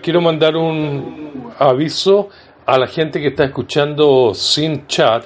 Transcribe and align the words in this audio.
Quiero 0.00 0.20
mandar 0.20 0.56
un 0.56 1.52
aviso 1.58 2.28
a 2.66 2.78
la 2.78 2.86
gente 2.86 3.20
que 3.20 3.28
está 3.28 3.44
escuchando 3.44 4.34
sin 4.34 4.86
chat. 4.86 5.24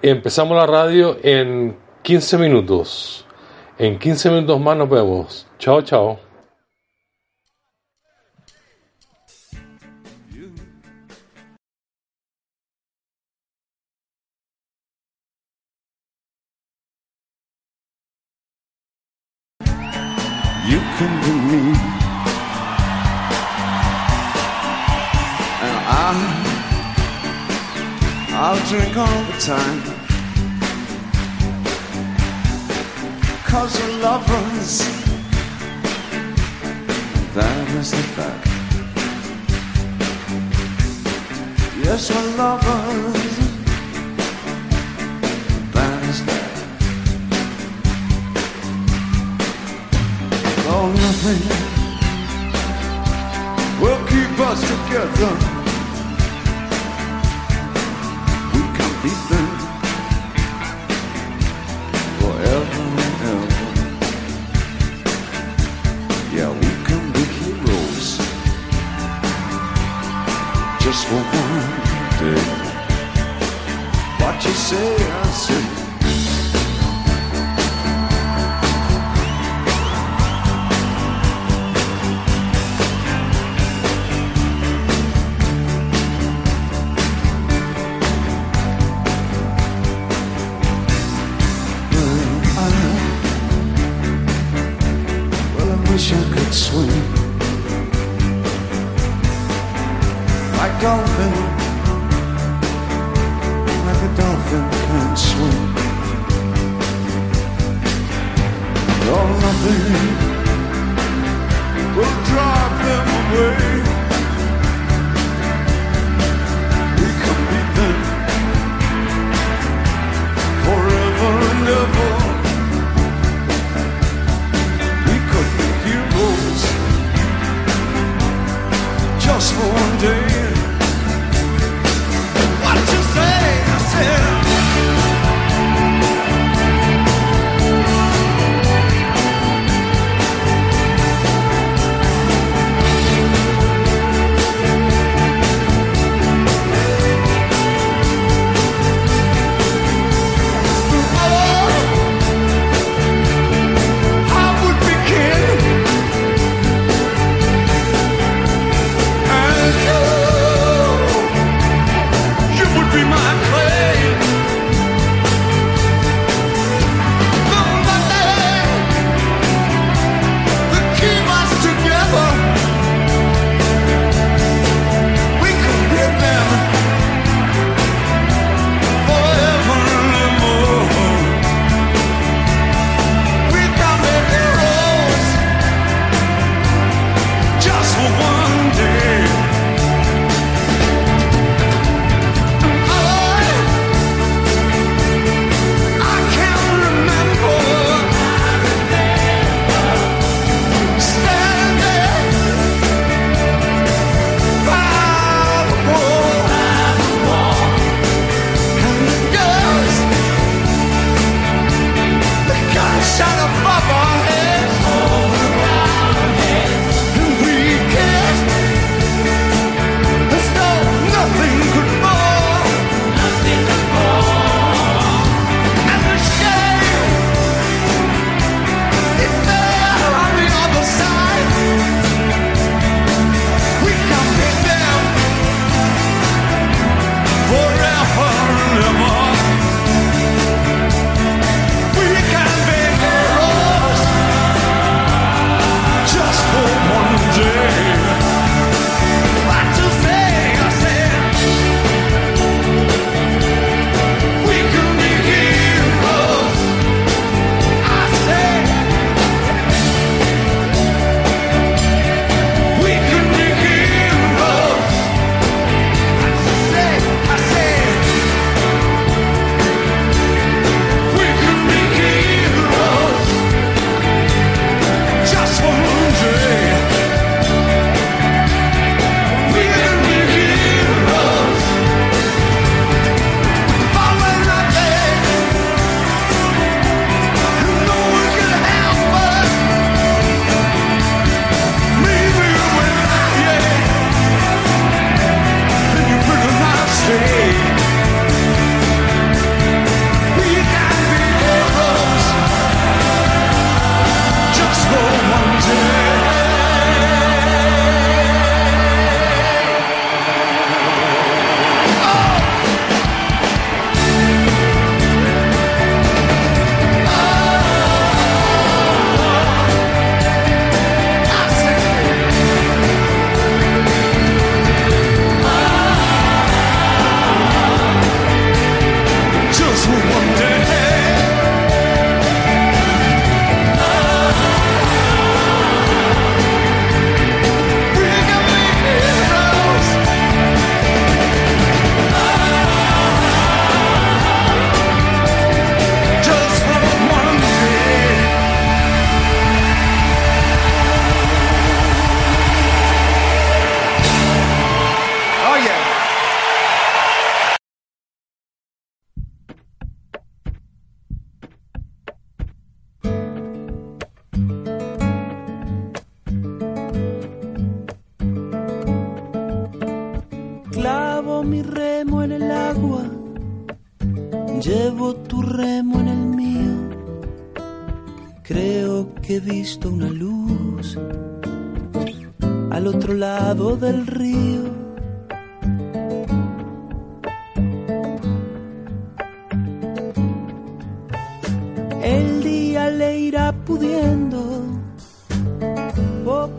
Empezamos 0.00 0.56
la 0.56 0.66
radio 0.66 1.16
en 1.22 1.76
15 2.02 2.38
minutos. 2.38 3.26
En 3.78 3.98
15 3.98 4.30
minutos 4.30 4.60
más 4.60 4.76
nos 4.76 4.88
vemos. 4.88 5.46
Chao, 5.58 5.82
chao. 5.82 6.31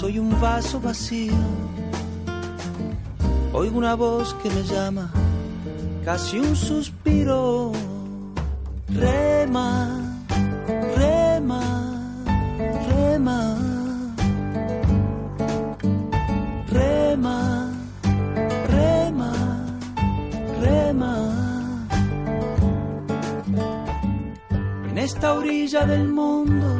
soy 0.00 0.18
un 0.18 0.30
vaso 0.40 0.80
vacío. 0.80 1.34
Oigo 3.52 3.76
una 3.76 3.94
voz 3.94 4.32
que 4.42 4.48
me 4.48 4.62
llama, 4.62 5.12
casi 6.02 6.38
un 6.38 6.56
suspiro. 6.56 7.72
Rema, 8.88 10.16
rema, 10.96 11.62
rema. 12.88 13.58
Rema, 16.72 17.70
rema, 18.70 19.32
rema. 20.62 21.14
En 24.88 24.96
esta 24.96 25.34
orilla 25.34 25.84
del 25.84 26.08
mundo, 26.08 26.79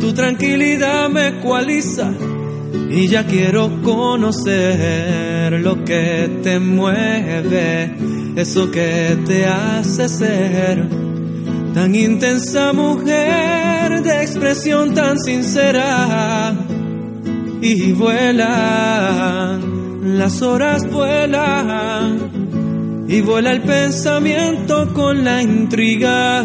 Tu 0.00 0.12
tranquilidad 0.12 1.08
me 1.08 1.28
ecualiza 1.28 2.12
y 2.90 3.06
ya 3.08 3.26
quiero 3.26 3.82
conocer 3.82 5.52
lo 5.60 5.84
que 5.84 6.40
te 6.42 6.58
mueve, 6.58 7.94
eso 8.36 8.70
que 8.70 9.18
te 9.26 9.44
hace 9.46 10.08
ser 10.08 10.88
tan 11.74 11.94
intensa 11.94 12.72
mujer 12.72 14.02
de 14.02 14.22
expresión 14.22 14.94
tan 14.94 15.18
sincera. 15.18 16.56
Y 17.60 17.92
vuelan, 17.92 19.60
las 20.18 20.40
horas 20.42 20.88
vuelan, 20.90 22.30
y 23.08 23.20
vuela 23.20 23.50
el 23.50 23.62
pensamiento 23.62 24.94
con 24.94 25.24
la 25.24 25.42
intriga 25.42 26.44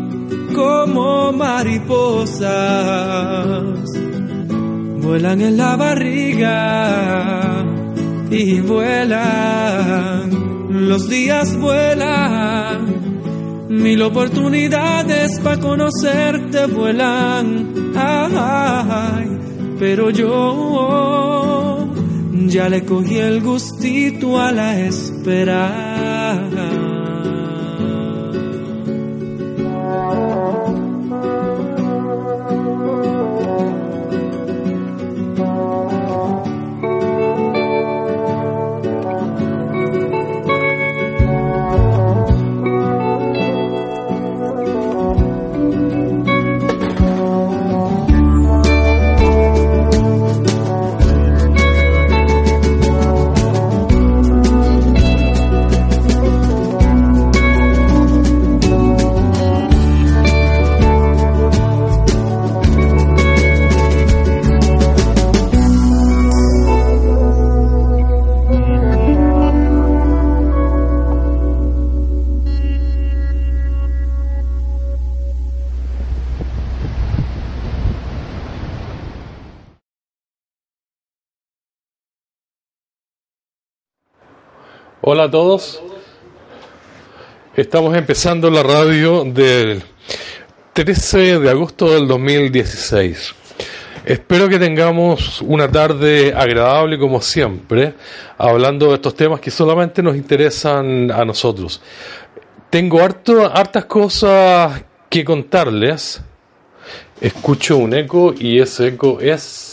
como 0.53 1.33
mariposas, 1.33 2.41
vuelan 5.01 5.41
en 5.41 5.57
la 5.57 5.75
barriga 5.75 7.65
y 8.29 8.61
vuelan, 8.61 10.29
los 10.87 11.09
días 11.09 11.57
vuelan, 11.57 13.67
mil 13.69 14.01
oportunidades 14.01 15.39
para 15.39 15.59
conocerte 15.59 16.67
vuelan, 16.67 17.93
ay, 17.95 19.37
pero 19.79 20.11
yo 20.11 21.87
ya 22.47 22.69
le 22.69 22.83
cogí 22.83 23.17
el 23.17 23.41
gustito 23.41 24.39
a 24.39 24.51
la 24.51 24.79
espera. 24.79 26.80
Hola 85.03 85.23
a 85.23 85.31
todos. 85.31 85.81
Estamos 87.55 87.97
empezando 87.97 88.51
la 88.51 88.61
radio 88.61 89.23
del 89.23 89.81
13 90.73 91.39
de 91.39 91.49
agosto 91.49 91.91
del 91.91 92.07
2016. 92.07 93.33
Espero 94.05 94.47
que 94.47 94.59
tengamos 94.59 95.41
una 95.41 95.71
tarde 95.71 96.35
agradable 96.35 96.99
como 96.99 97.19
siempre, 97.19 97.95
hablando 98.37 98.89
de 98.89 98.93
estos 98.93 99.15
temas 99.15 99.39
que 99.39 99.49
solamente 99.49 100.03
nos 100.03 100.15
interesan 100.15 101.09
a 101.09 101.25
nosotros. 101.25 101.81
Tengo 102.69 103.01
harto, 103.01 103.51
hartas 103.51 103.85
cosas 103.85 104.83
que 105.09 105.25
contarles. 105.25 106.21
Escucho 107.19 107.77
un 107.77 107.95
eco 107.95 108.35
y 108.37 108.59
ese 108.59 108.89
eco 108.89 109.19
es 109.19 109.70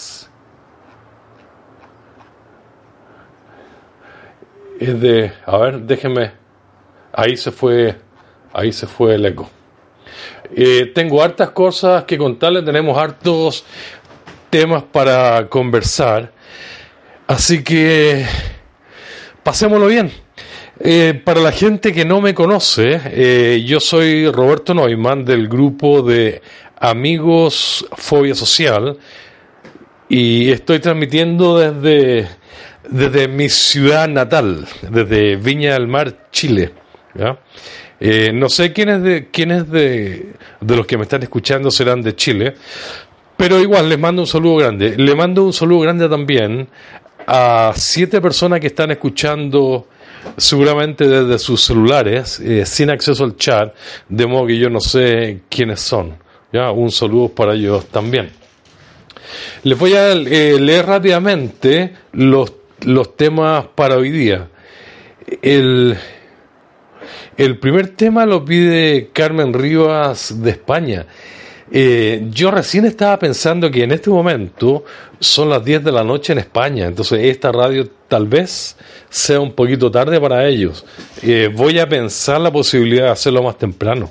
es 4.79 5.01
de, 5.01 5.33
a 5.45 5.57
ver, 5.59 5.81
déjenme, 5.81 6.33
ahí 7.13 7.37
se 7.37 7.51
fue, 7.51 7.97
ahí 8.53 8.73
se 8.73 8.87
fue 8.87 9.15
el 9.15 9.27
eco. 9.27 9.51
Eh, 10.55 10.93
tengo 10.95 11.23
hartas 11.23 11.51
cosas 11.51 12.05
que 12.05 12.17
contarles, 12.17 12.65
tenemos 12.65 12.97
hartos 12.97 13.65
temas 14.51 14.83
para 14.85 15.49
conversar, 15.49 16.33
así 17.27 17.63
que 17.63 18.25
pasémoslo 19.43 19.87
bien. 19.87 20.11
Eh, 20.81 21.21
para 21.25 21.41
la 21.41 21.51
gente 21.51 21.93
que 21.93 22.05
no 22.05 22.21
me 22.21 22.35
conoce, 22.35 23.01
eh, 23.07 23.65
yo 23.67 23.81
soy 23.81 24.31
Roberto 24.31 24.75
Neumann 24.75 25.25
del 25.25 25.49
grupo 25.49 26.03
de 26.03 26.41
amigos 26.79 27.85
Fobia 27.97 28.37
Social 28.37 28.97
y 30.09 30.51
estoy 30.51 30.79
transmitiendo 30.79 31.59
desde, 31.59 32.29
desde 32.91 33.29
mi 33.29 33.49
ciudad 33.49 34.09
natal, 34.09 34.67
desde 34.91 35.37
Viña 35.37 35.75
del 35.75 35.87
Mar, 35.87 36.31
Chile. 36.31 36.73
Eh, 38.01 38.31
no 38.33 38.49
sé 38.49 38.73
quiénes 38.73 39.03
de, 39.03 39.29
quiénes 39.31 39.71
de, 39.71 40.35
de 40.61 40.77
los 40.77 40.87
que 40.87 40.97
me 40.97 41.03
están 41.03 41.23
escuchando 41.23 41.71
serán 41.71 42.01
de 42.01 42.15
Chile, 42.15 42.55
pero 43.37 43.61
igual 43.61 43.89
les 43.89 43.99
mando 43.99 44.23
un 44.23 44.27
saludo 44.27 44.57
grande. 44.57 44.97
Le 44.97 45.15
mando 45.15 45.45
un 45.45 45.53
saludo 45.53 45.81
grande 45.81 46.09
también 46.09 46.69
a 47.27 47.73
siete 47.75 48.21
personas 48.21 48.61
que 48.61 48.69
están 48.69 48.91
escuchando 48.91 49.87
seguramente 50.37 51.07
desde 51.07 51.39
sus 51.39 51.63
celulares, 51.63 52.41
eh, 52.41 52.65
sin 52.67 52.91
acceso 52.91 53.25
al 53.25 53.37
chat, 53.37 53.75
de 54.09 54.27
modo 54.27 54.47
que 54.47 54.59
yo 54.59 54.71
no 54.71 54.81
sé 54.81 55.43
quiénes 55.49 55.81
son. 55.81 56.17
¿ya? 56.53 56.71
Un 56.71 56.91
saludo 56.91 57.29
para 57.29 57.55
ellos 57.55 57.87
también. 57.87 58.31
Les 59.63 59.79
voy 59.79 59.95
a 59.95 60.13
eh, 60.13 60.59
leer 60.59 60.87
rápidamente 60.87 61.93
los, 62.13 62.53
los 62.85 63.17
temas 63.17 63.67
para 63.75 63.97
hoy 63.97 64.11
día. 64.11 64.49
El, 65.43 65.97
el 67.37 67.59
primer 67.59 67.89
tema 67.89 68.27
lo 68.27 68.45
pide 68.45 69.11
Carmen 69.13 69.53
Rivas 69.53 70.43
de 70.43 70.51
España. 70.51 71.07
Eh, 71.71 72.27
yo 72.31 72.51
recién 72.51 72.87
estaba 72.87 73.19
pensando 73.19 73.71
que 73.71 73.85
en 73.85 73.93
este 73.93 74.09
momento 74.09 74.85
son 75.21 75.51
las 75.51 75.63
10 75.65 75.85
de 75.85 75.93
la 75.93 76.03
noche 76.03 76.33
en 76.33 76.39
España, 76.39 76.87
entonces 76.87 77.21
esta 77.25 77.53
radio 77.53 77.87
tal 78.09 78.27
vez 78.27 78.77
sea 79.11 79.41
un 79.41 79.53
poquito 79.53 79.91
tarde 79.91 80.19
para 80.21 80.47
ellos. 80.47 80.87
Eh, 81.23 81.51
voy 81.55 81.79
a 81.79 81.89
pensar 81.89 82.41
la 82.41 82.51
posibilidad 82.51 83.05
de 83.05 83.11
hacerlo 83.11 83.43
más 83.43 83.59
temprano. 83.59 84.11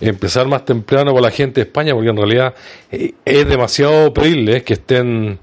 Empezar 0.00 0.46
más 0.46 0.64
temprano 0.66 1.12
con 1.12 1.22
la 1.22 1.30
gente 1.30 1.62
de 1.62 1.66
España, 1.66 1.94
porque 1.94 2.10
en 2.10 2.16
realidad 2.16 2.54
eh, 2.90 3.14
es 3.24 3.48
demasiado 3.48 4.12
pedirles 4.12 4.62
que 4.64 4.74
estén 4.74 5.38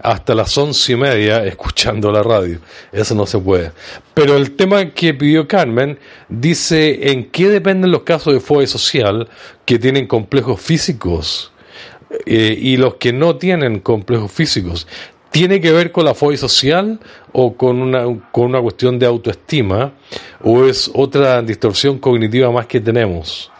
hasta 0.00 0.34
las 0.34 0.56
once 0.58 0.92
y 0.92 0.96
media 0.96 1.44
escuchando 1.46 2.12
la 2.12 2.22
radio. 2.22 2.58
Eso 2.92 3.14
no 3.14 3.26
se 3.26 3.38
puede. 3.38 3.72
Pero 4.12 4.36
el 4.36 4.52
tema 4.52 4.90
que 4.90 5.14
pidió 5.14 5.48
Carmen 5.48 5.98
dice 6.28 7.10
en 7.10 7.30
qué 7.30 7.48
dependen 7.48 7.90
los 7.90 8.02
casos 8.02 8.34
de 8.34 8.40
fobia 8.40 8.66
social 8.66 9.28
que 9.64 9.78
tienen 9.78 10.06
complejos 10.06 10.60
físicos 10.60 11.52
eh, 12.26 12.56
y 12.58 12.76
los 12.76 12.94
que 12.96 13.12
no 13.12 13.36
tienen 13.36 13.80
complejos 13.80 14.30
físicos. 14.30 14.86
¿Tiene 15.30 15.60
que 15.60 15.72
ver 15.72 15.90
con 15.90 16.04
la 16.04 16.14
fobia 16.14 16.38
social 16.38 17.00
o 17.32 17.56
con 17.56 17.82
una, 17.82 18.04
con 18.30 18.44
una 18.46 18.60
cuestión 18.60 19.00
de 19.00 19.06
autoestima 19.06 19.92
o 20.42 20.64
es 20.64 20.88
otra 20.94 21.42
distorsión 21.42 21.98
cognitiva 21.98 22.52
más 22.52 22.66
que 22.66 22.80
tenemos? 22.80 23.50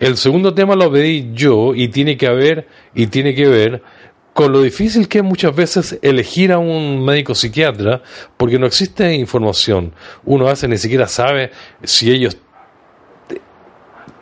El 0.00 0.16
segundo 0.16 0.54
tema 0.54 0.74
lo 0.74 0.90
pedí 0.90 1.32
yo 1.34 1.74
y 1.74 1.88
tiene 1.88 2.16
que 2.16 2.26
haber 2.26 2.66
y 2.94 3.06
tiene 3.08 3.34
que 3.34 3.46
ver 3.46 3.82
con 4.34 4.52
lo 4.52 4.60
difícil 4.62 5.08
que 5.08 5.18
es 5.18 5.24
muchas 5.24 5.54
veces 5.54 5.98
elegir 6.02 6.52
a 6.52 6.58
un 6.58 7.04
médico 7.04 7.34
psiquiatra 7.34 8.02
porque 8.36 8.58
no 8.58 8.66
existe 8.66 9.14
información. 9.14 9.94
Uno 10.24 10.46
a 10.46 10.50
veces 10.50 10.68
ni 10.68 10.76
siquiera 10.76 11.06
sabe 11.06 11.52
si 11.84 12.10
ellos 12.10 12.36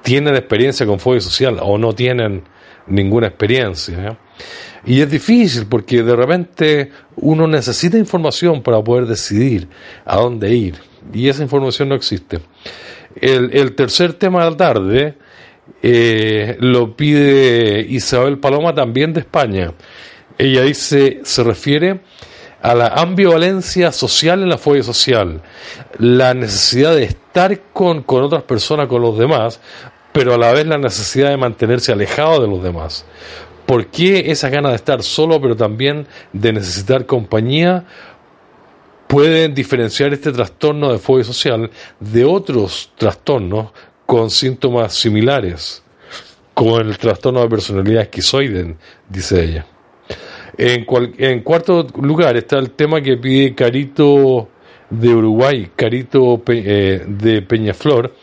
tienen 0.02 0.36
experiencia 0.36 0.84
con 0.84 1.00
fobia 1.00 1.20
social 1.20 1.58
o 1.62 1.78
no 1.78 1.94
tienen 1.94 2.42
ninguna 2.86 3.28
experiencia. 3.28 4.18
Y 4.84 5.00
es 5.00 5.10
difícil 5.10 5.66
porque 5.66 6.02
de 6.02 6.14
repente 6.14 6.90
uno 7.16 7.46
necesita 7.46 7.96
información 7.96 8.62
para 8.62 8.82
poder 8.82 9.06
decidir 9.06 9.68
a 10.04 10.16
dónde 10.16 10.54
ir 10.54 10.74
y 11.14 11.28
esa 11.28 11.42
información 11.42 11.88
no 11.88 11.94
existe. 11.94 12.40
El, 13.18 13.50
el 13.56 13.74
tercer 13.74 14.12
tema 14.12 14.44
de 14.44 14.50
la 14.50 14.56
tarde 14.58 15.14
eh, 15.82 16.56
lo 16.60 16.96
pide 16.96 17.86
Isabel 17.88 18.38
Paloma 18.38 18.74
también 18.74 19.12
de 19.12 19.20
España. 19.20 19.72
Ella 20.38 20.62
dice, 20.62 21.20
se 21.24 21.44
refiere 21.44 22.00
a 22.62 22.74
la 22.74 22.88
ambivalencia 22.88 23.90
social 23.90 24.42
en 24.42 24.48
la 24.48 24.58
fobia 24.58 24.82
social, 24.82 25.42
la 25.98 26.32
necesidad 26.32 26.94
de 26.94 27.04
estar 27.04 27.58
con, 27.72 28.02
con 28.02 28.22
otras 28.22 28.44
personas, 28.44 28.86
con 28.86 29.02
los 29.02 29.18
demás, 29.18 29.60
pero 30.12 30.34
a 30.34 30.38
la 30.38 30.52
vez 30.52 30.66
la 30.66 30.78
necesidad 30.78 31.30
de 31.30 31.36
mantenerse 31.36 31.92
alejado 31.92 32.40
de 32.40 32.48
los 32.48 32.62
demás. 32.62 33.04
¿Por 33.66 33.86
qué 33.86 34.30
esa 34.30 34.48
gana 34.48 34.70
de 34.70 34.76
estar 34.76 35.02
solo, 35.02 35.40
pero 35.40 35.56
también 35.56 36.06
de 36.32 36.52
necesitar 36.52 37.06
compañía? 37.06 37.84
Pueden 39.08 39.54
diferenciar 39.54 40.12
este 40.12 40.32
trastorno 40.32 40.92
de 40.92 40.98
fobia 40.98 41.24
social 41.24 41.70
de 42.00 42.24
otros 42.24 42.92
trastornos 42.96 43.72
con 44.12 44.28
síntomas 44.28 44.92
similares, 44.92 45.82
como 46.52 46.78
el 46.78 46.98
trastorno 46.98 47.40
de 47.40 47.48
personalidad 47.48 48.02
esquizoide, 48.02 48.76
dice 49.08 49.42
ella. 49.42 49.66
En, 50.58 51.40
cuarto 51.40 51.86
lugar 51.98 52.36
está 52.36 52.58
el 52.58 52.72
tema 52.72 53.00
que 53.00 53.16
pide 53.16 53.54
Carito 53.54 54.50
de 54.90 55.14
Uruguay, 55.14 55.70
Carito 55.74 56.42
eh, 56.46 57.02
de 57.08 57.40
Peñaflor. 57.40 58.14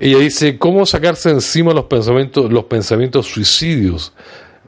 Ella 0.00 0.20
dice, 0.20 0.56
¿cómo 0.56 0.86
sacarse 0.86 1.28
encima 1.28 1.74
los 1.74 1.84
pensamientos, 1.84 2.50
los 2.50 2.64
pensamientos 2.64 3.26
suicidios, 3.26 4.14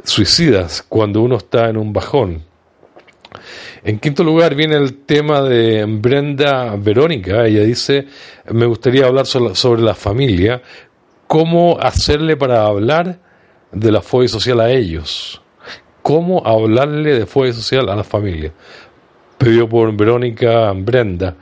suicidas 0.04 0.84
cuando 0.86 1.22
uno 1.22 1.38
está 1.38 1.70
en 1.70 1.78
un 1.78 1.94
bajón? 1.94 2.44
En 3.84 3.98
quinto 3.98 4.24
lugar 4.24 4.54
viene 4.54 4.76
el 4.76 5.04
tema 5.04 5.40
de 5.42 5.84
Brenda 5.84 6.74
Verónica. 6.76 7.46
Ella 7.46 7.62
dice, 7.62 8.06
me 8.50 8.66
gustaría 8.66 9.06
hablar 9.06 9.26
sobre, 9.26 9.82
la 9.82 9.94
familia, 9.94 10.62
cómo 11.26 11.78
hacerle 11.80 12.36
para 12.36 12.64
hablar 12.66 13.20
de 13.70 13.92
la 13.92 14.02
fobia 14.02 14.28
social 14.28 14.60
a 14.60 14.70
ellos, 14.70 15.40
cómo 16.02 16.44
hablarle 16.44 17.18
de 17.18 17.26
fobia 17.26 17.52
social 17.52 17.88
a 17.88 17.96
la 17.96 18.04
familia. 18.04 18.52
Pedido 19.36 19.68
por 19.68 19.96
Verónica 19.96 20.72
Brenda. 20.72 21.36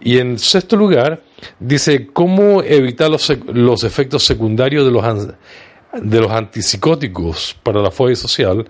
Y 0.00 0.18
en 0.18 0.38
sexto 0.38 0.76
lugar 0.76 1.20
dice, 1.58 2.06
cómo 2.12 2.62
evitar 2.62 3.10
los, 3.10 3.28
los 3.52 3.82
efectos 3.82 4.24
secundarios 4.24 4.84
de 4.84 4.92
los, 4.92 5.28
de 6.00 6.20
los 6.20 6.30
antipsicóticos 6.30 7.56
para 7.64 7.82
la 7.82 7.90
fobia 7.90 8.14
social 8.14 8.66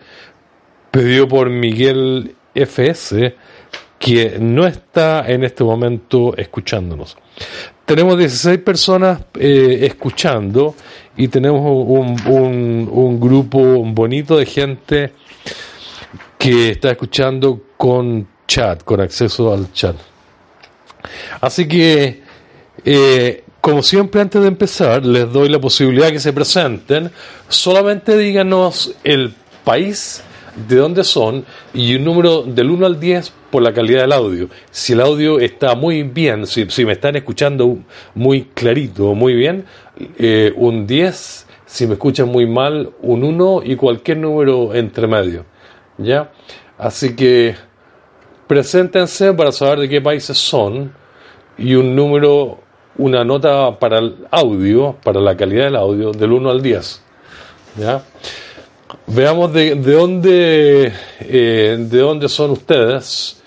pedido 0.90 1.28
por 1.28 1.50
Miguel 1.50 2.34
FS, 2.54 3.34
que 3.98 4.38
no 4.40 4.66
está 4.66 5.30
en 5.30 5.44
este 5.44 5.62
momento 5.62 6.34
escuchándonos. 6.36 7.16
Tenemos 7.84 8.16
16 8.16 8.58
personas 8.60 9.20
eh, 9.38 9.80
escuchando 9.82 10.74
y 11.16 11.28
tenemos 11.28 11.60
un, 11.60 13.20
grupo 13.20 13.58
bonito 13.84 14.38
de 14.38 14.46
gente 14.46 15.12
que 16.38 16.70
está 16.70 16.92
escuchando 16.92 17.60
con 17.76 18.26
chat, 18.46 18.82
con 18.84 19.00
acceso 19.00 19.52
al 19.52 19.70
chat. 19.72 19.96
Así 21.40 21.68
que, 21.68 22.22
eh, 22.84 23.44
como 23.60 23.82
siempre 23.82 24.22
antes 24.22 24.40
de 24.40 24.48
empezar, 24.48 25.04
les 25.04 25.30
doy 25.30 25.50
la 25.50 25.60
posibilidad 25.60 26.08
que 26.10 26.20
se 26.20 26.32
presenten. 26.32 27.10
Solamente 27.48 28.16
díganos 28.16 28.94
el 29.04 29.34
país 29.64 30.22
de 30.54 30.76
dónde 30.76 31.04
son 31.04 31.44
y 31.72 31.94
un 31.96 32.04
número 32.04 32.42
del 32.42 32.70
1 32.70 32.86
al 32.86 33.00
10 33.00 33.32
por 33.50 33.62
la 33.62 33.72
calidad 33.72 34.02
del 34.02 34.12
audio. 34.12 34.48
Si 34.70 34.92
el 34.92 35.00
audio 35.00 35.38
está 35.38 35.74
muy 35.74 36.02
bien, 36.02 36.46
si, 36.46 36.66
me 36.84 36.92
están 36.92 37.16
escuchando 37.16 37.78
muy 38.14 38.44
clarito, 38.54 39.14
muy 39.14 39.34
bien, 39.34 39.64
eh, 40.18 40.52
un 40.56 40.86
10. 40.86 41.46
Si 41.66 41.86
me 41.86 41.94
escuchan 41.94 42.28
muy 42.28 42.46
mal, 42.46 42.90
un 43.00 43.22
1 43.22 43.62
y 43.64 43.76
cualquier 43.76 44.18
número 44.18 44.74
entre 44.74 45.06
medio. 45.06 45.44
¿Ya? 45.98 46.32
Así 46.78 47.14
que 47.14 47.54
preséntense 48.46 49.32
para 49.34 49.52
saber 49.52 49.80
de 49.80 49.88
qué 49.88 50.00
países 50.00 50.36
son 50.36 50.92
y 51.56 51.74
un 51.74 51.94
número, 51.94 52.58
una 52.96 53.22
nota 53.22 53.78
para 53.78 53.98
el 53.98 54.26
audio, 54.30 54.96
para 55.04 55.20
la 55.20 55.36
calidad 55.36 55.64
del 55.66 55.76
audio, 55.76 56.10
del 56.10 56.32
1 56.32 56.50
al 56.50 56.62
10. 56.62 57.02
¿Ya? 57.76 58.02
Veamos 59.06 59.52
de, 59.52 59.74
de 59.74 59.92
dónde 59.92 60.92
eh, 61.20 61.76
de 61.78 61.98
dónde 61.98 62.28
son 62.28 62.50
ustedes. 62.52 63.42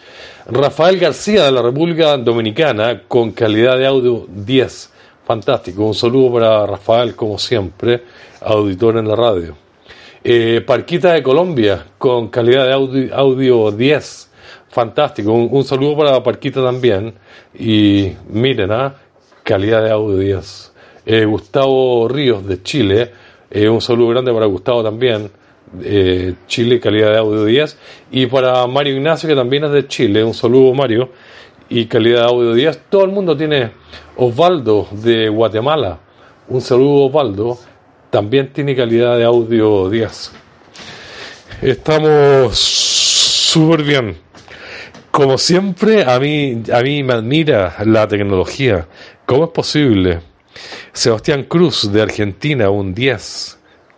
Rafael 0.46 1.00
García 1.00 1.46
de 1.46 1.52
la 1.52 1.62
República 1.62 2.18
Dominicana 2.18 3.04
con 3.08 3.32
calidad 3.32 3.78
de 3.78 3.86
audio 3.86 4.26
10. 4.28 4.92
Fantástico. 5.26 5.86
Un 5.86 5.94
saludo 5.94 6.34
para 6.34 6.66
Rafael 6.66 7.16
como 7.16 7.38
siempre, 7.38 8.04
auditor 8.42 8.98
en 8.98 9.08
la 9.08 9.16
radio. 9.16 9.56
Eh, 10.24 10.62
Parquita 10.66 11.14
de 11.14 11.24
Colombia 11.24 11.86
con 11.98 12.28
calidad 12.28 12.68
de 12.68 12.74
audio, 12.74 13.16
audio 13.16 13.72
10. 13.72 14.30
Fantástico. 14.70 15.32
Un, 15.32 15.64
saludo 15.64 15.98
para 15.98 16.24
Parquita 16.24 16.64
también. 16.64 17.14
Y 17.58 18.12
miren, 18.30 18.72
¿ah? 18.72 18.96
calidad 19.44 19.84
de 19.84 19.92
audio 19.92 20.18
10. 20.18 20.74
Eh, 21.06 21.26
Gustavo 21.26 22.08
Ríos 22.08 22.46
de 22.46 22.62
Chile. 22.64 23.12
Eh, 23.54 23.70
un 23.70 23.82
saludo 23.82 24.10
grande 24.10 24.34
para 24.34 24.48
Gustavo 24.48 24.84
también. 24.84 25.30
Eh, 25.84 26.34
Chile, 26.48 26.80
calidad 26.80 27.12
de 27.12 27.18
audio 27.20 27.46
10. 27.46 27.78
Y 28.12 28.26
para 28.26 28.66
Mario 28.66 28.96
Ignacio, 28.96 29.30
que 29.30 29.36
también 29.36 29.64
es 29.66 29.72
de 29.72 29.88
Chile. 29.88 30.24
Un 30.24 30.34
saludo, 30.34 30.74
Mario. 30.74 31.10
Y 31.70 31.86
calidad 31.86 32.22
de 32.22 32.26
audio 32.34 32.54
10. 32.54 32.86
Todo 32.90 33.06
el 33.06 33.12
mundo 33.12 33.38
tiene 33.38 33.72
Osvaldo 34.18 34.88
de 34.92 35.30
Guatemala. 35.30 36.00
Un 36.48 36.62
saludo, 36.62 37.06
Osvaldo. 37.06 37.60
también 38.10 38.52
tiene 38.52 38.76
calidad 38.76 39.18
de 39.18 39.24
audio 39.24 39.88
10. 39.88 40.32
Estamos 41.62 42.58
súper 42.58 43.84
bien. 43.84 44.18
Como 45.12 45.38
siempre, 45.38 46.04
a 46.04 46.20
mí, 46.20 46.64
a 46.74 46.82
mí 46.82 47.04
me 47.04 47.14
admira 47.14 47.76
la 47.86 48.08
tecnología. 48.08 48.88
¿Cómo 49.28 49.44
es 49.46 49.50
posible? 49.52 50.33
Sebastián 50.94 51.46
Cruz 51.46 51.92
de 51.92 52.04
Argentina, 52.04 52.70
un 52.70 52.94
10. 52.94 53.58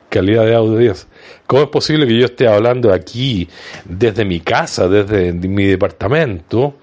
Calidad 0.10 0.46
de 0.46 0.56
audio 0.56 0.78
10. 0.78 1.08
¿Cómo 1.46 1.64
es 1.64 1.68
posible 1.68 2.08
que 2.08 2.18
yo 2.18 2.26
esté 2.26 2.48
hablando 2.48 2.94
aquí 2.94 3.50
desde 3.84 4.24
mi 4.24 4.40
casa, 4.40 4.88
desde 4.88 5.34
mi 5.34 5.66
departamento, 5.66 6.76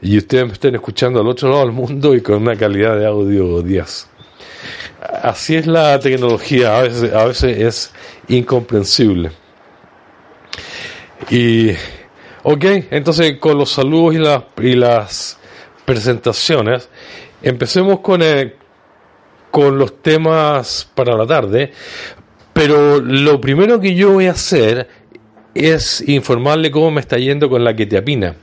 y 0.00 0.16
ustedes 0.16 0.46
me 0.46 0.52
estén 0.54 0.74
escuchando 0.74 1.20
al 1.20 1.28
otro 1.28 1.50
lado 1.50 1.60
del 1.60 1.72
mundo 1.72 2.14
y 2.14 2.22
con 2.22 2.36
una 2.36 2.56
calidad 2.56 2.96
de 2.96 3.06
audio 3.06 3.60
10? 3.60 4.08
Así 5.22 5.56
es 5.56 5.66
la 5.66 6.00
tecnología, 6.00 6.78
a 6.78 6.82
veces, 6.82 7.12
a 7.12 7.24
veces 7.26 7.58
es 7.58 7.92
incomprensible. 8.28 9.30
Y, 11.28 11.72
ok, 12.44 12.64
entonces 12.90 13.38
con 13.38 13.58
los 13.58 13.70
saludos 13.70 14.14
y, 14.14 14.18
las 14.18 14.42
y 14.62 14.74
las 14.74 15.38
presentaciones, 15.84 16.88
empecemos 17.42 18.00
con, 18.00 18.22
eh, 18.22 18.54
con 19.54 19.78
los 19.78 20.02
temas 20.02 20.90
para 20.96 21.16
la 21.16 21.28
tarde. 21.28 21.70
Pero 22.52 22.98
lo 22.98 23.40
primero 23.40 23.78
que 23.78 23.94
yo 23.94 24.14
voy 24.14 24.26
a 24.26 24.32
hacer 24.32 24.88
es 25.54 26.02
informarle 26.08 26.72
cómo 26.72 26.90
me 26.90 27.00
está 27.00 27.18
yendo 27.18 27.48
con 27.48 27.62
la 27.62 27.76
quetiapina. 27.76 28.34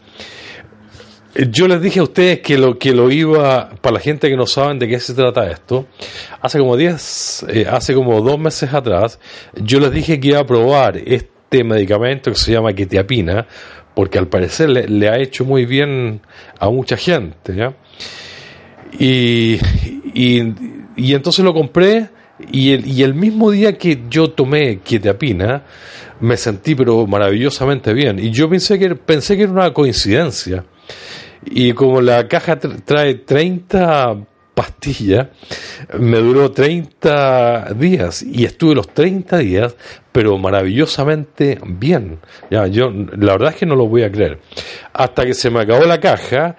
Yo 1.49 1.67
les 1.67 1.81
dije 1.81 1.99
a 1.99 2.03
ustedes 2.03 2.39
que 2.39 2.57
lo 2.57 2.79
que 2.79 2.93
lo 2.93 3.11
iba, 3.11 3.71
para 3.81 3.95
la 3.95 3.99
gente 3.99 4.29
que 4.29 4.37
no 4.37 4.45
saben 4.45 4.79
de 4.79 4.87
qué 4.87 5.01
se 5.01 5.13
trata 5.13 5.51
esto, 5.51 5.87
hace 6.39 6.59
como 6.59 6.77
10, 6.77 7.45
eh, 7.49 7.65
hace 7.69 7.93
como 7.93 8.21
dos 8.21 8.39
meses 8.39 8.73
atrás, 8.73 9.19
yo 9.55 9.81
les 9.81 9.91
dije 9.91 10.17
que 10.17 10.29
iba 10.29 10.39
a 10.39 10.45
probar 10.45 10.95
este 10.95 11.65
medicamento 11.65 12.31
que 12.31 12.37
se 12.37 12.53
llama 12.53 12.71
quetiapina, 12.71 13.45
porque 13.93 14.17
al 14.17 14.27
parecer 14.27 14.69
le, 14.69 15.09
ha 15.09 15.17
hecho 15.17 15.43
muy 15.43 15.65
bien 15.65 16.21
a 16.57 16.69
mucha 16.69 16.95
gente, 16.95 17.53
¿ya? 17.53 17.73
Y, 18.97 19.59
y 21.07 21.13
entonces 21.13 21.43
lo 21.45 21.53
compré 21.53 22.09
y 22.51 22.71
el, 22.71 22.87
y 22.87 23.03
el 23.03 23.13
mismo 23.13 23.51
día 23.51 23.77
que 23.77 24.03
yo 24.09 24.31
tomé 24.31 24.79
quetiapina, 24.79 25.63
me 26.19 26.37
sentí 26.37 26.75
pero 26.75 27.05
maravillosamente 27.07 27.93
bien. 27.93 28.19
Y 28.19 28.31
yo 28.31 28.49
pensé 28.49 28.77
que, 28.79 28.95
pensé 28.95 29.35
que 29.37 29.43
era 29.43 29.51
una 29.51 29.73
coincidencia. 29.73 30.63
Y 31.45 31.73
como 31.73 32.01
la 32.01 32.27
caja 32.27 32.59
tra- 32.59 32.79
trae 32.83 33.15
30 33.15 34.17
pastillas, 34.53 35.27
me 35.97 36.17
duró 36.17 36.51
30 36.51 37.73
días 37.75 38.21
y 38.21 38.45
estuve 38.45 38.75
los 38.75 38.87
30 38.89 39.37
días, 39.37 39.75
pero 40.11 40.37
maravillosamente 40.37 41.59
bien. 41.65 42.19
Ya, 42.49 42.67
yo 42.67 42.91
la 42.91 43.33
verdad 43.33 43.49
es 43.51 43.55
que 43.55 43.65
no 43.65 43.75
lo 43.75 43.87
voy 43.87 44.03
a 44.03 44.11
creer. 44.11 44.39
Hasta 44.93 45.25
que 45.25 45.33
se 45.33 45.49
me 45.49 45.61
acabó 45.61 45.85
la 45.85 45.99
caja 45.99 46.57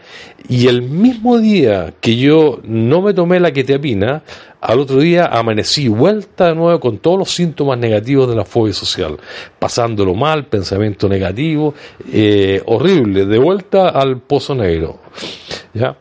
y 0.49 0.69
el 0.69 0.83
mismo 0.83 1.39
día 1.39 1.95
que 2.01 2.17
yo 2.17 2.61
no 2.65 3.03
me 3.03 3.13
tomé 3.13 3.41
la 3.41 3.53
quetiapina, 3.53 4.23
al 4.61 4.79
otro 4.79 4.99
día 4.99 5.27
amanecí 5.27 5.89
vuelta 5.89 6.49
de 6.49 6.55
nuevo 6.55 6.81
con 6.81 6.99
todos 6.99 7.19
los 7.19 7.31
síntomas 7.31 7.79
negativos 7.79 8.29
de 8.29 8.37
la 8.37 8.45
fobia 8.45 8.73
social, 8.73 9.19
pasándolo 9.59 10.15
mal, 10.15 10.47
pensamiento 10.47 11.09
negativo, 11.09 11.75
eh, 12.11 12.63
horrible, 12.67 13.27
de 13.27 13.39
vuelta 13.39 13.89
al 13.89 14.21
pozo 14.21 14.55
negro. 14.55 15.01
¿Ya? 15.75 15.97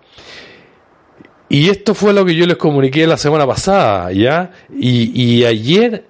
Y 1.53 1.69
esto 1.69 1.93
fue 1.93 2.13
lo 2.13 2.23
que 2.23 2.33
yo 2.33 2.45
les 2.45 2.55
comuniqué 2.55 3.05
la 3.05 3.17
semana 3.17 3.45
pasada, 3.45 4.09
¿ya? 4.13 4.51
Y, 4.73 5.43
ayer, 5.43 6.05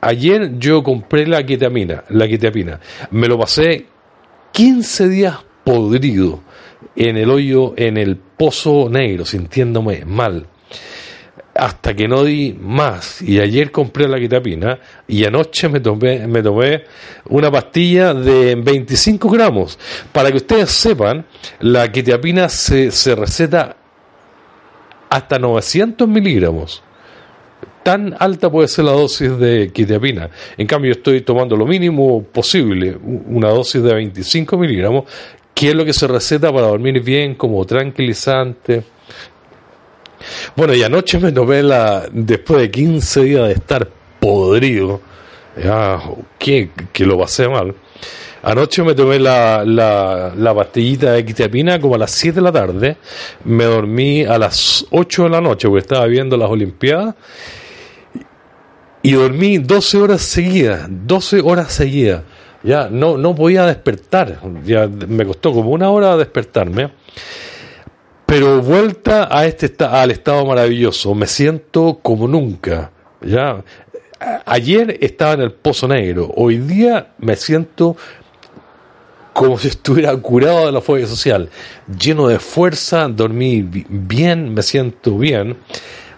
ayer 0.00 0.60
yo 0.60 0.84
compré 0.84 1.26
la 1.26 1.44
ketamina, 1.44 2.04
la 2.10 2.28
quetiapina. 2.28 2.78
Me 3.10 3.26
lo 3.26 3.36
pasé 3.36 3.86
15 4.52 5.08
días 5.08 5.38
podrido 5.64 6.38
en 6.94 7.16
el 7.16 7.30
hoyo, 7.30 7.74
en 7.76 7.96
el 7.96 8.16
pozo 8.16 8.88
negro, 8.88 9.24
sintiéndome 9.24 10.04
mal. 10.04 10.46
Hasta 11.56 11.92
que 11.94 12.06
no 12.06 12.22
di 12.22 12.56
más. 12.56 13.22
Y 13.22 13.40
ayer 13.40 13.72
compré 13.72 14.06
la 14.06 14.20
quetiapina 14.20 14.78
y 15.08 15.24
anoche 15.24 15.68
me 15.68 15.80
tomé, 15.80 16.28
me 16.28 16.44
tomé 16.44 16.84
una 17.30 17.50
pastilla 17.50 18.14
de 18.14 18.54
25 18.54 19.30
gramos. 19.30 19.80
Para 20.12 20.30
que 20.30 20.36
ustedes 20.36 20.70
sepan, 20.70 21.26
la 21.58 21.90
quetiapina 21.90 22.48
se, 22.48 22.92
se 22.92 23.16
receta 23.16 23.78
hasta 25.10 25.38
900 25.38 26.08
miligramos. 26.08 26.82
Tan 27.82 28.16
alta 28.18 28.50
puede 28.50 28.68
ser 28.68 28.86
la 28.86 28.92
dosis 28.92 29.38
de 29.38 29.70
quetiapina. 29.72 30.28
En 30.56 30.66
cambio, 30.66 30.92
estoy 30.92 31.20
tomando 31.20 31.56
lo 31.56 31.66
mínimo 31.66 32.22
posible, 32.22 32.96
una 33.02 33.48
dosis 33.50 33.82
de 33.82 33.94
25 33.94 34.58
miligramos, 34.58 35.04
que 35.54 35.68
es 35.68 35.74
lo 35.74 35.84
que 35.84 35.92
se 35.92 36.08
receta 36.08 36.52
para 36.52 36.66
dormir 36.66 37.00
bien, 37.02 37.36
como 37.36 37.64
tranquilizante. 37.64 38.82
Bueno, 40.56 40.74
y 40.74 40.82
anoche 40.82 41.18
me 41.18 41.30
tomé 41.30 41.62
la, 41.62 42.08
después 42.10 42.60
de 42.60 42.70
15 42.70 43.22
días 43.22 43.46
de 43.46 43.52
estar 43.52 43.88
podrido, 44.18 45.00
ya, 45.62 46.00
que, 46.38 46.70
que 46.92 47.06
lo 47.06 47.18
pasé 47.18 47.48
mal. 47.48 47.74
Anoche 48.46 48.84
me 48.84 48.94
tomé 48.94 49.18
la, 49.18 49.64
la, 49.64 50.32
la 50.36 50.54
pastillita 50.54 51.10
de 51.10 51.24
quetiapina 51.24 51.80
como 51.80 51.96
a 51.96 51.98
las 51.98 52.12
7 52.12 52.36
de 52.36 52.42
la 52.42 52.52
tarde. 52.52 52.96
Me 53.42 53.64
dormí 53.64 54.22
a 54.22 54.38
las 54.38 54.86
8 54.90 55.24
de 55.24 55.30
la 55.30 55.40
noche 55.40 55.66
porque 55.66 55.80
estaba 55.80 56.06
viendo 56.06 56.36
las 56.36 56.48
Olimpiadas. 56.48 57.16
Y 59.02 59.12
dormí 59.14 59.58
12 59.58 59.98
horas 59.98 60.20
seguidas, 60.22 60.86
12 60.88 61.40
horas 61.40 61.72
seguidas. 61.72 62.22
Ya 62.62 62.88
no, 62.88 63.18
no 63.18 63.34
podía 63.34 63.66
despertar. 63.66 64.38
Ya 64.64 64.86
me 64.86 65.26
costó 65.26 65.52
como 65.52 65.70
una 65.70 65.90
hora 65.90 66.16
despertarme. 66.16 66.92
Pero 68.26 68.62
vuelta 68.62 69.26
a 69.28 69.44
este 69.46 69.74
al 69.84 70.12
estado 70.12 70.46
maravilloso, 70.46 71.16
me 71.16 71.26
siento 71.26 71.98
como 72.00 72.28
nunca. 72.28 72.92
Ya 73.22 73.64
ayer 74.44 74.98
estaba 75.00 75.32
en 75.32 75.40
el 75.40 75.52
pozo 75.52 75.88
negro, 75.88 76.32
hoy 76.36 76.58
día 76.58 77.08
me 77.18 77.34
siento 77.36 77.96
como 79.36 79.58
si 79.58 79.68
estuviera 79.68 80.16
curado 80.16 80.64
de 80.64 80.72
la 80.72 80.80
fobia 80.80 81.06
social, 81.06 81.50
lleno 81.98 82.26
de 82.26 82.38
fuerza, 82.38 83.06
dormí 83.06 83.60
bi- 83.60 83.84
bien, 83.86 84.54
me 84.54 84.62
siento 84.62 85.18
bien, 85.18 85.58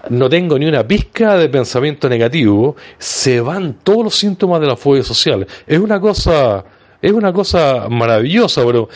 no 0.08 0.28
tengo 0.28 0.56
ni 0.56 0.66
una 0.66 0.86
pizca 0.86 1.36
de 1.36 1.48
pensamiento 1.48 2.08
negativo, 2.08 2.76
se 2.96 3.40
van 3.40 3.74
todos 3.82 4.04
los 4.04 4.14
síntomas 4.14 4.60
de 4.60 4.68
la 4.68 4.76
fobia 4.76 5.02
social. 5.02 5.44
Es 5.66 5.80
una 5.80 6.00
cosa, 6.00 6.64
es 7.02 7.10
una 7.10 7.32
cosa 7.32 7.88
maravillosa, 7.90 8.64
pero 8.64 8.88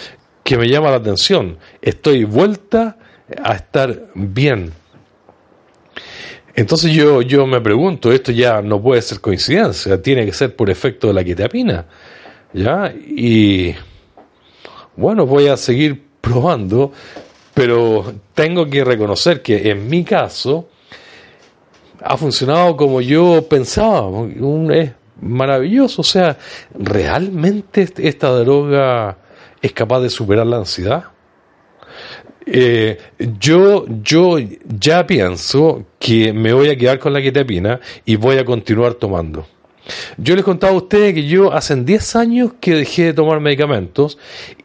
que 0.44 0.56
me 0.56 0.68
llama 0.68 0.90
la 0.90 0.98
atención. 0.98 1.58
Estoy 1.82 2.22
vuelta 2.22 2.96
a 3.42 3.54
estar 3.54 4.06
bien. 4.14 4.72
Entonces 6.54 6.92
yo, 6.92 7.22
yo 7.22 7.44
me 7.44 7.60
pregunto, 7.60 8.12
esto 8.12 8.30
ya 8.30 8.62
no 8.62 8.80
puede 8.80 9.02
ser 9.02 9.20
coincidencia, 9.20 10.00
tiene 10.00 10.24
que 10.24 10.32
ser 10.32 10.54
por 10.54 10.70
efecto 10.70 11.08
de 11.08 11.14
la 11.14 11.24
quetiapina. 11.24 11.86
¿Ya? 12.54 12.92
Y 12.94 13.74
bueno, 14.96 15.26
voy 15.26 15.48
a 15.48 15.56
seguir 15.56 16.02
probando, 16.20 16.92
pero 17.54 18.12
tengo 18.34 18.68
que 18.68 18.84
reconocer 18.84 19.42
que 19.42 19.70
en 19.70 19.88
mi 19.88 20.04
caso 20.04 20.68
ha 22.00 22.16
funcionado 22.16 22.76
como 22.76 23.00
yo 23.00 23.46
pensaba. 23.48 24.06
Un, 24.06 24.70
es 24.72 24.92
maravilloso. 25.20 26.00
O 26.02 26.04
sea, 26.04 26.36
¿realmente 26.78 27.82
est- 27.82 27.98
esta 28.00 28.30
droga 28.30 29.18
es 29.60 29.72
capaz 29.72 30.00
de 30.00 30.10
superar 30.10 30.46
la 30.46 30.56
ansiedad? 30.58 31.04
Eh, 32.44 32.98
yo, 33.38 33.84
yo 34.02 34.36
ya 34.66 35.06
pienso 35.06 35.84
que 36.00 36.32
me 36.32 36.52
voy 36.52 36.70
a 36.70 36.76
quedar 36.76 36.98
con 36.98 37.12
la 37.12 37.22
quetiapina 37.22 37.78
y 38.04 38.16
voy 38.16 38.36
a 38.38 38.44
continuar 38.44 38.94
tomando. 38.94 39.46
Yo 40.16 40.36
les 40.36 40.44
contaba 40.44 40.72
a 40.72 40.76
ustedes 40.76 41.14
que 41.14 41.26
yo 41.26 41.52
hace 41.52 41.74
10 41.76 42.16
años 42.16 42.52
que 42.60 42.74
dejé 42.74 43.06
de 43.06 43.14
tomar 43.14 43.40
medicamentos 43.40 44.18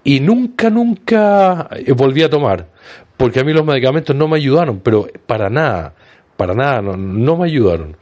y 0.04 0.20
nunca, 0.20 0.70
nunca 0.70 1.70
eh, 1.72 1.92
volví 1.94 2.24
a 2.24 2.30
tomar, 2.30 2.68
porque 3.18 3.40
a 3.40 3.44
mí 3.44 3.54
los 3.54 3.66
medicamentos 3.66 4.16
no 4.16 4.28
me 4.28 4.38
ayudaron, 4.38 4.80
pero 4.80 5.08
para 5.26 5.50
nada, 5.50 5.96
para 6.36 6.54
nada, 6.54 6.82
no, 6.82 6.96
no 6.96 7.38
me 7.38 7.46
ayudaron. 7.46 7.98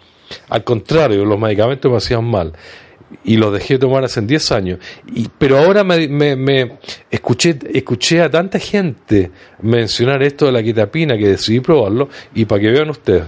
Al 0.50 0.64
contrario, 0.64 1.24
los 1.24 1.40
medicamentos 1.40 1.90
me 1.90 1.98
hacían 1.98 2.26
mal 2.26 2.54
y 3.24 3.38
los 3.38 3.54
dejé 3.54 3.76
de 3.76 3.80
tomar 3.80 4.04
hace 4.04 4.22
10 4.22 4.52
años. 4.52 4.80
Y, 5.14 5.28
pero 5.38 5.58
ahora 5.60 5.84
me, 5.84 6.08
me, 6.08 6.36
me 6.36 6.78
escuché, 7.10 7.58
escuché 7.74 8.22
a 8.22 8.30
tanta 8.30 8.60
gente 8.60 9.32
mencionar 9.62 10.24
esto 10.24 10.46
de 10.48 10.52
la 10.52 10.64
quitapina 10.64 11.18
que 11.18 11.30
decidí 11.30 11.60
probarlo 11.60 12.10
y 12.34 12.46
para 12.46 12.62
que 12.62 12.72
vean 12.72 12.90
ustedes. 12.90 13.24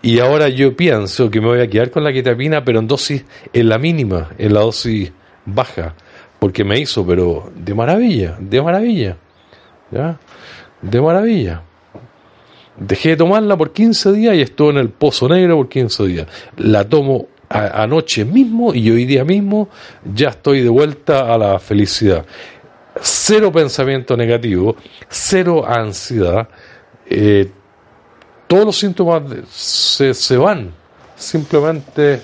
Y 0.00 0.18
ahora 0.18 0.48
yo 0.48 0.74
pienso 0.74 1.30
que 1.30 1.40
me 1.40 1.48
voy 1.48 1.60
a 1.60 1.68
quedar 1.68 1.90
con 1.90 2.04
la 2.04 2.12
quetapina, 2.12 2.64
pero 2.64 2.78
en 2.78 2.88
dosis, 2.88 3.24
en 3.52 3.68
la 3.68 3.78
mínima, 3.78 4.30
en 4.38 4.54
la 4.54 4.60
dosis 4.60 5.12
baja, 5.44 5.94
porque 6.38 6.64
me 6.64 6.78
hizo, 6.80 7.06
pero 7.06 7.52
de 7.54 7.74
maravilla, 7.74 8.36
de 8.40 8.62
maravilla, 8.62 9.16
¿ya? 9.90 10.18
De 10.80 11.00
maravilla. 11.00 11.62
Dejé 12.78 13.10
de 13.10 13.16
tomarla 13.16 13.56
por 13.56 13.72
15 13.72 14.12
días 14.12 14.34
y 14.34 14.40
estuve 14.40 14.70
en 14.70 14.78
el 14.78 14.88
pozo 14.88 15.28
negro 15.28 15.56
por 15.58 15.68
15 15.68 16.04
días. 16.06 16.26
La 16.56 16.88
tomo 16.88 17.28
anoche 17.50 18.24
mismo 18.24 18.72
y 18.72 18.90
hoy 18.90 19.04
día 19.04 19.24
mismo 19.24 19.68
ya 20.14 20.30
estoy 20.30 20.62
de 20.62 20.70
vuelta 20.70 21.32
a 21.32 21.36
la 21.36 21.58
felicidad. 21.58 22.24
Cero 23.00 23.52
pensamiento 23.52 24.16
negativo, 24.16 24.76
cero 25.08 25.64
ansiedad. 25.66 26.48
eh, 27.06 27.50
todos 28.52 28.66
los 28.66 28.76
síntomas 28.78 29.22
se, 29.50 30.12
se 30.12 30.36
van. 30.36 30.74
Simplemente 31.16 32.20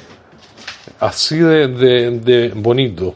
así 1.00 1.38
de, 1.38 1.68
de- 1.68 2.11
de 2.20 2.48
bonito. 2.55 3.14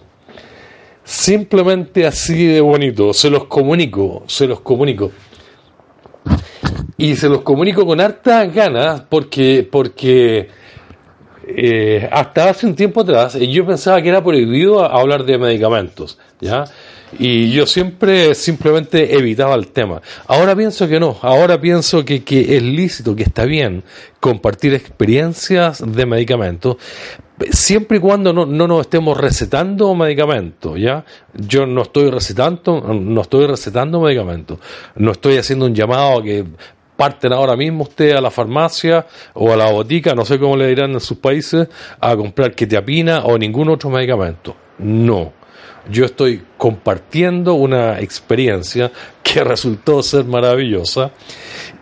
Simplemente 1.05 2.07
así 2.07 2.47
de 2.47 2.63
bonito. 2.63 3.13
Se 3.13 3.29
los 3.29 3.45
comunico, 3.45 4.25
se 4.29 4.47
los 4.47 4.61
comunico. 4.61 5.11
Y 6.97 7.15
se 7.17 7.29
los 7.29 7.43
comunico 7.43 7.85
con 7.85 8.01
hartas 8.01 8.51
ganas 8.55 9.03
porque, 9.11 9.69
porque 9.71 10.49
eh, 11.47 12.09
hasta 12.11 12.51
hace 12.51 12.67
un 12.67 12.75
tiempo 12.75 13.01
atrás 13.01 13.35
eh, 13.35 13.49
yo 13.49 13.67
pensaba 13.67 14.01
que 14.01 14.09
era 14.09 14.23
prohibido 14.23 14.85
hablar 14.85 15.25
de 15.25 15.39
medicamentos, 15.39 16.19
¿ya? 16.41 16.65
Y 17.19 17.51
yo 17.53 17.67
siempre 17.67 18.35
simplemente 18.35 19.15
evitaba 19.15 19.55
el 19.55 19.69
tema. 19.69 20.01
Ahora 20.27 20.57
pienso 20.57 20.89
que 20.89 20.99
no, 20.99 21.19
ahora 21.21 21.61
pienso 21.61 22.05
que, 22.05 22.25
que 22.25 22.57
es 22.57 22.63
lícito, 22.63 23.15
que 23.15 23.25
está 23.25 23.45
bien 23.45 23.85
compartir 24.19 24.73
experiencias 24.73 25.83
de 25.87 26.07
medicamentos, 26.07 26.77
siempre 27.51 27.99
y 27.99 28.01
cuando 28.01 28.33
no, 28.33 28.47
no 28.47 28.67
nos 28.67 28.83
estemos 28.83 29.17
recetando 29.19 29.95
medicamentos, 29.95 30.79
¿ya? 30.79 31.05
Yo 31.35 31.67
no 31.67 31.83
estoy 31.83 32.11
recetando, 32.11 32.81
no 32.81 33.21
estoy 33.21 33.47
recetando 33.47 34.01
medicamentos, 34.01 34.59
no 34.97 35.13
estoy 35.13 35.37
haciendo 35.37 35.67
un 35.67 35.75
llamado 35.75 36.19
a 36.19 36.23
que 36.23 36.45
parten 36.97 37.33
ahora 37.33 37.57
mismo 37.57 37.85
usted 37.85 38.13
a 38.13 38.21
la 38.21 38.31
farmacia 38.31 39.07
o 39.35 39.53
a 39.53 39.57
la 39.57 39.71
botica, 39.71 40.15
no 40.15 40.25
sé 40.25 40.39
cómo 40.39 40.57
le 40.57 40.69
dirán 40.69 40.93
en 40.93 41.01
sus 41.01 41.19
países, 41.19 41.69
a 42.01 42.17
comprar 42.17 42.55
quetiapina 42.55 43.25
o 43.25 43.39
ningún 43.39 43.69
otro 43.69 43.91
medicamento. 43.91 44.55
No. 44.79 45.33
Yo 45.91 46.05
estoy 46.05 46.43
compartiendo 46.57 47.55
una 47.55 47.99
experiencia 48.01 48.93
que 49.23 49.43
resultó 49.45 50.03
ser 50.03 50.25
maravillosa. 50.25 51.11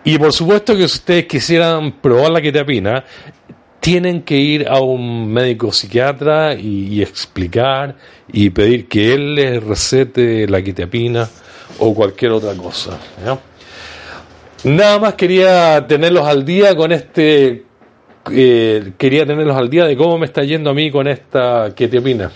Y 0.05 0.19
por 0.19 0.33
supuesto 0.33 0.75
que 0.75 0.89
si 0.89 0.95
ustedes 0.95 1.27
quisieran 1.27 1.93
probar 2.01 2.31
la 2.31 2.41
quetiapina, 2.41 3.05
tienen 3.81 4.23
que 4.23 4.37
ir 4.37 4.69
a 4.69 4.81
un 4.81 5.31
médico 5.31 5.73
psiquiatra 5.73 6.55
y, 6.55 6.95
y 6.95 7.03
explicar 7.03 7.97
y 8.33 8.51
pedir 8.51 8.89
que 8.89 9.15
él 9.15 9.35
les 9.35 9.63
recete 9.63 10.47
la 10.47 10.63
quetiapina 10.63 11.29
o 11.79 11.95
cualquier 11.95 12.33
otra 12.33 12.55
cosa. 12.55 12.99
¿ya? 13.25 13.39
Nada 14.65 14.99
más 14.99 15.15
quería 15.15 15.87
tenerlos 15.87 16.27
al 16.27 16.45
día 16.45 16.77
con 16.77 16.93
este. 16.93 17.65
eh, 18.31 18.93
quería 18.99 19.25
tenerlos 19.25 19.57
al 19.57 19.71
día 19.71 19.87
de 19.87 19.97
cómo 19.97 20.19
me 20.19 20.27
está 20.27 20.43
yendo 20.43 20.71
a 20.71 20.75
mí 20.75 20.91
con 20.91 21.09
esta 21.09 21.75
quetiapina. 21.75 22.31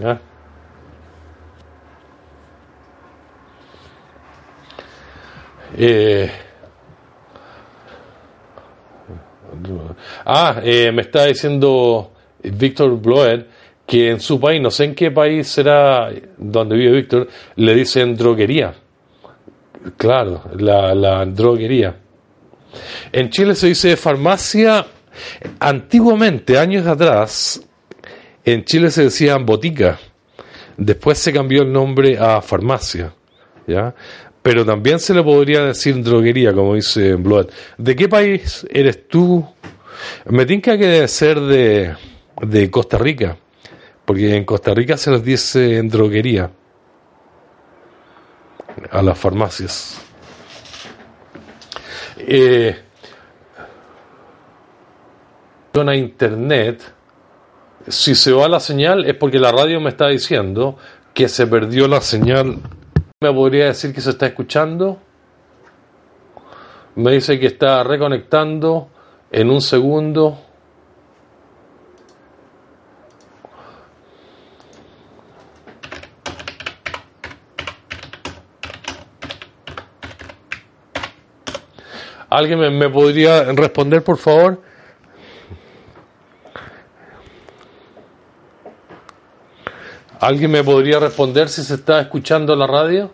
¿ya? 0.00 0.20
Eh, 5.76 6.30
ah, 10.26 10.60
eh, 10.62 10.92
me 10.92 11.02
está 11.02 11.24
diciendo 11.26 12.12
Víctor 12.42 13.00
Bloed 13.00 13.46
que 13.86 14.10
en 14.10 14.20
su 14.20 14.38
país, 14.38 14.60
no 14.60 14.70
sé 14.70 14.84
en 14.84 14.94
qué 14.94 15.10
país 15.10 15.48
será 15.48 16.10
donde 16.36 16.76
vive 16.76 16.96
Víctor, 16.96 17.28
le 17.56 17.74
dicen 17.74 18.14
droguería. 18.16 18.74
Claro, 19.96 20.42
la, 20.58 20.94
la 20.94 21.24
droguería. 21.24 21.96
En 23.12 23.30
Chile 23.30 23.54
se 23.54 23.68
dice 23.68 23.96
farmacia. 23.96 24.86
Antiguamente, 25.58 26.58
años 26.58 26.86
atrás, 26.86 27.60
en 28.44 28.64
Chile 28.64 28.90
se 28.90 29.04
decía 29.04 29.36
botica. 29.36 29.98
Después 30.76 31.18
se 31.18 31.32
cambió 31.32 31.62
el 31.62 31.72
nombre 31.72 32.16
a 32.18 32.40
farmacia. 32.40 33.12
¿ya? 33.66 33.94
Pero 34.42 34.64
también 34.64 35.00
se 35.00 35.12
le 35.14 35.22
podría 35.22 35.64
decir 35.64 36.02
droguería, 36.02 36.52
como 36.52 36.74
dice 36.74 37.14
Blood. 37.14 37.48
¿De 37.76 37.96
qué 37.96 38.08
país 38.08 38.66
eres 38.70 39.08
tú? 39.08 39.44
Me 40.26 40.46
tinca 40.46 40.78
que 40.78 40.86
debe 40.86 41.08
ser 41.08 41.40
de, 41.40 41.94
de 42.42 42.70
Costa 42.70 42.98
Rica. 42.98 43.36
Porque 44.04 44.36
en 44.36 44.44
Costa 44.44 44.72
Rica 44.72 44.96
se 44.96 45.10
les 45.10 45.24
dice 45.24 45.82
droguería 45.82 46.50
a 48.90 49.02
las 49.02 49.18
farmacias. 49.18 50.00
Eh, 52.18 52.76
a 55.86 55.94
internet, 55.94 56.82
si 57.86 58.14
se 58.14 58.32
va 58.32 58.48
la 58.48 58.58
señal 58.58 59.04
es 59.04 59.14
porque 59.14 59.38
la 59.38 59.52
radio 59.52 59.80
me 59.80 59.90
está 59.90 60.08
diciendo 60.08 60.76
que 61.14 61.28
se 61.28 61.46
perdió 61.46 61.86
la 61.86 62.00
señal. 62.00 62.58
¿Me 63.20 63.32
podría 63.32 63.66
decir 63.66 63.94
que 63.94 64.00
se 64.00 64.10
está 64.10 64.26
escuchando? 64.26 64.98
Me 66.96 67.12
dice 67.12 67.38
que 67.38 67.46
está 67.46 67.84
reconectando 67.84 68.88
en 69.30 69.50
un 69.50 69.60
segundo. 69.60 70.38
¿Alguien 82.30 82.78
me, 82.78 82.90
podría 82.90 83.44
responder, 83.52 84.04
por 84.04 84.18
favor? 84.18 84.60
¿Alguien 90.20 90.50
me 90.50 90.62
podría 90.62 90.98
responder 90.98 91.48
si 91.48 91.62
se 91.62 91.74
está 91.74 92.00
escuchando 92.00 92.54
la 92.54 92.66
radio? 92.66 93.10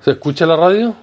¿Se 0.00 0.12
escucha 0.12 0.44
la 0.46 0.56
radio? 0.56 0.96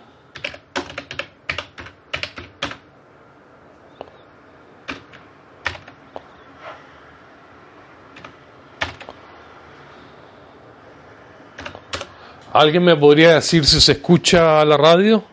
¿Alguien 12.60 12.84
me 12.84 12.96
podría 12.96 13.36
decir 13.36 13.64
si 13.68 13.80
se 13.80 13.92
escucha 13.92 14.66
la 14.66 14.78
radio? 14.78 15.24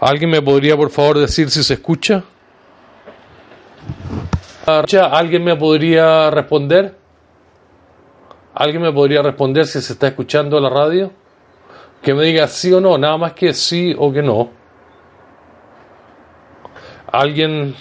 ¿Alguien 0.00 0.28
me 0.28 0.42
podría 0.42 0.76
por 0.76 0.90
favor 0.90 1.16
decir 1.16 1.48
si 1.48 1.64
se 1.64 1.72
escucha? 1.72 2.24
¿Alguien 4.66 5.42
me 5.42 5.56
podría 5.56 6.30
responder? 6.30 6.98
¿Alguien 8.52 8.82
me 8.82 8.92
podría 8.92 9.22
responder 9.22 9.66
si 9.66 9.80
se 9.80 9.94
está 9.94 10.08
escuchando 10.08 10.60
la 10.60 10.68
radio? 10.68 11.10
Que 12.02 12.12
me 12.12 12.22
diga 12.24 12.48
sí 12.48 12.70
o 12.70 12.82
no, 12.82 12.98
nada 12.98 13.16
más 13.16 13.32
que 13.32 13.54
sí 13.54 13.94
o 13.96 14.12
que 14.12 14.20
no. 14.20 14.50
¿Alguien 17.10 17.74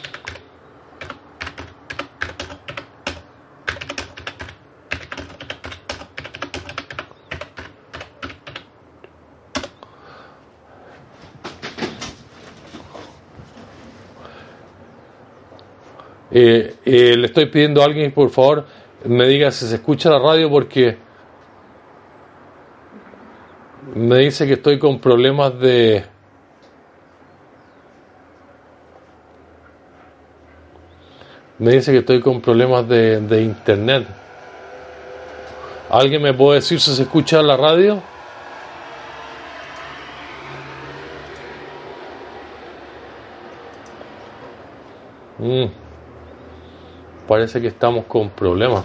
Eh, 16.31 16.75
eh, 16.85 17.15
le 17.17 17.25
estoy 17.25 17.47
pidiendo 17.47 17.81
a 17.81 17.85
alguien, 17.85 18.11
por 18.11 18.29
favor, 18.29 18.65
me 19.05 19.27
diga 19.27 19.51
si 19.51 19.65
se 19.65 19.75
escucha 19.75 20.09
la 20.09 20.19
radio 20.19 20.49
porque 20.49 20.97
me 23.95 24.17
dice 24.19 24.45
que 24.45 24.53
estoy 24.53 24.77
con 24.77 24.99
problemas 24.99 25.59
de... 25.59 26.05
Me 31.57 31.71
dice 31.71 31.91
que 31.91 31.97
estoy 31.99 32.21
con 32.21 32.41
problemas 32.41 32.87
de, 32.87 33.19
de 33.19 33.41
internet. 33.41 34.07
¿Alguien 35.89 36.21
me 36.21 36.33
puede 36.33 36.59
decir 36.59 36.79
si 36.79 36.95
se 36.95 37.01
escucha 37.01 37.41
la 37.41 37.57
radio? 37.57 38.01
Mm 45.39 45.88
parece 47.29 47.61
que 47.61 47.67
estamos 47.67 48.05
con 48.05 48.31
problemas. 48.31 48.83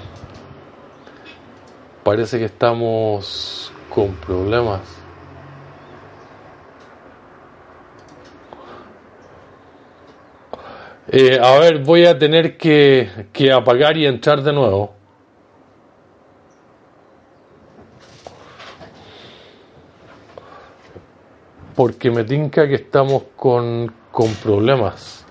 Parece 2.02 2.38
que 2.38 2.44
estamos 2.44 3.72
con 3.88 4.12
problemas. 4.16 4.82
Eh, 11.08 11.38
a 11.42 11.58
ver, 11.58 11.82
voy 11.82 12.04
a 12.04 12.18
tener 12.18 12.58
que, 12.58 13.28
que 13.32 13.50
apagar 13.50 13.96
y 13.96 14.04
entrar 14.04 14.42
de 14.42 14.52
nuevo. 14.52 14.92
Porque 21.74 22.10
me 22.10 22.24
tinca 22.24 22.68
que 22.68 22.74
estamos 22.74 23.22
con, 23.36 23.90
con 24.12 24.34
problemas. 24.34 25.23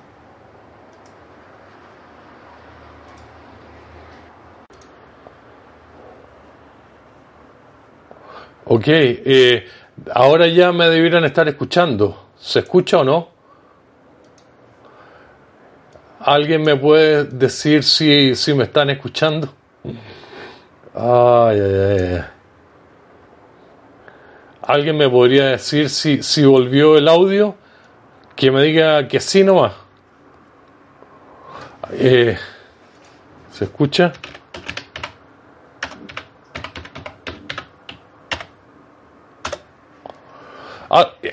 Ok, 8.65 8.85
eh, 8.87 9.67
ahora 10.13 10.47
ya 10.47 10.71
me 10.71 10.89
debieran 10.89 11.25
estar 11.25 11.47
escuchando. 11.47 12.27
¿Se 12.37 12.59
escucha 12.59 12.99
o 12.99 13.03
no? 13.03 13.29
¿Alguien 16.19 16.63
me 16.63 16.77
puede 16.77 17.25
decir 17.25 17.83
si, 17.83 18.35
si 18.35 18.53
me 18.53 18.63
están 18.63 18.89
escuchando? 18.89 19.53
Ay, 20.95 21.59
ay, 21.59 21.75
ay. 21.75 22.23
¿Alguien 24.61 24.95
me 24.95 25.09
podría 25.09 25.47
decir 25.47 25.89
si, 25.89 26.23
si 26.23 26.45
volvió 26.45 26.97
el 26.97 27.09
audio? 27.09 27.55
Que 28.37 28.49
me 28.49 28.63
diga 28.63 29.05
que 29.09 29.19
sí 29.19 29.43
nomás. 29.43 29.73
Eh, 31.91 32.37
¿Se 33.51 33.65
escucha? 33.65 34.13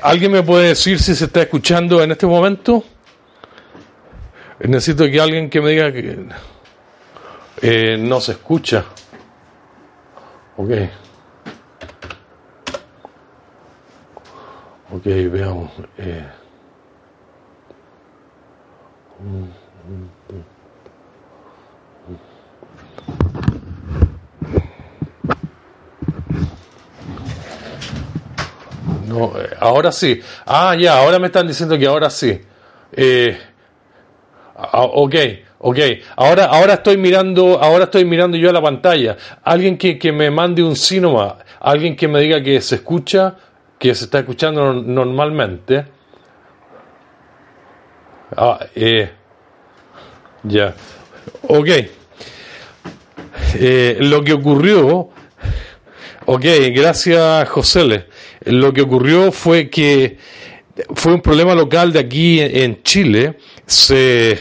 ¿Alguien 0.02 0.32
me 0.32 0.42
puede 0.42 0.68
decir 0.68 0.98
si 0.98 1.14
se 1.14 1.26
está 1.26 1.42
escuchando 1.42 2.02
en 2.02 2.12
este 2.12 2.26
momento? 2.26 2.82
Necesito 4.60 5.04
que 5.10 5.20
alguien 5.20 5.50
que 5.50 5.60
me 5.60 5.70
diga 5.70 5.92
que 5.92 6.18
eh, 7.60 7.96
no 7.98 8.20
se 8.20 8.32
escucha. 8.32 8.84
Ok. 10.56 10.70
Ok, 14.92 15.04
veamos. 15.04 15.70
eh. 15.98 16.26
No, 29.10 29.32
eh, 29.40 29.50
ahora 29.58 29.90
sí. 29.92 30.20
Ah, 30.46 30.76
ya, 30.78 30.98
ahora 30.98 31.18
me 31.18 31.26
están 31.26 31.46
diciendo 31.48 31.76
que 31.78 31.86
ahora 31.86 32.10
sí. 32.10 32.40
Eh, 32.92 33.36
ok, 34.72 35.14
ok. 35.58 35.78
Ahora, 36.16 36.44
ahora 36.46 36.74
estoy 36.74 36.96
mirando, 36.96 37.60
ahora 37.60 37.84
estoy 37.84 38.04
mirando 38.04 38.36
yo 38.36 38.50
a 38.50 38.52
la 38.52 38.62
pantalla. 38.62 39.16
Alguien 39.42 39.76
que, 39.78 39.98
que 39.98 40.12
me 40.12 40.30
mande 40.30 40.62
un 40.62 40.76
sínoma, 40.76 41.38
alguien 41.60 41.96
que 41.96 42.06
me 42.08 42.20
diga 42.20 42.42
que 42.42 42.60
se 42.60 42.76
escucha, 42.76 43.34
que 43.78 43.94
se 43.94 44.04
está 44.04 44.20
escuchando 44.20 44.72
no- 44.72 44.82
normalmente. 45.04 45.86
Ah, 48.36 48.60
eh, 48.76 49.10
ya. 50.44 50.74
Ok. 51.48 51.68
Eh, 53.54 53.96
lo 54.00 54.22
que 54.22 54.32
ocurrió, 54.32 55.08
ok, 56.26 56.44
gracias 56.72 57.48
Josele. 57.48 58.06
Lo 58.44 58.72
que 58.72 58.82
ocurrió 58.82 59.32
fue 59.32 59.68
que 59.68 60.18
fue 60.94 61.12
un 61.12 61.20
problema 61.20 61.54
local 61.54 61.92
de 61.92 61.98
aquí 61.98 62.40
en 62.40 62.82
Chile. 62.82 63.36
Se, 63.66 64.38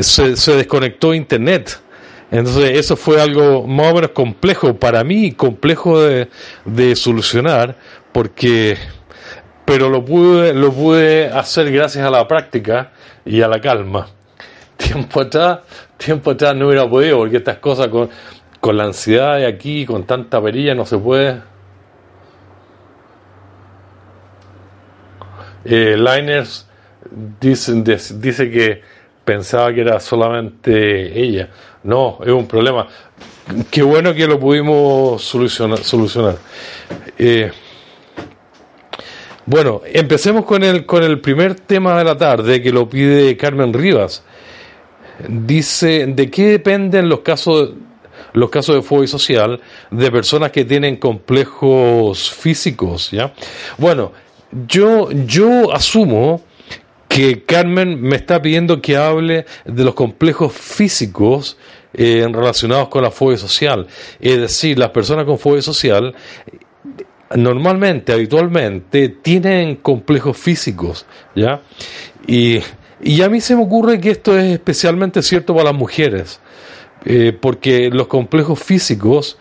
se, 0.00 0.36
se 0.36 0.56
desconectó 0.56 1.14
internet. 1.14 1.80
Entonces 2.30 2.78
eso 2.78 2.96
fue 2.96 3.20
algo 3.20 3.66
más 3.66 3.92
o 3.92 3.94
menos 3.94 4.10
complejo 4.10 4.74
para 4.74 5.04
mí, 5.04 5.32
complejo 5.32 6.02
de, 6.02 6.28
de 6.64 6.96
solucionar, 6.96 7.76
porque 8.12 8.76
pero 9.64 9.88
lo 9.88 10.04
pude, 10.04 10.52
lo 10.52 10.72
pude 10.72 11.26
hacer 11.28 11.70
gracias 11.72 12.06
a 12.06 12.10
la 12.10 12.26
práctica 12.28 12.92
y 13.24 13.40
a 13.40 13.48
la 13.48 13.60
calma. 13.60 14.08
Tiempo 14.76 15.20
atrás, 15.20 15.60
tiempo 15.96 16.32
atrás 16.32 16.54
no 16.56 16.66
hubiera 16.66 16.88
podido, 16.88 17.18
porque 17.18 17.36
estas 17.36 17.58
cosas 17.58 17.88
con, 17.88 18.10
con 18.60 18.76
la 18.76 18.84
ansiedad 18.84 19.38
de 19.38 19.46
aquí, 19.46 19.86
con 19.86 20.04
tanta 20.04 20.42
perilla, 20.42 20.74
no 20.74 20.84
se 20.84 20.98
puede. 20.98 21.40
Eh, 25.64 25.96
Liners 25.96 26.66
dice 27.40 28.50
que 28.50 28.82
pensaba 29.24 29.72
que 29.72 29.80
era 29.80 30.00
solamente 30.00 31.18
ella. 31.20 31.48
No, 31.82 32.18
es 32.22 32.30
un 32.30 32.46
problema. 32.46 32.86
Qué 33.70 33.82
bueno 33.82 34.14
que 34.14 34.26
lo 34.26 34.38
pudimos 34.38 35.22
solucionar. 35.22 36.36
Eh, 37.18 37.50
bueno, 39.46 39.82
empecemos 39.84 40.46
con 40.46 40.62
el, 40.62 40.86
con 40.86 41.02
el 41.02 41.20
primer 41.20 41.54
tema 41.54 41.98
de 41.98 42.04
la 42.04 42.16
tarde 42.16 42.62
que 42.62 42.72
lo 42.72 42.88
pide 42.88 43.36
Carmen 43.36 43.72
Rivas. 43.72 44.24
Dice, 45.28 46.06
¿de 46.06 46.30
qué 46.30 46.46
dependen 46.46 47.08
los 47.08 47.20
casos, 47.20 47.72
los 48.32 48.50
casos 48.50 48.76
de 48.76 48.82
fobia 48.82 49.06
social 49.06 49.60
de 49.90 50.10
personas 50.10 50.50
que 50.50 50.64
tienen 50.64 50.96
complejos 50.96 52.30
físicos? 52.30 53.10
¿ya? 53.10 53.34
Bueno, 53.76 54.12
yo, 54.66 55.10
yo 55.10 55.72
asumo 55.72 56.42
que 57.08 57.44
Carmen 57.44 58.00
me 58.00 58.16
está 58.16 58.42
pidiendo 58.42 58.80
que 58.80 58.96
hable 58.96 59.46
de 59.64 59.84
los 59.84 59.94
complejos 59.94 60.52
físicos 60.52 61.56
eh, 61.92 62.26
relacionados 62.30 62.88
con 62.88 63.02
la 63.02 63.10
fobia 63.10 63.38
social. 63.38 63.86
Es 64.20 64.38
decir, 64.38 64.78
las 64.78 64.90
personas 64.90 65.24
con 65.24 65.38
fobia 65.38 65.62
social 65.62 66.14
normalmente, 67.36 68.12
habitualmente, 68.12 69.08
tienen 69.08 69.76
complejos 69.76 70.36
físicos, 70.36 71.06
¿ya? 71.34 71.60
Y, 72.26 72.60
y 73.02 73.22
a 73.22 73.28
mí 73.28 73.40
se 73.40 73.56
me 73.56 73.62
ocurre 73.62 74.00
que 74.00 74.10
esto 74.10 74.36
es 74.36 74.52
especialmente 74.52 75.22
cierto 75.22 75.54
para 75.54 75.70
las 75.70 75.78
mujeres, 75.78 76.40
eh, 77.04 77.36
porque 77.38 77.90
los 77.90 78.06
complejos 78.06 78.58
físicos, 78.60 79.38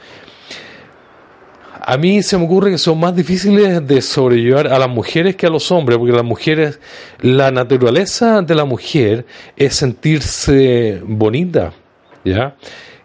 a 1.85 1.97
mí 1.97 2.23
se 2.23 2.37
me 2.37 2.45
ocurre 2.45 2.71
que 2.71 2.77
son 2.77 2.99
más 2.99 3.15
difíciles 3.15 3.85
de 3.85 4.01
sobrellevar 4.01 4.67
a 4.67 4.79
las 4.79 4.89
mujeres 4.89 5.35
que 5.35 5.47
a 5.47 5.49
los 5.49 5.71
hombres, 5.71 5.97
porque 5.97 6.13
las 6.13 6.23
mujeres, 6.23 6.79
la 7.19 7.51
naturaleza 7.51 8.41
de 8.41 8.55
la 8.55 8.65
mujer 8.65 9.25
es 9.57 9.75
sentirse 9.75 11.01
bonita, 11.05 11.73
¿ya? 12.23 12.55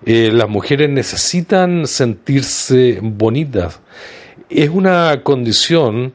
Eh, 0.07 0.31
las 0.33 0.49
mujeres 0.49 0.89
necesitan 0.89 1.87
sentirse 1.87 3.01
bonitas 3.03 3.81
es 4.49 4.71
una 4.71 5.23
condición 5.23 6.15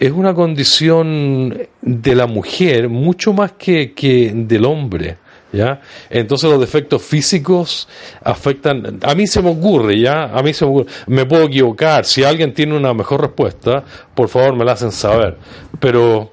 es 0.00 0.10
una 0.10 0.34
condición 0.34 1.68
de 1.80 2.14
la 2.16 2.26
mujer 2.26 2.88
mucho 2.88 3.32
más 3.32 3.52
que, 3.52 3.92
que 3.92 4.32
del 4.34 4.64
hombre 4.64 5.18
ya 5.52 5.80
entonces 6.10 6.50
los 6.50 6.60
defectos 6.60 7.02
físicos 7.02 7.88
afectan 8.22 8.98
a 9.02 9.14
mí 9.14 9.26
se 9.26 9.42
me 9.42 9.50
ocurre 9.50 10.00
ya 10.00 10.24
a 10.24 10.42
mí 10.42 10.52
se 10.52 10.66
me 10.66 10.84
me 11.06 11.26
puedo 11.26 11.44
equivocar. 11.44 12.04
Si 12.04 12.24
alguien 12.24 12.54
tiene 12.54 12.76
una 12.76 12.94
mejor 12.94 13.20
respuesta 13.20 13.84
por 14.14 14.28
favor 14.28 14.56
me 14.56 14.64
la 14.64 14.72
hacen 14.72 14.92
saber. 14.92 15.36
Pero 15.78 16.32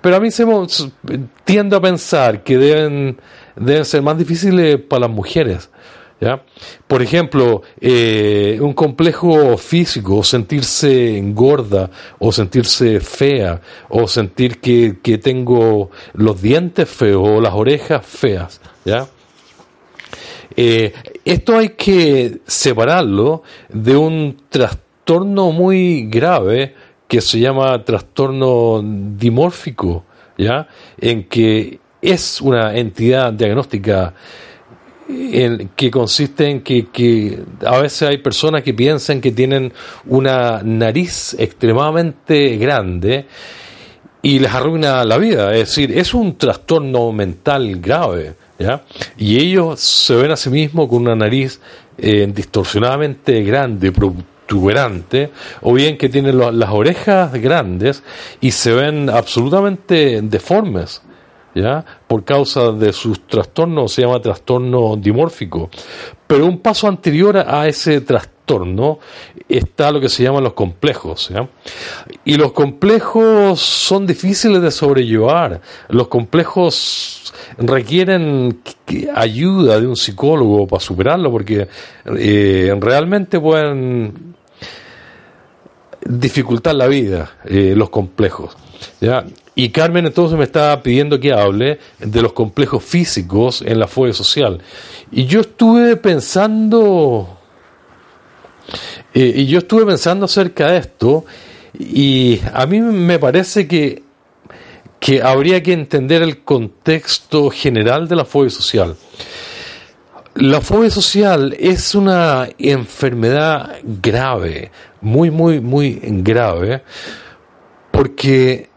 pero 0.00 0.16
a 0.16 0.20
mí 0.20 0.30
se 0.30 0.44
me 0.44 0.66
tiendo 1.44 1.76
a 1.76 1.80
pensar 1.80 2.42
que 2.42 2.58
deben 2.58 3.20
deben 3.56 3.84
ser 3.84 4.02
más 4.02 4.16
difíciles 4.18 4.78
para 4.80 5.06
las 5.06 5.10
mujeres 5.10 5.70
Por 6.86 7.02
ejemplo, 7.02 7.62
eh, 7.80 8.58
un 8.60 8.72
complejo 8.74 9.56
físico, 9.56 10.22
sentirse 10.22 11.20
gorda 11.34 11.90
o 12.18 12.30
sentirse 12.30 13.00
fea 13.00 13.60
o 13.88 14.06
sentir 14.06 14.60
que, 14.60 14.98
que 15.02 15.18
tengo 15.18 15.90
los 16.14 16.40
dientes 16.40 16.88
feos 16.88 17.28
o 17.28 17.40
las 17.40 17.54
orejas 17.54 18.06
feas. 18.06 18.60
Eh, 20.56 20.92
esto 21.24 21.56
hay 21.56 21.70
que 21.70 22.40
separarlo 22.46 23.42
de 23.70 23.96
un 23.96 24.36
trastorno 24.48 25.50
muy 25.50 26.06
grave 26.08 26.74
que 27.08 27.20
se 27.20 27.40
llama 27.40 27.84
trastorno 27.84 28.80
dimórfico, 28.82 30.04
¿ya? 30.38 30.68
en 30.98 31.24
que 31.24 31.80
es 32.00 32.40
una 32.40 32.76
entidad 32.76 33.32
diagnóstica 33.32 34.14
en, 35.12 35.70
que 35.76 35.90
consiste 35.90 36.48
en 36.48 36.62
que, 36.62 37.42
a 37.64 37.78
veces 37.80 38.08
hay 38.08 38.18
personas 38.18 38.62
que 38.62 38.74
piensan 38.74 39.20
que 39.20 39.32
tienen 39.32 39.72
una 40.06 40.62
nariz 40.62 41.34
extremadamente 41.38 42.56
grande 42.56 43.26
y 44.22 44.38
les 44.38 44.52
arruina 44.52 45.04
la 45.04 45.18
vida. 45.18 45.52
Es 45.52 45.68
decir, 45.68 45.96
es 45.96 46.14
un 46.14 46.36
trastorno 46.36 47.12
mental 47.12 47.80
grave. 47.80 48.34
¿ya? 48.58 48.82
Y 49.18 49.38
ellos 49.38 49.80
se 49.80 50.14
ven 50.14 50.30
a 50.30 50.36
sí 50.36 50.50
mismos 50.50 50.88
con 50.88 51.02
una 51.02 51.16
nariz 51.16 51.60
eh, 51.98 52.30
distorsionadamente 52.32 53.42
grande, 53.42 53.92
protuberante, 53.92 55.30
o 55.62 55.74
bien 55.74 55.98
que 55.98 56.08
tienen 56.08 56.38
las 56.38 56.70
orejas 56.70 57.32
grandes 57.34 58.02
y 58.40 58.50
se 58.50 58.72
ven 58.72 59.10
absolutamente 59.10 60.20
deformes. 60.22 61.02
Por 62.06 62.24
causa 62.24 62.72
de 62.72 62.92
sus 62.92 63.26
trastornos, 63.26 63.92
se 63.92 64.02
llama 64.02 64.20
trastorno 64.20 64.96
dimórfico. 64.96 65.70
Pero 66.26 66.46
un 66.46 66.58
paso 66.58 66.88
anterior 66.88 67.36
a 67.36 67.66
ese 67.68 68.00
trastorno 68.00 68.98
está 69.48 69.90
lo 69.90 70.00
que 70.00 70.08
se 70.08 70.22
llaman 70.22 70.44
los 70.44 70.54
complejos, 70.54 71.28
¿ya? 71.28 71.48
Y 72.24 72.36
los 72.36 72.52
complejos 72.52 73.60
son 73.60 74.06
difíciles 74.06 74.62
de 74.62 74.70
sobrellevar. 74.70 75.60
Los 75.88 76.08
complejos 76.08 77.32
requieren 77.58 78.60
ayuda 79.14 79.80
de 79.80 79.86
un 79.86 79.96
psicólogo 79.96 80.66
para 80.66 80.80
superarlo 80.80 81.30
porque 81.30 81.68
eh, 82.18 82.74
realmente 82.80 83.38
pueden 83.38 84.34
dificultar 86.04 86.74
la 86.74 86.86
vida, 86.86 87.32
eh, 87.44 87.74
los 87.76 87.90
complejos. 87.90 88.56
¿Ya? 89.00 89.24
Y 89.54 89.68
Carmen 89.68 90.06
entonces 90.06 90.38
me 90.38 90.44
estaba 90.44 90.82
pidiendo 90.82 91.20
que 91.20 91.32
hable 91.32 91.78
de 91.98 92.22
los 92.22 92.32
complejos 92.32 92.82
físicos 92.82 93.62
en 93.62 93.78
la 93.78 93.86
fobia 93.86 94.14
social. 94.14 94.60
Y 95.10 95.26
yo 95.26 95.40
estuve 95.40 95.96
pensando, 95.96 97.38
eh, 99.12 99.32
y 99.36 99.46
yo 99.46 99.58
estuve 99.58 99.84
pensando 99.84 100.24
acerca 100.24 100.70
de 100.70 100.78
esto, 100.78 101.26
y 101.78 102.40
a 102.52 102.64
mí 102.66 102.80
me 102.80 103.18
parece 103.18 103.68
que, 103.68 104.02
que 104.98 105.22
habría 105.22 105.62
que 105.62 105.74
entender 105.74 106.22
el 106.22 106.44
contexto 106.44 107.50
general 107.50 108.08
de 108.08 108.16
la 108.16 108.24
fobia 108.24 108.50
social. 108.50 108.96
La 110.34 110.62
fobia 110.62 110.88
social 110.88 111.54
es 111.58 111.94
una 111.94 112.48
enfermedad 112.56 113.76
grave, 113.82 114.70
muy, 115.02 115.30
muy, 115.30 115.60
muy 115.60 116.00
grave, 116.02 116.82
porque 117.90 118.71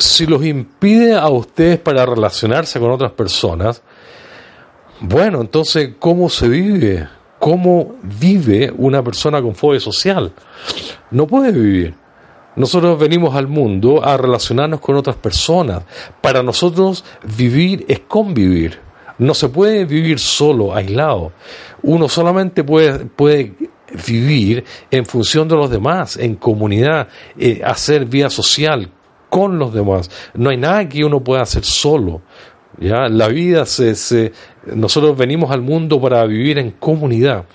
si 0.00 0.26
los 0.26 0.44
impide 0.44 1.14
a 1.14 1.28
ustedes 1.28 1.78
para 1.78 2.06
relacionarse 2.06 2.80
con 2.80 2.90
otras 2.90 3.12
personas, 3.12 3.82
bueno, 5.00 5.40
entonces, 5.40 5.92
¿cómo 5.98 6.28
se 6.28 6.48
vive? 6.48 7.08
¿Cómo 7.38 7.96
vive 8.02 8.72
una 8.76 9.02
persona 9.02 9.40
con 9.40 9.54
fobia 9.54 9.80
social? 9.80 10.32
No 11.10 11.26
puede 11.26 11.52
vivir. 11.52 11.94
Nosotros 12.56 12.98
venimos 12.98 13.34
al 13.34 13.46
mundo 13.46 14.04
a 14.04 14.16
relacionarnos 14.16 14.80
con 14.80 14.96
otras 14.96 15.16
personas. 15.16 15.84
Para 16.20 16.42
nosotros 16.42 17.04
vivir 17.36 17.84
es 17.88 18.00
convivir. 18.00 18.78
No 19.18 19.34
se 19.34 19.48
puede 19.48 19.84
vivir 19.84 20.18
solo, 20.18 20.74
aislado. 20.74 21.32
Uno 21.82 22.08
solamente 22.08 22.64
puede, 22.64 23.06
puede 23.06 23.54
vivir 24.06 24.64
en 24.90 25.06
función 25.06 25.48
de 25.48 25.56
los 25.56 25.70
demás, 25.70 26.16
en 26.16 26.36
comunidad, 26.36 27.08
eh, 27.38 27.60
hacer 27.64 28.06
vida 28.06 28.30
social 28.30 28.90
con 29.30 29.58
los 29.58 29.72
demás. 29.72 30.10
No 30.34 30.50
hay 30.50 30.58
nada 30.58 30.88
que 30.88 31.04
uno 31.04 31.24
pueda 31.24 31.42
hacer 31.42 31.64
solo. 31.64 32.20
¿ya? 32.78 33.08
La 33.08 33.28
vida 33.28 33.64
se, 33.64 33.94
se, 33.94 34.32
nosotros 34.66 35.16
venimos 35.16 35.50
al 35.50 35.62
mundo 35.62 36.00
para 36.00 36.24
vivir 36.26 36.58
en 36.58 36.72
comunidad. 36.72 37.46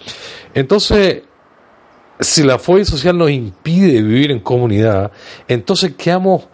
Entonces, 0.53 1.23
si 2.19 2.43
la 2.43 2.57
fobia 2.57 2.85
social 2.85 3.17
nos 3.17 3.29
impide 3.29 4.01
vivir 4.01 4.31
en 4.31 4.39
comunidad, 4.39 5.11
entonces 5.47 5.93
quedamos, 5.97 6.47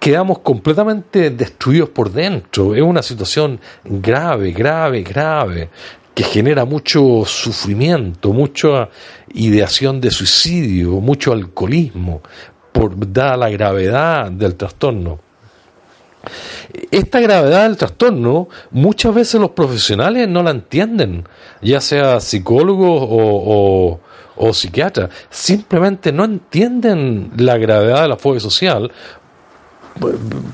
quedamos 0.00 0.40
completamente 0.40 1.30
destruidos 1.30 1.90
por 1.90 2.10
dentro. 2.10 2.74
Es 2.74 2.82
una 2.82 3.02
situación 3.02 3.60
grave, 3.84 4.50
grave, 4.52 5.02
grave, 5.02 5.70
que 6.14 6.24
genera 6.24 6.64
mucho 6.64 7.24
sufrimiento, 7.24 8.32
mucha 8.32 8.90
ideación 9.32 10.00
de 10.00 10.10
suicidio, 10.10 11.00
mucho 11.00 11.32
alcoholismo, 11.32 12.20
por 12.72 13.12
dada 13.12 13.36
la 13.36 13.50
gravedad 13.50 14.30
del 14.30 14.56
trastorno. 14.56 15.18
Esta 16.90 17.20
gravedad 17.20 17.64
del 17.64 17.76
trastorno 17.76 18.48
muchas 18.70 19.14
veces 19.14 19.40
los 19.40 19.50
profesionales 19.50 20.28
no 20.28 20.42
la 20.42 20.50
entienden, 20.52 21.24
ya 21.60 21.80
sea 21.80 22.20
psicólogos 22.20 23.02
o, 23.02 23.10
o, 23.10 24.00
o 24.36 24.52
psiquiatras, 24.52 25.10
simplemente 25.30 26.12
no 26.12 26.24
entienden 26.24 27.32
la 27.36 27.58
gravedad 27.58 28.02
de 28.02 28.08
la 28.08 28.16
fobia 28.16 28.40
social, 28.40 28.90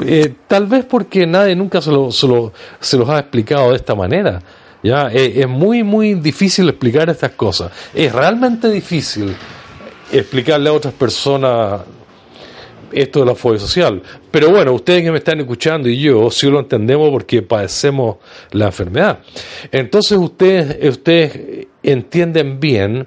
eh, 0.05 0.35
tal 0.47 0.67
vez 0.67 0.85
porque 0.85 1.27
nadie 1.27 1.55
nunca 1.55 1.81
se, 1.81 1.91
lo, 1.91 2.11
se, 2.11 2.27
lo, 2.27 2.53
se 2.81 2.97
los 2.97 3.09
ha 3.09 3.19
explicado 3.19 3.71
de 3.71 3.77
esta 3.77 3.95
manera. 3.95 4.41
¿ya? 4.83 5.09
Eh, 5.13 5.41
es 5.41 5.49
muy, 5.49 5.83
muy 5.83 6.15
difícil 6.15 6.69
explicar 6.69 7.09
estas 7.11 7.33
cosas. 7.33 7.71
Es 7.95 8.13
realmente 8.13 8.69
difícil 8.69 9.37
explicarle 10.11 10.71
a 10.71 10.73
otras 10.73 10.95
personas 10.95 11.83
esto 12.93 13.21
de 13.21 13.27
la 13.27 13.35
fobia 13.35 13.59
social. 13.59 14.03
Pero 14.31 14.51
bueno, 14.51 14.73
ustedes 14.73 15.03
que 15.03 15.11
me 15.11 15.19
están 15.19 15.41
escuchando 15.41 15.89
y 15.89 15.99
yo 15.99 16.31
sí 16.31 16.49
lo 16.49 16.61
entendemos 16.61 17.11
porque 17.11 17.43
padecemos 17.43 18.17
la 18.53 18.67
enfermedad. 18.67 19.21
Entonces 19.71 20.19
ustedes, 20.19 20.89
ustedes 20.89 21.67
entienden 21.83 22.61
bien 22.61 23.07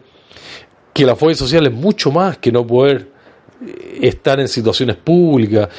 que 0.93 1.05
la 1.05 1.15
fobia 1.15 1.35
social 1.35 1.67
es 1.67 1.73
mucho 1.73 2.11
más 2.11 2.37
que 2.37 2.51
no 2.51 2.65
poder 2.65 3.09
estar 4.01 4.39
en 4.39 4.47
situaciones 4.47 4.97
públicas. 4.97 5.69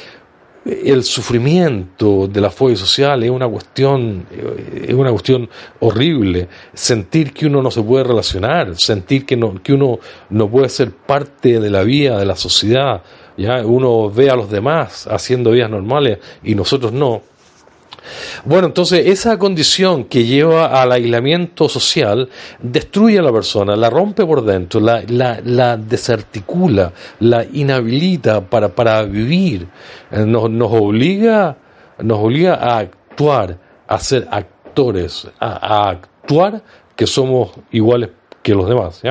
El 0.65 1.03
sufrimiento 1.03 2.25
de 2.27 2.39
la 2.39 2.49
fobia 2.49 2.77
social 2.77 3.21
es 3.23 3.29
una 3.29 3.49
cuestión, 3.49 4.25
es 4.73 4.93
una 4.93 5.11
cuestión 5.11 5.49
horrible. 5.81 6.47
Sentir 6.73 7.33
que 7.33 7.47
uno 7.47 7.61
no 7.61 7.69
se 7.69 7.81
puede 7.81 8.05
relacionar, 8.05 8.73
sentir 8.77 9.25
que, 9.25 9.35
no, 9.35 9.61
que 9.61 9.73
uno 9.73 9.99
no 10.29 10.49
puede 10.49 10.69
ser 10.69 10.91
parte 10.91 11.59
de 11.59 11.69
la 11.69 11.83
vida, 11.83 12.17
de 12.17 12.25
la 12.25 12.37
sociedad, 12.37 13.03
ya 13.37 13.65
uno 13.65 14.09
ve 14.09 14.29
a 14.29 14.35
los 14.35 14.49
demás 14.49 15.07
haciendo 15.07 15.51
vidas 15.51 15.69
normales 15.69 16.19
y 16.43 16.55
nosotros 16.55 16.91
no. 16.93 17.21
Bueno, 18.45 18.67
entonces 18.67 19.07
esa 19.07 19.37
condición 19.39 20.05
que 20.05 20.25
lleva 20.25 20.81
al 20.81 20.91
aislamiento 20.91 21.69
social 21.69 22.29
destruye 22.61 23.19
a 23.19 23.21
la 23.21 23.31
persona, 23.31 23.75
la 23.75 23.89
rompe 23.89 24.25
por 24.25 24.43
dentro, 24.43 24.79
la, 24.79 25.03
la, 25.07 25.39
la 25.43 25.77
desarticula, 25.77 26.91
la 27.19 27.45
inhabilita 27.45 28.41
para, 28.41 28.69
para 28.69 29.03
vivir, 29.03 29.67
nos, 30.11 30.49
nos, 30.49 30.71
obliga, 30.71 31.57
nos 31.99 32.19
obliga 32.19 32.55
a 32.55 32.79
actuar, 32.79 33.57
a 33.87 33.99
ser 33.99 34.27
actores, 34.29 35.27
a, 35.39 35.89
actuar 35.89 36.61
que 36.95 37.07
somos 37.07 37.51
iguales 37.71 38.09
que 38.41 38.53
los 38.53 38.67
demás. 38.67 39.01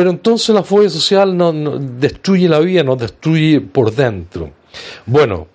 Pero 0.00 0.12
entonces 0.12 0.54
la 0.54 0.62
fobia 0.62 0.88
social 0.88 1.36
no, 1.36 1.52
no, 1.52 1.78
destruye 1.78 2.48
la 2.48 2.58
vida, 2.60 2.82
nos 2.82 2.96
destruye 2.96 3.60
por 3.60 3.94
dentro. 3.94 4.50
Bueno, 5.04 5.48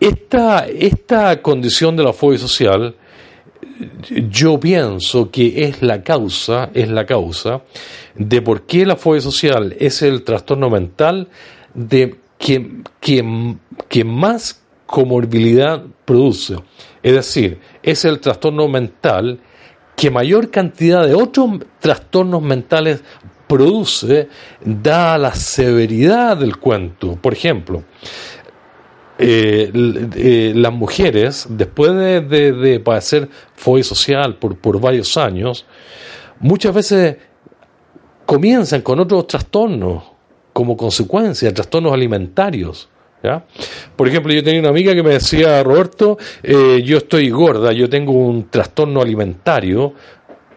esta, 0.00 0.66
esta 0.66 1.40
condición 1.40 1.94
de 1.94 2.02
la 2.02 2.12
fobia 2.12 2.40
social, 2.40 2.96
yo 4.28 4.58
pienso 4.58 5.30
que 5.30 5.62
es 5.66 5.82
la 5.82 6.02
causa, 6.02 6.70
es 6.74 6.88
la 6.88 7.06
causa 7.06 7.62
de 8.16 8.42
por 8.42 8.62
qué 8.62 8.84
la 8.84 8.96
fobia 8.96 9.20
social 9.20 9.76
es 9.78 10.02
el 10.02 10.24
trastorno 10.24 10.68
mental 10.68 11.28
de 11.74 12.16
que, 12.38 12.82
que, 12.98 13.54
que 13.88 14.02
más 14.02 14.64
comorbilidad 14.86 15.80
produce. 16.04 16.56
Es 17.04 17.12
decir, 17.12 17.60
es 17.84 18.04
el 18.04 18.18
trastorno 18.18 18.66
mental 18.66 19.38
que 20.00 20.10
mayor 20.10 20.50
cantidad 20.50 21.06
de 21.06 21.12
otros 21.12 21.58
trastornos 21.78 22.40
mentales 22.40 23.04
produce, 23.46 24.28
da 24.64 25.18
la 25.18 25.34
severidad 25.34 26.38
del 26.38 26.56
cuento. 26.56 27.16
Por 27.16 27.34
ejemplo, 27.34 27.84
eh, 29.18 29.70
eh, 30.16 30.52
las 30.56 30.72
mujeres, 30.72 31.46
después 31.50 31.92
de, 31.92 32.22
de, 32.22 32.52
de, 32.52 32.80
padecer 32.80 33.28
fobia 33.54 33.84
social 33.84 34.36
por, 34.36 34.56
por 34.56 34.80
varios 34.80 35.18
años, 35.18 35.66
muchas 36.38 36.74
veces 36.74 37.18
comienzan 38.24 38.80
con 38.80 39.00
otros 39.00 39.26
trastornos 39.26 40.02
como 40.54 40.78
consecuencia, 40.78 41.52
trastornos 41.52 41.92
alimentarios. 41.92 42.88
Por 43.96 44.08
ejemplo, 44.08 44.32
yo 44.32 44.42
tenía 44.42 44.60
una 44.60 44.70
amiga 44.70 44.94
que 44.94 45.02
me 45.02 45.10
decía, 45.10 45.62
Roberto, 45.62 46.18
eh, 46.42 46.82
yo 46.84 46.98
estoy 46.98 47.30
gorda, 47.30 47.72
yo 47.72 47.88
tengo 47.88 48.12
un 48.12 48.48
trastorno 48.48 49.02
alimentario 49.02 49.94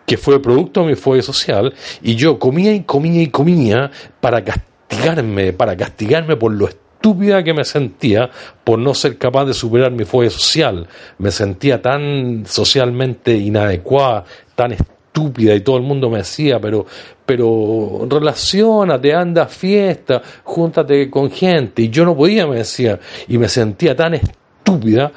que 0.05 0.17
fue 0.17 0.41
producto 0.41 0.81
de 0.81 0.87
mi 0.87 0.95
fobia 0.95 1.21
social 1.21 1.73
y 2.01 2.15
yo 2.15 2.39
comía 2.39 2.73
y 2.73 2.83
comía 2.83 3.21
y 3.21 3.27
comía 3.27 3.91
para 4.19 4.43
castigarme, 4.43 5.53
para 5.53 5.75
castigarme 5.75 6.35
por 6.35 6.53
lo 6.53 6.67
estúpida 6.67 7.43
que 7.43 7.53
me 7.53 7.65
sentía 7.65 8.29
por 8.63 8.79
no 8.79 8.93
ser 8.93 9.17
capaz 9.17 9.45
de 9.45 9.53
superar 9.53 9.91
mi 9.91 10.05
fobia 10.05 10.29
social. 10.29 10.87
Me 11.17 11.31
sentía 11.31 11.81
tan 11.81 12.45
socialmente 12.45 13.33
inadecuada, 13.35 14.23
tan 14.55 14.71
estúpida 14.71 14.92
y 15.15 15.59
todo 15.61 15.77
el 15.77 15.83
mundo 15.83 16.09
me 16.09 16.19
decía, 16.19 16.59
pero, 16.59 16.85
pero 17.25 18.07
relacionate, 18.09 19.13
anda 19.13 19.43
a 19.43 19.47
fiesta, 19.47 20.21
júntate 20.43 21.09
con 21.09 21.29
gente. 21.29 21.83
Y 21.83 21.89
yo 21.89 22.03
no 22.05 22.15
podía, 22.15 22.47
me 22.47 22.57
decía, 22.57 22.99
y 23.27 23.37
me 23.37 23.47
sentía 23.47 23.95
tan 23.95 24.15
estúpida 24.15 25.11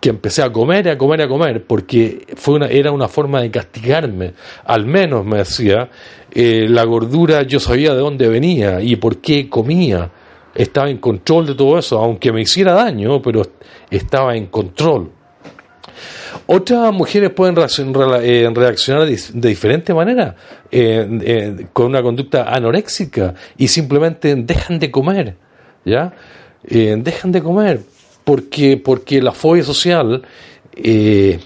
que 0.00 0.10
empecé 0.10 0.42
a 0.42 0.52
comer, 0.52 0.88
a 0.88 0.96
comer, 0.96 1.22
a 1.22 1.28
comer, 1.28 1.64
porque 1.66 2.26
fue 2.36 2.54
una, 2.54 2.66
era 2.66 2.92
una 2.92 3.08
forma 3.08 3.42
de 3.42 3.50
castigarme. 3.50 4.34
Al 4.64 4.86
menos, 4.86 5.24
me 5.24 5.38
decía, 5.38 5.90
eh, 6.30 6.66
la 6.68 6.84
gordura 6.84 7.42
yo 7.42 7.58
sabía 7.58 7.92
de 7.92 8.00
dónde 8.00 8.28
venía 8.28 8.80
y 8.80 8.96
por 8.96 9.18
qué 9.18 9.48
comía. 9.48 10.10
estaba 10.54 10.88
en 10.88 10.98
control 10.98 11.46
de 11.46 11.54
todo 11.56 11.78
eso, 11.78 11.98
aunque 11.98 12.32
me 12.32 12.40
hiciera 12.42 12.74
daño, 12.74 13.20
pero 13.20 13.42
estaba 13.90 14.36
en 14.36 14.46
control. 14.46 15.10
Otras 16.46 16.92
mujeres 16.92 17.30
pueden 17.30 17.56
reaccionar, 17.56 18.22
eh, 18.22 18.50
reaccionar 18.54 19.06
de, 19.06 19.48
diferente 19.48 19.94
manera, 19.94 20.36
eh, 20.70 21.08
eh, 21.22 21.66
con 21.72 21.86
una 21.86 22.02
conducta 22.02 22.44
anoréxica 22.54 23.34
y 23.56 23.68
simplemente 23.68 24.34
dejan 24.34 24.78
de 24.78 24.90
comer, 24.90 25.36
¿ya? 25.84 26.12
Dejan 26.62 27.32
de 27.32 27.42
comer 27.42 27.80
porque, 28.24 28.76
porque 28.78 29.20
la 29.20 29.32
fobia 29.32 29.62
social 29.62 30.22
es 30.74 31.38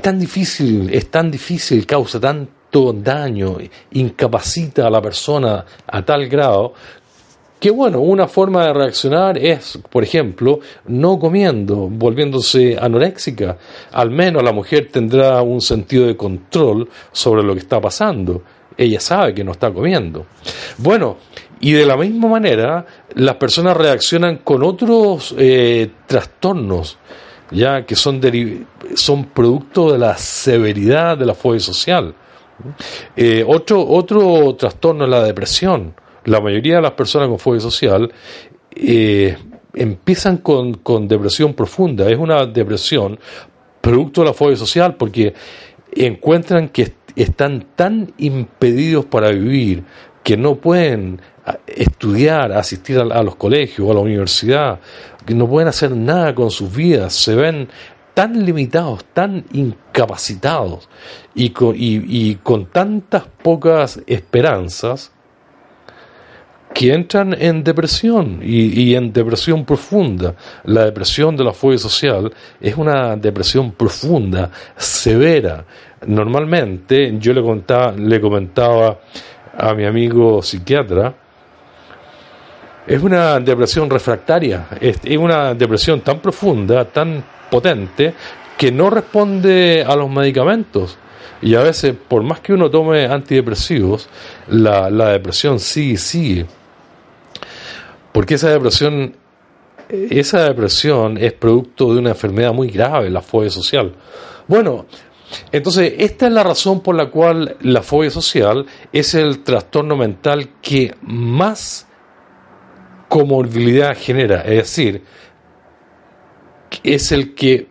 tan 0.00 0.18
difícil, 0.18 0.90
es 0.92 1.10
tan 1.10 1.30
difícil, 1.30 1.86
causa 1.86 2.20
tanto 2.20 2.92
daño, 2.92 3.58
incapacita 3.92 4.86
a 4.86 4.90
la 4.90 5.00
persona 5.00 5.64
a 5.86 6.04
tal 6.04 6.26
grado 6.28 6.74
que 7.64 7.70
bueno, 7.70 8.00
una 8.00 8.28
forma 8.28 8.66
de 8.66 8.74
reaccionar 8.74 9.38
es, 9.38 9.78
por 9.88 10.04
ejemplo, 10.04 10.60
no 10.86 11.18
comiendo, 11.18 11.88
volviéndose 11.88 12.76
anoréxica. 12.78 13.56
Al 13.90 14.10
menos 14.10 14.42
la 14.42 14.52
mujer 14.52 14.90
tendrá 14.92 15.40
un 15.40 15.62
sentido 15.62 16.06
de 16.06 16.14
control 16.14 16.86
sobre 17.10 17.42
lo 17.42 17.54
que 17.54 17.60
está 17.60 17.80
pasando. 17.80 18.42
Ella 18.76 19.00
sabe 19.00 19.32
que 19.32 19.42
no 19.42 19.52
está 19.52 19.72
comiendo. 19.72 20.26
Bueno, 20.76 21.16
y 21.58 21.72
de 21.72 21.86
la 21.86 21.96
misma 21.96 22.28
manera, 22.28 22.84
las 23.14 23.36
personas 23.36 23.78
reaccionan 23.78 24.40
con 24.44 24.62
otros 24.62 25.34
eh, 25.38 25.90
trastornos, 26.06 26.98
ya 27.50 27.86
que 27.86 27.96
son, 27.96 28.20
son 28.94 29.24
producto 29.24 29.90
de 29.90 29.98
la 30.00 30.18
severidad 30.18 31.16
de 31.16 31.24
la 31.24 31.34
fobia 31.34 31.60
social. 31.60 32.14
Eh, 33.16 33.42
otro, 33.48 33.88
otro 33.88 34.54
trastorno 34.54 35.04
es 35.04 35.10
la 35.10 35.22
depresión. 35.22 35.94
La 36.26 36.40
mayoría 36.40 36.76
de 36.76 36.82
las 36.82 36.92
personas 36.92 37.28
con 37.28 37.38
fobia 37.38 37.60
social 37.60 38.12
eh, 38.74 39.36
empiezan 39.74 40.38
con, 40.38 40.74
con 40.74 41.06
depresión 41.08 41.54
profunda. 41.54 42.08
Es 42.10 42.18
una 42.18 42.46
depresión 42.46 43.18
producto 43.80 44.22
de 44.22 44.28
la 44.28 44.32
fobia 44.34 44.56
social 44.56 44.94
porque 44.96 45.34
encuentran 45.94 46.68
que 46.70 46.82
est- 46.82 46.94
están 47.16 47.66
tan 47.76 48.12
impedidos 48.18 49.04
para 49.04 49.30
vivir 49.30 49.84
que 50.22 50.36
no 50.36 50.56
pueden 50.56 51.20
estudiar, 51.66 52.52
asistir 52.52 52.98
a, 52.98 53.22
los 53.22 53.36
colegios 53.36 53.90
a 53.90 53.94
la 53.94 54.00
universidad, 54.00 54.80
que 55.26 55.34
no 55.34 55.46
pueden 55.46 55.68
hacer 55.68 55.94
nada 55.94 56.34
con 56.34 56.50
sus 56.50 56.74
vidas, 56.74 57.12
se 57.14 57.34
ven 57.34 57.68
tan 58.14 58.44
limitados, 58.46 59.04
tan 59.12 59.44
incapacitados 59.52 60.88
y 61.34 61.50
con, 61.50 61.74
y 61.76 62.36
con 62.36 62.66
tantas 62.66 63.24
pocas 63.42 64.00
esperanzas 64.06 65.12
que 66.74 66.92
entran 66.92 67.36
en 67.38 67.62
depresión 67.62 68.40
y, 68.42 68.96
en 68.96 69.12
depresión 69.12 69.64
profunda. 69.64 70.34
La 70.64 70.84
depresión 70.84 71.36
de 71.36 71.44
la 71.44 71.52
fobia 71.52 71.78
social 71.78 72.32
es 72.60 72.76
una 72.76 73.14
depresión 73.14 73.72
profunda, 73.72 74.50
severa. 74.76 75.64
Normalmente, 76.08 77.14
yo 77.20 77.32
le 77.32 77.42
contaba, 77.42 77.92
le 77.92 78.20
comentaba 78.20 78.98
a 79.56 79.72
mi 79.72 79.86
amigo 79.86 80.42
psiquiatra, 80.42 81.14
es 82.88 83.00
una 83.00 83.38
depresión 83.38 83.88
refractaria, 83.88 84.66
es, 84.80 84.98
es 85.04 85.16
una 85.16 85.54
depresión 85.54 86.00
tan 86.00 86.18
profunda, 86.18 86.84
tan 86.86 87.24
potente, 87.48 88.12
que 88.58 88.72
no 88.72 88.90
responde 88.90 89.84
a 89.86 89.94
los 89.94 90.10
medicamentos. 90.10 90.98
Y 91.40 91.54
a 91.54 91.60
veces, 91.60 91.94
por 92.08 92.22
más 92.24 92.40
que 92.40 92.52
uno 92.52 92.68
tome 92.68 93.06
antidepresivos, 93.06 94.08
la, 94.48 94.90
la 94.90 95.10
depresión 95.10 95.60
sigue 95.60 95.98
sigue. 95.98 96.46
Porque 98.14 98.34
esa 98.34 98.48
depresión, 98.48 99.16
esa 99.88 100.44
depresión 100.44 101.18
es 101.18 101.32
producto 101.32 101.92
de 101.92 101.98
una 101.98 102.10
enfermedad 102.10 102.52
muy 102.52 102.68
grave, 102.68 103.10
la 103.10 103.20
fobia 103.20 103.50
social. 103.50 103.92
Bueno, 104.46 104.86
entonces 105.50 105.94
esta 105.98 106.28
es 106.28 106.32
la 106.32 106.44
razón 106.44 106.80
por 106.80 106.94
la 106.94 107.10
cual 107.10 107.56
la 107.62 107.82
fobia 107.82 108.10
social 108.10 108.66
es 108.92 109.16
el 109.16 109.42
trastorno 109.42 109.96
mental 109.96 110.60
que 110.62 110.94
más 111.02 111.88
comorbilidad 113.08 113.96
genera, 113.98 114.42
es 114.42 114.58
decir, 114.58 115.02
es 116.84 117.10
el 117.10 117.34
que 117.34 117.66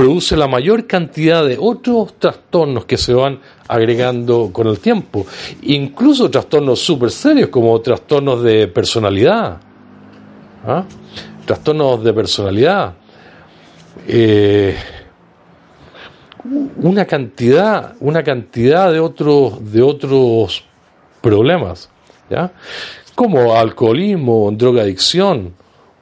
produce 0.00 0.34
la 0.34 0.48
mayor 0.48 0.86
cantidad 0.86 1.44
de 1.44 1.58
otros 1.60 2.14
trastornos 2.18 2.86
que 2.86 2.96
se 2.96 3.12
van 3.12 3.38
agregando 3.68 4.48
con 4.50 4.66
el 4.66 4.78
tiempo, 4.78 5.26
incluso 5.60 6.30
trastornos 6.30 6.80
súper 6.80 7.10
serios 7.10 7.50
como 7.50 7.78
trastornos 7.82 8.42
de 8.42 8.66
personalidad, 8.68 9.60
¿ah? 10.66 10.84
trastornos 11.44 12.02
de 12.02 12.14
personalidad, 12.14 12.94
eh, 14.08 14.74
una 16.76 17.04
cantidad, 17.04 17.94
una 18.00 18.22
cantidad 18.22 18.90
de 18.90 19.00
otros, 19.00 19.70
de 19.70 19.82
otros 19.82 20.64
problemas, 21.20 21.90
¿ya? 22.30 22.50
como 23.14 23.54
alcoholismo, 23.54 24.50
drogadicción, 24.50 25.52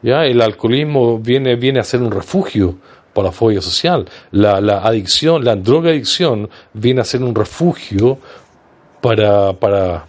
¿ya? 0.02 0.24
el 0.24 0.40
alcoholismo 0.40 1.18
viene, 1.18 1.56
viene 1.56 1.80
a 1.80 1.82
ser 1.82 2.00
un 2.00 2.12
refugio 2.12 2.76
la 3.22 3.32
fobia 3.32 3.60
social. 3.60 4.06
La, 4.30 4.60
la 4.60 4.78
adicción, 4.78 5.44
la 5.44 5.56
drogadicción 5.56 6.48
viene 6.72 7.00
a 7.00 7.04
ser 7.04 7.22
un 7.22 7.34
refugio 7.34 8.18
para, 9.00 9.52
para, 9.54 10.06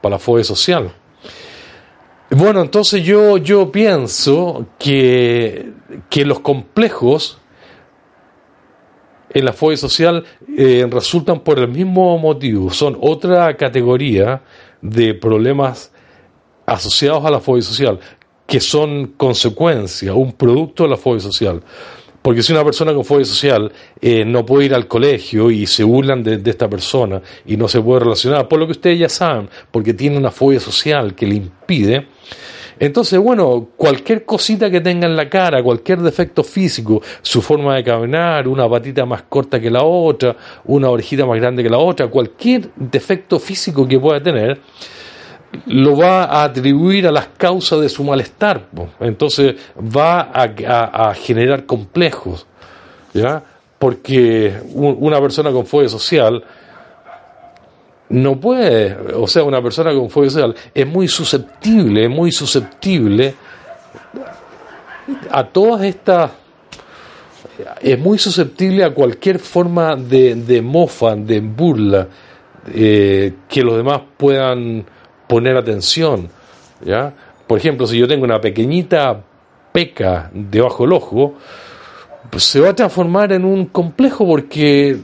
para 0.00 0.14
la 0.14 0.18
fobia 0.18 0.44
social. 0.44 0.92
Bueno, 2.30 2.60
entonces 2.60 3.04
yo, 3.04 3.36
yo 3.36 3.70
pienso 3.70 4.66
que, 4.78 5.72
que 6.10 6.24
los 6.24 6.40
complejos 6.40 7.38
en 9.30 9.44
la 9.44 9.52
fobia 9.52 9.76
social 9.76 10.24
eh, 10.56 10.86
resultan 10.90 11.40
por 11.40 11.58
el 11.58 11.68
mismo 11.68 12.18
motivo, 12.18 12.70
son 12.70 12.96
otra 13.00 13.56
categoría 13.56 14.42
de 14.80 15.14
problemas 15.14 15.92
asociados 16.64 17.24
a 17.24 17.30
la 17.30 17.40
fobia 17.40 17.62
social 17.62 18.00
que 18.46 18.60
son 18.60 19.14
consecuencia, 19.16 20.14
un 20.14 20.32
producto 20.32 20.84
de 20.84 20.90
la 20.90 20.96
fobia 20.96 21.20
social. 21.20 21.62
Porque 22.22 22.42
si 22.42 22.52
una 22.52 22.64
persona 22.64 22.92
con 22.92 23.04
fobia 23.04 23.24
social 23.24 23.70
eh, 24.00 24.24
no 24.24 24.44
puede 24.44 24.66
ir 24.66 24.74
al 24.74 24.88
colegio 24.88 25.50
y 25.50 25.66
se 25.66 25.84
burlan 25.84 26.22
de, 26.24 26.38
de, 26.38 26.50
esta 26.50 26.68
persona 26.68 27.22
y 27.44 27.56
no 27.56 27.68
se 27.68 27.80
puede 27.80 28.00
relacionar, 28.00 28.48
por 28.48 28.58
lo 28.58 28.66
que 28.66 28.72
ustedes 28.72 28.98
ya 28.98 29.08
saben, 29.08 29.48
porque 29.70 29.94
tiene 29.94 30.16
una 30.16 30.32
fobia 30.32 30.58
social 30.58 31.14
que 31.14 31.26
le 31.26 31.36
impide, 31.36 32.06
entonces, 32.78 33.18
bueno, 33.18 33.68
cualquier 33.76 34.24
cosita 34.26 34.70
que 34.70 34.82
tenga 34.82 35.06
en 35.06 35.16
la 35.16 35.30
cara, 35.30 35.62
cualquier 35.62 36.00
defecto 36.00 36.44
físico, 36.44 37.00
su 37.22 37.40
forma 37.40 37.74
de 37.76 37.84
caminar, 37.84 38.46
una 38.46 38.68
patita 38.68 39.06
más 39.06 39.22
corta 39.22 39.58
que 39.58 39.70
la 39.70 39.82
otra, 39.82 40.36
una 40.66 40.90
orejita 40.90 41.24
más 41.24 41.40
grande 41.40 41.62
que 41.62 41.70
la 41.70 41.78
otra, 41.78 42.08
cualquier 42.08 42.70
defecto 42.76 43.38
físico 43.38 43.88
que 43.88 43.98
pueda 43.98 44.22
tener, 44.22 44.60
lo 45.66 45.96
va 45.96 46.24
a 46.24 46.44
atribuir 46.44 47.06
a 47.06 47.12
las 47.12 47.28
causas 47.36 47.80
de 47.80 47.88
su 47.88 48.04
malestar. 48.04 48.66
Entonces 49.00 49.56
va 49.78 50.30
a, 50.32 51.14
generar 51.14 51.66
complejos, 51.66 52.46
¿ya? 53.14 53.42
Porque 53.78 54.54
un, 54.74 54.96
una 55.00 55.20
persona 55.20 55.50
con 55.52 55.66
fobia 55.66 55.88
social 55.88 56.42
no 58.08 58.38
puede, 58.38 58.96
o 59.14 59.26
sea, 59.26 59.42
una 59.42 59.60
persona 59.60 59.92
con 59.92 60.10
fobia 60.10 60.30
social 60.30 60.54
es 60.72 60.86
muy 60.86 61.08
susceptible, 61.08 62.04
es 62.04 62.10
muy 62.10 62.30
susceptible 62.30 63.34
a 65.30 65.44
todas 65.44 65.82
estas, 65.82 66.30
es 67.80 67.98
muy 67.98 68.18
susceptible 68.18 68.84
a 68.84 68.90
cualquier 68.90 69.38
forma 69.38 69.96
de, 69.96 70.34
de 70.34 70.62
mofa, 70.62 71.16
de 71.16 71.40
burla, 71.40 72.08
eh, 72.72 73.34
que 73.48 73.62
los 73.62 73.76
demás 73.76 74.02
puedan 74.16 74.84
poner 75.26 75.56
atención, 75.56 76.28
¿ya? 76.84 77.12
Por 77.46 77.58
ejemplo, 77.58 77.86
si 77.86 77.98
yo 77.98 78.08
tengo 78.08 78.24
una 78.24 78.40
pequeñita 78.40 79.22
peca 79.72 80.30
debajo 80.32 80.84
del 80.84 80.92
ojo, 80.92 81.34
pues 82.30 82.44
se 82.44 82.60
va 82.60 82.70
a 82.70 82.74
transformar 82.74 83.32
en 83.32 83.44
un 83.44 83.66
complejo 83.66 84.26
porque, 84.26 84.96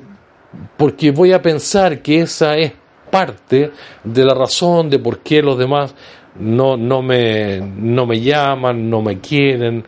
porque 0.76 1.10
voy 1.10 1.32
a 1.32 1.40
pensar 1.40 2.02
que 2.02 2.20
esa 2.20 2.56
es 2.56 2.72
parte 3.10 3.70
de 4.02 4.24
la 4.24 4.34
razón 4.34 4.88
de 4.88 4.98
por 4.98 5.18
qué 5.18 5.42
los 5.42 5.58
demás 5.58 5.94
no, 6.38 6.76
no, 6.76 7.02
me, 7.02 7.60
no 7.60 8.06
me 8.06 8.20
llaman, 8.20 8.88
no 8.88 9.02
me 9.02 9.18
quieren, 9.20 9.84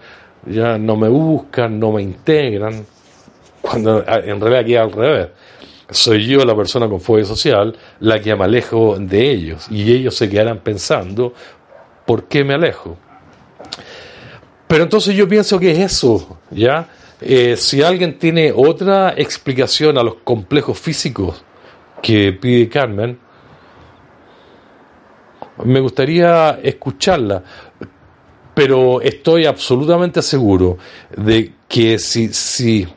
ya 0.47 0.77
no 0.79 0.97
me 0.97 1.09
buscan, 1.09 1.81
no 1.81 1.93
me 1.93 2.03
integran, 2.03 2.85
cuando 3.63 4.05
en 4.07 4.41
realidad 4.41 4.65
queda 4.67 4.83
al 4.83 4.93
revés. 4.93 5.29
Soy 5.91 6.27
yo 6.27 6.45
la 6.45 6.57
persona 6.57 6.89
con 6.89 7.01
fobia 7.01 7.25
social 7.25 7.77
la 8.01 8.21
que 8.21 8.35
me 8.35 8.45
alejo 8.45 8.97
de 8.99 9.31
ellos 9.31 9.67
y 9.71 9.93
ellos 9.93 10.17
se 10.17 10.29
quedarán 10.29 10.61
pensando 10.61 11.35
por 12.07 12.25
qué 12.25 12.43
me 12.45 12.55
alejo. 12.55 12.97
Pero 14.67 14.85
entonces 14.85 15.15
yo 15.15 15.29
pienso 15.29 15.61
que 15.61 15.73
es 15.73 15.79
eso, 15.79 16.39
¿ya? 16.51 16.89
Eh, 17.21 17.57
si 17.57 17.83
alguien 17.83 18.19
tiene 18.19 18.53
otra 18.55 19.15
explicación 19.17 19.99
a 19.99 20.03
los 20.03 20.17
complejos 20.25 20.79
físicos 20.79 21.45
que 22.03 22.33
pide 22.33 22.69
Carmen, 22.69 23.19
Me 25.63 25.79
gustaría 25.79 26.59
escucharla, 26.63 27.45
pero 28.55 29.01
estoy 29.01 29.47
absolutamente 29.47 30.21
seguro 30.21 30.79
de 31.17 31.53
que 31.69 31.99
si, 31.99 32.33
si, 32.33 32.89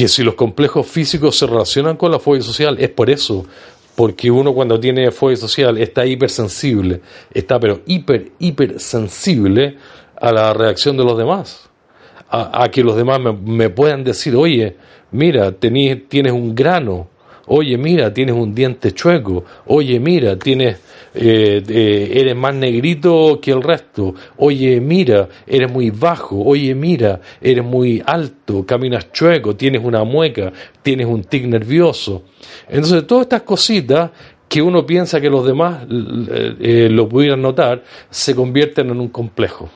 que 0.00 0.08
si 0.08 0.22
los 0.22 0.34
complejos 0.34 0.86
físicos 0.86 1.36
se 1.36 1.46
relacionan 1.46 1.94
con 1.98 2.10
la 2.10 2.18
fobia 2.18 2.40
social, 2.40 2.78
es 2.80 2.88
por 2.88 3.10
eso, 3.10 3.44
porque 3.94 4.30
uno 4.30 4.54
cuando 4.54 4.80
tiene 4.80 5.10
fobia 5.10 5.36
social 5.36 5.76
está 5.76 6.06
hipersensible, 6.06 7.02
está 7.34 7.60
pero 7.60 7.82
hiper, 7.86 8.30
hipersensible 8.38 9.76
a 10.18 10.32
la 10.32 10.54
reacción 10.54 10.96
de 10.96 11.04
los 11.04 11.18
demás, 11.18 11.68
a, 12.30 12.66
que 12.70 12.82
los 12.82 12.96
demás 12.96 13.20
me, 13.20 13.32
me 13.34 13.68
puedan 13.68 14.02
decir, 14.02 14.34
oye, 14.36 14.74
mira, 15.10 15.50
tení- 15.60 16.04
tienes 16.08 16.32
un 16.32 16.54
grano, 16.54 17.08
oye, 17.46 17.76
mira, 17.76 18.10
tienes 18.14 18.34
un 18.34 18.54
diente 18.54 18.92
chueco, 18.92 19.44
oye, 19.66 20.00
mira, 20.00 20.38
tienes, 20.38 20.78
eh, 21.14 21.62
eh, 21.68 22.12
eres 22.14 22.36
más 22.36 22.54
negrito 22.54 23.40
que 23.40 23.50
el 23.50 23.62
resto, 23.62 24.14
oye, 24.36 24.80
mira, 24.80 25.28
eres 25.46 25.70
muy 25.70 25.90
bajo, 25.90 26.40
oye, 26.42 26.74
mira, 26.74 27.20
eres 27.40 27.64
muy 27.64 28.02
alto, 28.04 28.64
caminas 28.64 29.10
chueco, 29.12 29.56
tienes 29.56 29.82
una 29.84 30.04
mueca, 30.04 30.52
tienes 30.82 31.06
un 31.06 31.24
tic 31.24 31.46
nervioso. 31.46 32.22
Entonces, 32.68 33.06
todas 33.06 33.22
estas 33.22 33.42
cositas 33.42 34.10
que 34.48 34.62
uno 34.62 34.84
piensa 34.84 35.20
que 35.20 35.30
los 35.30 35.46
demás 35.46 35.84
eh, 35.88 36.88
lo 36.90 37.08
pudieran 37.08 37.42
notar, 37.42 37.82
se 38.08 38.34
convierten 38.34 38.90
en 38.90 39.00
un 39.00 39.08
complejo. 39.08 39.68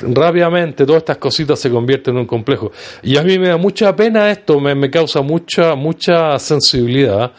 Rápidamente 0.00 0.86
todas 0.86 1.02
estas 1.02 1.18
cositas 1.18 1.58
se 1.58 1.70
convierten 1.70 2.14
en 2.14 2.20
un 2.20 2.26
complejo. 2.26 2.72
Y 3.02 3.16
a 3.16 3.22
mí 3.22 3.38
me 3.38 3.48
da 3.48 3.56
mucha 3.56 3.94
pena 3.94 4.30
esto, 4.30 4.60
me, 4.60 4.74
me 4.74 4.90
causa 4.90 5.20
mucha, 5.22 5.74
mucha 5.74 6.38
sensibilidad, 6.38 7.32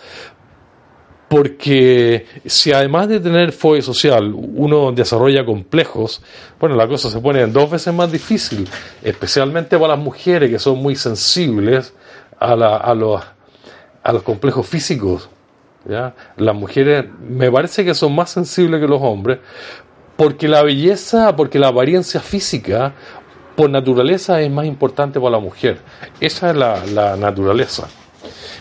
porque 1.28 2.26
si 2.46 2.72
además 2.72 3.08
de 3.10 3.20
tener 3.20 3.52
fobia 3.52 3.82
social 3.82 4.32
uno 4.36 4.92
desarrolla 4.92 5.44
complejos, 5.44 6.22
bueno, 6.60 6.76
la 6.76 6.88
cosa 6.88 7.10
se 7.10 7.20
pone 7.20 7.46
dos 7.48 7.70
veces 7.72 7.94
más 7.94 8.12
difícil, 8.12 8.68
especialmente 9.04 9.76
para 9.78 9.96
las 9.96 10.00
mujeres 10.04 10.50
que 10.52 10.60
son 10.60 10.78
muy 10.78 10.96
sensibles 10.96 11.94
a, 12.40 12.56
la- 12.56 12.78
a 12.78 12.94
los, 12.94 13.22
a 14.04 14.14
los 14.14 14.22
complejos 14.22 14.68
físicos. 14.68 15.28
¿ya? 15.90 16.14
Las 16.38 16.56
mujeres 16.56 17.06
me 17.28 17.52
parece 17.52 17.84
que 17.84 17.96
son 17.96 18.14
más 18.14 18.30
sensibles 18.30 18.80
que 18.80 18.88
los 18.88 19.02
hombres, 19.02 19.40
porque 20.16 20.48
la 20.48 20.64
belleza, 20.64 21.36
porque 21.36 21.60
la 21.60 21.68
apariencia 21.70 22.20
física, 22.20 22.94
por 23.56 23.70
naturaleza, 23.70 24.42
es 24.42 24.52
más 24.52 24.66
importante 24.66 25.20
para 25.20 25.32
la 25.32 25.40
mujer. 25.40 25.80
Esa 26.20 26.52
es 26.52 26.56
la, 26.56 27.16
naturaleza. 27.18 27.88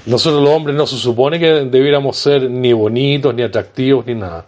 Nosotros 0.06 0.42
los 0.42 0.50
hombres 0.50 0.76
no 0.76 0.86
se 0.86 0.96
supone 0.96 1.38
que 1.38 1.64
debiéramos 1.64 2.16
ser 2.16 2.50
ni 2.50 2.72
bonitos, 2.72 3.34
ni 3.34 3.42
atractivos, 3.42 4.04
ni 4.06 4.14
nada. 4.14 4.44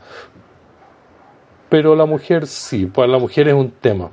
Pero 1.69 1.97
la 1.97 2.07
mujer 2.07 2.47
sí, 2.47 2.87
para 2.87 3.09
la 3.09 3.19
mujer 3.19 3.49
es 3.49 3.55
un 3.55 3.71
tema. 3.71 4.11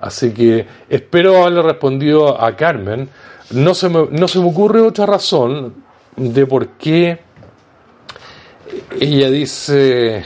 Así 0.00 0.32
que 0.32 0.66
espero 0.88 1.42
haberle 1.42 1.62
respondido 1.62 2.40
a 2.40 2.54
Carmen. 2.56 3.08
No 3.50 3.74
se 3.74 3.88
me, 3.88 4.06
no 4.10 4.28
se 4.28 4.38
me 4.38 4.46
ocurre 4.48 4.80
otra 4.80 5.06
razón 5.06 5.74
de 6.16 6.46
por 6.46 6.68
qué 6.68 7.18
ella 9.00 9.30
dice 9.30 10.24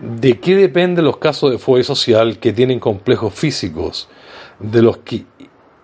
de 0.00 0.38
qué 0.38 0.56
dependen 0.56 1.04
los 1.04 1.16
casos 1.16 1.50
de 1.50 1.58
fobia 1.58 1.84
social 1.84 2.38
que 2.38 2.52
tienen 2.52 2.78
complejos 2.78 3.34
físicos 3.34 4.08
de 4.60 4.82
los 4.82 4.98
que, 4.98 5.24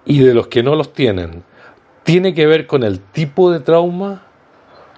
y 0.05 0.21
de 0.21 0.35
los 0.35 0.47
que 0.49 0.63
no 0.63 0.75
los 0.75 0.93
tienen. 0.93 1.43
¿Tiene 2.05 2.35
que 2.35 2.47
ver 2.47 2.67
con 2.67 2.85
el 2.85 3.01
tipo 3.01 3.51
de 3.51 3.61
trauma 3.61 4.27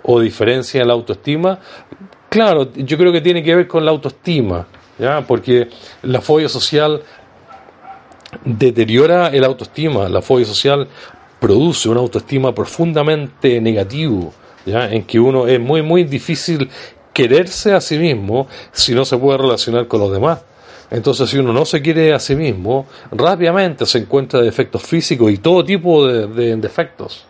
o 0.02 0.20
diferencia 0.20 0.82
en 0.82 0.88
la 0.88 0.94
autoestima? 0.94 1.60
Claro, 2.28 2.72
yo 2.74 2.98
creo 2.98 3.12
que 3.12 3.20
tiene 3.20 3.42
que 3.42 3.54
ver 3.54 3.68
con 3.68 3.84
la 3.84 3.92
autoestima, 3.92 4.66
¿ya? 4.98 5.24
porque 5.26 5.68
la 6.02 6.20
fobia 6.20 6.48
social 6.48 7.02
deteriora 8.44 9.28
el 9.28 9.44
autoestima, 9.44 10.08
la 10.08 10.20
fobia 10.20 10.44
social 10.44 10.88
produce 11.40 11.88
una 11.88 12.00
autoestima 12.00 12.54
profundamente 12.54 13.60
negativo, 13.60 14.34
¿ya? 14.66 14.90
en 14.90 15.04
que 15.04 15.20
uno 15.20 15.46
es 15.46 15.60
muy 15.60 15.82
muy 15.82 16.04
difícil 16.04 16.68
quererse 17.16 17.72
a 17.72 17.80
sí 17.80 17.96
mismo 17.96 18.46
si 18.72 18.94
no 18.94 19.06
se 19.06 19.16
puede 19.16 19.38
relacionar 19.38 19.88
con 19.88 20.00
los 20.00 20.12
demás. 20.12 20.40
Entonces, 20.90 21.30
si 21.30 21.38
uno 21.38 21.50
no 21.50 21.64
se 21.64 21.80
quiere 21.80 22.12
a 22.12 22.18
sí 22.18 22.36
mismo, 22.36 22.86
rápidamente 23.10 23.86
se 23.86 23.98
encuentra 24.00 24.42
defectos 24.42 24.82
físicos 24.82 25.32
y 25.32 25.38
todo 25.38 25.64
tipo 25.64 26.06
de, 26.06 26.26
de 26.26 26.56
defectos. 26.56 27.24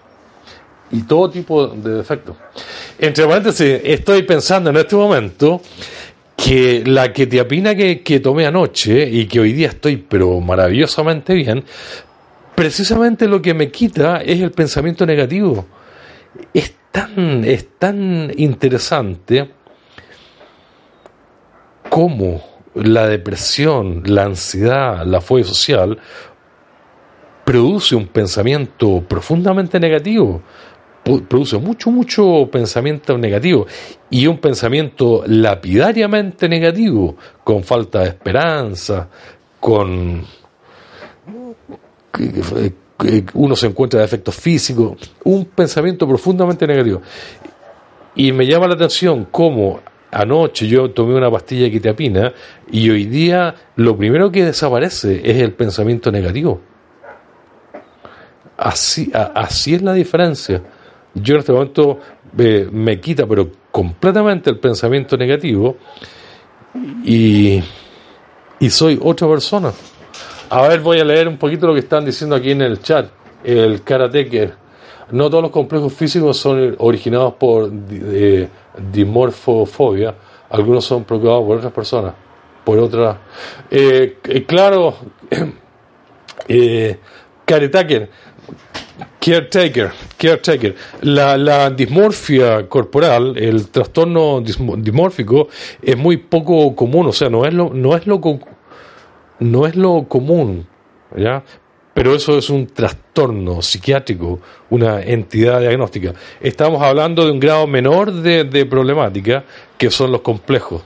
Y 0.91 1.03
todo 1.03 1.31
tipo 1.31 1.69
de 1.69 1.99
defectos. 1.99 2.37
Entre 2.99 3.25
paréntesis, 3.27 3.81
estoy 3.85 4.25
pensando 4.25 4.71
en 4.71 4.77
este 4.77 4.97
momento 4.97 5.61
que 6.37 6.83
la 6.85 7.13
ketiapina 7.13 7.77
que, 7.77 8.03
que 8.03 8.19
tomé 8.19 8.45
anoche 8.45 9.09
y 9.09 9.27
que 9.27 9.39
hoy 9.39 9.53
día 9.53 9.69
estoy 9.69 9.99
pero 9.99 10.41
maravillosamente 10.41 11.33
bien, 11.33 11.63
precisamente 12.57 13.29
lo 13.29 13.41
que 13.41 13.55
me 13.55 13.71
quita 13.71 14.21
es 14.21 14.41
el 14.41 14.51
pensamiento 14.51 15.07
negativo. 15.07 15.65
Es 16.53 16.75
tan, 16.91 17.45
es 17.45 17.79
tan 17.79 18.33
interesante 18.37 19.49
cómo 21.97 22.43
la 22.75 23.09
depresión, 23.09 24.03
la 24.05 24.25
ansiedad, 24.25 25.07
la 25.07 25.23
fobia 25.23 25.47
social 25.47 25.99
produce 27.43 27.97
un 27.97 28.09
pensamiento 28.09 29.03
profundamente 29.09 29.81
negativo, 29.81 30.43
produce 31.27 31.57
mucho, 31.57 31.91
mucho 31.91 32.51
pensamiento 32.53 33.17
negativo 33.17 33.67
y 34.11 34.27
un 34.27 34.37
pensamiento 34.37 35.25
lapidariamente 35.27 36.51
negativo, 36.51 37.17
con 37.43 37.65
falta 37.65 38.01
de 38.01 38.09
esperanza, 38.09 39.09
con 39.59 40.23
uno 43.33 43.57
se 43.57 43.67
encuentra 43.69 44.01
de 44.01 44.05
efectos 44.05 44.35
físicos, 44.35 44.99
un 45.25 45.47
pensamiento 45.47 46.07
profundamente 46.07 46.67
negativo. 46.67 47.01
Y 48.15 48.33
me 48.33 48.47
llama 48.47 48.67
la 48.67 48.75
atención 48.75 49.29
cómo 49.31 49.81
anoche 50.17 50.67
yo 50.67 50.91
tomé 50.91 51.15
una 51.15 51.31
pastilla 51.31 51.65
de 51.65 51.73
quetiapina 51.73 52.33
y 52.71 52.89
hoy 52.89 53.05
día 53.05 53.55
lo 53.77 53.97
primero 53.97 54.33
que 54.33 54.45
desaparece 54.45 55.21
es 55.23 55.37
el 55.43 55.53
pensamiento 55.53 56.11
negativo. 56.11 56.61
Así, 58.57 59.11
así 59.13 59.75
es 59.75 59.83
la 59.83 59.93
diferencia. 59.93 60.63
Yo 61.13 61.35
en 61.35 61.41
este 61.41 61.53
momento 61.53 61.99
eh, 62.39 62.67
me 62.73 62.99
quita, 62.99 63.27
pero 63.27 63.51
completamente 63.71 64.49
el 64.49 64.59
pensamiento 64.59 65.19
negativo 65.19 65.77
y, 67.05 67.63
y 68.59 68.71
soy 68.71 68.99
otra 69.03 69.29
persona. 69.29 69.71
A 70.49 70.67
ver, 70.67 70.81
voy 70.81 70.99
a 70.99 71.05
leer 71.05 71.29
un 71.29 71.37
poquito 71.37 71.67
lo 71.67 71.75
que 71.75 71.81
están 71.81 72.07
diciendo 72.07 72.37
aquí 72.37 72.53
en 72.53 72.63
el 72.63 72.81
chat. 72.81 73.11
El 73.45 73.83
karateker. 73.83 74.55
No 75.11 75.31
todos 75.31 75.43
los 75.43 75.53
complejos 75.53 75.93
físicos 75.93 76.37
son 76.37 76.75
originados 76.79 77.35
por 77.35 77.71
eh, 77.91 78.49
dimorfofobia. 78.93 80.15
Algunos 80.51 80.85
son 80.85 81.05
provocados 81.05 81.45
por 81.45 81.57
otras 81.59 81.73
personas. 81.73 82.15
Por 82.65 82.79
otras. 82.79 83.17
Eh, 83.71 84.19
eh, 84.25 84.45
claro, 84.45 84.95
caretaker. 87.45 88.11
Caretaker, 89.21 89.91
caretaker. 90.17 90.75
La, 91.03 91.37
la 91.37 91.71
dismorfia 91.71 92.69
corporal, 92.69 93.37
el 93.37 93.69
trastorno 93.71 94.41
dimórfico, 94.41 95.49
es 95.83 95.97
muy 95.97 96.17
poco 96.17 96.75
común, 96.77 97.09
o 97.09 97.13
sea, 97.13 97.29
no 97.29 97.45
es 97.45 97.53
lo, 97.53 97.75
no 97.75 97.97
es 97.97 98.07
lo, 98.07 98.21
no 99.41 99.67
es 99.67 99.75
lo 99.75 100.05
común, 100.09 100.67
¿ya? 101.17 101.43
Pero 101.97 102.15
eso 102.15 102.37
es 102.37 102.51
un 102.51 102.67
trastorno 102.67 103.63
psiquiátrico, 103.63 104.39
una 104.69 105.01
entidad 105.01 105.61
diagnóstica. 105.61 106.13
Estamos 106.43 106.83
hablando 106.83 107.25
de 107.25 107.31
un 107.31 107.41
grado 107.41 107.67
menor 107.67 108.13
de, 108.13 108.67
problemática, 108.67 109.45
que 109.79 109.91
son 109.91 110.13
los 110.13 110.21
complejos. 110.21 110.83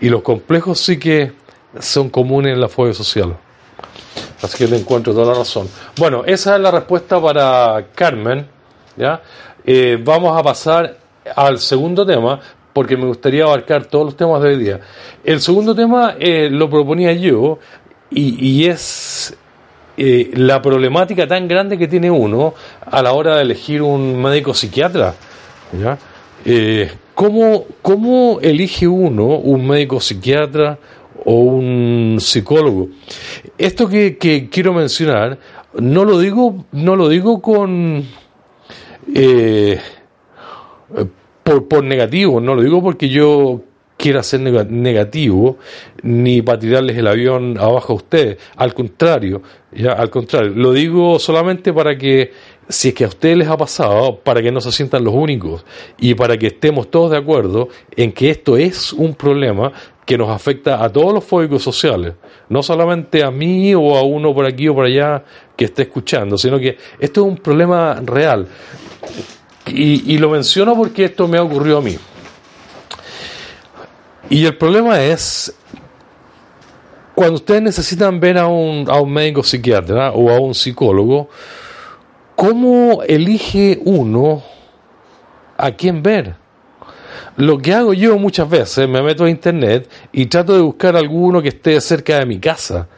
Y 0.00 0.08
los 0.08 0.22
complejos 0.22 0.80
sí 0.80 0.98
que 0.98 1.30
son 1.78 2.10
comunes 2.10 2.54
en 2.54 2.60
la 2.60 2.68
fobia 2.68 2.92
social. 2.92 3.36
Así 4.42 4.58
que 4.58 4.66
le 4.68 4.78
encuentro 4.78 5.12
toda 5.14 5.32
la 5.32 5.38
razón. 5.38 5.68
Bueno, 5.96 6.24
esa 6.26 6.56
es 6.56 6.60
la 6.60 6.72
respuesta 6.72 7.22
para 7.22 7.86
Carmen. 7.94 8.44
¿ya? 8.96 9.22
Eh, 9.64 9.96
vamos 10.02 10.36
a 10.36 10.42
pasar 10.42 10.98
al 11.36 11.60
segundo 11.60 12.04
tema, 12.04 12.40
porque 12.72 12.96
me 12.96 13.06
gustaría 13.06 13.44
abarcar 13.44 13.86
todos 13.86 14.06
los 14.06 14.16
temas 14.16 14.42
de 14.42 14.48
hoy 14.48 14.58
día. 14.58 14.80
El 15.22 15.40
segundo 15.40 15.72
tema 15.72 16.16
eh, 16.18 16.48
lo 16.50 16.68
proponía 16.68 17.12
yo, 17.12 17.60
y 18.10 18.66
es 18.66 19.34
eh, 19.96 20.30
la 20.34 20.62
problemática 20.62 21.26
tan 21.26 21.46
grande 21.46 21.76
que 21.76 21.88
tiene 21.88 22.10
uno 22.10 22.54
a 22.84 23.02
la 23.02 23.12
hora 23.12 23.36
de 23.36 23.42
elegir 23.42 23.82
un 23.82 24.20
médico 24.20 24.54
psiquiatra. 24.54 25.14
Eh, 26.44 26.90
¿cómo, 27.14 27.64
¿Cómo 27.82 28.38
elige 28.40 28.88
uno 28.88 29.26
un 29.26 29.66
médico 29.66 30.00
psiquiatra 30.00 30.78
o 31.24 31.34
un 31.34 32.16
psicólogo? 32.20 32.88
Esto 33.58 33.88
que, 33.88 34.16
que 34.16 34.48
quiero 34.48 34.72
mencionar, 34.72 35.38
no 35.78 36.04
lo 36.04 36.18
digo, 36.18 36.64
no 36.72 36.96
lo 36.96 37.08
digo 37.08 37.42
con, 37.42 38.04
eh, 39.14 39.78
por, 41.42 41.68
por 41.68 41.84
negativo, 41.84 42.40
no 42.40 42.54
lo 42.54 42.62
digo 42.62 42.82
porque 42.82 43.08
yo 43.08 43.60
quiera 44.02 44.20
ser 44.24 44.40
nega- 44.40 44.66
negativo, 44.68 45.58
ni 46.02 46.42
para 46.42 46.58
tirarles 46.58 46.96
el 46.98 47.06
avión 47.06 47.56
abajo 47.56 47.92
a 47.92 47.96
ustedes, 47.96 48.36
al 48.56 48.74
contrario, 48.74 49.42
ya, 49.70 49.92
al 49.92 50.10
contrario, 50.10 50.50
lo 50.56 50.72
digo 50.72 51.20
solamente 51.20 51.72
para 51.72 51.96
que, 51.96 52.32
si 52.68 52.88
es 52.88 52.94
que 52.94 53.04
a 53.04 53.08
ustedes 53.08 53.36
les 53.36 53.46
ha 53.48 53.56
pasado, 53.56 54.16
para 54.18 54.42
que 54.42 54.50
no 54.50 54.60
se 54.60 54.72
sientan 54.72 55.04
los 55.04 55.14
únicos 55.14 55.64
y 56.00 56.14
para 56.14 56.36
que 56.36 56.48
estemos 56.48 56.90
todos 56.90 57.12
de 57.12 57.18
acuerdo 57.18 57.68
en 57.96 58.10
que 58.10 58.30
esto 58.30 58.56
es 58.56 58.92
un 58.92 59.14
problema 59.14 59.70
que 60.04 60.18
nos 60.18 60.30
afecta 60.30 60.82
a 60.84 60.88
todos 60.90 61.14
los 61.14 61.22
fóbicos 61.22 61.62
sociales, 61.62 62.14
no 62.48 62.60
solamente 62.64 63.22
a 63.22 63.30
mí 63.30 63.72
o 63.72 63.96
a 63.96 64.02
uno 64.02 64.34
por 64.34 64.46
aquí 64.46 64.66
o 64.66 64.74
por 64.74 64.86
allá 64.86 65.22
que 65.56 65.66
esté 65.66 65.82
escuchando, 65.82 66.36
sino 66.36 66.58
que 66.58 66.76
esto 66.98 67.20
es 67.20 67.26
un 67.28 67.36
problema 67.36 68.02
real. 68.04 68.48
Y, 69.68 70.12
y 70.12 70.18
lo 70.18 70.28
menciono 70.28 70.74
porque 70.74 71.04
esto 71.04 71.28
me 71.28 71.38
ha 71.38 71.42
ocurrido 71.44 71.78
a 71.78 71.82
mí. 71.82 71.96
Y 74.32 74.46
el 74.46 74.56
problema 74.56 74.98
es 75.02 75.54
cuando 77.14 77.34
ustedes 77.34 77.60
necesitan 77.60 78.18
ver 78.18 78.38
a 78.38 78.46
un, 78.46 78.86
a 78.88 78.98
un 78.98 79.12
médico 79.12 79.42
psiquiatra 79.42 80.12
o 80.12 80.30
a 80.30 80.40
un 80.40 80.54
psicólogo, 80.54 81.28
¿cómo 82.34 83.02
elige 83.06 83.78
uno 83.84 84.42
a 85.58 85.72
quién 85.72 86.02
ver? 86.02 86.36
Lo 87.36 87.58
que 87.58 87.74
hago 87.74 87.92
yo 87.92 88.16
muchas 88.16 88.48
veces, 88.48 88.88
me 88.88 89.02
meto 89.02 89.24
a 89.24 89.28
internet 89.28 89.90
y 90.12 90.24
trato 90.24 90.54
de 90.54 90.62
buscar 90.62 90.96
alguno 90.96 91.42
que 91.42 91.48
esté 91.48 91.78
cerca 91.82 92.18
de 92.18 92.24
mi 92.24 92.38
casa. 92.38 92.88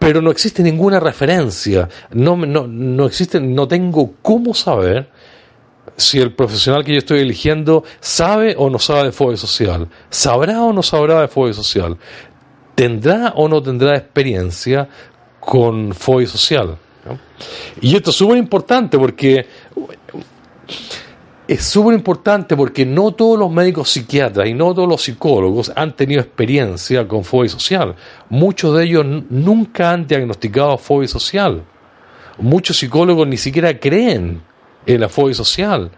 Pero 0.00 0.20
no 0.20 0.32
existe 0.32 0.60
ninguna 0.60 0.98
referencia, 0.98 1.88
no, 2.10 2.34
no, 2.34 2.66
no 2.66 3.06
existe, 3.06 3.38
no 3.38 3.68
tengo 3.68 4.14
cómo 4.22 4.54
saber 4.54 5.08
si 5.96 6.20
el 6.20 6.32
profesional 6.32 6.84
que 6.84 6.92
yo 6.92 6.98
estoy 6.98 7.20
eligiendo 7.20 7.84
sabe 8.00 8.54
o 8.58 8.68
no 8.70 8.78
sabe 8.78 9.04
de 9.04 9.12
fobia 9.12 9.36
social, 9.36 9.88
sabrá 10.10 10.62
o 10.62 10.72
no 10.72 10.82
sabrá 10.82 11.20
de 11.22 11.28
fobia 11.28 11.54
social, 11.54 11.96
tendrá 12.74 13.32
o 13.36 13.48
no 13.48 13.62
tendrá 13.62 13.96
experiencia 13.96 14.88
con 15.40 15.94
fobia 15.94 16.26
social. 16.26 16.76
Y 17.80 17.94
esto 17.94 18.10
es 18.10 18.16
súper 18.16 18.36
importante 18.36 18.98
porque 18.98 19.46
es 21.48 21.64
súper 21.64 21.94
importante 21.94 22.56
porque 22.56 22.84
no 22.84 23.12
todos 23.12 23.38
los 23.38 23.50
médicos 23.50 23.90
psiquiatras 23.90 24.48
y 24.48 24.54
no 24.54 24.74
todos 24.74 24.88
los 24.88 25.02
psicólogos 25.02 25.72
han 25.76 25.94
tenido 25.94 26.20
experiencia 26.20 27.06
con 27.06 27.24
fobia 27.24 27.50
social. 27.50 27.94
Muchos 28.28 28.76
de 28.76 28.84
ellos 28.84 29.06
nunca 29.30 29.92
han 29.92 30.06
diagnosticado 30.06 30.76
fobia 30.76 31.08
social. 31.08 31.62
Muchos 32.38 32.78
psicólogos 32.78 33.26
ni 33.28 33.36
siquiera 33.36 33.78
creen 33.78 34.42
la 34.86 35.08
fobia 35.08 35.34
social. 35.34 35.90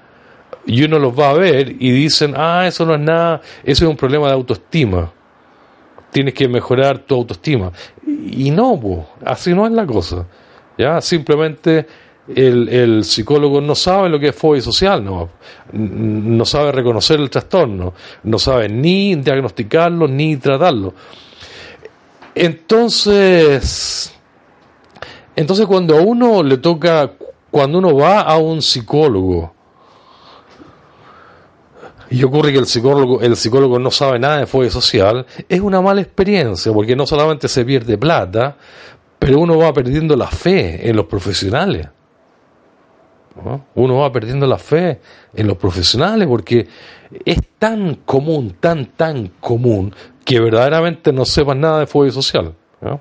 Y 0.67 0.83
uno 0.85 0.99
los 0.99 1.19
va 1.19 1.31
a 1.31 1.35
ver 1.35 1.77
y 1.79 1.91
dicen, 1.91 2.35
ah, 2.37 2.67
eso 2.67 2.85
no 2.85 2.95
es 2.95 3.01
nada, 3.01 3.41
eso 3.65 3.85
es 3.85 3.91
un 3.91 3.97
problema 3.97 4.27
de 4.27 4.35
autoestima. 4.35 5.13
Tienes 6.11 6.35
que 6.35 6.49
mejorar 6.49 6.99
tu 6.99 7.15
autoestima. 7.15 7.73
Y 8.07 8.51
no, 8.51 9.07
así 9.25 9.55
no 9.55 9.67
es 9.67 9.73
la 9.73 9.87
cosa. 9.87 10.27
¿ya? 10.77 11.01
Simplemente 11.01 11.87
el, 12.35 12.69
el 12.69 13.05
psicólogo 13.05 13.61
no 13.61 13.75
sabe 13.75 14.09
lo 14.09 14.19
que 14.19 14.29
es 14.29 14.37
fobia 14.37 14.61
social, 14.61 15.03
no, 15.03 15.31
no 15.73 16.45
sabe 16.45 16.73
reconocer 16.73 17.19
el 17.21 17.31
trastorno, 17.31 17.95
no 18.25 18.39
sabe 18.39 18.69
ni 18.69 19.15
diagnosticarlo 19.17 20.07
ni 20.07 20.37
tratarlo. 20.37 20.95
Entonces, 22.35 24.15
entonces 25.35 25.67
cuando 25.67 25.97
a 25.97 26.03
uno 26.03 26.43
le 26.43 26.59
toca, 26.59 27.13
cuando 27.51 27.79
uno 27.79 27.95
va 27.95 28.21
a 28.21 28.37
un 28.39 28.63
psicólogo, 28.63 29.53
y 32.11 32.23
ocurre 32.23 32.53
que 32.53 32.59
el 32.59 32.67
psicólogo, 32.67 33.21
el 33.21 33.37
psicólogo 33.37 33.79
no 33.79 33.91
sabe 33.91 34.19
nada 34.19 34.39
de 34.39 34.47
fobia 34.47 34.71
social, 34.71 35.27
es 35.49 35.61
una 35.61 35.81
mala 35.81 36.01
experiencia, 36.01 36.73
porque 36.73 36.97
no 36.97 37.07
solamente 37.07 37.49
se 37.49 37.65
pierde 37.65 37.99
plata, 37.99 38.57
pero 39.19 39.41
uno 39.41 39.59
va 39.59 39.73
perdiendo 39.73 40.17
la 40.17 40.29
fe 40.29 40.89
en 40.89 40.97
los 40.97 41.07
profesionales. 41.07 41.89
¿no? 43.45 43.67
Uno 43.75 43.99
va 43.99 44.11
perdiendo 44.11 44.47
la 44.47 44.59
fe 44.59 45.01
en 45.35 45.47
los 45.47 45.57
profesionales 45.57 46.27
porque 46.27 46.67
es 47.25 47.39
tan 47.59 47.97
común, 48.05 48.57
tan, 48.59 48.87
tan 48.97 49.29
común 49.41 49.95
que 50.25 50.41
verdaderamente 50.41 51.13
no 51.13 51.25
sepan 51.25 51.61
nada 51.61 51.81
de 51.81 51.87
fobia 51.87 52.13
social. 52.13 52.55
¿no? 52.81 53.01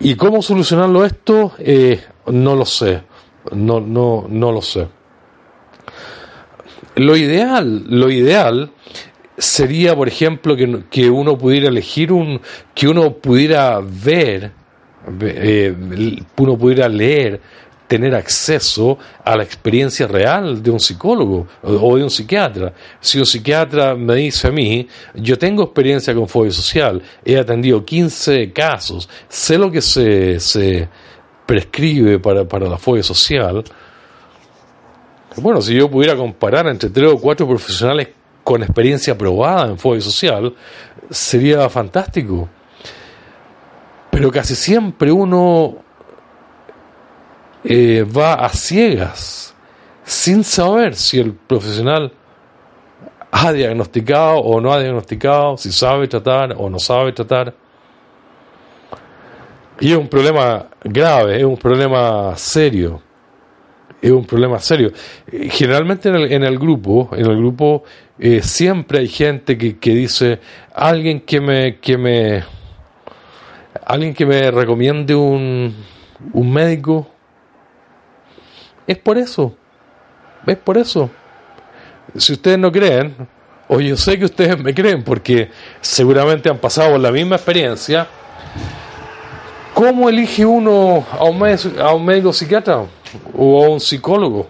¿Y 0.00 0.14
cómo 0.14 0.42
solucionarlo 0.42 1.04
esto? 1.04 1.52
Eh, 1.58 2.00
no 2.26 2.54
lo 2.54 2.64
sé. 2.64 3.02
No, 3.52 3.80
no, 3.80 4.26
no 4.28 4.52
lo 4.52 4.62
sé. 4.62 4.86
Lo 6.96 7.16
ideal, 7.16 7.84
lo 7.88 8.10
ideal 8.10 8.70
sería, 9.36 9.94
por 9.94 10.08
ejemplo, 10.08 10.56
que, 10.56 10.84
que 10.90 11.10
uno 11.10 11.38
pudiera 11.38 11.68
elegir 11.68 12.12
un, 12.12 12.40
que 12.74 12.88
uno 12.88 13.12
pudiera 13.14 13.80
ver, 13.80 14.52
eh, 15.20 15.74
uno 16.36 16.58
pudiera 16.58 16.88
leer, 16.88 17.40
tener 17.88 18.14
acceso 18.14 18.98
a 19.24 19.34
la 19.34 19.42
experiencia 19.42 20.06
real 20.06 20.62
de 20.62 20.70
un 20.70 20.78
psicólogo 20.78 21.48
o, 21.62 21.96
de 21.96 22.04
un 22.04 22.10
psiquiatra. 22.10 22.74
Si 23.00 23.18
un 23.18 23.26
psiquiatra 23.26 23.94
me 23.96 24.14
dice 24.14 24.46
a 24.48 24.50
mí, 24.50 24.86
yo 25.14 25.38
tengo 25.38 25.64
experiencia 25.64 26.14
con 26.14 26.28
fobia 26.28 26.52
social, 26.52 27.02
he 27.24 27.38
atendido 27.38 27.84
15 27.84 28.52
casos, 28.52 29.08
sé 29.28 29.58
lo 29.58 29.72
que 29.72 29.80
se, 29.80 30.38
se 30.38 30.88
prescribe 31.46 32.20
para, 32.20 32.46
para 32.46 32.68
la 32.68 32.76
fobia 32.76 33.02
social, 33.02 33.64
bueno, 35.36 35.62
si 35.62 35.74
yo 35.74 35.90
pudiera 35.90 36.16
comparar 36.16 36.66
entre 36.66 36.90
tres 36.90 37.12
o 37.12 37.18
cuatro 37.18 37.46
profesionales 37.46 38.08
con 38.44 38.62
experiencia 38.62 39.16
probada 39.16 39.70
en 39.70 39.78
fobia 39.78 40.00
social, 40.00 40.54
sería 41.10 41.68
fantástico. 41.68 42.48
Pero 44.10 44.30
casi 44.32 44.54
siempre 44.54 45.12
uno 45.12 45.76
eh, 47.70 48.04
va 48.04 48.34
a 48.34 48.48
ciegas, 48.48 49.54
sin 50.04 50.42
saber 50.42 50.94
si 50.94 51.20
el 51.20 51.34
profesional 51.34 52.12
ha 53.30 53.52
diagnosticado 53.52 54.38
o 54.38 54.60
no 54.60 54.72
ha 54.72 54.80
diagnosticado, 54.80 55.58
si 55.58 55.70
sabe 55.70 56.08
tratar 56.08 56.54
o 56.56 56.70
no 56.70 56.78
sabe 56.78 57.12
tratar. 57.12 57.54
Y 59.80 59.92
es 59.92 59.98
un 59.98 60.08
problema 60.08 60.66
grave, 60.82 61.36
es 61.36 61.44
un 61.44 61.56
problema 61.58 62.34
serio 62.36 63.02
es 64.00 64.10
un 64.10 64.24
problema 64.24 64.58
serio. 64.60 64.92
Generalmente 65.50 66.08
en 66.08 66.14
el, 66.16 66.32
en 66.32 66.44
el 66.44 66.58
grupo, 66.58 67.10
en 67.12 67.26
el 67.26 67.36
grupo 67.36 67.84
eh, 68.18 68.42
siempre 68.42 69.00
hay 69.00 69.08
gente 69.08 69.58
que, 69.58 69.78
que 69.78 69.90
dice 69.94 70.40
alguien 70.74 71.20
que 71.20 71.40
me, 71.40 71.78
que 71.78 71.98
me, 71.98 72.44
alguien 73.84 74.14
que 74.14 74.26
me 74.26 74.50
recomiende 74.50 75.14
un, 75.14 75.74
un 76.32 76.52
médico. 76.52 77.08
Es 78.88 78.98
por 78.98 79.18
eso, 79.18 79.54
es 80.44 80.56
por 80.56 80.76
eso. 80.76 81.08
Si 82.16 82.32
ustedes 82.32 82.58
no 82.58 82.72
creen, 82.72 83.14
o 83.68 83.78
yo 83.78 83.96
sé 83.96 84.18
que 84.18 84.24
ustedes 84.24 84.58
me 84.58 84.74
creen 84.74 85.04
porque 85.04 85.50
seguramente 85.80 86.48
han 86.48 86.58
pasado 86.58 86.92
por 86.92 87.00
la 87.00 87.12
misma 87.12 87.36
experiencia. 87.36 88.08
¿Cómo 89.74 90.08
elige 90.08 90.44
uno 90.44 91.06
a 91.12 91.22
un 91.22 91.40
a 91.78 91.92
un 91.92 92.04
médico 92.04 92.32
psiquiatra? 92.32 92.86
o 93.36 93.64
a 93.64 93.68
un 93.68 93.80
psicólogo. 93.80 94.46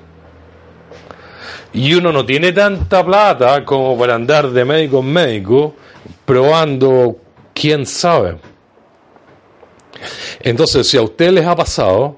Y 1.72 1.94
uno 1.94 2.12
no 2.12 2.24
tiene 2.24 2.52
tanta 2.52 3.04
plata 3.04 3.64
como 3.64 3.96
para 3.98 4.14
andar 4.14 4.50
de 4.50 4.64
médico 4.64 5.00
en 5.00 5.12
médico 5.12 5.74
probando 6.24 7.16
quién 7.54 7.84
sabe. 7.86 8.38
Entonces, 10.40 10.88
si 10.88 10.96
a 10.96 11.02
ustedes 11.02 11.32
les 11.32 11.46
ha 11.46 11.54
pasado, 11.54 12.16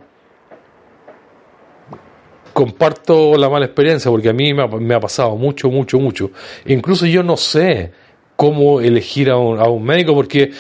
comparto 2.61 3.39
la 3.39 3.49
mala 3.49 3.65
experiencia 3.65 4.11
porque 4.11 4.29
a 4.29 4.35
mí 4.35 4.53
me 4.53 4.95
ha, 4.95 5.01
pasado 5.01 5.35
mucho, 5.35 5.71
mucho, 5.71 5.99
mucho. 5.99 6.31
Incluso 6.67 7.07
yo 7.07 7.23
no 7.23 7.39
sé 7.39 7.91
cómo 8.37 8.83
elegir 8.83 9.31
a 9.31 9.39
un, 9.39 9.59
a 9.59 9.67
un 9.67 9.83
médico 9.83 10.15
porque 10.15 10.51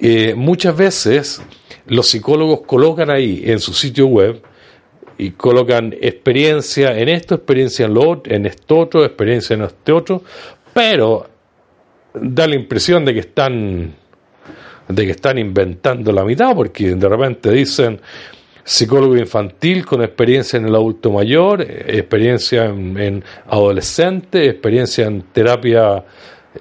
eh, 0.00 0.34
muchas 0.34 0.76
veces 0.76 1.40
los 1.86 2.08
psicólogos 2.08 2.62
colocan 2.62 3.10
ahí 3.10 3.44
en 3.46 3.60
su 3.60 3.72
sitio 3.74 4.08
web 4.08 4.42
y 5.16 5.30
colocan 5.30 5.94
experiencia 6.00 6.98
en 6.98 7.08
esto, 7.08 7.36
experiencia 7.36 7.86
en 7.86 7.94
lo 7.94 8.10
otro, 8.10 8.34
en 8.34 8.46
esto 8.46 8.76
otro, 8.76 9.04
experiencia 9.04 9.54
en 9.54 9.62
este 9.62 9.92
otro, 9.92 10.24
pero 10.72 11.28
da 12.12 12.48
la 12.48 12.56
impresión 12.56 13.04
de 13.04 13.14
que 13.14 13.20
están 13.20 13.94
de 14.88 15.04
que 15.04 15.12
están 15.12 15.38
inventando 15.38 16.10
la 16.10 16.24
mitad, 16.24 16.56
porque 16.56 16.96
de 16.96 17.08
repente 17.08 17.52
dicen 17.52 18.00
psicólogo 18.64 19.16
infantil 19.16 19.84
con 19.84 20.02
experiencia 20.02 20.56
en 20.58 20.66
el 20.66 20.74
adulto 20.74 21.12
mayor, 21.12 21.60
experiencia 21.60 22.64
en, 22.64 22.96
en 22.98 23.24
adolescente, 23.46 24.48
experiencia 24.48 25.06
en 25.06 25.22
terapia 25.32 26.04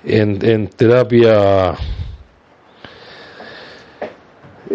en, 0.03 0.67
terapia 0.69 1.75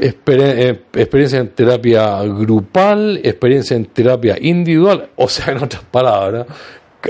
eh, 0.00 0.80
experiencia 0.94 1.40
en 1.40 1.48
terapia 1.48 2.22
grupal, 2.22 3.20
experiencia 3.22 3.76
en 3.76 3.86
terapia 3.86 4.36
individual, 4.40 5.10
o 5.16 5.28
sea, 5.28 5.52
en 5.52 5.64
otras 5.64 5.82
palabras, 5.84 6.46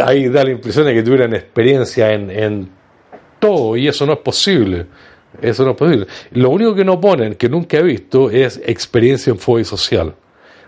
ahí 0.02 0.28
da 0.28 0.44
la 0.44 0.50
impresión 0.50 0.86
de 0.86 0.94
que 0.94 1.02
tuvieran 1.02 1.34
experiencia 1.34 2.12
en, 2.12 2.30
en 2.30 2.70
todo 3.38 3.76
y 3.76 3.88
eso 3.88 4.06
no 4.06 4.14
es 4.14 4.20
posible. 4.20 4.86
Eso 5.40 5.64
no 5.64 5.72
es 5.72 5.76
posible. 5.76 6.06
Lo 6.32 6.50
único 6.50 6.74
que 6.74 6.84
no 6.84 7.00
ponen, 7.00 7.34
que 7.34 7.48
nunca 7.48 7.78
he 7.78 7.82
visto, 7.82 8.30
es 8.30 8.60
experiencia 8.64 9.30
en 9.30 9.38
fobia 9.38 9.64
social. 9.64 10.14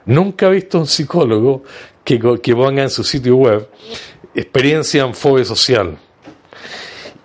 Nunca 0.07 0.47
he 0.47 0.51
visto 0.51 0.79
un 0.79 0.87
psicólogo 0.87 1.65
que, 2.05 2.19
que 2.43 2.55
ponga 2.55 2.83
en 2.83 2.91
su 2.91 3.05
sitio 3.05 3.37
web 3.37 3.69
experiencia 4.35 5.03
en 5.03 5.15
fobia 5.15 5.45
social. 5.45 5.99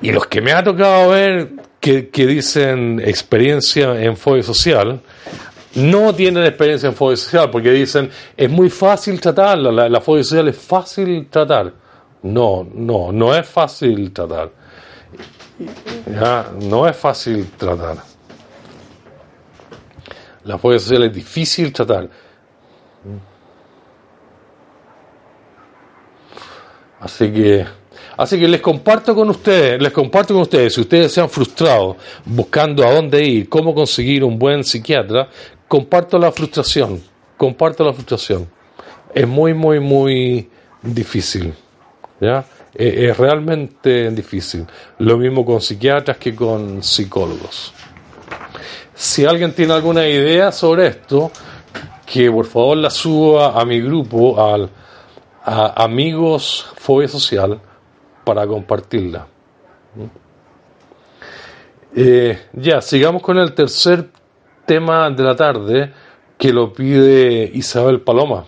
Y 0.01 0.11
los 0.11 0.27
que 0.27 0.41
me 0.41 0.51
ha 0.51 0.63
tocado 0.63 1.09
ver 1.09 1.51
que, 1.79 2.09
que 2.09 2.25
dicen 2.25 3.01
experiencia 3.03 4.01
en 4.01 4.17
fobia 4.17 4.43
social, 4.43 5.01
no 5.75 6.13
tienen 6.15 6.43
experiencia 6.43 6.89
en 6.89 6.95
fobia 6.95 7.17
social 7.17 7.49
porque 7.51 7.71
dicen 7.71 8.09
es 8.36 8.49
muy 8.49 8.69
fácil 8.69 9.19
tratarla, 9.19 9.71
la, 9.71 9.89
la 9.89 10.01
fobia 10.01 10.23
social 10.23 10.47
es 10.47 10.57
fácil 10.57 11.27
tratar. 11.29 11.73
No, 12.23 12.67
no, 12.73 13.11
no 13.11 13.36
es 13.36 13.47
fácil 13.47 14.11
tratar. 14.11 14.51
Ya, 16.08 16.51
no 16.62 16.88
es 16.88 16.95
fácil 16.95 17.49
tratar. 17.58 17.97
La 20.43 20.58
fobia 20.58 20.80
social 20.80 21.03
es 21.03 21.14
difícil 21.14 21.72
tratar. 21.74 22.10
Así 26.99 27.32
que, 27.32 27.66
así 28.18 28.39
que 28.39 28.47
les 28.47 28.62
comparto 28.62 29.14
con 29.14 29.30
ustedes, 29.30 29.82
les 29.82 29.91
comparto 29.91 30.34
con 30.34 30.41
ustedes, 30.41 30.74
si 30.74 30.82
ustedes 30.82 31.12
se 31.12 31.22
han 31.22 31.30
frustrado 31.30 31.97
buscando 32.26 32.86
a 32.86 32.93
dónde 32.93 33.24
ir, 33.24 33.49
cómo 33.49 33.76
conseguir 33.76 34.24
un 34.24 34.39
buen 34.39 34.64
psiquiatra, 34.64 35.30
comparto 35.68 36.18
la 36.18 36.32
frustración, 36.32 37.01
comparto 37.38 37.84
la 37.84 37.93
frustración. 37.93 38.49
Es 39.14 39.28
muy, 39.28 39.53
muy, 39.53 39.80
muy 39.80 40.49
difícil. 40.82 41.53
¿ya? 42.20 42.43
Es, 42.76 43.09
es 43.09 43.17
realmente 43.17 44.11
difícil. 44.11 44.65
Lo 44.99 45.17
mismo 45.17 45.45
con 45.45 45.61
psiquiatras 45.61 46.17
que 46.17 46.36
con 46.36 46.84
psicólogos. 46.84 47.73
Si 48.93 49.26
alguien 49.26 49.53
tiene 49.53 49.73
alguna 49.73 50.07
idea 50.07 50.51
sobre 50.51 50.88
esto, 50.88 51.32
que 52.05 52.32
por 52.32 52.45
favor 52.45 52.78
la 52.78 52.89
suba 52.89 53.59
a 53.59 53.65
mi 53.65 53.82
grupo, 53.82 54.41
al 54.41 54.69
a 55.45 55.84
Amigos 55.84 56.65
Fobia 56.76 57.07
Social, 57.07 57.59
para 58.23 58.47
compartirla. 58.47 59.28
Eh, 61.95 62.47
ya, 62.53 62.82
sigamos 62.82 63.21
con 63.21 63.38
el 63.38 63.53
tercer 63.53 64.09
tema 64.65 65.09
de 65.11 65.23
la 65.23 65.36
tarde, 65.36 65.93
que 66.38 66.51
lo 66.51 66.73
pide 66.73 67.49
Isabel 67.53 68.01
Paloma. 68.01 68.45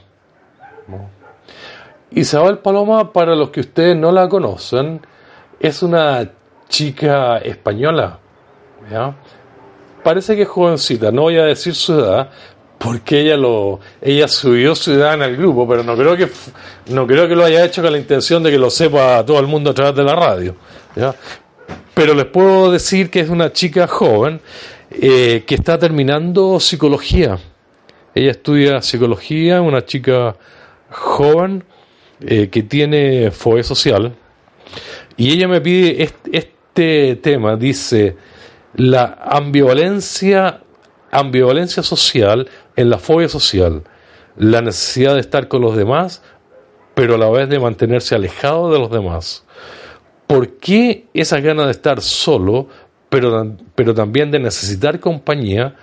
Isabel 2.12 2.60
Paloma, 2.60 3.12
para 3.12 3.36
los 3.36 3.49
que 3.49 3.62
ustedes 3.62 3.95
no 3.95 4.12
la 4.12 4.30
conocen, 4.30 5.01
es 5.60 5.84
una 5.84 6.32
chica 6.70 7.38
española. 7.39 8.20
¿ya? 8.91 9.16
Parece 10.03 10.36
que 10.36 10.43
es 10.43 10.47
jovencita, 10.47 11.12
no 11.12 11.24
voy 11.24 11.38
a 11.38 11.45
decir 11.45 11.76
su 11.76 11.99
edad, 11.99 12.30
porque 12.78 13.22
ella 13.22 13.38
lo 13.38 13.80
ella 14.01 14.28
subió 14.28 14.76
su 14.76 14.91
edad 14.91 15.16
en 15.16 15.24
el 15.24 15.36
grupo, 15.36 15.68
pero 15.68 15.84
no 15.84 15.95
creo 15.95 16.16
que 16.16 16.30
no 16.91 17.08
creo 17.08 17.28
que 17.28 17.36
lo 17.36 17.43
haya 17.43 17.66
hecho 17.66 17.82
con 17.82 17.91
la 17.91 17.97
intención 17.97 18.43
de 18.43 18.51
que 18.51 18.60
lo 18.60 18.70
sepa 18.70 19.26
todo 19.26 19.39
el 19.39 19.47
mundo 19.47 19.72
a 19.72 19.74
través 19.74 19.95
de 19.95 20.03
la 20.03 20.16
radio. 20.16 20.55
Pero 21.93 22.14
les 22.14 22.26
puedo 22.26 22.72
decir 22.72 23.10
que 23.10 23.20
es 23.20 23.30
una 23.30 23.51
chica 23.51 23.88
joven 23.88 24.39
eh, 24.91 25.43
que 25.45 25.55
está 25.55 25.78
terminando 25.80 26.60
psicología. 26.60 27.39
Ella 28.14 28.32
estudia 28.32 28.82
psicología, 28.82 29.62
una 29.62 29.84
chica 29.84 30.36
joven 30.91 31.64
eh, 32.22 32.49
que 32.49 32.63
tiene 32.63 33.32
fobia 33.32 33.63
social. 33.63 34.15
Y 35.18 35.34
ella 35.34 35.47
me 35.47 35.61
pide 35.61 36.03
este, 36.32 37.15
tema, 37.18 37.55
dice, 37.55 38.15
la 38.76 39.18
ambivalencia, 39.22 40.61
ambivalencia 41.11 41.84
social 41.84 42.47
en 42.76 42.89
la 42.89 42.97
fobia 42.97 43.30
social, 43.30 43.84
la 44.36 44.61
necesidad 44.61 45.15
de 45.15 45.22
estar 45.22 45.47
con 45.47 45.61
los 45.61 45.76
demás, 45.76 46.22
pero 46.93 47.15
a 47.15 47.18
la 47.18 47.30
vez 47.30 47.49
de 47.49 47.59
mantenerse 47.59 48.15
alejado 48.15 48.72
de 48.72 48.80
los 48.80 48.91
demás. 48.91 49.45
¿Por 50.28 50.57
qué 50.57 51.05
esa 51.13 51.39
gana 51.39 51.65
de 51.65 51.72
estar 51.72 52.01
solo, 52.01 52.68
pero, 53.09 53.55
pero 53.76 53.93
también 53.93 54.30
de 54.32 54.39
necesitar 54.39 54.99
compañía, 54.99 55.76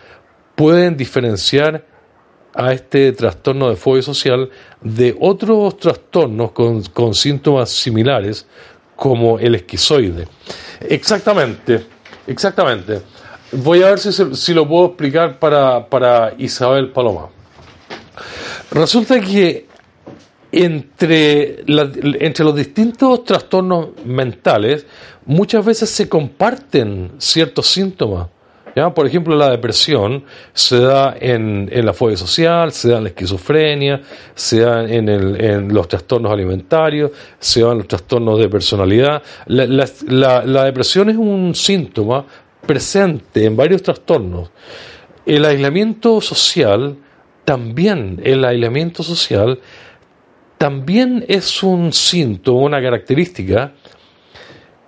pueden 0.55 0.97
diferenciar 0.97 1.85
a 2.55 2.72
este 2.72 3.12
trastorno 3.12 3.68
de 3.68 3.76
fobia 3.76 4.02
social 4.02 4.48
de 4.80 5.16
otros 5.20 5.76
trastornos 5.78 6.52
con, 6.52 6.82
con 6.84 7.14
síntomas 7.14 7.70
similares, 7.70 8.46
como 8.96 9.38
el 9.38 9.57
esquizoide? 9.57 10.28
Exactamente, 10.80 11.84
exactamente. 12.26 13.02
Voy 13.52 13.82
a 13.82 13.90
ver 13.90 13.98
si, 13.98 14.12
si 14.34 14.55
lo 14.55 14.66
puedo 14.66 14.86
explicar 14.86 15.38
para, 15.38 15.86
para 15.88 16.34
Isabel 16.38 16.90
Paloma. 16.90 17.28
Resulta 18.70 19.20
que 19.20 19.66
entre, 20.50 21.64
entre 21.66 22.44
los 22.44 22.55
distintos 22.55 23.24
trastornos 23.24 23.88
mentales 24.05 24.86
muchas 25.26 25.64
veces 25.64 25.90
se 25.90 26.09
comparten 26.09 27.12
ciertos 27.18 27.66
síntomas. 27.66 28.28
¿Ya? 28.75 28.93
Por 28.93 29.07
ejemplo, 29.07 29.37
la 29.37 29.51
depresión 29.51 30.25
se 30.53 30.81
da 30.81 31.16
en, 31.18 31.68
en 31.72 31.87
la 31.87 31.93
fobia 31.93 32.16
social, 32.16 32.72
se 32.72 32.91
da 32.91 32.99
en 32.99 33.05
la 33.05 33.09
esquizofrenia, 33.11 34.01
se 34.35 34.61
da 34.61 34.85
en, 34.85 35.72
los 35.72 35.89
trastornos 35.89 36.33
alimentarios, 36.33 37.11
se 37.39 37.62
da 37.62 37.72
en 37.72 37.79
los 37.79 37.89
trastornos 37.89 38.39
de 38.39 38.49
personalidad. 38.49 39.22
La, 39.47 39.66
la- 39.66 39.89
la- 40.09 40.45
la 40.45 40.64
depresión 40.64 41.11
es 41.11 41.16
un 41.16 41.55
síntoma 41.55 42.25
presente 42.66 43.45
en 43.45 43.57
varios 43.57 43.83
trastornos. 43.83 44.51
El 45.27 45.45
aislamiento 45.45 46.20
social, 46.20 46.97
también 47.45 48.20
el 48.25 48.45
aislamiento 48.45 49.03
social, 49.03 49.59
también 50.59 51.25
es 51.29 51.62
un 51.62 51.93
síntoma, 51.93 52.61
una 52.61 52.83
característica 52.83 53.72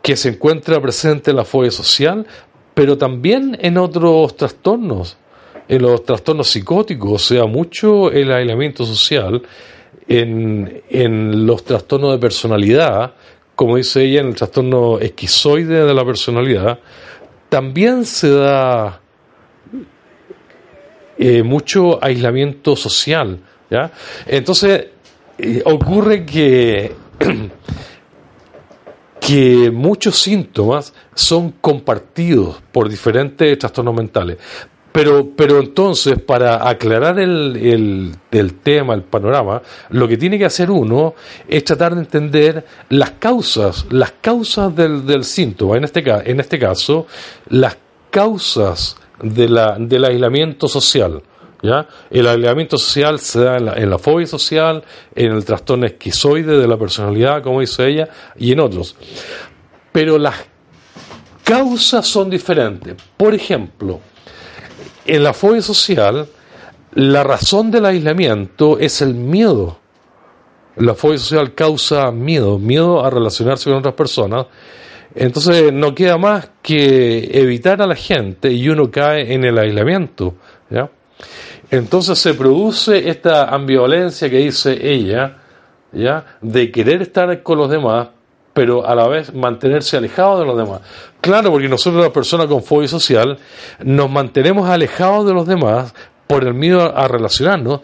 que 0.03 0.17
se 0.17 0.29
encuentra 0.31 0.81
presente 0.81 1.33
en 1.33 1.37
la 1.37 1.45
fobia 1.45 1.71
social, 1.71 2.25
pero 2.77 2.99
también 2.99 3.57
en 3.63 3.79
otros 3.79 4.37
trastornos, 4.37 5.17
en 5.67 5.81
los 5.81 6.05
trastornos 6.05 6.49
psicóticos, 6.49 7.11
o 7.11 7.19
sea, 7.19 7.47
mucho 7.47 8.13
el 8.13 8.31
aislamiento 8.31 8.85
social, 8.85 9.41
en, 10.07 10.83
en 10.91 11.47
los 11.47 11.65
trastornos 11.65 12.13
de 12.13 12.19
personalidad, 12.19 13.15
como 13.55 13.79
dice 13.79 14.05
ella, 14.05 14.21
en 14.21 14.27
el 14.27 14.35
trastorno 14.35 14.99
esquizoide 14.99 15.87
de 15.87 15.95
la 15.95 16.05
personalidad, 16.05 16.79
también 17.49 18.05
se 18.05 18.29
da 18.29 19.01
eh, 21.17 21.43
mucho 21.43 21.99
aislamiento 22.05 22.77
social. 22.77 23.41
¿ya? 23.71 23.91
Entonces, 24.27 24.89
eh, 25.39 25.63
ocurre 25.65 26.27
que, 26.27 26.93
que 29.27 29.73
muchos 29.73 30.21
síntomas 30.21 30.95
son 31.13 31.51
compartidos 31.61 32.63
por 32.71 32.89
diferentes 32.89 33.59
trastornos 33.59 33.93
mentales. 33.93 34.39
Pero, 34.93 35.31
pero 35.37 35.59
entonces, 35.59 36.23
para 36.23 36.69
aclarar 36.69 37.19
el, 37.19 38.17
el, 38.31 38.55
tema, 38.55 38.95
el 38.95 39.03
panorama, 39.03 39.61
lo 39.91 40.07
que 40.07 40.17
tiene 40.17 40.39
que 40.39 40.45
hacer 40.45 40.71
uno 40.71 41.15
es 41.49 41.65
tratar 41.65 41.97
de 41.97 42.03
entender 42.03 42.65
las 42.89 43.11
causas, 43.19 43.87
las 43.91 44.13
causas 44.21 44.75
del, 44.77 45.05
del 45.05 45.25
síntoma, 45.25 45.77
en 45.77 45.85
este, 45.85 46.05
en 46.07 46.39
este 46.39 46.61
caso, 46.61 47.09
las 47.49 47.77
causas 48.11 48.97
de 49.21 49.49
la, 49.49 49.77
del 49.77 50.05
aislamiento 50.05 50.69
social. 50.69 51.21
¿Ya? 51.67 51.89
El 52.11 52.27
aislamiento 52.27 52.79
social 52.79 53.19
se 53.19 53.41
da 53.41 53.57
en 53.57 53.67
la, 53.67 53.75
en 53.75 53.91
la 53.91 53.99
fobia 53.99 54.27
social, 54.27 54.85
en 55.15 55.33
el 55.33 55.45
trastorno 55.45 55.87
esquizoide 55.87 56.59
de 56.59 56.69
la 56.69 56.79
personalidad, 56.79 57.43
como 57.43 57.61
dice 57.61 57.87
ella, 57.89 58.09
y 58.37 58.53
en 58.53 58.61
otros. 58.61 58.97
Pero 59.93 60.19
las 60.19 60.37
causas 61.43 62.07
son 62.07 62.31
diferentes. 62.31 62.95
Por 63.17 63.35
ejemplo, 63.35 64.01
en 65.05 65.23
la 65.23 65.33
fobia 65.33 65.63
social, 65.63 66.27
la 66.93 67.23
razón 67.23 67.71
del 67.71 67.87
aislamiento 67.87 68.79
es 68.79 69.03
el 69.03 69.15
miedo. 69.15 69.79
La 70.77 70.95
fobia 70.95 71.19
social 71.19 71.55
causa 71.55 72.11
miedo, 72.11 72.59
miedo 72.59 73.05
a 73.05 73.11
relacionarse 73.11 73.71
con 73.71 73.79
otras 73.79 73.95
personas. 73.95 74.47
Entonces 75.15 75.73
no 75.73 75.95
queda 75.95 76.19
más 76.19 76.51
que 76.63 77.31
evitar 77.33 77.81
a 77.81 77.87
la 77.87 77.95
gente 77.95 78.53
y 78.53 78.69
uno 78.69 78.91
cae 78.91 79.33
en 79.33 79.45
el 79.45 79.59
aislamiento. 79.59 80.35
¿ya? 80.69 80.91
Entonces 81.71 82.19
se 82.19 82.35
produce 82.35 83.09
esta 83.09 83.49
ambivalencia 83.49 84.31
que 84.31 84.39
dice 84.39 84.79
ella, 84.81 85.39
¿ya? 85.93 86.39
de 86.41 86.71
querer 86.71 87.03
estar 87.03 87.43
con 87.43 87.59
los 87.59 87.71
demás, 87.71 88.09
pero 88.53 88.87
a 88.87 88.95
la 88.95 89.09
vez 89.09 89.35
mantenerse 89.35 89.97
alejado 89.97 90.39
de 90.41 90.47
los 90.47 90.57
demás. 90.57 90.81
Claro, 91.21 91.51
porque 91.51 91.69
nosotros 91.69 92.03
las 92.03 92.13
personas 92.13 92.47
con 92.47 92.63
fobia 92.63 92.89
social 92.89 93.39
nos 93.83 94.11
mantenemos 94.11 94.69
alejados 94.69 95.27
de 95.27 95.35
los 95.35 95.47
demás 95.47 95.93
por 96.27 96.45
el 96.45 96.55
miedo 96.55 96.97
a 96.97 97.09
relacionarnos, 97.09 97.81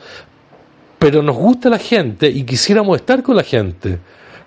pero 0.98 1.22
nos 1.22 1.36
gusta 1.36 1.68
la 1.68 1.78
gente 1.78 2.28
y 2.28 2.44
quisiéramos 2.44 2.96
estar 2.96 3.22
con 3.22 3.36
la 3.36 3.42
gente 3.42 3.98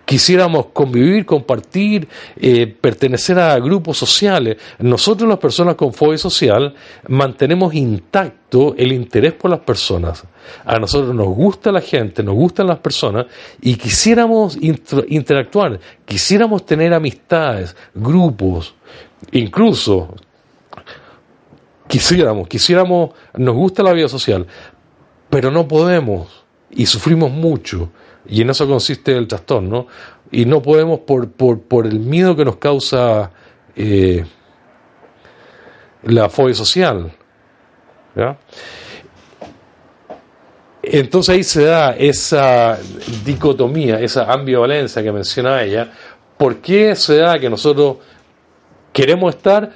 quisiéramos 0.06 0.68
convivir, 0.68 1.26
compartir, 1.26 2.08
eh, 2.38 2.68
pertenecer 2.68 3.40
a 3.40 3.60
grupos 3.60 3.98
sociales. 3.98 4.58
Nosotros 4.80 5.28
las 5.28 5.40
personas 5.40 5.76
con 5.76 5.94
fobia 5.94 6.18
social 6.18 6.74
mantenemos 7.08 7.74
intacto 7.74 8.76
el 8.78 8.92
interés 8.92 9.34
por 9.34 9.52
las 9.52 9.60
personas. 9.62 10.24
A 10.64 10.80
nosotros 10.80 11.14
nos 11.14 11.28
gusta 11.28 11.72
la 11.72 11.82
gente, 11.82 12.24
nos 12.24 12.36
gustan 12.36 12.68
las 12.68 12.80
personas 12.80 13.26
y 13.62 13.76
quisiéramos 13.76 14.58
interactuar, 14.62 15.80
quisiéramos 16.06 16.66
tener 16.66 16.94
amistades, 16.94 17.76
grupos, 17.94 18.76
incluso 19.32 20.14
quisiéramos, 21.88 22.48
quisiéramos, 22.48 23.12
nos 23.36 23.56
gusta 23.56 23.82
la 23.82 23.94
vida 23.94 24.08
social, 24.08 24.46
pero 25.30 25.50
no 25.50 25.68
podemos 25.68 26.46
y 26.70 26.86
sufrimos 26.86 27.32
mucho 27.32 27.90
y 28.28 28.42
en 28.42 28.50
eso 28.50 28.68
consiste 28.68 29.16
el 29.16 29.28
trastorno. 29.28 29.88
Y 30.32 30.46
no 30.46 30.62
podemos, 30.62 31.00
por, 31.00 31.30
por, 31.32 31.62
por 31.62 31.86
el 31.86 32.00
miedo 32.00 32.36
que 32.36 32.46
nos 32.46 32.58
causa 32.58 33.32
eh, 33.76 34.26
la 36.04 36.30
fobia 36.30 36.56
social. 36.56 37.12
Entonces 40.82 41.36
ahí 41.36 41.44
se 41.44 41.66
da 41.66 41.92
esa 41.92 42.78
dicotomía, 43.24 44.00
esa 44.00 44.32
ambivalencia 44.32 45.02
que 45.02 45.12
menciona 45.12 45.64
ella. 45.64 45.92
¿Por 46.38 46.58
qué 46.58 46.96
se 46.96 47.18
da 47.18 47.40
que 47.40 47.50
nosotros 47.50 47.98
queremos 48.94 49.36
estar, 49.36 49.72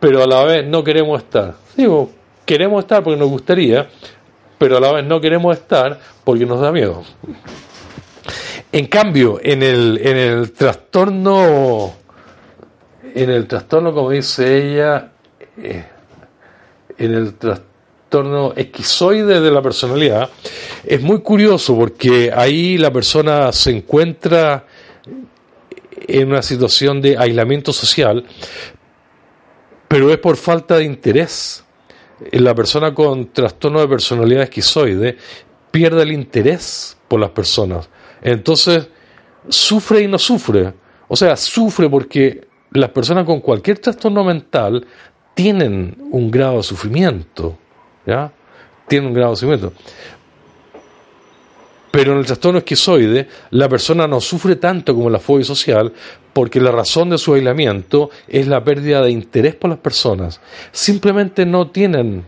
pero 0.00 0.22
a 0.22 0.26
la 0.26 0.44
vez 0.44 0.66
no 0.66 0.82
queremos 0.82 1.22
estar? 1.22 1.54
Digo, 1.76 2.10
queremos 2.44 2.82
estar 2.82 3.02
porque 3.02 3.18
nos 3.18 3.28
gustaría, 3.28 3.88
pero 4.58 4.78
a 4.78 4.80
la 4.80 4.92
vez 4.92 5.04
no 5.04 5.20
queremos 5.20 5.56
estar 5.56 5.98
porque 6.24 6.46
nos 6.46 6.60
da 6.60 6.72
miedo. 6.72 7.04
En 8.72 8.86
cambio, 8.86 9.38
en 9.42 9.62
el, 9.62 10.00
en 10.02 10.16
el 10.16 10.52
trastorno, 10.52 11.94
en 13.14 13.30
el 13.30 13.46
trastorno, 13.46 13.92
como 13.92 14.10
dice 14.10 14.72
ella, 14.72 15.12
eh, 15.56 15.84
en 16.98 17.14
el 17.14 17.34
trastorno 17.34 18.52
esquizoide 18.56 19.40
de 19.40 19.50
la 19.50 19.62
personalidad, 19.62 20.30
es 20.84 21.00
muy 21.00 21.20
curioso 21.20 21.76
porque 21.76 22.32
ahí 22.34 22.78
la 22.78 22.92
persona 22.92 23.52
se 23.52 23.70
encuentra 23.70 24.64
en 26.08 26.28
una 26.28 26.42
situación 26.42 27.00
de 27.00 27.16
aislamiento 27.16 27.72
social, 27.72 28.24
pero 29.88 30.10
es 30.10 30.18
por 30.18 30.36
falta 30.36 30.76
de 30.78 30.84
interés 30.84 31.64
la 32.32 32.54
persona 32.54 32.94
con 32.94 33.32
trastorno 33.32 33.80
de 33.80 33.88
personalidad 33.88 34.42
esquizoide 34.44 35.16
pierde 35.70 36.02
el 36.02 36.12
interés 36.12 36.96
por 37.08 37.20
las 37.20 37.30
personas. 37.30 37.88
Entonces, 38.22 38.88
sufre 39.48 40.02
y 40.02 40.08
no 40.08 40.18
sufre. 40.18 40.72
O 41.08 41.16
sea, 41.16 41.36
sufre 41.36 41.88
porque 41.88 42.46
las 42.72 42.90
personas 42.90 43.24
con 43.24 43.40
cualquier 43.40 43.78
trastorno 43.78 44.24
mental 44.24 44.86
tienen 45.34 45.96
un 46.10 46.30
grado 46.30 46.56
de 46.56 46.62
sufrimiento. 46.62 47.58
¿Ya? 48.06 48.32
Tienen 48.88 49.08
un 49.08 49.14
grado 49.14 49.32
de 49.32 49.36
sufrimiento. 49.36 49.72
Pero 51.90 52.12
en 52.12 52.18
el 52.18 52.26
trastorno 52.26 52.58
esquizoide, 52.58 53.28
la 53.50 53.68
persona 53.68 54.06
no 54.06 54.20
sufre 54.20 54.56
tanto 54.56 54.94
como 54.94 55.08
la 55.08 55.18
fobia 55.18 55.44
social 55.44 55.92
porque 56.36 56.60
la 56.60 56.70
razón 56.70 57.08
de 57.08 57.16
su 57.16 57.32
aislamiento 57.32 58.10
es 58.28 58.46
la 58.46 58.62
pérdida 58.62 59.00
de 59.00 59.10
interés 59.10 59.54
por 59.54 59.70
las 59.70 59.78
personas. 59.78 60.38
Simplemente 60.70 61.46
no 61.46 61.70
tienen, 61.70 62.26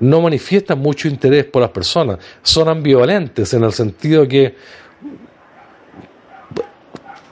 no 0.00 0.20
manifiestan 0.22 0.80
mucho 0.80 1.06
interés 1.06 1.44
por 1.44 1.62
las 1.62 1.70
personas. 1.70 2.18
Son 2.42 2.68
ambivalentes 2.68 3.54
en 3.54 3.62
el 3.62 3.72
sentido 3.72 4.26
que 4.26 4.56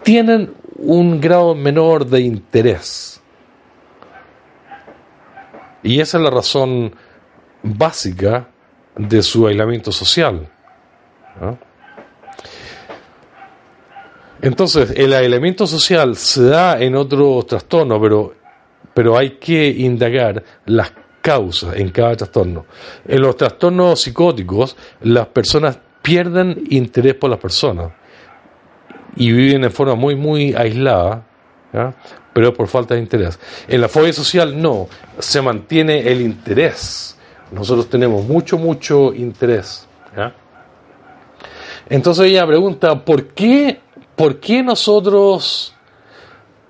tienen 0.05 0.55
un 0.77 1.21
grado 1.21 1.57
menor 1.57 2.07
de 2.07 2.21
interés. 2.21 3.21
Y 5.83 5.99
esa 5.99 6.19
es 6.19 6.23
la 6.23 6.31
razón 6.31 6.95
básica 7.65 8.47
de 8.95 9.25
su 9.25 9.45
aislamiento 9.45 9.91
social. 9.91 10.49
Entonces, 14.43 14.93
el 14.97 15.12
aislamiento 15.12 15.67
social 15.67 16.17
se 16.17 16.45
da 16.45 16.81
en 16.81 16.97
otros 16.97 17.47
trastornos, 17.47 17.99
pero, 18.01 18.35
pero 18.95 19.19
hay 19.19 19.33
que 19.33 19.69
indagar 19.69 20.43
las 20.67 20.93
causas 21.21 21.77
en 21.77 21.91
cada 21.91 22.17
trastorno. 22.17 22.65
En 23.07 23.21
los 23.21 23.37
trastornos 23.37 24.01
psicóticos, 24.01 24.77
las 25.03 25.27
personas 25.29 25.79
pierden 26.03 26.65
interés 26.71 27.15
por 27.15 27.31
las 27.31 27.39
personas 27.39 27.93
y 29.17 29.31
viven 29.33 29.65
en 29.65 29.71
forma 29.71 29.95
muy, 29.95 30.17
muy 30.17 30.55
aislada, 30.55 31.27
pero 32.33 32.55
por 32.55 32.69
falta 32.69 32.95
de 32.95 33.01
interés. 33.01 33.39
En 33.69 33.81
la 33.81 33.89
fobia 33.89 34.12
social 34.12 34.61
no, 34.61 34.89
se 35.19 35.43
mantiene 35.43 36.01
el 36.11 36.21
interés. 36.21 37.17
Nosotros 37.53 37.89
tenemos 37.89 38.25
mucho, 38.27 38.57
mucho 38.57 39.12
interés. 39.12 39.87
Entonces 41.89 42.27
ella 42.27 42.47
pregunta, 42.47 43.05
¿por 43.05 43.27
qué, 43.29 43.80
¿por 44.21 44.39
qué 44.39 44.63
nosotros 44.63 45.75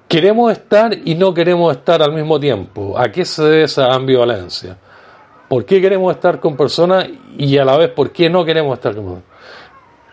queremos 0.06 0.52
estar 0.52 0.96
y 1.04 1.16
no 1.16 1.34
queremos 1.34 1.76
estar 1.76 2.00
al 2.00 2.12
mismo 2.12 2.38
tiempo? 2.38 2.96
¿A 2.96 3.10
qué 3.10 3.24
se 3.24 3.42
debe 3.42 3.64
esa 3.64 3.92
ambivalencia? 3.92 4.76
¿Por 5.48 5.64
qué 5.64 5.80
queremos 5.80 6.14
estar 6.14 6.38
con 6.38 6.56
personas 6.56 7.08
y 7.36 7.58
a 7.58 7.64
la 7.64 7.76
vez 7.76 7.88
por 7.88 8.12
qué 8.12 8.30
no 8.30 8.44
queremos 8.44 8.74
estar 8.74 8.94
con 8.94 9.04
personas? 9.04 9.24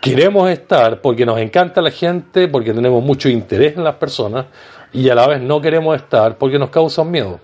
Queremos 0.00 0.50
estar 0.50 1.00
porque 1.00 1.24
nos 1.24 1.38
encanta 1.38 1.80
la 1.80 1.92
gente, 1.92 2.48
porque 2.48 2.72
tenemos 2.72 3.04
mucho 3.04 3.28
interés 3.28 3.76
en 3.76 3.84
las 3.84 3.94
personas 3.94 4.46
y 4.92 5.08
a 5.08 5.14
la 5.14 5.28
vez 5.28 5.40
no 5.40 5.60
queremos 5.60 5.94
estar 5.94 6.38
porque 6.38 6.58
nos 6.58 6.70
causan 6.70 7.08
miedo. 7.08 7.38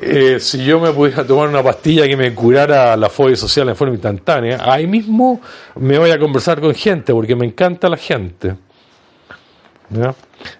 Eh, 0.00 0.38
si 0.38 0.64
yo 0.64 0.78
me 0.78 0.92
pudiera 0.92 1.26
tomar 1.26 1.48
una 1.48 1.62
pastilla 1.62 2.06
que 2.06 2.16
me 2.16 2.34
curara 2.34 2.96
la 2.96 3.08
fobia 3.08 3.36
social 3.36 3.68
en 3.68 3.76
forma 3.76 3.94
instantánea, 3.94 4.58
ahí 4.62 4.86
mismo 4.86 5.40
me 5.76 5.98
voy 5.98 6.10
a 6.10 6.18
conversar 6.18 6.60
con 6.60 6.74
gente 6.74 7.12
porque 7.12 7.34
me 7.34 7.46
encanta 7.46 7.88
la 7.88 7.96
gente. 7.96 8.54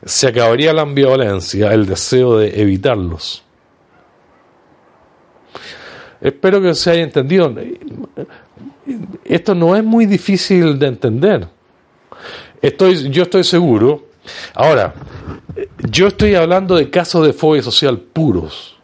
Se 0.05 0.29
acabaría 0.29 0.73
la 0.73 0.83
ambivalencia, 0.83 1.73
el 1.73 1.87
deseo 1.87 2.39
de 2.39 2.61
evitarlos. 2.61 3.45
Espero 6.21 6.61
que 6.61 6.75
se 6.75 6.91
haya 6.91 7.03
entendido. 7.03 7.55
Esto 9.25 9.55
no 9.55 9.77
es 9.77 9.85
muy 9.85 10.07
difícil 10.07 10.79
de 10.79 10.87
entender. 10.87 11.49
Estoy, 12.63 13.11
yo 13.11 13.25
estoy 13.25 13.45
seguro. 13.45 14.07
Ahora, 14.55 14.95
yo 15.91 16.09
estoy 16.09 16.35
hablando 16.35 16.75
de 16.77 16.91
casos 16.91 17.27
de 17.27 17.33
fobia 17.33 17.63
social 17.63 17.99
puros 17.99 18.78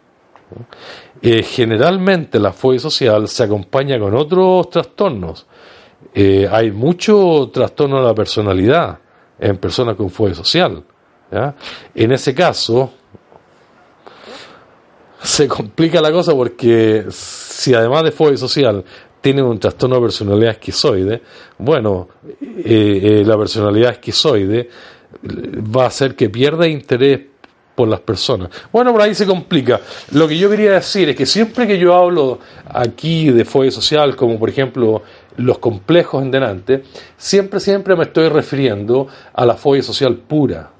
eh, 1.23 1.43
generalmente 1.43 2.39
la 2.39 2.53
fobia 2.53 2.81
social 2.81 3.29
se 3.29 3.45
acompaña 3.45 3.99
con 3.99 4.15
otros 4.15 4.71
trastornos. 4.71 5.47
Eh, 6.13 6.49
hay 6.51 6.71
mucho 6.71 7.51
trastorno 7.53 8.01
de 8.01 8.07
la 8.07 8.15
personalidad 8.15 8.99
en 9.39 9.57
personas 9.59 9.97
con 9.97 10.11
fobia 10.11 10.35
social. 10.35 10.85
En 11.95 12.13
ese 12.13 12.33
caso, 12.33 12.93
se 15.21 15.49
complica 15.49 16.01
la 16.01 16.13
cosa 16.13 16.33
porque 16.33 17.07
si 17.11 17.75
además 17.75 18.05
de 18.05 18.13
fobia 18.13 18.37
social 18.37 18.85
tienen 19.21 19.45
un 19.45 19.59
trastorno 19.59 19.97
de 19.97 20.03
personalidad 20.03 20.51
esquizoide, 20.53 21.23
bueno, 21.59 22.09
eh, 22.41 23.25
la 23.27 23.37
personalidad 23.37 23.93
esquizoide 23.93 24.69
va 25.75 25.85
a 25.85 25.87
hacer 25.87 26.15
que 26.15 26.29
pierda 26.29 26.69
interés 26.69 27.21
por 27.75 27.89
las 27.89 28.01
personas. 28.01 28.51
Bueno, 28.73 28.93
por 28.93 29.03
ahí 29.03 29.15
se 29.15 29.27
complica. 29.27 29.81
Lo 30.13 30.29
que 30.29 30.39
yo 30.39 30.49
quería 30.49 30.73
decir 30.73 31.09
es 31.09 31.17
que 31.17 31.27
siempre 31.27 31.67
que 31.67 31.79
yo 31.79 31.95
hablo 31.95 32.39
aquí 32.67 33.31
de 33.31 33.45
fobia 33.45 33.71
social, 33.71 34.17
como 34.17 34.39
por 34.39 34.49
ejemplo 34.49 35.03
los 35.37 35.59
complejos 35.59 36.23
en 36.23 36.31
delante, 36.31 36.85
siempre, 37.17 37.61
siempre 37.61 37.97
me 37.97 38.05
estoy 38.05 38.29
refiriendo 38.29 39.09
a 39.33 39.45
la 39.45 39.55
fobia 39.55 39.83
social 39.83 40.17
pura. 40.17 40.71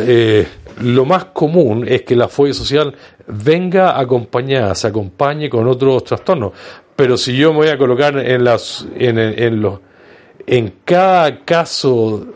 Eh, 0.00 0.46
lo 0.80 1.04
más 1.04 1.26
común 1.26 1.86
es 1.86 2.02
que 2.02 2.16
la 2.16 2.28
fobia 2.28 2.54
social 2.54 2.94
venga 3.26 3.98
acompañada, 3.98 4.74
se 4.74 4.88
acompañe 4.88 5.48
con 5.48 5.68
otros 5.68 6.04
trastornos. 6.04 6.52
Pero 6.96 7.16
si 7.16 7.36
yo 7.36 7.52
me 7.52 7.58
voy 7.58 7.68
a 7.68 7.78
colocar 7.78 8.16
en 8.18 8.44
las, 8.44 8.86
en 8.96 9.60
los, 9.60 9.80
en 10.46 10.74
cada 10.84 11.44
caso 11.44 12.26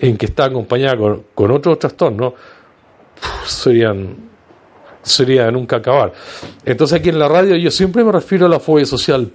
en 0.00 0.16
que 0.16 0.26
está 0.26 0.46
acompañada 0.46 0.96
con, 1.34 1.50
otros 1.50 1.78
trastornos, 1.78 2.34
serían 3.46 4.26
sería 5.02 5.50
nunca 5.50 5.76
acabar. 5.76 6.12
Entonces 6.64 6.98
aquí 6.98 7.10
en 7.10 7.18
la 7.18 7.28
radio 7.28 7.56
yo 7.56 7.70
siempre 7.70 8.02
me 8.02 8.10
refiero 8.10 8.46
a 8.46 8.48
la 8.48 8.58
fobia 8.58 8.84
social 8.84 9.30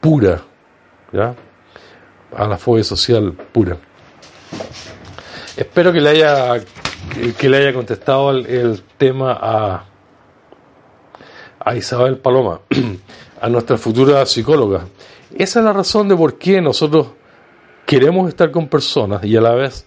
pura, 0.00 0.42
¿ya? 1.12 1.34
a 2.34 2.46
la 2.48 2.58
fobia 2.58 2.82
social 2.82 3.32
pura. 3.52 3.76
Espero 5.56 5.92
que 5.92 6.00
le 6.00 6.10
haya 6.10 6.60
que 7.38 7.48
le 7.48 7.56
haya 7.58 7.72
contestado 7.72 8.30
el, 8.30 8.46
el 8.46 8.82
tema 8.96 9.38
a, 9.40 9.84
a 11.60 11.76
Isabel 11.76 12.18
Paloma, 12.18 12.60
a 13.40 13.48
nuestra 13.48 13.76
futura 13.76 14.24
psicóloga. 14.26 14.86
Esa 15.34 15.60
es 15.60 15.64
la 15.64 15.72
razón 15.72 16.08
de 16.08 16.16
por 16.16 16.38
qué 16.38 16.60
nosotros 16.60 17.08
queremos 17.86 18.28
estar 18.28 18.50
con 18.50 18.68
personas 18.68 19.24
y 19.24 19.36
a 19.36 19.40
la 19.40 19.54
vez 19.54 19.86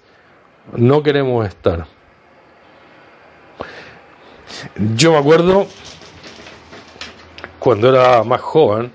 no 0.74 1.04
queremos 1.04 1.48
estar. 1.48 1.86
Yo 4.96 5.12
me 5.12 5.18
acuerdo 5.18 5.68
cuando 7.60 7.90
era 7.90 8.24
más 8.24 8.42
joven, 8.42 8.92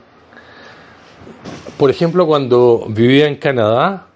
por 1.77 1.91
ejemplo, 1.91 2.27
cuando 2.27 2.87
vivía 2.89 3.27
en 3.27 3.37
Canadá, 3.37 4.07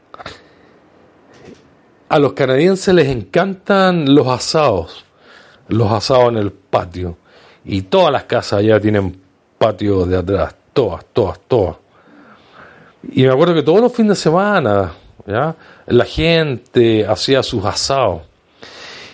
a 2.09 2.19
los 2.19 2.35
canadienses 2.35 2.95
les 2.95 3.09
encantan 3.09 4.15
los 4.15 4.29
asados, 4.29 5.05
los 5.69 5.91
asados 5.91 6.29
en 6.29 6.37
el 6.37 6.53
patio. 6.53 7.17
Y 7.65 7.83
todas 7.83 8.13
las 8.13 8.25
casas 8.25 8.61
allá 8.61 8.79
tienen 8.79 9.21
patio 9.59 10.05
de 10.05 10.19
atrás, 10.19 10.55
todas, 10.73 11.07
todas, 11.13 11.41
todas. 11.49 11.77
Y 13.11 13.23
me 13.23 13.31
acuerdo 13.31 13.55
que 13.55 13.63
todos 13.63 13.81
los 13.81 13.93
fines 13.93 14.11
de 14.11 14.23
semana, 14.23 14.93
¿ya? 15.27 15.57
La 15.87 16.05
gente 16.05 17.07
hacía 17.07 17.43
sus 17.43 17.65
asados. 17.65 18.23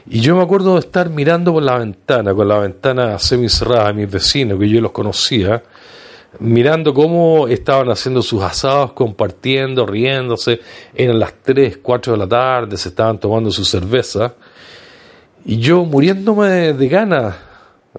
Y 0.07 0.21
yo 0.21 0.37
me 0.37 0.43
acuerdo 0.43 0.75
de 0.75 0.81
estar 0.81 1.11
mirando 1.11 1.53
por 1.53 1.63
la 1.63 1.79
ventana, 1.79 2.35
con 2.35 2.49
la 2.49 2.59
ventana 2.59 3.19
semicerrada 3.19 3.89
a 3.89 3.93
mis 3.93 4.11
vecinos, 4.11 4.59
que 4.59 4.69
yo 4.69 4.81
los 4.81 4.93
conocía, 4.93 5.63
mirando 6.39 6.95
cómo 6.95 7.49
estaban 7.49 7.91
haciendo 7.91 8.23
sus 8.23 8.43
asados, 8.43 8.93
compartiendo, 8.93 9.87
riéndose. 9.87 10.61
Eran 10.95 11.19
las 11.19 11.35
3, 11.43 11.79
4 11.83 12.15
de 12.15 12.19
la 12.19 12.29
tarde, 12.29 12.77
se 12.77 12.89
estaban 12.89 13.19
tomando 13.19 13.51
su 13.51 13.65
cerveza. 13.65 14.35
Y 15.45 15.59
yo 15.59 15.85
muriéndome 15.85 16.49
de, 16.49 16.73
de 16.75 16.89
ganas 16.89 17.37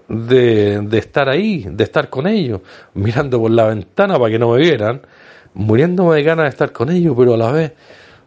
de, 0.08 0.82
de 0.82 0.98
estar 0.98 1.30
ahí, 1.30 1.66
de 1.70 1.84
estar 1.84 2.10
con 2.10 2.28
ellos, 2.28 2.62
mirando 2.94 3.40
por 3.40 3.52
la 3.52 3.68
ventana 3.68 4.18
para 4.18 4.32
que 4.32 4.40
no 4.40 4.52
me 4.52 4.60
vieran, 4.60 5.02
muriéndome 5.54 6.16
de 6.16 6.24
ganas 6.24 6.46
de 6.46 6.50
estar 6.50 6.72
con 6.72 6.90
ellos, 6.90 7.16
pero 7.18 7.34
a 7.34 7.38
la 7.38 7.52
vez 7.52 7.74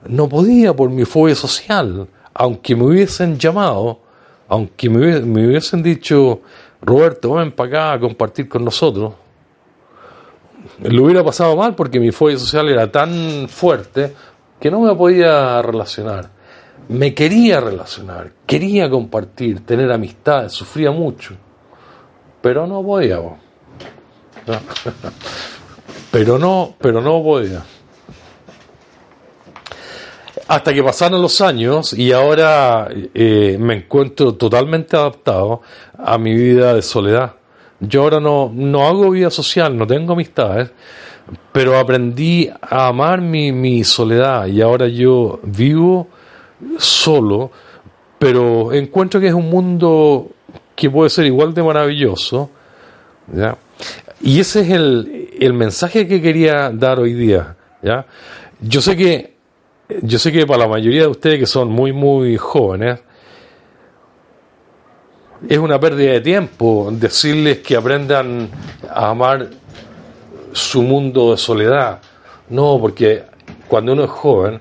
no 0.08 0.28
podía 0.28 0.74
por 0.74 0.90
mi 0.90 1.04
fobia 1.04 1.34
social, 1.34 2.08
aunque 2.34 2.74
me 2.76 2.84
hubiesen 2.84 3.38
llamado, 3.38 4.00
aunque 4.48 4.88
me, 4.90 4.98
hubie- 4.98 5.22
me 5.24 5.46
hubiesen 5.46 5.82
dicho, 5.82 6.40
Roberto, 6.82 7.34
ven 7.34 7.52
para 7.52 7.68
acá 7.68 7.92
a 7.94 8.00
compartir 8.00 8.48
con 8.48 8.64
nosotros, 8.64 9.14
lo 10.82 11.04
hubiera 11.04 11.22
pasado 11.24 11.56
mal 11.56 11.74
porque 11.74 12.00
mi 12.00 12.10
fobia 12.10 12.38
social 12.38 12.68
era 12.68 12.90
tan 12.90 13.48
fuerte 13.48 14.12
que 14.60 14.70
no 14.70 14.80
me 14.80 14.94
podía 14.94 15.60
relacionar. 15.62 16.30
Me 16.88 17.14
quería 17.14 17.60
relacionar, 17.60 18.32
quería 18.46 18.90
compartir, 18.90 19.64
tener 19.64 19.90
amistades, 19.92 20.52
sufría 20.52 20.90
mucho, 20.90 21.34
pero 22.42 22.66
no 22.66 22.82
podía. 22.82 23.18
Pero 26.10 26.38
no, 26.38 26.74
pero 26.78 27.00
no 27.00 27.22
podía. 27.22 27.62
Hasta 30.54 30.72
que 30.72 30.84
pasaron 30.84 31.20
los 31.20 31.40
años 31.40 31.92
y 31.94 32.12
ahora 32.12 32.88
eh, 33.12 33.56
me 33.58 33.74
encuentro 33.74 34.34
totalmente 34.34 34.96
adaptado 34.96 35.62
a 35.98 36.16
mi 36.16 36.32
vida 36.32 36.74
de 36.74 36.82
soledad. 36.82 37.34
Yo 37.80 38.02
ahora 38.02 38.20
no, 38.20 38.52
no 38.54 38.86
hago 38.86 39.10
vida 39.10 39.30
social, 39.30 39.76
no 39.76 39.84
tengo 39.84 40.12
amistades, 40.12 40.70
pero 41.50 41.76
aprendí 41.76 42.48
a 42.60 42.86
amar 42.86 43.20
mi, 43.20 43.50
mi 43.50 43.82
soledad 43.82 44.46
y 44.46 44.62
ahora 44.62 44.86
yo 44.86 45.40
vivo 45.42 46.06
solo, 46.78 47.50
pero 48.20 48.72
encuentro 48.72 49.18
que 49.18 49.26
es 49.26 49.34
un 49.34 49.50
mundo 49.50 50.30
que 50.76 50.88
puede 50.88 51.10
ser 51.10 51.26
igual 51.26 51.52
de 51.52 51.64
maravilloso. 51.64 52.48
¿ya? 53.34 53.58
Y 54.20 54.38
ese 54.38 54.60
es 54.60 54.70
el, 54.70 55.30
el 55.36 55.52
mensaje 55.52 56.06
que 56.06 56.22
quería 56.22 56.70
dar 56.70 57.00
hoy 57.00 57.12
día. 57.12 57.56
¿ya? 57.82 58.06
Yo 58.60 58.80
sé 58.80 58.96
que 58.96 59.33
yo 60.02 60.18
sé 60.18 60.32
que 60.32 60.46
para 60.46 60.60
la 60.60 60.68
mayoría 60.68 61.02
de 61.02 61.08
ustedes 61.08 61.38
que 61.40 61.46
son 61.46 61.68
muy 61.68 61.92
muy 61.92 62.36
jóvenes 62.36 63.00
es 65.48 65.58
una 65.58 65.78
pérdida 65.78 66.12
de 66.12 66.20
tiempo 66.20 66.88
decirles 66.90 67.58
que 67.58 67.76
aprendan 67.76 68.48
a 68.88 69.10
amar 69.10 69.50
su 70.52 70.82
mundo 70.82 71.32
de 71.32 71.36
soledad. 71.36 72.00
No, 72.48 72.78
porque 72.80 73.24
cuando 73.68 73.92
uno 73.92 74.04
es 74.04 74.10
joven, 74.10 74.60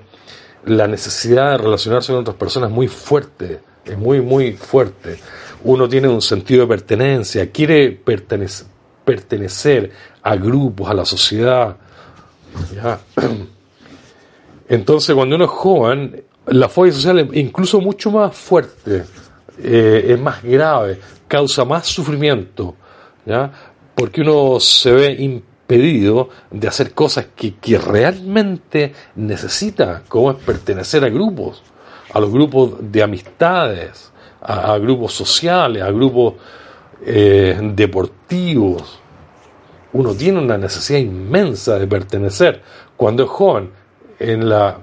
la 0.66 0.86
necesidad 0.86 1.52
de 1.52 1.58
relacionarse 1.58 2.12
con 2.12 2.22
otras 2.22 2.36
personas 2.36 2.70
es 2.70 2.74
muy 2.74 2.88
fuerte, 2.88 3.60
es 3.84 3.96
muy, 3.96 4.20
muy 4.20 4.52
fuerte. 4.54 5.18
Uno 5.62 5.88
tiene 5.88 6.08
un 6.08 6.20
sentido 6.20 6.62
de 6.62 6.68
pertenencia, 6.68 7.50
quiere 7.50 7.92
pertenecer, 7.92 8.66
pertenecer 9.04 9.90
a 10.22 10.36
grupos, 10.36 10.90
a 10.90 10.94
la 10.94 11.04
sociedad. 11.04 11.76
Entonces, 14.68 15.14
cuando 15.14 15.36
uno 15.36 15.44
es 15.44 15.50
joven, 15.50 16.24
la 16.46 16.68
fobia 16.68 16.92
social 16.92 17.18
es 17.18 17.28
incluso 17.34 17.80
mucho 17.80 18.10
más 18.10 18.36
fuerte, 18.36 19.04
eh, 19.58 20.06
es 20.08 20.20
más 20.20 20.42
grave, 20.42 21.00
causa 21.28 21.64
más 21.64 21.86
sufrimiento, 21.86 22.74
¿ya? 23.26 23.50
porque 23.94 24.22
uno 24.22 24.58
se 24.60 24.92
ve 24.92 25.12
impedido 25.12 26.28
de 26.50 26.68
hacer 26.68 26.92
cosas 26.92 27.28
que, 27.34 27.54
que 27.56 27.78
realmente 27.78 28.92
necesita, 29.16 30.02
como 30.08 30.30
es 30.32 30.36
pertenecer 30.38 31.04
a 31.04 31.08
grupos, 31.08 31.62
a 32.12 32.20
los 32.20 32.30
grupos 32.30 32.74
de 32.80 33.02
amistades, 33.02 34.12
a, 34.40 34.76
grupos 34.78 35.14
sociales, 35.14 35.82
a 35.82 35.90
grupos 35.90 36.34
eh, 37.04 37.58
deportivos. 37.74 39.00
Uno 39.92 40.14
tiene 40.14 40.40
una 40.40 40.58
necesidad 40.58 40.98
inmensa 40.98 41.78
de 41.78 41.86
pertenecer 41.86 42.62
cuando 42.96 43.24
es 43.24 43.30
joven, 43.30 43.70
en 44.18 44.48
la 44.48 44.78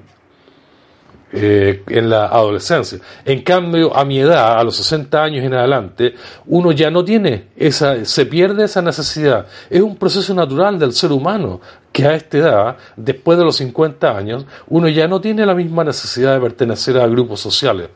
eh, 1.34 1.84
en 1.88 2.10
la 2.10 2.26
adolescencia. 2.26 3.00
En 3.24 3.42
cambio, 3.42 3.96
a 3.96 4.04
mi 4.04 4.20
edad, 4.20 4.60
a 4.60 4.64
los 4.66 4.76
60 4.76 5.24
años 5.24 5.46
en 5.46 5.54
adelante, 5.54 6.14
uno 6.48 6.74
ya 6.74 6.92
no 6.92 7.06
tiene 7.06 7.48
esa, 7.56 8.04
se 8.04 8.26
pierde 8.26 8.66
esa 8.66 8.82
necesidad. 8.82 9.46
Es 9.70 9.80
un 9.80 9.96
proceso 9.96 10.34
natural 10.34 10.78
del 10.78 10.92
ser 10.92 11.14
humano 11.14 11.62
que 11.94 12.06
a 12.06 12.16
esta 12.16 12.38
edad, 12.38 12.78
después 12.98 13.38
de 13.38 13.46
los 13.46 13.56
50 13.56 14.18
años, 14.18 14.46
uno 14.68 14.90
ya 14.90 15.08
no 15.08 15.22
tiene 15.22 15.46
la 15.46 15.56
misma 15.56 15.86
necesidad 15.86 16.34
de 16.34 16.42
pertenecer 16.42 16.98
a 16.98 17.08
grupos 17.08 17.40
sociales. 17.40 17.88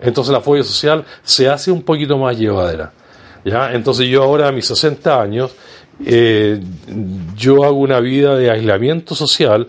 Entonces 0.00 0.32
la 0.32 0.40
fobia 0.40 0.62
social 0.62 1.04
se 1.24 1.48
hace 1.48 1.72
un 1.72 1.82
poquito 1.82 2.16
más 2.16 2.38
llevadera. 2.38 2.92
¿ya? 3.44 3.72
Entonces 3.72 4.06
yo 4.06 4.22
ahora 4.22 4.46
a 4.46 4.52
mis 4.52 4.68
60 4.68 5.20
años, 5.20 5.52
eh, 6.04 6.60
yo 7.36 7.64
hago 7.64 7.76
una 7.76 8.00
vida 8.00 8.36
de 8.36 8.50
aislamiento 8.50 9.14
social, 9.14 9.66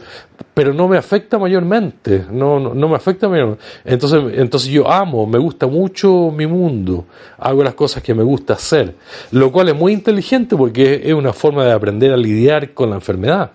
pero 0.53 0.73
no 0.73 0.87
me 0.87 0.97
afecta 0.97 1.37
mayormente, 1.37 2.25
no, 2.31 2.59
no, 2.59 2.73
no 2.73 2.87
me 2.87 2.95
afecta 2.95 3.27
mayormente. 3.27 3.63
Entonces, 3.83 4.39
entonces 4.39 4.69
yo 4.69 4.89
amo, 4.89 5.27
me 5.27 5.37
gusta 5.37 5.67
mucho 5.67 6.31
mi 6.31 6.47
mundo, 6.47 7.05
hago 7.37 7.63
las 7.63 7.73
cosas 7.73 8.01
que 8.01 8.13
me 8.13 8.23
gusta 8.23 8.53
hacer, 8.53 8.95
lo 9.31 9.51
cual 9.51 9.69
es 9.69 9.75
muy 9.75 9.93
inteligente 9.93 10.55
porque 10.55 11.01
es 11.03 11.13
una 11.13 11.33
forma 11.33 11.65
de 11.65 11.71
aprender 11.71 12.11
a 12.13 12.17
lidiar 12.17 12.73
con 12.73 12.89
la 12.89 12.95
enfermedad. 12.95 13.51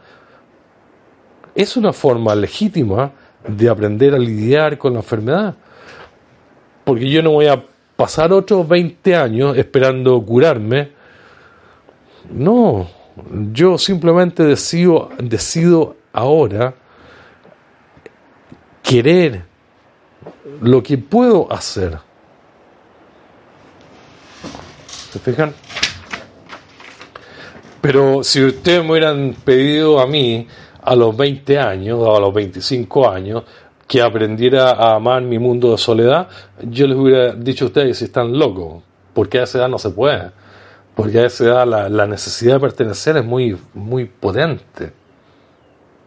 Es 1.55 1.77
una 1.77 1.93
forma 1.93 2.35
legítima 2.35 3.11
de 3.47 3.69
aprender 3.69 4.15
a 4.15 4.19
lidiar 4.19 4.79
con 4.79 4.93
la 4.93 5.01
enfermedad, 5.01 5.55
porque 6.85 7.11
yo 7.11 7.23
no 7.23 7.33
voy 7.33 7.47
a 7.47 7.65
pasar 7.97 8.33
otros 8.33 8.67
20 8.69 9.17
años 9.17 9.57
esperando 9.59 10.21
curarme, 10.25 11.00
no, 12.29 12.89
yo 13.53 13.79
simplemente 13.79 14.45
decido, 14.45 15.11
decido 15.19 15.97
ahora 16.13 16.75
querer 18.83 19.45
lo 20.61 20.83
que 20.83 20.99
puedo 20.99 21.51
hacer. 21.53 21.99
¿Se 24.87 25.19
fijan? 25.19 25.55
Pero 27.81 28.23
si 28.23 28.45
ustedes 28.45 28.85
me 28.85 28.93
hubieran 28.93 29.35
pedido 29.45 30.01
a 30.01 30.07
mí 30.07 30.47
a 30.83 30.95
los 30.95 31.17
20 31.17 31.59
años 31.59 31.99
o 32.01 32.17
a 32.17 32.21
los 32.21 32.33
25 32.33 33.09
años 33.09 33.45
que 33.89 34.03
aprendiera 34.03 34.71
a 34.71 34.97
amar 34.97 35.23
mi 35.23 35.39
mundo 35.39 35.73
de 35.73 35.79
soledad, 35.79 36.29
yo 36.63 36.87
les 36.87 36.97
hubiera 36.97 37.33
dicho 37.33 37.65
a 37.65 37.69
ustedes 37.69 37.99
si 37.99 38.05
están 38.05 38.39
locos, 38.39 38.83
porque 39.15 39.41
a 39.41 39.45
esa 39.45 39.59
edad 39.59 39.69
no 39.69 39.79
se 39.79 39.91
puede 39.91 40.31
porque 40.95 41.19
a 41.21 41.27
esa 41.27 41.45
edad 41.45 41.67
la, 41.67 41.89
la, 41.89 42.07
necesidad 42.07 42.55
de 42.55 42.61
pertenecer 42.61 43.17
es 43.17 43.25
muy, 43.25 43.57
muy 43.75 44.05
potente, 44.05 44.93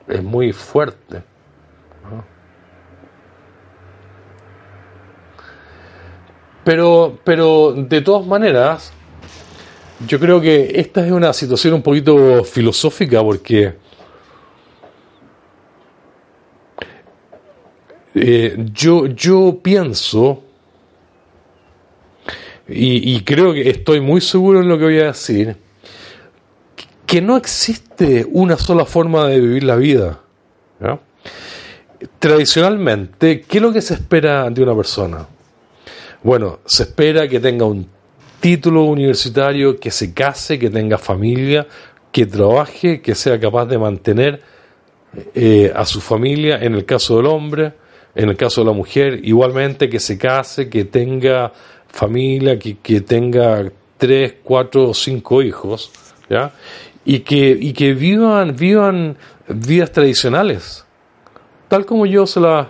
es 0.08 0.24
muy 0.24 0.52
fuerte. 0.52 1.24
Pero, 6.64 7.20
pero 7.24 7.74
de 7.74 8.02
todas 8.02 8.26
maneras, 8.26 8.94
yo 10.08 10.20
creo 10.20 10.40
que 10.40 10.72
esta 10.76 11.06
es 11.06 11.12
una 11.12 11.34
situación 11.34 11.74
un 11.74 11.82
poquito 11.82 12.44
filosófica 12.44 13.22
porque 13.22 13.76
eh, 18.16 18.56
yo, 18.72 19.08
yo 19.08 19.60
pienso, 19.62 20.44
y, 22.68 23.20
creo 23.22 23.54
que 23.54 23.70
estoy 23.70 24.00
muy 24.00 24.22
seguro 24.22 24.62
en 24.62 24.70
lo 24.70 24.78
que 24.78 24.86
voy 24.86 25.00
a 25.00 25.08
decir, 25.08 25.56
que 27.06 27.22
no 27.22 27.36
existe 27.36 28.26
una 28.32 28.58
sola 28.58 28.86
forma 28.86 29.28
de 29.28 29.40
vivir 29.40 29.64
la 29.64 29.76
vida. 29.76 30.20
Tradicionalmente, 32.20 33.42
¿qué 33.42 33.58
es 33.58 33.62
lo 33.62 33.74
que 33.74 33.82
se 33.82 33.96
espera 33.96 34.50
de 34.50 34.64
una 34.64 34.76
persona? 34.76 35.28
Bueno, 36.24 36.60
se 36.66 36.84
espera 36.84 37.28
que 37.28 37.40
tenga 37.40 37.66
un 37.66 37.88
título 38.40 38.84
universitario, 38.84 39.78
que 39.78 39.92
se 39.92 40.14
case, 40.14 40.58
que 40.58 40.70
tenga 40.70 40.98
familia, 40.98 41.68
que 42.12 42.26
trabaje, 42.26 43.02
que 43.02 43.16
sea 43.16 43.40
capaz 43.40 43.66
de 43.66 43.78
mantener 43.78 44.42
eh, 45.36 45.72
a 45.76 45.86
su 45.86 46.00
familia, 46.02 46.58
en 46.62 46.76
el 46.76 46.86
caso 46.86 47.18
del 47.18 47.26
hombre, 47.26 47.74
en 48.16 48.30
el 48.30 48.38
caso 48.38 48.62
de 48.62 48.68
la 48.68 48.74
mujer, 48.74 49.20
igualmente 49.24 49.90
que 49.90 50.00
se 50.00 50.18
case, 50.18 50.70
que 50.70 50.86
tenga 50.86 51.52
familia, 51.94 52.60
que, 52.60 52.78
que 52.80 53.00
tenga 53.02 53.72
tres, 53.98 54.36
cuatro 54.44 54.90
o 54.90 54.94
cinco 54.94 55.42
hijos, 55.42 55.92
¿ya? 56.30 56.52
Y 57.06 57.20
que, 57.20 57.58
y 57.60 57.72
que 57.72 57.94
vivan, 57.94 58.56
vivan 58.56 59.16
vidas 59.48 59.92
tradicionales, 59.92 60.86
tal 61.70 61.86
como 61.86 62.06
yo 62.06 62.26
se 62.26 62.40
las 62.40 62.68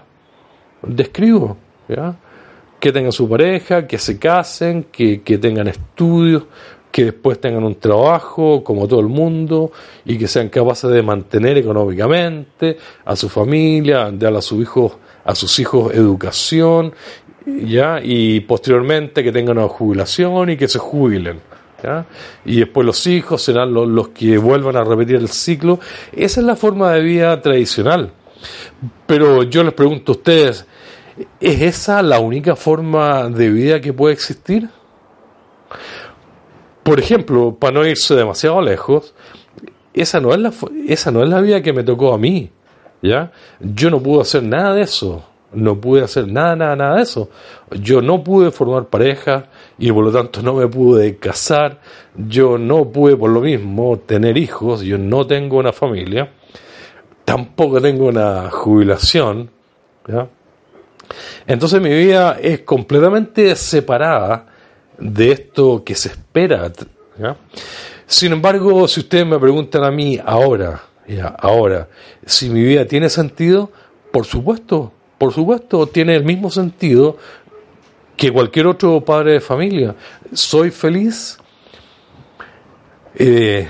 describo, 0.82 1.58
¿ya? 1.88 2.16
que 2.80 2.92
tengan 2.92 3.14
su 3.14 3.30
pareja, 3.30 3.88
que 3.88 3.98
se 3.98 4.20
casen, 4.20 4.88
que, 4.92 5.22
que 5.22 5.38
tengan 5.38 5.70
estudios, 5.70 6.44
que 6.94 7.06
después 7.06 7.42
tengan 7.42 7.64
un 7.64 7.76
trabajo 7.76 8.64
como 8.64 8.88
todo 8.88 9.00
el 9.00 9.08
mundo 9.08 9.72
y 10.06 10.18
que 10.18 10.28
sean 10.28 10.50
capaces 10.50 10.92
de 10.92 11.02
mantener 11.02 11.58
económicamente 11.58 12.78
a 13.04 13.16
su 13.16 13.30
familia, 13.30 14.12
de 14.12 14.28
a 14.28 14.42
sus 14.42 14.62
hijos, 14.62 14.98
a 15.26 15.34
sus 15.34 15.58
hijos 15.58 15.94
educación, 15.94 16.94
ya 17.46 18.00
y 18.02 18.42
posteriormente 18.42 19.24
que 19.24 19.32
tengan 19.32 19.58
una 19.58 19.68
jubilación 19.68 20.50
y 20.50 20.58
que 20.58 20.68
se 20.68 20.80
jubilen. 20.80 21.40
Y 22.46 22.60
después 22.60 22.86
los 22.86 23.06
hijos 23.08 23.42
serán 23.42 23.74
los, 23.74 23.88
los 23.88 24.10
que 24.10 24.38
vuelvan 24.38 24.78
a 24.78 24.84
repetir 24.84 25.18
el 25.18 25.28
ciclo. 25.28 25.80
Esa 26.14 26.40
es 26.40 26.46
la 26.46 26.56
forma 26.56 26.94
de 26.94 27.02
vida 27.02 27.42
tradicional. 27.42 28.12
Pero 29.06 29.44
yo 29.44 29.64
les 29.64 29.74
pregunto 29.74 30.14
a 30.14 30.16
ustedes, 30.16 30.66
¿es 31.40 31.62
esa 31.62 32.02
la 32.02 32.20
única 32.20 32.56
forma 32.56 33.30
de 33.30 33.50
vida 33.50 33.82
que 33.82 33.94
puede 33.94 34.14
existir? 34.14 34.70
Por 36.84 37.00
ejemplo, 37.00 37.56
para 37.56 37.74
no 37.74 37.86
irse 37.86 38.16
demasiado 38.16 38.62
lejos, 38.62 39.14
esa 39.94 40.20
no 40.20 40.34
es 40.34 40.40
la, 40.40 40.54
esa 40.88 41.12
no 41.12 41.24
es 41.24 41.30
la 41.30 41.42
vida 41.42 41.62
que 41.62 41.74
me 41.74 41.84
tocó 41.84 42.14
a 42.14 42.18
mí. 42.18 42.52
¿ya? 43.02 43.32
Yo 43.60 43.90
no 43.90 44.02
pude 44.02 44.22
hacer 44.22 44.44
nada 44.44 44.74
de 44.74 44.82
eso. 44.82 45.24
No 45.54 45.80
pude 45.80 46.04
hacer 46.04 46.28
nada, 46.28 46.56
nada, 46.56 46.76
nada 46.76 46.96
de 46.98 47.04
eso. 47.04 47.30
Yo 47.72 48.02
no 48.02 48.24
pude 48.24 48.52
formar 48.52 48.86
pareja 48.86 49.50
y 49.78 49.92
por 49.92 50.04
lo 50.06 50.12
tanto 50.12 50.42
no 50.42 50.54
me 50.54 50.68
pude 50.68 51.18
casar. 51.18 51.80
Yo 52.16 52.58
no 52.58 52.86
pude 52.90 53.16
por 53.16 53.30
lo 53.30 53.42
mismo 53.42 54.00
tener 54.00 54.38
hijos. 54.38 54.82
Yo 54.82 54.98
no 54.98 55.28
tengo 55.28 55.58
una 55.58 55.74
familia. 55.74 56.32
Tampoco 57.26 57.82
tengo 57.82 58.08
una 58.08 58.50
jubilación. 58.50 59.50
Entonces 61.48 61.82
mi 61.82 61.90
vida 61.90 62.38
es 62.42 62.62
completamente 62.62 63.56
separada 63.56 64.48
de 64.98 65.32
esto 65.32 65.84
que 65.84 65.96
se 65.96 66.10
espera. 66.10 66.72
Sin 68.06 68.34
embargo, 68.34 68.88
si 68.88 69.02
ustedes 69.02 69.26
me 69.26 69.40
preguntan 69.40 69.84
a 69.84 69.92
mí 69.92 70.20
ahora, 70.24 70.82
ahora, 71.38 71.88
si 72.26 72.50
mi 72.50 72.64
vida 72.64 72.86
tiene 72.86 73.10
sentido, 73.10 73.72
por 74.12 74.26
supuesto, 74.26 74.92
por 75.24 75.32
supuesto, 75.32 75.88
tiene 75.88 76.18
el 76.18 76.26
mismo 76.26 76.50
sentido 76.50 77.16
que 78.18 78.30
cualquier 78.30 78.68
otro 78.68 79.00
padre 79.00 79.32
de 79.32 79.40
familia. 79.40 79.96
Soy 80.34 80.70
feliz. 80.70 81.38
Eh, 83.16 83.66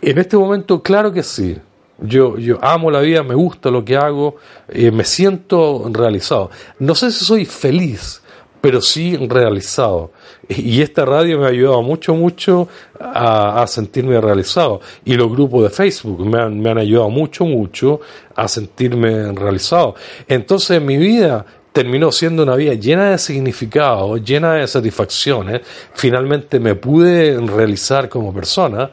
en 0.00 0.18
este 0.18 0.36
momento, 0.36 0.80
claro 0.80 1.12
que 1.12 1.24
sí. 1.24 1.58
Yo, 1.98 2.38
yo 2.38 2.58
amo 2.62 2.92
la 2.92 3.00
vida, 3.00 3.24
me 3.24 3.34
gusta 3.34 3.72
lo 3.72 3.84
que 3.84 3.96
hago, 3.96 4.36
eh, 4.68 4.92
me 4.92 5.02
siento 5.02 5.90
realizado. 5.90 6.52
No 6.78 6.94
sé 6.94 7.10
si 7.10 7.24
soy 7.24 7.44
feliz, 7.44 8.22
pero 8.60 8.80
sí 8.80 9.16
realizado. 9.16 10.12
Y 10.56 10.82
esta 10.82 11.04
radio 11.04 11.38
me 11.38 11.46
ha 11.46 11.50
ayudado 11.50 11.82
mucho, 11.82 12.14
mucho 12.14 12.68
a, 12.98 13.64
sentirme 13.66 14.20
realizado. 14.20 14.80
Y 15.04 15.14
los 15.14 15.30
grupos 15.30 15.64
de 15.64 15.70
Facebook 15.70 16.26
me 16.26 16.40
han, 16.40 16.60
me 16.60 16.70
han 16.70 16.78
ayudado 16.78 17.10
mucho, 17.10 17.44
mucho 17.44 18.00
a 18.34 18.48
sentirme 18.48 19.32
realizado. 19.32 19.94
Entonces 20.28 20.80
mi 20.80 20.96
vida 20.96 21.44
terminó 21.72 22.12
siendo 22.12 22.42
una 22.42 22.54
vida 22.54 22.74
llena 22.74 23.10
de 23.10 23.18
significado, 23.18 24.16
llena 24.18 24.54
de 24.54 24.66
satisfacciones. 24.66 25.62
Finalmente 25.94 26.60
me 26.60 26.74
pude 26.74 27.38
realizar 27.40 28.08
como 28.08 28.32
persona 28.32 28.90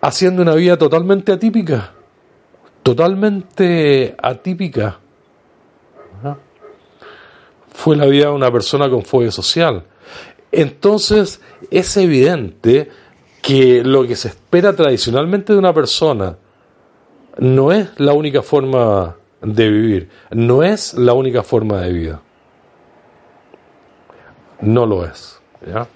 haciendo 0.00 0.42
una 0.42 0.54
vida 0.54 0.76
totalmente 0.76 1.32
atípica, 1.32 1.92
totalmente 2.82 4.14
atípica. 4.20 4.98
Fue 7.72 7.96
la 7.96 8.06
vida 8.06 8.26
de 8.26 8.32
una 8.32 8.50
persona 8.52 8.90
con 8.90 9.04
fobia 9.04 9.30
social. 9.30 9.84
Entonces 10.52 11.40
es 11.70 11.96
evidente 11.96 12.90
que 13.42 13.82
lo 13.84 14.06
que 14.06 14.16
se 14.16 14.28
espera 14.28 14.74
tradicionalmente 14.74 15.52
de 15.52 15.58
una 15.58 15.72
persona 15.72 16.36
no 17.38 17.72
es 17.72 17.88
la 17.98 18.12
única 18.12 18.42
forma 18.42 19.16
de 19.40 19.68
vivir, 19.70 20.08
no 20.30 20.62
es 20.62 20.94
la 20.94 21.14
única 21.14 21.42
forma 21.42 21.80
de 21.80 21.92
vida. 21.92 22.22
No 24.60 24.84
lo 24.84 25.06
es. 25.06 25.40
¿ya? 25.66 25.86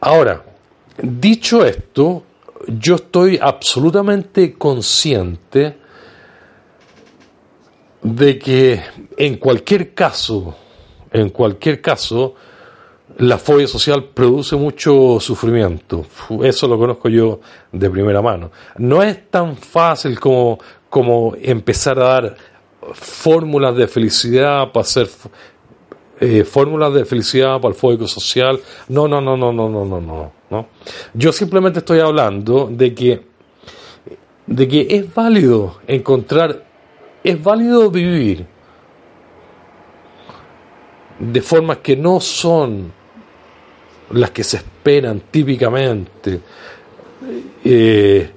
Ahora, 0.00 0.44
Dicho 1.00 1.64
esto, 1.64 2.22
yo 2.68 2.96
estoy 2.96 3.38
absolutamente 3.40 4.54
consciente 4.54 5.78
de 8.02 8.38
que 8.38 8.80
en 9.16 9.36
cualquier 9.36 9.94
caso, 9.94 10.54
en 11.12 11.30
cualquier 11.30 11.80
caso, 11.80 12.34
la 13.18 13.38
fobia 13.38 13.66
social 13.66 14.04
produce 14.04 14.56
mucho 14.56 15.18
sufrimiento. 15.20 16.06
Eso 16.42 16.66
lo 16.66 16.78
conozco 16.78 17.08
yo 17.08 17.40
de 17.70 17.90
primera 17.90 18.22
mano. 18.22 18.50
No 18.78 19.02
es 19.02 19.30
tan 19.30 19.56
fácil 19.56 20.18
como, 20.18 20.58
como 20.88 21.34
empezar 21.40 21.98
a 21.98 22.04
dar 22.04 22.36
fórmulas 22.94 23.76
de 23.76 23.86
felicidad 23.86 24.72
para 24.72 24.82
hacer 24.82 25.08
eh, 26.20 26.44
fórmulas 26.44 26.94
de 26.94 27.04
felicidad 27.04 27.60
para 27.60 27.74
el 27.74 27.78
fóbico 27.78 28.06
social. 28.06 28.60
No, 28.88 29.08
no, 29.08 29.20
no, 29.20 29.36
no, 29.36 29.52
no, 29.52 29.68
no, 29.68 29.84
no, 29.84 30.00
no, 30.00 30.32
no. 30.50 30.66
Yo 31.14 31.32
simplemente 31.32 31.80
estoy 31.80 32.00
hablando 32.00 32.68
de 32.70 32.94
que, 32.94 33.22
de 34.46 34.68
que 34.68 34.86
es 34.90 35.14
válido 35.14 35.80
encontrar, 35.86 36.64
es 37.24 37.42
válido 37.42 37.90
vivir 37.90 38.46
de 41.18 41.40
formas 41.40 41.78
que 41.78 41.96
no 41.96 42.20
son 42.20 42.92
las 44.10 44.30
que 44.30 44.44
se 44.44 44.58
esperan 44.58 45.22
típicamente. 45.30 46.40
eh, 47.64 48.30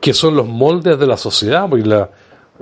que 0.00 0.14
son 0.14 0.36
los 0.36 0.46
moldes 0.46 1.00
de 1.00 1.06
la 1.08 1.16
sociedad, 1.16 1.68
porque 1.68 1.84
la, 1.84 2.08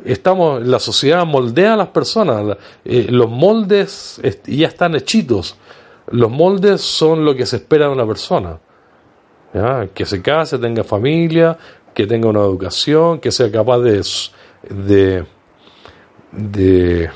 estamos, 0.03 0.66
la 0.66 0.78
sociedad 0.78 1.27
moldea 1.27 1.74
a 1.74 1.77
las 1.77 1.89
personas, 1.89 2.57
eh, 2.86 3.07
los 3.11 3.28
moldes 3.28 4.19
ya 4.47 4.69
están 4.69 4.95
hechitos, 4.95 5.55
los 6.11 6.31
moldes 6.31 6.81
son 6.81 7.23
lo 7.23 7.35
que 7.35 7.45
se 7.45 7.57
espera 7.57 7.86
de 7.86 7.93
una 7.93 8.07
persona, 8.07 8.59
que 9.93 10.07
se 10.07 10.23
case, 10.23 10.59
tenga 10.59 10.82
familia, 10.85 11.59
que 11.95 12.07
tenga 12.07 12.29
una 12.29 12.41
educación, 12.41 13.21
que 13.21 13.31
sea 13.31 13.51
capaz 13.51 13.79
de, 13.79 15.25
de, 16.33 17.11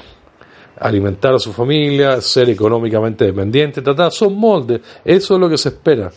alimentar 0.78 1.34
a 1.34 1.38
su 1.38 1.52
familia, 1.52 2.20
ser 2.20 2.48
económicamente 2.48 3.24
dependiente, 3.24 3.82
ta, 3.82 3.94
ta, 3.94 4.10
son 4.10 4.36
moldes, 4.36 4.80
eso 5.04 5.34
es 5.34 5.40
lo 5.40 5.48
que 5.48 5.58
se 5.58 5.70
espera. 5.70 6.10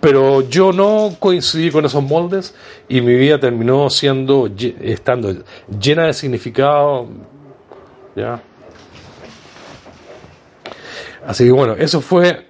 Pero 0.00 0.40
yo 0.48 0.72
no 0.72 1.14
coincidí 1.20 1.70
con 1.70 1.84
esos 1.84 2.02
moldes 2.02 2.54
y 2.88 3.00
mi 3.02 3.14
vida 3.14 3.38
terminó 3.38 3.88
siendo, 3.88 4.50
estando 4.80 5.32
llena 5.78 6.06
de 6.06 6.12
significado. 6.12 7.06
¿ya? 8.16 8.42
Así 11.24 11.44
que 11.44 11.52
bueno, 11.52 11.74
eso 11.74 12.00
fue 12.00 12.48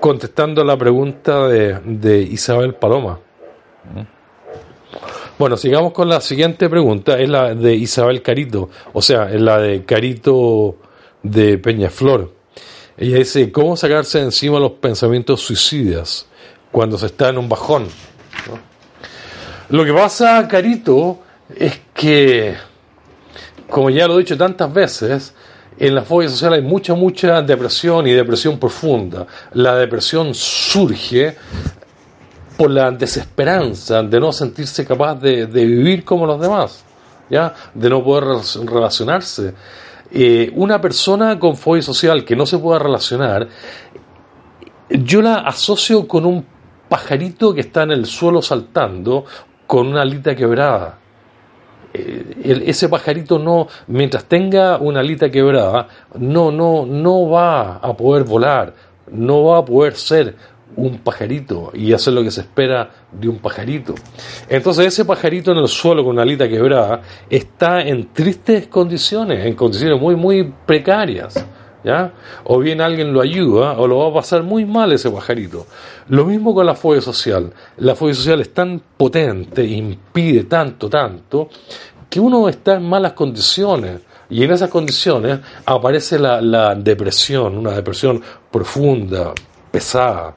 contestando 0.00 0.64
la 0.64 0.76
pregunta 0.76 1.46
de 1.46 2.22
Isabel 2.22 2.74
Paloma. 2.74 3.20
Bueno, 5.38 5.56
sigamos 5.56 5.92
con 5.92 6.08
la 6.08 6.20
siguiente 6.20 6.68
pregunta, 6.68 7.18
es 7.18 7.28
la 7.28 7.54
de 7.54 7.74
Isabel 7.74 8.22
Carito, 8.22 8.68
o 8.92 9.00
sea, 9.00 9.30
es 9.30 9.40
la 9.40 9.58
de 9.58 9.84
Carito 9.84 10.76
de 11.22 11.58
Peñaflor. 11.58 12.32
Ella 12.96 13.16
dice, 13.16 13.50
¿cómo 13.50 13.76
sacarse 13.76 14.18
de 14.18 14.24
encima 14.24 14.58
los 14.58 14.72
pensamientos 14.72 15.40
suicidas 15.40 16.26
cuando 16.70 16.98
se 16.98 17.06
está 17.06 17.30
en 17.30 17.38
un 17.38 17.48
bajón? 17.48 17.86
Lo 19.70 19.84
que 19.84 19.92
pasa, 19.94 20.46
Carito, 20.46 21.20
es 21.56 21.80
que, 21.94 22.56
como 23.68 23.88
ya 23.88 24.06
lo 24.06 24.16
he 24.16 24.18
dicho 24.18 24.36
tantas 24.36 24.70
veces, 24.72 25.34
en 25.78 25.94
la 25.94 26.02
fobia 26.02 26.28
social 26.28 26.52
hay 26.52 26.60
mucha, 26.60 26.92
mucha 26.92 27.40
depresión 27.40 28.06
y 28.06 28.12
depresión 28.12 28.58
profunda. 28.58 29.26
La 29.54 29.76
depresión 29.76 30.34
surge 30.34 31.36
por 32.60 32.70
la 32.70 32.90
desesperanza 32.90 34.02
de 34.02 34.20
no 34.20 34.32
sentirse 34.32 34.84
capaz 34.84 35.14
de, 35.14 35.46
de 35.46 35.64
vivir 35.64 36.04
como 36.04 36.26
los 36.26 36.38
demás, 36.38 36.84
¿ya? 37.30 37.54
de 37.72 37.88
no 37.88 38.04
poder 38.04 38.24
relac- 38.24 38.68
relacionarse. 38.68 39.54
Eh, 40.12 40.52
una 40.56 40.78
persona 40.78 41.38
con 41.38 41.56
fobia 41.56 41.80
social 41.80 42.22
que 42.22 42.36
no 42.36 42.44
se 42.44 42.58
pueda 42.58 42.78
relacionar, 42.78 43.48
yo 44.90 45.22
la 45.22 45.36
asocio 45.36 46.06
con 46.06 46.26
un 46.26 46.44
pajarito 46.86 47.54
que 47.54 47.62
está 47.62 47.84
en 47.84 47.92
el 47.92 48.04
suelo 48.04 48.42
saltando 48.42 49.24
con 49.66 49.86
una 49.86 50.02
alita 50.02 50.36
quebrada. 50.36 50.98
Eh, 51.94 52.64
ese 52.66 52.90
pajarito 52.90 53.38
no, 53.38 53.68
mientras 53.86 54.26
tenga 54.26 54.76
una 54.76 55.00
alita 55.00 55.30
quebrada, 55.30 55.88
no, 56.18 56.52
no, 56.52 56.84
no 56.84 57.26
va 57.30 57.76
a 57.76 57.96
poder 57.96 58.24
volar, 58.24 58.74
no 59.10 59.44
va 59.44 59.58
a 59.60 59.64
poder 59.64 59.94
ser 59.94 60.36
un 60.76 60.98
pajarito 60.98 61.70
y 61.74 61.92
hacer 61.92 62.12
lo 62.12 62.22
que 62.22 62.30
se 62.30 62.42
espera 62.42 62.90
de 63.12 63.28
un 63.28 63.38
pajarito. 63.38 63.94
Entonces 64.48 64.86
ese 64.86 65.04
pajarito 65.04 65.52
en 65.52 65.58
el 65.58 65.68
suelo 65.68 66.04
con 66.04 66.12
una 66.12 66.22
alita 66.22 66.48
quebrada 66.48 67.02
está 67.28 67.82
en 67.82 68.12
tristes 68.12 68.68
condiciones, 68.68 69.44
en 69.44 69.54
condiciones 69.54 70.00
muy, 70.00 70.16
muy 70.16 70.52
precarias. 70.66 71.44
¿Ya? 71.82 72.12
O 72.44 72.58
bien 72.58 72.82
alguien 72.82 73.10
lo 73.10 73.22
ayuda 73.22 73.72
o 73.78 73.86
lo 73.86 73.96
va 74.00 74.10
a 74.10 74.12
pasar 74.12 74.42
muy 74.42 74.66
mal 74.66 74.92
ese 74.92 75.10
pajarito. 75.10 75.66
Lo 76.10 76.26
mismo 76.26 76.54
con 76.54 76.66
la 76.66 76.74
fobia 76.74 77.00
social. 77.00 77.50
La 77.78 77.94
fobia 77.94 78.14
social 78.14 78.38
es 78.42 78.52
tan 78.52 78.82
potente, 78.98 79.64
impide 79.64 80.44
tanto, 80.44 80.90
tanto, 80.90 81.48
que 82.10 82.20
uno 82.20 82.50
está 82.50 82.74
en 82.74 82.86
malas 82.86 83.14
condiciones. 83.14 84.02
Y 84.28 84.44
en 84.44 84.50
esas 84.50 84.68
condiciones 84.68 85.40
aparece 85.64 86.18
la, 86.18 86.42
la 86.42 86.74
depresión, 86.74 87.56
una 87.56 87.70
depresión 87.70 88.22
profunda, 88.50 89.32
pesada. 89.70 90.36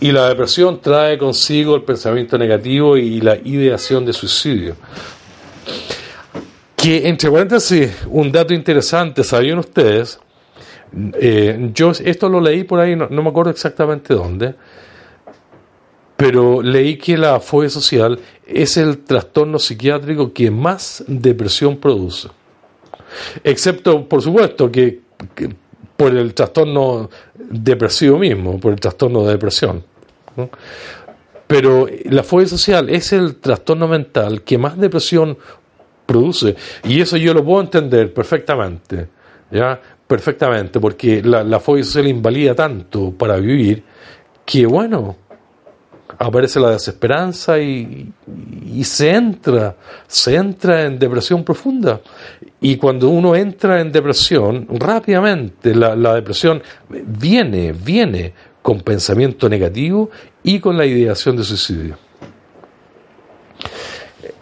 Y 0.00 0.12
la 0.12 0.28
depresión 0.28 0.80
trae 0.80 1.18
consigo 1.18 1.76
el 1.76 1.82
pensamiento 1.82 2.36
negativo 2.38 2.96
y 2.96 3.20
la 3.20 3.36
ideación 3.36 4.04
de 4.04 4.12
suicidio. 4.12 4.76
Que, 6.76 7.08
entre 7.08 7.30
paréntesis, 7.30 7.90
un 8.08 8.32
dato 8.32 8.52
interesante, 8.52 9.22
¿sabían 9.22 9.58
ustedes? 9.58 10.18
Eh, 11.14 11.70
yo 11.72 11.92
esto 11.92 12.28
lo 12.28 12.40
leí 12.40 12.64
por 12.64 12.80
ahí, 12.80 12.96
no, 12.96 13.08
me 13.08 13.28
acuerdo 13.28 13.50
exactamente 13.50 14.12
dónde, 14.12 14.54
pero 16.16 16.60
leí 16.60 16.98
que 16.98 17.16
la 17.16 17.40
fobia 17.40 17.70
social 17.70 18.18
es 18.46 18.76
el 18.76 18.98
trastorno 18.98 19.58
psiquiátrico 19.58 20.32
que 20.32 20.50
más 20.50 21.02
depresión 21.06 21.76
produce. 21.76 22.28
Excepto, 23.44 24.06
por 24.08 24.20
supuesto, 24.20 24.70
que 24.70 25.00
por 25.96 26.16
el 26.16 26.34
trastorno 26.34 27.10
depresivo 27.34 28.18
mismo, 28.18 28.58
por 28.58 28.72
el 28.72 28.80
trastorno 28.80 29.24
de 29.24 29.32
depresión. 29.32 29.84
Pero 31.46 31.86
la 32.06 32.22
fobia 32.22 32.46
social 32.46 32.88
es 32.88 33.12
el 33.12 33.36
trastorno 33.36 33.86
mental 33.86 34.42
que 34.42 34.58
más 34.58 34.78
depresión 34.78 35.36
produce. 36.06 36.56
Y 36.84 37.00
eso 37.00 37.16
yo 37.16 37.34
lo 37.34 37.44
puedo 37.44 37.60
entender 37.62 38.12
perfectamente. 38.12 39.08
¿ya? 39.50 39.80
Perfectamente, 40.06 40.80
porque 40.80 41.22
la, 41.22 41.44
la 41.44 41.60
fobia 41.60 41.84
social 41.84 42.06
invalida 42.06 42.54
tanto 42.54 43.12
para 43.12 43.36
vivir 43.36 43.82
que, 44.44 44.66
bueno, 44.66 45.16
aparece 46.18 46.60
la 46.60 46.70
desesperanza 46.70 47.58
y, 47.58 48.12
se 48.82 49.10
entra, 49.10 49.76
se 50.06 50.34
entra 50.34 50.84
en 50.84 50.98
depresión 50.98 51.44
profunda. 51.44 52.00
Y 52.60 52.76
cuando 52.76 53.08
uno 53.08 53.34
entra 53.34 53.80
en 53.80 53.92
depresión, 53.92 54.66
rápidamente 54.70 55.74
la, 55.74 55.94
la 55.96 56.14
depresión 56.14 56.62
viene, 56.88 57.72
viene 57.72 58.32
con 58.62 58.80
pensamiento 58.80 59.48
negativo 59.48 60.10
y 60.42 60.60
con 60.60 60.76
la 60.76 60.86
ideación 60.86 61.36
de 61.36 61.44
suicidio. 61.44 61.96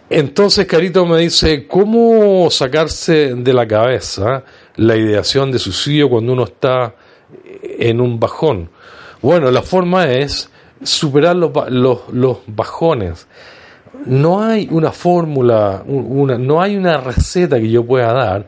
Entonces 0.09 0.67
Carito 0.67 1.05
me 1.05 1.19
dice, 1.19 1.65
¿cómo 1.67 2.49
sacarse 2.51 3.33
de 3.33 3.53
la 3.53 3.65
cabeza 3.65 4.43
la 4.75 4.97
ideación 4.97 5.51
de 5.51 5.59
suicidio 5.59 6.09
cuando 6.09 6.33
uno 6.33 6.43
está 6.43 6.93
en 7.63 8.01
un 8.01 8.19
bajón? 8.19 8.69
Bueno, 9.21 9.49
la 9.51 9.61
forma 9.61 10.11
es 10.11 10.49
superar 10.83 11.35
los, 11.35 11.51
los, 11.69 11.99
los 12.11 12.37
bajones. 12.47 13.27
No 14.05 14.41
hay 14.41 14.67
una 14.71 14.91
fórmula, 14.91 15.83
un- 15.85 16.07
una, 16.09 16.37
no 16.37 16.61
hay 16.61 16.75
una 16.75 16.97
receta 16.97 17.59
que 17.59 17.69
yo 17.69 17.85
pueda 17.85 18.13
dar 18.13 18.47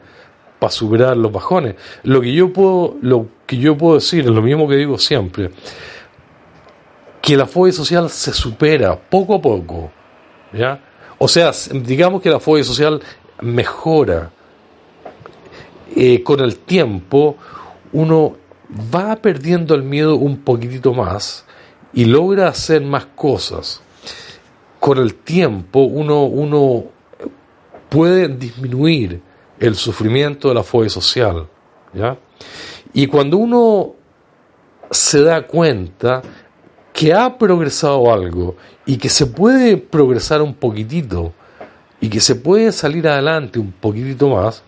para 0.60 0.72
superar 0.72 1.18
los 1.18 1.32
bajones. 1.32 1.76
Lo 2.04 2.22
que 2.22 2.34
yo 2.34 2.52
puedo, 2.54 2.96
lo 3.02 3.28
que 3.46 3.58
yo 3.58 3.78
puedo 3.78 3.96
decir 3.96 4.22
es 4.22 4.32
lo 4.32 4.42
mismo 4.42 4.68
que 4.68 4.76
digo 4.78 4.98
siempre, 4.98 5.52
que 7.22 7.38
la 7.38 7.46
fobia 7.46 7.74
social 7.74 8.10
se 8.10 8.34
supera 8.34 8.98
poco 9.00 9.36
a 9.36 9.42
poco, 9.42 9.92
¿ya? 10.54 10.80
O 11.20 11.28
sea, 11.28 11.52
digamos 11.72 12.22
que 12.22 12.30
la 12.30 12.40
fobia 12.40 12.64
social 12.64 13.02
mejora. 13.42 14.32
Eh, 15.96 16.24
con 16.24 16.40
el 16.40 16.58
tiempo, 16.58 17.38
uno 17.92 18.36
va 18.94 19.16
perdiendo 19.18 19.76
el 19.76 19.84
miedo 19.84 20.16
un 20.16 20.38
poquitito 20.40 20.92
más 20.94 21.46
y 21.94 22.06
logra 22.06 22.48
hacer 22.48 22.82
más 22.82 23.06
cosas. 23.06 23.82
Con 24.80 24.98
el 24.98 25.16
tiempo, 25.16 25.82
uno, 25.82 26.24
uno 26.24 26.86
puede 27.90 28.28
disminuir 28.28 29.22
el 29.60 29.76
sufrimiento 29.76 30.50
de 30.50 30.56
la 30.56 30.64
fobia 30.64 30.90
social. 30.90 31.48
¿ya? 31.94 32.18
Y 32.94 33.08
cuando 33.08 33.38
uno 33.38 33.94
se 34.92 35.22
da 35.22 35.48
cuenta 35.48 36.22
que 36.92 37.14
ha 37.14 37.38
progresado 37.38 38.14
algo 38.14 38.56
y 38.86 38.98
que 38.98 39.10
se 39.10 39.26
puede 39.26 39.78
progresar 39.78 40.42
un 40.42 40.54
poquitito 40.54 41.34
y 42.00 42.10
que 42.10 42.20
se 42.20 42.36
puede 42.36 42.72
salir 42.72 43.08
adelante 43.08 43.60
un 43.60 43.72
poquitito 43.72 44.30
más, 44.30 44.64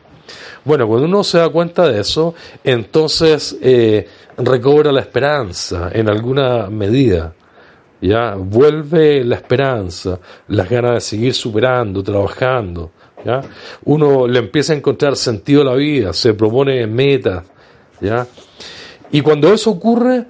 bueno, 0.64 0.88
cuando 0.88 1.06
uno 1.06 1.23
se 1.23 1.38
da 1.38 1.49
cuenta 1.49 1.88
de 1.88 1.99
eso, 2.02 2.34
entonces 2.64 3.57
eh, 3.61 4.07
recobra 4.38 4.91
la 4.91 5.02
esperanza 5.02 5.89
en 5.93 6.10
alguna 6.10 6.69
medida. 6.69 7.34
¿ya? 8.02 8.35
Vuelve 8.35 9.23
la 9.23 9.35
esperanza, 9.35 10.19
las 10.47 10.69
ganas 10.69 10.93
de 10.93 11.02
seguir 11.02 11.34
superando, 11.34 12.03
trabajando. 12.03 12.91
¿ya? 13.23 13.41
Uno 13.84 14.27
le 14.27 14.39
empieza 14.39 14.73
a 14.73 14.76
encontrar 14.76 15.15
sentido 15.15 15.61
a 15.61 15.65
la 15.65 15.76
vida, 15.76 16.14
se 16.14 16.34
propone 16.34 16.85
metas. 16.88 17.43
¿ya? 18.02 18.27
Y 19.11 19.22
cuando 19.22 19.53
eso 19.53 19.72
ocurre, 19.72 20.26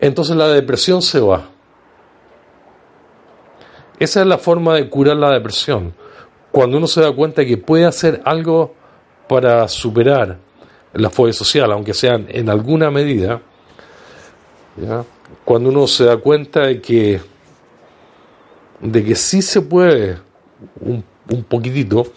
entonces 0.00 0.36
la 0.36 0.48
depresión 0.48 1.02
se 1.02 1.20
va. 1.20 1.48
Esa 3.98 4.20
es 4.22 4.26
la 4.26 4.38
forma 4.38 4.74
de 4.76 4.88
curar 4.88 5.16
la 5.16 5.30
depresión. 5.30 5.94
Cuando 6.50 6.78
uno 6.78 6.86
se 6.86 7.02
da 7.02 7.12
cuenta 7.12 7.44
que 7.44 7.58
puede 7.58 7.84
hacer 7.84 8.22
algo 8.24 8.74
para 9.30 9.68
superar 9.68 10.36
la 10.92 11.08
fobia 11.08 11.32
social, 11.32 11.70
aunque 11.70 11.94
sea 11.94 12.16
en 12.16 12.50
alguna 12.50 12.90
medida, 12.90 13.40
cuando 15.44 15.68
uno 15.68 15.86
se 15.86 16.04
da 16.06 16.16
cuenta 16.16 16.66
de 16.66 16.80
que, 16.80 17.20
de 18.80 19.04
que 19.04 19.14
sí 19.14 19.40
se 19.40 19.62
puede 19.62 20.18
un, 20.80 21.04
poquitito, 21.44 22.08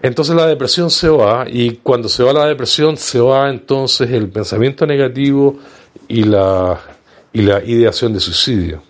entonces 0.00 0.36
la 0.36 0.46
depresión 0.46 0.90
se 0.90 1.08
va 1.08 1.44
y 1.48 1.78
cuando 1.78 2.08
se 2.08 2.22
va 2.22 2.32
la 2.32 2.46
depresión 2.46 2.96
se 2.96 3.18
va 3.18 3.50
entonces 3.50 4.12
el 4.12 4.28
pensamiento 4.28 4.86
negativo 4.86 5.58
y 6.06 6.22
la, 6.22 6.78
y 7.32 7.42
la 7.42 7.64
ideación 7.64 8.12
de 8.12 8.20
suicidio. 8.20 8.80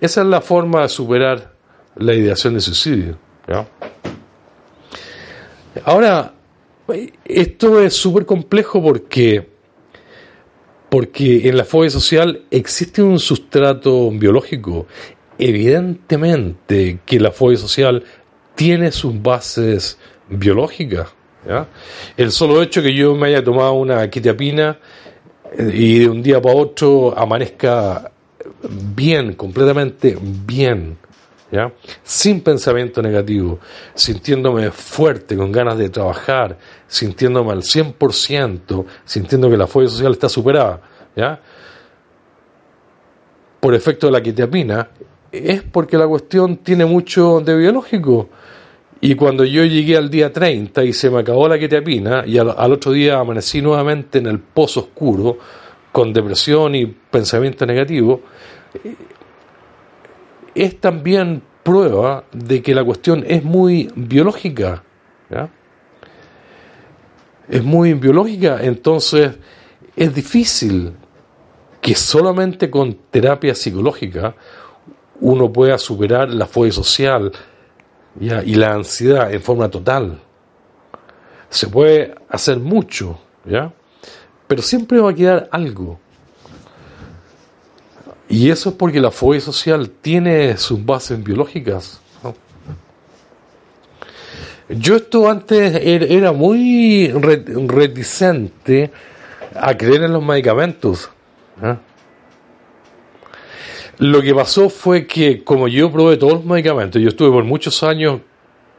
Esa 0.00 0.20
es 0.20 0.26
la 0.28 0.40
forma 0.40 0.82
de 0.82 0.88
superar 0.88 1.54
la 1.96 2.14
ideación 2.14 2.54
de 2.54 2.60
suicidio. 2.60 3.18
Ahora, 5.84 6.34
esto 7.24 7.80
es 7.80 7.94
súper 7.94 8.26
complejo 8.26 8.82
porque, 8.82 9.48
porque 10.88 11.48
en 11.48 11.56
la 11.56 11.64
fobia 11.64 11.90
social 11.90 12.42
existe 12.50 13.02
un 13.02 13.18
sustrato 13.18 14.10
biológico. 14.10 14.86
Evidentemente 15.38 16.98
que 17.06 17.20
la 17.20 17.30
fobia 17.30 17.56
social 17.56 18.04
tiene 18.54 18.92
sus 18.92 19.20
bases 19.22 19.98
biológicas. 20.28 21.08
El 22.16 22.32
solo 22.32 22.62
hecho 22.62 22.82
que 22.82 22.94
yo 22.94 23.14
me 23.14 23.28
haya 23.28 23.42
tomado 23.42 23.72
una 23.72 24.10
quetiapina 24.10 24.78
eh, 25.56 25.70
y 25.72 25.98
de 26.00 26.08
un 26.08 26.22
día 26.22 26.40
para 26.40 26.54
otro 26.54 27.18
amanezca 27.18 28.12
bien, 28.94 29.34
completamente 29.34 30.18
bien, 30.20 30.98
sin 32.02 32.42
pensamiento 32.42 33.02
negativo, 33.02 33.58
sintiéndome 33.94 34.70
fuerte, 34.70 35.36
con 35.36 35.50
ganas 35.50 35.78
de 35.78 35.88
trabajar, 35.88 36.56
sintiéndome 36.86 37.52
al 37.52 37.62
100%, 37.62 38.84
sintiendo 39.04 39.50
que 39.50 39.56
la 39.56 39.66
fobia 39.66 39.88
social 39.88 40.12
está 40.12 40.28
superada, 40.28 40.80
¿ya? 41.16 41.40
por 43.58 43.74
efecto 43.74 44.06
de 44.06 44.12
la 44.12 44.22
quetiapina, 44.22 44.88
es 45.30 45.62
porque 45.62 45.96
la 45.96 46.08
cuestión 46.08 46.58
tiene 46.58 46.84
mucho 46.84 47.40
de 47.40 47.56
biológico. 47.56 48.28
Y 49.02 49.14
cuando 49.14 49.44
yo 49.44 49.64
llegué 49.64 49.96
al 49.96 50.10
día 50.10 50.32
30 50.32 50.84
y 50.84 50.92
se 50.92 51.10
me 51.10 51.20
acabó 51.20 51.48
la 51.48 51.58
quetiapina 51.58 52.24
y 52.26 52.38
al, 52.38 52.54
al 52.56 52.72
otro 52.72 52.92
día 52.92 53.18
amanecí 53.18 53.62
nuevamente 53.62 54.18
en 54.18 54.26
el 54.26 54.38
pozo 54.38 54.80
oscuro 54.80 55.38
con 55.90 56.12
depresión 56.12 56.74
y 56.74 56.86
pensamiento 56.86 57.66
negativo, 57.66 58.22
es 60.54 60.80
también 60.80 61.42
prueba 61.62 62.24
de 62.32 62.62
que 62.62 62.74
la 62.74 62.84
cuestión 62.84 63.24
es 63.26 63.44
muy 63.44 63.90
biológica. 63.94 64.82
Es 67.48 67.64
muy 67.64 67.94
biológica, 67.94 68.58
entonces 68.62 69.32
es 69.96 70.14
difícil 70.14 70.92
que 71.80 71.94
solamente 71.94 72.70
con 72.70 72.94
terapia 73.10 73.54
psicológica 73.54 74.34
uno 75.20 75.52
pueda 75.52 75.78
superar 75.78 76.30
la 76.30 76.46
fobia 76.46 76.72
social 76.72 77.32
y 78.18 78.54
la 78.54 78.72
ansiedad 78.72 79.32
en 79.32 79.40
forma 79.40 79.68
total. 79.68 80.20
Se 81.48 81.66
puede 81.66 82.14
hacer 82.28 82.58
mucho, 82.60 83.18
¿ya? 83.44 83.72
pero 84.46 84.62
siempre 84.62 84.98
va 85.00 85.10
a 85.10 85.14
quedar 85.14 85.48
algo. 85.52 86.00
Y 88.30 88.48
eso 88.48 88.70
es 88.70 88.74
porque 88.76 89.00
la 89.00 89.10
fobia 89.10 89.40
social 89.40 89.90
tiene 89.90 90.56
sus 90.56 90.82
bases 90.84 91.22
biológicas. 91.22 92.00
Yo 94.68 94.94
esto 94.96 95.28
antes 95.28 95.74
er- 95.74 96.06
era 96.08 96.30
muy 96.30 97.08
re- 97.08 97.44
reticente 97.66 98.92
a 99.52 99.76
creer 99.76 100.04
en 100.04 100.12
los 100.12 100.24
medicamentos. 100.24 101.10
¿ah? 101.60 101.78
Lo 103.98 104.22
que 104.22 104.32
pasó 104.32 104.70
fue 104.70 105.06
que 105.08 105.42
como 105.42 105.66
yo 105.66 105.90
probé 105.90 106.16
todos 106.16 106.34
los 106.34 106.44
medicamentos, 106.44 107.02
yo 107.02 107.08
estuve 107.08 107.30
por 107.32 107.42
muchos 107.44 107.82
años 107.82 108.20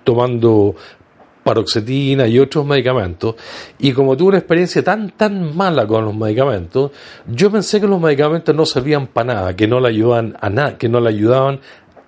tomando 0.05 0.75
paroxetina 1.43 2.27
y 2.27 2.39
otros 2.39 2.65
medicamentos, 2.65 3.35
y 3.79 3.91
como 3.93 4.15
tuve 4.15 4.29
una 4.29 4.37
experiencia 4.37 4.83
tan 4.83 5.11
tan 5.11 5.55
mala 5.55 5.85
con 5.87 6.05
los 6.05 6.15
medicamentos, 6.15 6.91
yo 7.27 7.51
pensé 7.51 7.81
que 7.81 7.87
los 7.87 7.99
medicamentos 7.99 8.55
no 8.55 8.65
servían 8.65 9.07
para 9.07 9.33
nada, 9.33 9.55
que 9.55 9.67
no 9.67 9.79
le 9.79 9.89
ayudaban 9.89 10.37
a 10.39 10.49
nada, 10.49 10.77
que 10.77 10.89
no 10.89 10.99
le 10.99 11.09
ayudaban 11.09 11.59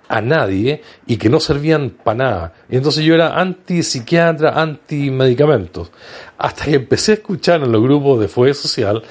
a 0.08 0.22
nadie 0.22 0.82
y 1.08 1.18
que 1.18 1.30
no 1.30 1.40
servían 1.40 1.90
para 1.90 2.18
nada. 2.18 2.54
Y 2.70 2.76
entonces 2.76 3.04
yo 3.04 3.16
era 3.16 3.40
anti 3.40 3.82
psiquiatra, 3.84 4.62
anti 4.62 5.10
medicamentos. 5.10 5.92
Hasta 6.38 6.66
que 6.66 6.76
empecé 6.76 7.14
a 7.14 7.16
escuchar 7.16 7.64
en 7.64 7.72
los 7.72 7.82
grupos 7.82 8.20
de 8.20 8.28
fobia 8.28 8.54
social 8.54 9.02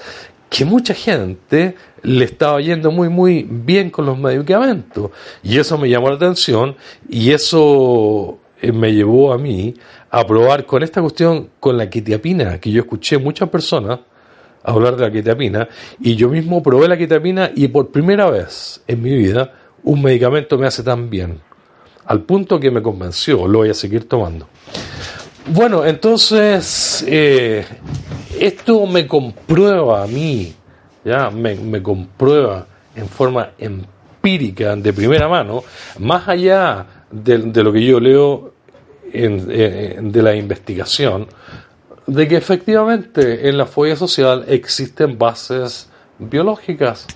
que 0.48 0.64
mucha 0.64 0.94
gente 0.94 1.74
le 2.02 2.24
estaba 2.24 2.60
yendo 2.60 2.90
muy 2.90 3.08
muy 3.08 3.46
bien 3.48 3.90
con 3.90 4.04
los 4.04 4.18
medicamentos 4.18 5.10
y 5.42 5.58
eso 5.58 5.78
me 5.78 5.88
llamó 5.88 6.10
la 6.10 6.16
atención 6.16 6.76
y 7.08 7.30
eso 7.30 8.38
eh, 8.60 8.70
me 8.70 8.92
llevó 8.92 9.32
a 9.32 9.38
mí 9.38 9.74
a 10.14 10.26
probar 10.26 10.66
con 10.66 10.82
esta 10.82 11.00
cuestión 11.00 11.48
con 11.58 11.78
la 11.78 11.88
quetiapina 11.88 12.60
que 12.60 12.70
yo 12.70 12.82
escuché 12.82 13.16
muchas 13.16 13.48
personas 13.48 14.00
hablar 14.62 14.94
de 14.94 15.06
la 15.06 15.10
quetiapina 15.10 15.68
y 16.00 16.16
yo 16.16 16.28
mismo 16.28 16.62
probé 16.62 16.86
la 16.86 16.98
quetiapina 16.98 17.50
y 17.54 17.68
por 17.68 17.90
primera 17.90 18.30
vez 18.30 18.82
en 18.86 19.02
mi 19.02 19.16
vida 19.16 19.54
un 19.84 20.02
medicamento 20.02 20.58
me 20.58 20.66
hace 20.66 20.82
tan 20.82 21.08
bien 21.08 21.40
al 22.04 22.20
punto 22.24 22.60
que 22.60 22.70
me 22.70 22.82
convenció 22.82 23.48
lo 23.48 23.60
voy 23.60 23.70
a 23.70 23.74
seguir 23.74 24.06
tomando. 24.06 24.48
Bueno, 25.46 25.84
entonces 25.86 27.02
eh, 27.08 27.64
esto 28.38 28.86
me 28.86 29.06
comprueba 29.06 30.02
a 30.02 30.06
mí, 30.06 30.54
ya 31.06 31.30
me, 31.30 31.82
comprueba 31.82 32.66
en 32.94 33.08
forma 33.08 33.52
empírica, 33.58 34.76
de 34.76 34.92
primera 34.92 35.26
mano, 35.26 35.64
más 35.98 36.28
allá 36.28 36.86
de 37.10 37.64
lo 37.64 37.72
que 37.72 37.82
yo 37.82 37.98
leo 37.98 38.51
de 39.12 40.22
la 40.22 40.34
investigación, 40.34 41.26
de 42.06 42.28
que 42.28 42.36
efectivamente 42.36 43.48
en 43.48 43.58
la 43.58 43.66
fobia 43.66 43.96
social 43.96 44.44
existen 44.48 45.18
bases 45.18 45.88
biológicas, 46.18 47.06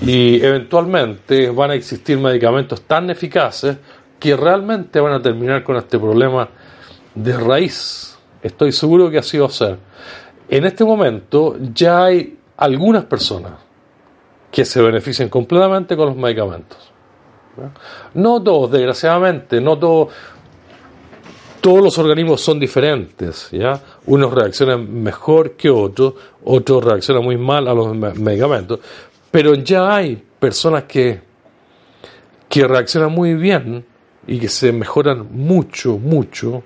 y 0.00 0.42
eventualmente 0.42 1.50
van 1.50 1.72
a 1.72 1.74
existir 1.74 2.18
medicamentos 2.18 2.82
tan 2.82 3.10
eficaces 3.10 3.76
que 4.18 4.36
realmente 4.36 5.00
van 5.00 5.12
a 5.12 5.20
terminar 5.20 5.62
con 5.64 5.76
este 5.76 5.98
problema 5.98 6.48
de 7.14 7.36
raíz. 7.36 8.16
Estoy 8.42 8.72
seguro 8.72 9.10
que 9.10 9.18
así 9.18 9.38
va 9.38 9.46
a 9.46 9.50
ser. 9.50 9.78
En 10.48 10.64
este 10.64 10.84
momento 10.84 11.56
ya 11.74 12.04
hay 12.04 12.38
algunas 12.56 13.04
personas 13.04 13.52
que 14.50 14.64
se 14.64 14.80
benefician 14.80 15.28
completamente 15.28 15.96
con 15.96 16.06
los 16.06 16.16
medicamentos. 16.16 16.92
No 18.14 18.42
todos, 18.42 18.70
desgraciadamente, 18.70 19.60
no 19.60 19.78
todos. 19.78 20.12
Todos 21.62 21.80
los 21.82 21.96
organismos 21.96 22.40
son 22.42 22.58
diferentes, 22.58 23.48
¿ya? 23.52 23.80
Unos 24.06 24.34
reaccionan 24.34 25.02
mejor 25.02 25.52
que 25.52 25.70
otros, 25.70 26.14
otros 26.44 26.84
reaccionan 26.84 27.22
muy 27.22 27.36
mal 27.38 27.66
a 27.68 27.72
los 27.72 27.94
me- 27.96 28.12
medicamentos, 28.14 28.80
pero 29.30 29.54
ya 29.54 29.94
hay 29.94 30.20
personas 30.40 30.82
que, 30.84 31.20
que 32.48 32.66
reaccionan 32.66 33.12
muy 33.12 33.34
bien 33.34 33.84
y 34.26 34.38
que 34.40 34.48
se 34.48 34.72
mejoran 34.72 35.28
mucho, 35.30 35.98
mucho 35.98 36.64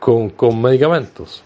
con, 0.00 0.30
con 0.30 0.60
medicamentos. 0.60 1.42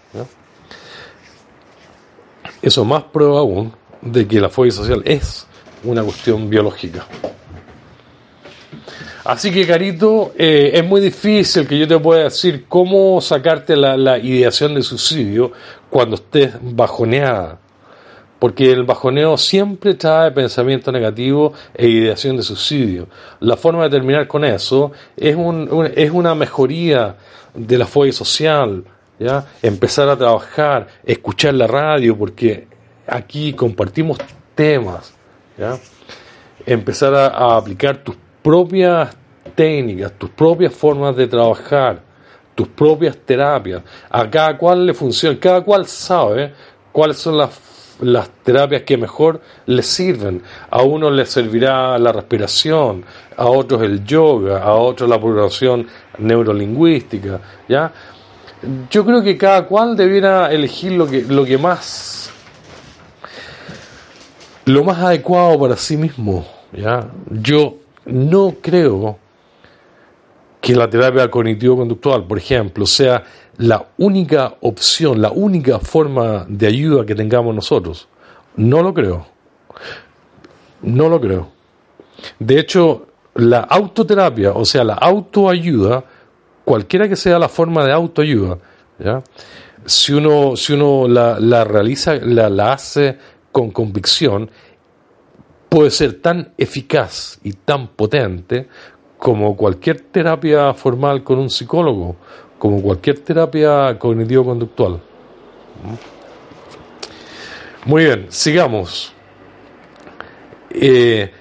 Eso 2.61 2.83
más 2.85 3.03
prueba 3.03 3.39
aún 3.39 3.71
de 4.01 4.27
que 4.27 4.41
la 4.41 4.49
fobia 4.49 4.71
social 4.71 5.01
es 5.05 5.45
una 5.83 6.03
cuestión 6.03 6.49
biológica. 6.49 7.05
Así 9.25 9.51
que, 9.51 9.67
Carito, 9.67 10.31
eh, 10.37 10.71
es 10.73 10.85
muy 10.85 11.01
difícil 11.01 11.67
que 11.67 11.77
yo 11.77 11.87
te 11.87 11.99
pueda 11.99 12.23
decir 12.25 12.65
cómo 12.67 13.19
sacarte 13.21 13.75
la, 13.75 14.17
ideación 14.17 14.75
de 14.75 14.81
suicidio 14.81 15.51
cuando 15.89 16.15
estés 16.15 16.53
bajoneada. 16.61 17.59
Porque 18.39 18.71
el 18.71 18.83
bajoneo 18.85 19.37
siempre 19.37 19.95
trae 19.95 20.31
pensamiento 20.31 20.91
negativo 20.93 21.51
e 21.75 21.87
ideación 21.87 22.37
de 22.37 22.43
suicidio. 22.43 23.07
La 23.41 23.57
forma 23.57 23.83
de 23.83 23.89
terminar 23.89 24.27
con 24.27 24.45
eso 24.45 24.93
es, 25.17 25.35
un- 25.35 25.91
es 25.95 26.09
una 26.11 26.33
mejoría 26.35 27.17
de 27.53 27.77
la 27.77 27.85
fobia 27.85 28.13
social, 28.13 28.85
¿ya? 29.19 29.45
Empezar 29.61 30.07
a 30.07 30.15
trabajar, 30.17 30.87
escuchar 31.05 31.53
la 31.55 31.67
radio, 31.67 32.17
porque 32.17 32.67
aquí 33.05 33.51
compartimos 33.51 34.17
temas, 34.55 35.13
¿ya? 35.57 35.77
Empezar 36.65 37.13
a, 37.15 37.27
a 37.27 37.57
aplicar 37.57 37.97
tus 37.97 38.15
propias 38.41 39.15
técnicas, 39.55 40.13
tus 40.13 40.29
propias 40.29 40.73
formas 40.73 41.15
de 41.15 41.27
trabajar, 41.27 42.01
tus 42.55 42.67
propias 42.67 43.17
terapias. 43.17 43.81
A 44.09 44.29
cada 44.29 44.57
cual 44.57 44.85
le 44.85 44.93
funciona, 44.93 45.39
cada 45.39 45.61
cual 45.61 45.85
sabe 45.85 46.53
cuáles 46.91 47.17
son 47.17 47.37
las, 47.37 47.97
las 48.01 48.29
terapias 48.43 48.83
que 48.83 48.97
mejor 48.97 49.41
le 49.65 49.83
sirven. 49.83 50.41
A 50.69 50.81
uno 50.81 51.09
le 51.09 51.25
servirá 51.25 51.97
la 51.97 52.11
respiración, 52.11 53.03
a 53.35 53.45
otros 53.45 53.81
el 53.81 54.03
yoga, 54.03 54.63
a 54.63 54.73
otros 54.73 55.09
la 55.09 55.19
programación 55.19 55.87
neurolingüística, 56.17 57.39
¿ya? 57.67 57.91
Yo 58.89 59.05
creo 59.05 59.23
que 59.23 59.37
cada 59.37 59.65
cual 59.65 59.95
debiera 59.95 60.51
elegir 60.51 60.91
lo 60.91 61.07
que, 61.07 61.21
lo 61.21 61.45
que 61.45 61.57
más 61.57 62.33
lo 64.65 64.83
más 64.83 64.99
adecuado 64.99 65.59
para 65.59 65.75
sí 65.75 65.97
mismo, 65.97 66.45
¿ya? 66.71 67.07
Yo 67.31 67.77
no 68.11 68.55
creo 68.61 69.17
que 70.61 70.75
la 70.75 70.89
terapia 70.89 71.29
cognitivo-conductual, 71.29 72.25
por 72.25 72.37
ejemplo, 72.37 72.85
sea 72.85 73.23
la 73.57 73.87
única 73.97 74.55
opción, 74.61 75.21
la 75.21 75.31
única 75.31 75.79
forma 75.79 76.45
de 76.47 76.67
ayuda 76.67 77.05
que 77.05 77.15
tengamos 77.15 77.55
nosotros. 77.55 78.07
No 78.55 78.81
lo 78.81 78.93
creo. 78.93 79.25
No 80.81 81.09
lo 81.09 81.19
creo. 81.19 81.49
De 82.39 82.59
hecho, 82.59 83.07
la 83.35 83.59
autoterapia, 83.59 84.51
o 84.51 84.65
sea, 84.65 84.83
la 84.83 84.95
autoayuda, 84.95 86.03
cualquiera 86.65 87.07
que 87.07 87.15
sea 87.15 87.39
la 87.39 87.49
forma 87.49 87.85
de 87.85 87.93
autoayuda, 87.93 88.57
¿ya? 88.99 89.23
si 89.85 90.13
uno, 90.13 90.55
si 90.55 90.73
uno 90.73 91.07
la, 91.07 91.39
la 91.39 91.63
realiza, 91.63 92.15
la, 92.15 92.49
la 92.49 92.73
hace 92.73 93.17
con 93.51 93.71
convicción, 93.71 94.51
puede 95.69 95.91
ser 95.91 96.19
tan 96.21 96.51
eficaz 96.57 97.39
y 97.43 97.53
tan 97.53 97.89
potente 97.89 98.67
como 99.17 99.55
cualquier 99.55 100.01
terapia 100.01 100.73
formal 100.73 101.23
con 101.23 101.39
un 101.39 101.49
psicólogo, 101.49 102.15
como 102.57 102.81
cualquier 102.81 103.19
terapia 103.19 103.97
cognitivo-conductual. 103.99 104.99
Muy 107.85 108.05
bien, 108.05 108.25
sigamos. 108.29 109.13
Eh, 110.71 111.31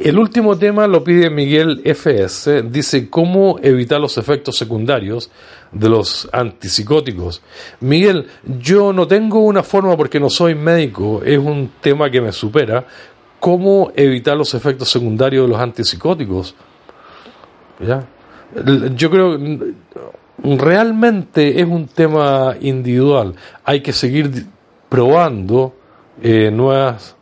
el 0.00 0.18
último 0.18 0.56
tema 0.56 0.86
lo 0.86 1.04
pide 1.04 1.28
Miguel 1.28 1.82
FS, 1.84 2.62
dice 2.62 3.10
cómo 3.10 3.58
evitar 3.62 4.00
los 4.00 4.16
efectos 4.16 4.56
secundarios 4.56 5.30
de 5.72 5.90
los 5.90 6.26
antipsicóticos. 6.32 7.42
Miguel, 7.80 8.26
yo 8.60 8.94
no 8.94 9.06
tengo 9.06 9.40
una 9.40 9.62
forma 9.62 9.98
porque 9.98 10.18
no 10.18 10.30
soy 10.30 10.54
médico, 10.54 11.20
es 11.22 11.38
un 11.38 11.72
tema 11.82 12.10
que 12.10 12.22
me 12.22 12.32
supera, 12.32 12.86
cómo 13.40 13.90
evitar 13.96 14.36
los 14.36 14.54
efectos 14.54 14.90
secundarios 14.90 15.46
de 15.46 15.52
los 15.52 15.60
antipsicóticos. 15.60 16.54
¿Ya? 17.80 18.06
Yo 18.94 19.10
creo 19.10 19.38
que 19.38 19.74
realmente 20.42 21.60
es 21.60 21.66
un 21.66 21.86
tema 21.86 22.54
individual. 22.60 23.34
Hay 23.64 23.80
que 23.80 23.92
seguir 23.92 24.46
probando 24.88 25.74
eh, 26.22 26.50
nuevas. 26.50 27.16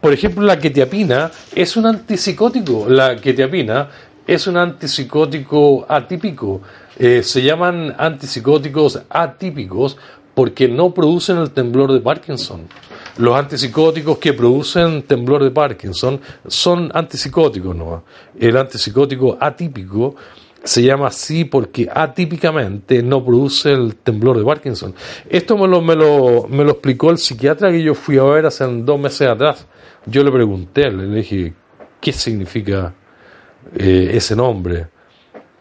Por 0.00 0.14
ejemplo, 0.14 0.42
la 0.42 0.58
quetiapina 0.58 1.30
es 1.54 1.76
un 1.76 1.86
antipsicótico. 1.86 2.86
La 2.88 3.16
quetiapina 3.16 3.88
es 4.26 4.46
un 4.46 4.56
antipsicótico 4.56 5.84
atípico. 5.88 6.62
Eh, 6.98 7.22
se 7.22 7.42
llaman 7.42 7.94
antipsicóticos 7.98 9.02
atípicos 9.10 9.98
porque 10.40 10.68
no 10.68 10.94
producen 10.94 11.36
el 11.36 11.50
temblor 11.50 11.92
de 11.92 12.00
Parkinson. 12.00 12.66
Los 13.18 13.38
antipsicóticos 13.38 14.16
que 14.16 14.32
producen 14.32 15.02
temblor 15.02 15.44
de 15.44 15.50
Parkinson 15.50 16.18
son 16.46 16.90
antipsicóticos, 16.94 17.76
¿no? 17.76 18.04
El 18.38 18.56
antipsicótico 18.56 19.36
atípico 19.38 20.16
se 20.64 20.82
llama 20.82 21.08
así 21.08 21.44
porque 21.44 21.90
atípicamente 21.92 23.02
no 23.02 23.22
produce 23.22 23.70
el 23.70 23.96
temblor 23.96 24.38
de 24.38 24.44
Parkinson. 24.46 24.94
Esto 25.28 25.58
me 25.58 25.68
lo, 25.68 25.82
me 25.82 25.94
lo, 25.94 26.48
me 26.48 26.64
lo 26.64 26.70
explicó 26.70 27.10
el 27.10 27.18
psiquiatra 27.18 27.70
que 27.70 27.82
yo 27.82 27.94
fui 27.94 28.16
a 28.16 28.22
ver 28.22 28.46
hace 28.46 28.64
dos 28.66 28.98
meses 28.98 29.28
atrás. 29.28 29.66
Yo 30.06 30.24
le 30.24 30.32
pregunté, 30.32 30.90
le 30.90 31.16
dije, 31.16 31.52
¿qué 32.00 32.12
significa 32.14 32.94
eh, 33.76 34.12
ese 34.14 34.34
nombre? 34.34 34.86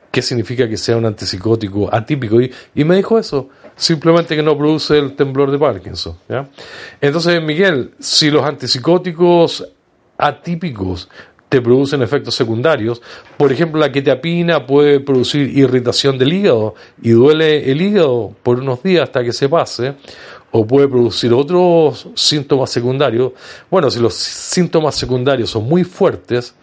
¿Qué 0.09 0.21
significa 0.21 0.69
que 0.69 0.77
sea 0.77 0.95
un 0.95 1.05
antipsicótico 1.05 1.93
atípico? 1.93 2.39
Y, 2.39 2.49
y, 2.73 2.85
me 2.85 2.95
dijo 2.95 3.19
eso, 3.19 3.49
simplemente 3.79 4.35
que 4.35 4.43
no 4.43 4.55
produce 4.55 4.99
el 4.99 5.15
temblor 5.15 5.49
de 5.49 5.57
Parkinson. 5.57 6.15
Entonces, 7.01 7.41
Miguel, 7.41 7.93
si 7.97 8.29
los 8.29 8.43
antipsicóticos 8.43 9.65
atípicos 10.17 11.09
te 11.47 11.61
producen 11.61 12.03
efectos 12.03 12.35
secundarios. 12.35 13.01
Por 13.35 13.51
ejemplo, 13.51 13.81
la 13.81 13.91
quetiapina 13.91 14.67
puede 14.67 14.99
producir 14.99 15.57
irritación 15.57 16.17
del 16.17 16.31
hígado 16.31 16.75
y 17.01 17.09
duele 17.09 17.71
el 17.71 17.81
hígado 17.81 18.35
por 18.43 18.59
unos 18.59 18.83
días 18.83 19.03
hasta 19.03 19.23
que 19.23 19.33
se 19.33 19.49
pase, 19.49 19.95
o 20.51 20.65
puede 20.67 20.87
producir 20.87 21.33
otros 21.33 22.07
síntomas 22.13 22.69
secundarios. 22.69 23.31
Bueno, 23.71 23.89
si 23.89 23.99
los 23.99 24.13
síntomas 24.13 24.93
secundarios 24.93 25.49
son 25.49 25.63
muy 25.63 25.83
fuertes, 25.83 26.53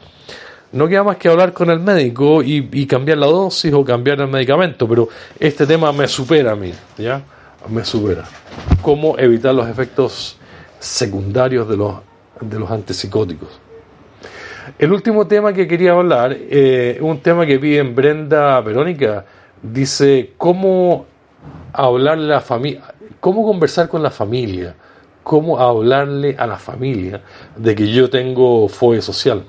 no 0.72 0.88
queda 0.88 1.04
más 1.04 1.16
que 1.16 1.28
hablar 1.28 1.52
con 1.52 1.70
el 1.70 1.80
médico 1.80 2.42
y, 2.42 2.86
cambiar 2.86 3.18
la 3.18 3.26
dosis 3.26 3.72
o 3.72 3.84
cambiar 3.84 4.20
el 4.20 4.28
medicamento, 4.28 4.88
pero 4.88 5.08
este 5.38 5.66
tema 5.66 5.92
me 5.92 6.08
supera 6.08 6.52
a 6.52 6.56
mí, 6.56 6.72
¿ya? 6.98 7.22
Me 7.68 7.84
supera. 7.84 8.24
¿Cómo 8.82 9.18
evitar 9.18 9.54
los 9.54 9.68
efectos 9.68 10.36
secundarios 10.78 11.68
de 11.68 11.76
los, 11.76 11.96
de 12.40 12.58
los 12.58 12.70
antipsicóticos? 12.70 13.60
El 14.78 14.92
último 14.92 15.26
tema 15.26 15.52
que 15.52 15.66
quería 15.66 15.92
hablar, 15.92 16.36
eh, 16.36 16.98
un 17.00 17.20
tema 17.20 17.46
que 17.46 17.78
en 17.78 17.94
Brenda 17.94 18.60
Verónica, 18.60 19.24
dice 19.62 20.32
cómo 20.36 21.06
hablarle 21.72 22.24
a 22.32 22.36
la 22.36 22.40
familia, 22.40 22.94
cómo 23.20 23.44
conversar 23.44 23.88
con 23.88 24.02
la 24.02 24.10
familia, 24.10 24.74
cómo 25.22 25.58
hablarle 25.58 26.36
a 26.38 26.46
la 26.46 26.56
familia 26.56 27.22
de 27.56 27.74
que 27.74 27.88
yo 27.90 28.10
tengo 28.10 28.68
fobia 28.68 29.02
social. 29.02 29.42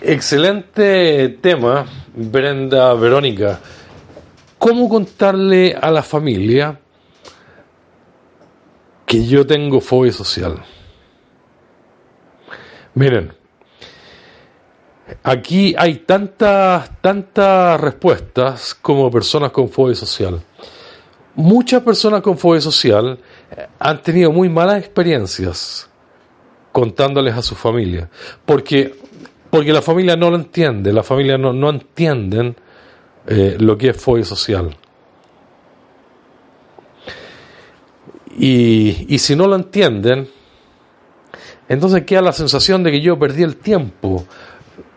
Excelente 0.00 1.28
tema, 1.40 1.86
Brenda 2.14 2.94
Verónica. 2.94 3.60
¿Cómo 4.58 4.88
contarle 4.88 5.76
a 5.80 5.90
la 5.90 6.02
familia 6.02 6.80
que 9.06 9.26
yo 9.26 9.46
tengo 9.46 9.80
fobia 9.80 10.12
social? 10.12 10.62
Miren, 12.94 13.32
aquí 15.22 15.74
hay 15.78 15.96
tantas, 15.96 16.90
tantas 17.00 17.80
respuestas 17.80 18.74
como 18.74 19.10
personas 19.10 19.50
con 19.50 19.68
fobia 19.68 19.94
social. 19.94 20.40
Muchas 21.34 21.82
personas 21.82 22.20
con 22.22 22.36
fobia 22.36 22.60
social 22.60 23.18
han 23.78 24.02
tenido 24.02 24.32
muy 24.32 24.48
malas 24.48 24.78
experiencias 24.78 25.88
contándoles 26.72 27.34
a 27.34 27.42
su 27.42 27.54
familia, 27.54 28.08
porque, 28.44 28.94
porque 29.50 29.72
la 29.72 29.82
familia 29.82 30.16
no 30.16 30.30
lo 30.30 30.36
entiende, 30.36 30.92
la 30.92 31.02
familia 31.02 31.38
no, 31.38 31.52
no 31.52 31.70
entienden 31.70 32.56
eh, 33.26 33.56
lo 33.58 33.76
que 33.76 33.90
es 33.90 33.96
fobia 33.96 34.24
social. 34.24 34.76
Y, 38.38 39.06
y 39.08 39.18
si 39.18 39.34
no 39.34 39.46
lo 39.46 39.56
entienden, 39.56 40.28
entonces 41.68 42.04
queda 42.04 42.22
la 42.22 42.32
sensación 42.32 42.82
de 42.82 42.92
que 42.92 43.00
yo 43.00 43.18
perdí 43.18 43.42
el 43.42 43.56
tiempo. 43.56 44.24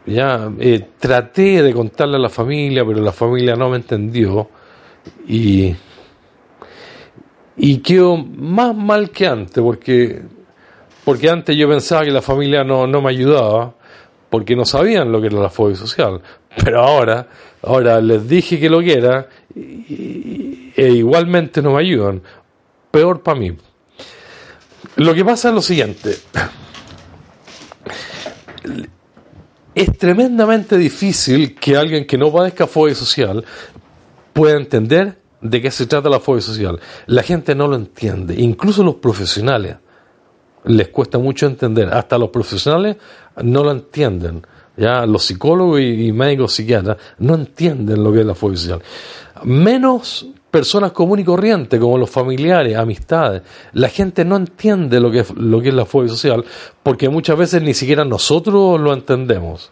Ya 0.06 0.52
eh, 0.60 0.90
traté 0.99 1.61
de 1.61 1.73
contarle 1.73 2.18
a 2.18 2.19
la 2.19 2.30
familia, 2.30 2.84
pero 2.86 3.02
la 3.02 3.11
familia 3.11 3.56
no 3.56 3.69
me 3.69 3.78
entendió 3.78 4.49
y 5.28 5.76
y 7.57 7.78
quedó 7.78 8.18
más 8.18 8.76
mal 8.76 9.11
que 9.11 9.28
antes, 9.28 9.61
porque 9.64 10.22
porque 11.03 11.30
antes 11.30 11.56
yo 11.56 11.68
pensaba 11.68 12.03
que 12.03 12.11
la 12.11 12.22
familia 12.22 12.64
no, 12.64 12.88
no 12.88 13.02
me 13.02 13.10
ayudaba, 13.10 13.76
porque 14.31 14.55
no 14.55 14.63
sabían 14.63 15.11
lo 15.11 15.19
que 15.19 15.27
era 15.27 15.39
la 15.39 15.49
fobia 15.49 15.75
social. 15.75 16.21
Pero 16.63 16.81
ahora, 16.81 17.27
ahora 17.61 17.99
les 17.99 18.27
dije 18.27 18.57
que 18.57 18.69
lo 18.69 18.79
que 18.79 18.93
era, 18.93 19.27
y, 19.53 20.71
e 20.73 20.87
igualmente 20.87 21.61
no 21.61 21.73
me 21.73 21.81
ayudan. 21.81 22.21
Peor 22.89 23.21
para 23.21 23.37
mí. 23.37 23.57
Lo 24.95 25.13
que 25.13 25.25
pasa 25.25 25.49
es 25.49 25.55
lo 25.55 25.61
siguiente. 25.61 26.15
Es 29.75 29.97
tremendamente 29.97 30.77
difícil 30.77 31.53
que 31.55 31.75
alguien 31.75 32.07
que 32.07 32.17
no 32.17 32.31
padezca 32.31 32.67
fobia 32.67 32.95
social 32.95 33.43
pueda 34.31 34.55
entender 34.55 35.17
de 35.41 35.61
qué 35.61 35.71
se 35.71 35.87
trata 35.87 36.07
la 36.07 36.21
fobia 36.21 36.41
social. 36.41 36.79
La 37.05 37.23
gente 37.23 37.53
no 37.53 37.67
lo 37.67 37.75
entiende, 37.75 38.35
incluso 38.37 38.81
los 38.81 38.95
profesionales 38.95 39.75
les 40.65 40.89
cuesta 40.89 41.17
mucho 41.17 41.45
entender, 41.45 41.89
hasta 41.93 42.17
los 42.17 42.29
profesionales 42.29 42.97
no 43.43 43.63
lo 43.63 43.71
entienden. 43.71 44.45
Ya 44.77 45.05
los 45.05 45.25
psicólogos 45.25 45.81
y, 45.81 46.07
y 46.07 46.11
médicos 46.11 46.53
psiquiatras 46.53 46.97
no 47.19 47.35
entienden 47.35 48.03
lo 48.03 48.11
que 48.13 48.21
es 48.21 48.25
la 48.25 48.35
fobia 48.35 48.57
social. 48.57 48.81
Menos 49.43 50.25
personas 50.52 50.91
comunes 50.91 51.23
y 51.23 51.26
corrientes, 51.26 51.80
como 51.80 51.98
los 51.98 52.10
familiares, 52.10 52.76
amistades. 52.76 53.41
La 53.73 53.88
gente 53.88 54.26
no 54.26 54.36
entiende 54.36 54.99
lo 54.99 55.10
que 55.10 55.19
es, 55.19 55.32
lo 55.32 55.61
que 55.61 55.69
es 55.69 55.73
la 55.73 55.86
fobia 55.86 56.10
social 56.10 56.44
porque 56.84 57.10
muchas 57.10 57.38
veces 57.38 57.61
ni 57.61 57.73
siquiera 57.73 58.03
nosotros 58.03 58.80
lo 58.80 58.94
entendemos. 58.94 59.72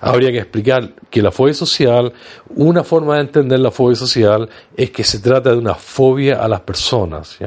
Habría 0.00 0.32
que 0.32 0.38
explicar 0.38 0.90
que 1.08 1.22
la 1.22 1.30
fobia 1.30 1.54
social, 1.54 2.12
una 2.56 2.82
forma 2.82 3.14
de 3.16 3.22
entender 3.22 3.60
la 3.60 3.70
fobia 3.70 3.96
social 3.96 4.48
es 4.76 4.90
que 4.90 5.04
se 5.04 5.20
trata 5.20 5.50
de 5.50 5.56
una 5.56 5.74
fobia 5.74 6.42
a 6.42 6.48
las 6.48 6.60
personas. 6.60 7.38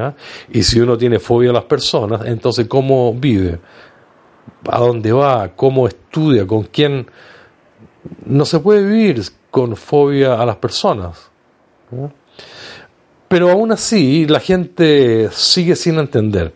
Y 0.49 0.63
si 0.63 0.79
uno 0.79 0.97
tiene 0.97 1.19
fobia 1.19 1.49
a 1.49 1.53
las 1.53 1.65
personas, 1.65 2.21
entonces 2.25 2.67
¿cómo 2.67 3.13
vive? 3.13 3.59
¿A 4.69 4.79
dónde 4.79 5.11
va? 5.11 5.49
¿Cómo 5.55 5.87
estudia? 5.87 6.47
¿Con 6.47 6.63
quién? 6.63 7.07
No 8.25 8.45
se 8.45 8.59
puede 8.59 8.83
vivir 8.83 9.21
con 9.51 9.75
fobia 9.75 10.39
a 10.41 10.45
las 10.45 10.55
personas. 10.55 11.31
Pero 13.35 13.51
aún 13.51 13.73
así 13.73 14.25
la 14.27 14.39
gente 14.39 15.27
sigue 15.29 15.75
sin 15.75 15.99
entender. 15.99 16.53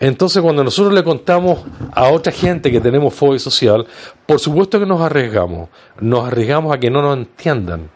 Entonces 0.00 0.42
cuando 0.42 0.64
nosotros 0.64 0.94
le 0.94 1.04
contamos 1.04 1.62
a 1.92 2.08
otra 2.08 2.32
gente 2.32 2.72
que 2.72 2.80
tenemos 2.80 3.12
fobia 3.12 3.38
social, 3.38 3.86
por 4.24 4.40
supuesto 4.40 4.80
que 4.80 4.86
nos 4.86 5.02
arriesgamos, 5.02 5.68
nos 6.00 6.26
arriesgamos 6.26 6.74
a 6.74 6.80
que 6.80 6.88
no 6.88 7.02
nos 7.02 7.18
entiendan, 7.18 7.90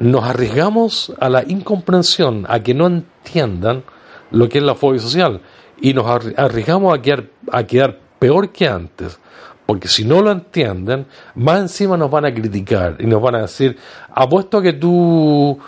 nos 0.00 0.24
arriesgamos 0.24 1.14
a 1.20 1.28
la 1.28 1.44
incomprensión, 1.46 2.46
a 2.48 2.64
que 2.64 2.74
no 2.74 2.88
entiendan 2.88 3.84
lo 4.32 4.48
que 4.48 4.58
es 4.58 4.64
la 4.64 4.74
fobia 4.74 5.00
social. 5.00 5.40
Y 5.80 5.94
nos 5.94 6.04
arriesgamos 6.36 6.98
a 6.98 7.00
quedar, 7.00 8.00
peor 8.18 8.50
que 8.50 8.66
antes, 8.66 9.20
porque 9.66 9.86
si 9.86 10.04
no 10.04 10.20
lo 10.20 10.32
entienden, 10.32 11.06
más 11.36 11.60
encima 11.60 11.96
nos 11.96 12.10
van 12.10 12.24
a 12.24 12.34
criticar 12.34 12.96
y 12.98 13.06
nos 13.06 13.22
van 13.22 13.36
a 13.36 13.42
decir, 13.42 13.78
apuesto 14.12 14.58
a 14.58 14.62
que 14.62 14.72
tú 14.72 15.60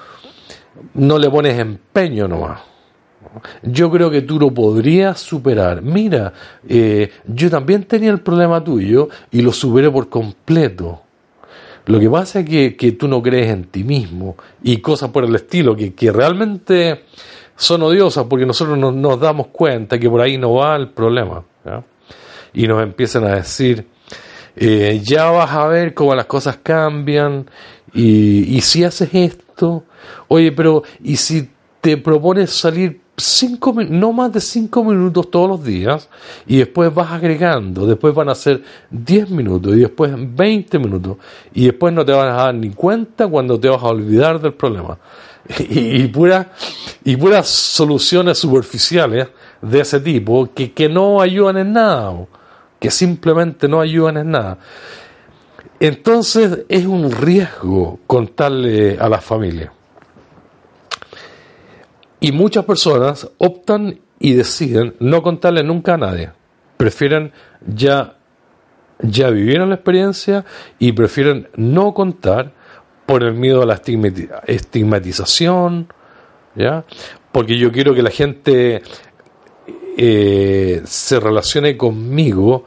no 0.94 1.18
le 1.18 1.30
pones 1.30 1.58
empeño 1.58 2.28
nomás. 2.28 2.60
Yo 3.62 3.90
creo 3.90 4.10
que 4.10 4.22
tú 4.22 4.38
lo 4.40 4.52
podrías 4.52 5.20
superar. 5.20 5.82
Mira, 5.82 6.32
eh, 6.68 7.10
yo 7.26 7.50
también 7.50 7.84
tenía 7.84 8.10
el 8.10 8.20
problema 8.20 8.64
tuyo 8.64 9.08
y 9.30 9.42
lo 9.42 9.52
superé 9.52 9.90
por 9.90 10.08
completo. 10.08 11.02
Lo 11.86 11.98
que 11.98 12.08
pasa 12.08 12.40
es 12.40 12.48
que, 12.48 12.76
que 12.76 12.92
tú 12.92 13.08
no 13.08 13.22
crees 13.22 13.50
en 13.50 13.64
ti 13.64 13.84
mismo 13.84 14.36
y 14.62 14.78
cosas 14.78 15.10
por 15.10 15.24
el 15.24 15.34
estilo 15.34 15.76
que, 15.76 15.94
que 15.94 16.12
realmente 16.12 17.04
son 17.56 17.82
odiosas 17.82 18.26
porque 18.28 18.46
nosotros 18.46 18.78
no, 18.78 18.90
nos 18.90 19.20
damos 19.20 19.48
cuenta 19.48 19.98
que 19.98 20.08
por 20.08 20.20
ahí 20.20 20.38
no 20.38 20.54
va 20.54 20.76
el 20.76 20.88
problema. 20.88 21.44
Y 22.52 22.66
nos 22.66 22.82
empiezan 22.82 23.24
a 23.24 23.36
decir, 23.36 23.86
eh, 24.56 25.00
ya 25.04 25.30
vas 25.30 25.52
a 25.52 25.66
ver 25.68 25.94
cómo 25.94 26.14
las 26.14 26.26
cosas 26.26 26.58
cambian 26.62 27.48
y, 27.92 28.56
y 28.56 28.60
si 28.62 28.82
haces 28.82 29.10
esto, 29.12 29.44
oye, 30.28 30.52
pero 30.52 30.82
¿y 31.02 31.16
si 31.16 31.48
te 31.80 31.96
propones 31.96 32.50
salir 32.50 33.00
cinco, 33.20 33.74
no 33.88 34.12
más 34.12 34.32
de 34.32 34.40
cinco 34.40 34.82
minutos 34.82 35.30
todos 35.30 35.48
los 35.48 35.64
días 35.64 36.08
y 36.46 36.58
después 36.58 36.92
vas 36.92 37.12
agregando, 37.12 37.86
después 37.86 38.14
van 38.14 38.28
a 38.28 38.34
ser 38.34 38.62
10 38.90 39.30
minutos 39.30 39.74
y 39.76 39.80
después 39.80 40.12
20 40.16 40.78
minutos 40.78 41.18
y 41.52 41.66
después 41.66 41.92
no 41.92 42.04
te 42.04 42.12
vas 42.12 42.32
a 42.32 42.44
dar 42.44 42.54
ni 42.54 42.70
cuenta 42.70 43.28
cuando 43.28 43.58
te 43.60 43.68
vas 43.68 43.82
a 43.82 43.88
olvidar 43.88 44.40
del 44.40 44.54
problema. 44.54 44.98
Y, 45.58 46.02
y, 46.02 46.12
y 47.04 47.16
puras 47.16 47.48
soluciones 47.48 48.38
superficiales 48.38 49.28
de 49.60 49.80
ese 49.80 49.98
tipo 49.98 50.48
que, 50.54 50.72
que 50.72 50.88
no 50.88 51.20
ayudan 51.20 51.56
en 51.56 51.72
nada, 51.72 52.14
que 52.78 52.90
simplemente 52.90 53.66
no 53.66 53.80
ayudan 53.80 54.18
en 54.18 54.30
nada. 54.30 54.58
Entonces 55.80 56.60
es 56.68 56.84
un 56.84 57.10
riesgo 57.10 57.98
contarle 58.06 58.98
a 58.98 59.08
la 59.08 59.20
familia. 59.20 59.72
Y 62.20 62.32
muchas 62.32 62.66
personas 62.66 63.30
optan 63.38 63.98
y 64.18 64.34
deciden 64.34 64.94
no 65.00 65.22
contarle 65.22 65.64
nunca 65.64 65.94
a 65.94 65.96
nadie. 65.96 66.30
Prefieren 66.76 67.32
ya, 67.66 68.18
ya 69.00 69.30
vivieron 69.30 69.70
la 69.70 69.76
experiencia 69.76 70.44
y 70.78 70.92
prefieren 70.92 71.48
no 71.56 71.94
contar 71.94 72.52
por 73.06 73.22
el 73.22 73.32
miedo 73.32 73.62
a 73.62 73.66
la 73.66 73.82
estigmati- 73.82 74.28
estigmatización, 74.46 75.90
¿ya? 76.54 76.84
Porque 77.32 77.58
yo 77.58 77.72
quiero 77.72 77.94
que 77.94 78.02
la 78.02 78.10
gente 78.10 78.82
eh, 79.96 80.82
se 80.84 81.20
relacione 81.20 81.76
conmigo, 81.78 82.66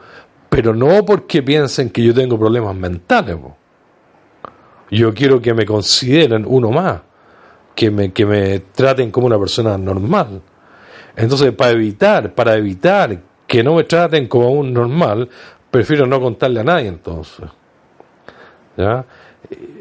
pero 0.53 0.75
no 0.75 1.03
porque 1.03 1.41
piensen 1.41 1.89
que 1.89 2.03
yo 2.03 2.13
tengo 2.13 2.37
problemas 2.37 2.75
mentales. 2.75 3.35
Yo 4.91 5.11
quiero 5.11 5.41
que 5.41 5.51
me 5.51 5.65
consideren 5.65 6.45
uno 6.47 6.69
más, 6.69 7.01
que 7.73 7.89
me, 7.89 8.13
que 8.13 8.23
me 8.23 8.59
traten 8.59 9.09
como 9.09 9.25
una 9.25 9.39
persona 9.39 9.79
normal. 9.79 10.43
Entonces, 11.15 11.53
para 11.53 11.71
evitar, 11.71 12.35
para 12.35 12.55
evitar 12.55 13.19
que 13.47 13.63
no 13.63 13.73
me 13.73 13.85
traten 13.85 14.27
como 14.27 14.51
un 14.51 14.71
normal, 14.71 15.27
prefiero 15.71 16.05
no 16.05 16.21
contarle 16.21 16.59
a 16.59 16.63
nadie 16.63 16.87
entonces. 16.87 17.49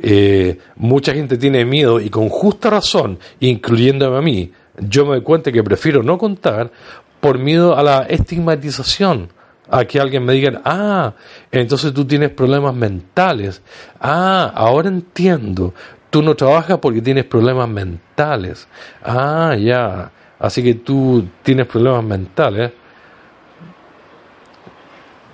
Eh, 0.03 0.57
mucha 0.77 1.13
gente 1.13 1.37
tiene 1.37 1.67
miedo 1.67 2.01
y 2.01 2.09
con 2.09 2.31
justa 2.31 2.71
razón, 2.71 3.19
incluyéndome 3.41 4.17
a 4.17 4.23
mí, 4.23 4.51
yo 4.79 5.05
me 5.05 5.17
doy 5.17 5.23
cuenta 5.23 5.53
que 5.53 5.63
prefiero 5.63 6.03
no 6.03 6.17
contar 6.17 6.73
por 7.21 7.39
miedo 7.39 7.77
a 7.77 7.83
la 7.83 8.05
estigmatización, 8.05 9.29
a 9.69 9.85
que 9.85 10.01
alguien 10.01 10.25
me 10.25 10.33
diga, 10.35 10.61
ah, 10.65 11.15
entonces 11.51 11.93
tú 11.95 12.05
tienes 12.05 12.31
problemas 12.31 12.75
mentales, 12.75 13.63
ah, 14.01 14.53
ahora 14.55 14.89
entiendo, 14.89 15.73
tú 16.11 16.23
no 16.23 16.35
trabajas 16.35 16.79
porque 16.79 17.01
tienes 17.01 17.25
problemas 17.25 17.69
mentales, 17.69 18.67
ah, 19.03 19.57
ya, 19.59 20.11
así 20.39 20.63
que 20.63 20.75
tú 20.75 21.27
tienes 21.43 21.67
problemas 21.67 22.05
mentales. 22.05 22.73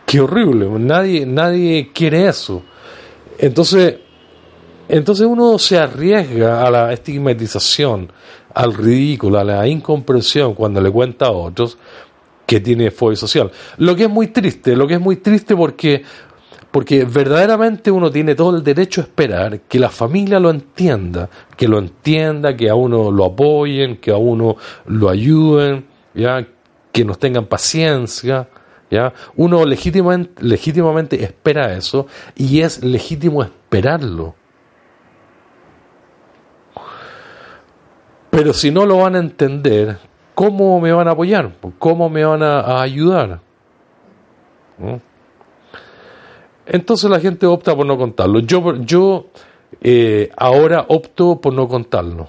Qué 0.06 0.20
horrible, 0.20 0.66
nadie, 0.78 1.26
nadie 1.26 1.90
quiere 1.92 2.28
eso. 2.28 2.62
Entonces, 3.38 3.96
entonces 4.88 5.26
uno 5.26 5.58
se 5.58 5.78
arriesga 5.78 6.66
a 6.66 6.70
la 6.70 6.92
estigmatización, 6.94 8.10
al 8.54 8.72
ridículo, 8.72 9.38
a 9.38 9.44
la 9.44 9.68
incomprensión 9.68 10.54
cuando 10.54 10.80
le 10.80 10.90
cuenta 10.90 11.26
a 11.26 11.32
otros 11.32 11.76
que 12.48 12.60
tiene 12.60 12.90
fobia 12.90 13.14
social. 13.14 13.50
Lo 13.76 13.94
que 13.94 14.04
es 14.04 14.08
muy 14.08 14.28
triste, 14.28 14.74
lo 14.74 14.86
que 14.86 14.94
es 14.94 15.00
muy 15.00 15.16
triste 15.16 15.54
porque, 15.54 16.02
porque 16.70 17.04
verdaderamente 17.04 17.90
uno 17.90 18.10
tiene 18.10 18.34
todo 18.34 18.56
el 18.56 18.64
derecho 18.64 19.02
a 19.02 19.04
esperar 19.04 19.60
que 19.68 19.78
la 19.78 19.90
familia 19.90 20.40
lo 20.40 20.48
entienda, 20.48 21.28
que 21.58 21.68
lo 21.68 21.78
entienda, 21.78 22.56
que 22.56 22.70
a 22.70 22.74
uno 22.74 23.10
lo 23.10 23.26
apoyen, 23.26 23.98
que 23.98 24.12
a 24.12 24.16
uno 24.16 24.56
lo 24.86 25.10
ayuden, 25.10 25.84
ya, 26.14 26.48
que 26.90 27.04
nos 27.04 27.18
tengan 27.18 27.44
paciencia. 27.44 28.48
¿Ya? 28.90 29.12
Uno 29.36 29.66
legítimamente, 29.66 30.42
legítimamente 30.42 31.22
espera 31.22 31.76
eso 31.76 32.06
y 32.34 32.62
es 32.62 32.82
legítimo 32.82 33.42
esperarlo. 33.42 34.34
Pero 38.30 38.54
si 38.54 38.70
no 38.70 38.86
lo 38.86 38.96
van 38.96 39.16
a 39.16 39.18
entender, 39.18 39.98
¿cómo 40.38 40.80
me 40.80 40.92
van 40.92 41.08
a 41.08 41.10
apoyar? 41.10 41.50
¿Cómo 41.80 42.08
me 42.08 42.24
van 42.24 42.44
a, 42.44 42.80
ayudar? 42.80 43.40
¿No? 44.78 45.00
Entonces 46.64 47.10
la 47.10 47.18
gente 47.18 47.44
opta 47.44 47.74
por 47.74 47.84
no 47.84 47.98
contarlo. 47.98 48.38
Yo, 48.38 48.76
yo 48.76 49.26
eh, 49.80 50.30
ahora 50.36 50.84
opto 50.90 51.40
por 51.40 51.52
no 51.52 51.66
contarlo. 51.66 52.28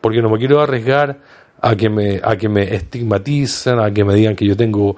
Porque 0.00 0.22
no 0.22 0.30
me 0.30 0.38
quiero 0.38 0.62
arriesgar 0.62 1.20
a 1.60 1.76
que 1.76 1.90
me, 1.90 2.18
a 2.24 2.34
que 2.38 2.48
me 2.48 2.76
estigmaticen, 2.76 3.78
a 3.78 3.90
que 3.90 4.02
me 4.02 4.14
digan 4.14 4.34
que 4.34 4.46
yo 4.46 4.56
tengo 4.56 4.96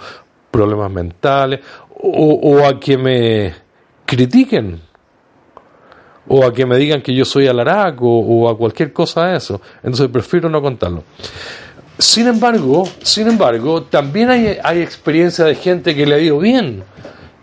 problemas 0.52 0.92
mentales, 0.92 1.58
o 2.00 2.64
a 2.64 2.78
que 2.78 2.96
me 2.96 3.54
critiquen, 4.06 4.80
o 6.28 6.44
a 6.44 6.52
que 6.52 6.64
me 6.66 6.76
digan 6.78 7.02
que 7.02 7.14
yo 7.14 7.24
soy 7.24 7.46
alaraco, 7.46 8.06
o 8.08 8.48
a 8.48 8.56
cualquier 8.56 8.92
cosa 8.92 9.26
de 9.26 9.36
eso. 9.36 9.60
Entonces 9.82 10.08
prefiero 10.08 10.48
no 10.48 10.60
contarlo. 10.62 11.04
Sin 11.98 12.26
embargo, 12.26 12.84
sin 13.02 13.28
embargo, 13.28 13.82
también 13.84 14.30
hay, 14.30 14.58
hay 14.62 14.80
experiencia 14.80 15.44
de 15.44 15.54
gente 15.54 15.94
que 15.94 16.04
le 16.06 16.14
ha 16.14 16.18
ido 16.18 16.38
bien, 16.38 16.82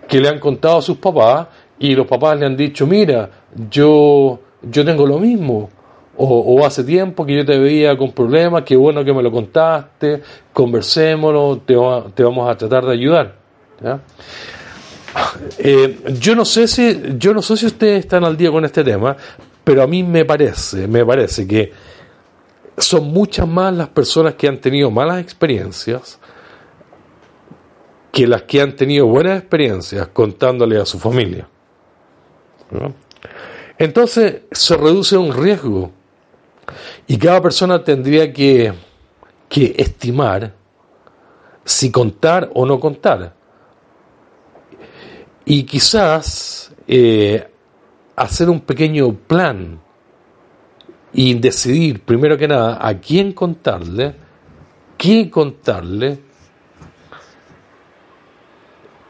que 0.08 0.20
le 0.20 0.28
han 0.28 0.40
contado 0.40 0.80
a 0.80 0.82
sus 0.82 0.98
papás 0.98 1.48
y 1.80 1.96
los 1.96 2.06
papás 2.06 2.38
le 2.38 2.46
han 2.46 2.58
dicho, 2.58 2.86
mira, 2.86 3.30
yo, 3.70 4.40
yo 4.62 4.84
tengo 4.86 5.06
lo 5.08 5.20
mismo, 5.20 5.70
o, 6.18 6.64
hace 6.66 6.84
tiempo 6.84 7.26
que 7.26 7.36
yo 7.38 7.46
te 7.46 7.58
veía 7.58 7.98
con 7.98 8.12
problemas, 8.12 8.64
qué 8.64 8.76
bueno 8.76 9.04
que 9.04 9.14
me 9.14 9.24
lo 9.24 9.32
contaste, 9.32 10.22
conversémoslo, 10.54 11.62
te, 11.66 11.76
va- 11.76 12.06
te 12.14 12.24
vamos 12.24 12.48
a 12.50 12.56
tratar 12.56 12.86
de 12.86 12.92
ayudar. 12.94 13.36
Eh, 15.58 16.16
yo 16.20 16.36
no 16.36 16.46
sé 16.46 16.68
si 16.68 17.16
yo 17.18 17.34
no 17.34 17.42
sé 17.42 17.58
si 17.58 17.66
ustedes 17.66 18.00
están 18.00 18.24
al 18.24 18.38
día 18.38 18.52
con 18.52 18.64
este 18.66 18.84
tema, 18.84 19.16
pero 19.64 19.84
a 19.84 19.88
mí 19.88 20.04
me 20.04 20.26
parece, 20.26 20.88
me 20.88 21.06
parece 21.06 21.48
que 21.48 21.72
son 22.78 23.08
muchas 23.08 23.48
más 23.48 23.74
las 23.74 23.90
personas 23.90 24.36
que 24.36 24.48
han 24.48 24.60
tenido 24.60 24.90
malas 24.90 25.20
experiencias 25.20 26.20
que 28.12 28.28
las 28.28 28.44
que 28.44 28.62
han 28.62 28.76
tenido 28.76 29.08
buenas 29.08 29.40
experiencias 29.40 30.08
contándole 30.10 30.80
a 30.80 30.86
su 30.86 31.00
familia. 31.00 31.48
Entonces 33.78 34.42
se 34.52 34.78
reduce 34.78 35.18
un 35.18 35.34
riesgo 35.34 35.92
y 37.08 37.18
cada 37.18 37.42
persona 37.42 37.84
tendría 37.84 38.32
que, 38.32 38.74
que 39.50 39.76
estimar 39.78 40.54
si 41.64 41.92
contar 41.92 42.50
o 42.54 42.66
no 42.66 42.80
contar. 42.80 43.34
Y 45.52 45.64
quizás 45.64 46.74
eh, 46.88 47.46
hacer 48.16 48.50
un 48.50 48.62
pequeño 48.62 49.14
plan 49.14 49.82
y 51.12 51.34
decidir 51.34 52.06
primero 52.06 52.38
que 52.38 52.48
nada 52.48 52.78
a 52.80 52.98
quién 53.02 53.34
contarle, 53.34 54.16
qué 54.98 55.30
contarle 55.30 56.20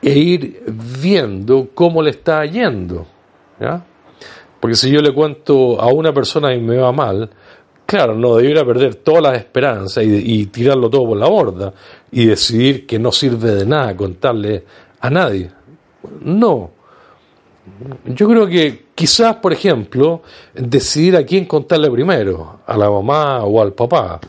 e 0.02 0.18
ir 0.18 0.64
viendo 1.00 1.70
cómo 1.76 2.02
le 2.02 2.10
está 2.10 2.44
yendo. 2.48 3.06
¿ya? 3.60 3.86
Porque 4.60 4.76
si 4.76 4.90
yo 4.90 5.00
le 5.00 5.14
cuento 5.14 5.80
a 5.80 5.94
una 5.94 6.12
persona 6.12 6.56
y 6.56 6.60
me 6.60 6.78
va 6.78 6.92
mal, 6.92 7.30
claro, 7.86 8.16
no 8.16 8.38
debiera 8.38 8.66
perder 8.66 8.96
todas 8.96 9.22
las 9.22 9.38
esperanzas 9.38 10.04
y, 10.04 10.40
y 10.40 10.46
tirarlo 10.48 10.90
todo 10.90 11.06
por 11.06 11.18
la 11.18 11.28
borda 11.28 11.72
y 12.12 12.26
decidir 12.26 12.88
que 12.88 12.98
no 12.98 13.12
sirve 13.12 13.52
de 13.52 13.66
nada 13.68 13.96
contarle 13.96 14.66
a 15.02 15.10
nadie. 15.12 15.61
No. 16.22 16.72
Yo 18.06 18.28
creo 18.28 18.48
que 18.48 18.86
quizás, 18.96 19.36
por 19.38 19.54
ejemplo, 19.54 20.22
decidir 20.54 21.16
a 21.16 21.26
quién 21.26 21.46
contarle 21.46 21.90
primero, 21.92 22.60
a 22.66 22.78
la 22.78 22.90
mamá 22.90 23.44
o 23.44 23.62
al 23.62 23.74
papá. 23.74 24.20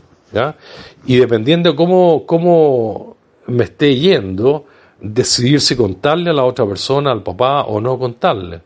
Y 1.06 1.16
dependiendo 1.16 1.74
cómo, 1.76 2.24
cómo 2.26 3.16
me 3.46 3.64
esté 3.64 3.96
yendo, 3.96 4.66
decidir 5.00 5.60
si 5.60 5.76
contarle 5.76 6.30
a 6.30 6.32
la 6.32 6.44
otra 6.44 6.66
persona, 6.66 7.10
al 7.10 7.22
papá 7.22 7.64
o 7.64 7.80
no 7.80 7.98
contarle. 7.98 8.62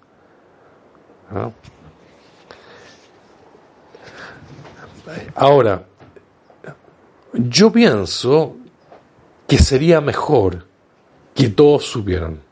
Ahora, 5.34 5.84
yo 7.32 7.72
pienso 7.72 8.56
que 9.46 9.58
sería 9.58 10.00
mejor 10.00 10.66
que 11.34 11.48
todos 11.48 11.84
supieran 11.84 12.45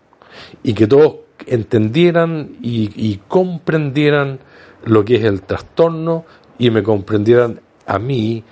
y 0.62 0.74
que 0.74 0.86
todos 0.86 1.16
entendieran 1.46 2.56
y, 2.62 3.20
comprendieran 3.28 4.40
lo 4.84 5.04
que 5.04 5.16
es 5.16 5.24
el 5.24 5.42
trastorno 5.42 6.24
y 6.58 6.70
me 6.70 6.82
comprendieran 6.82 7.60
a 7.86 7.98
mí 7.98 8.44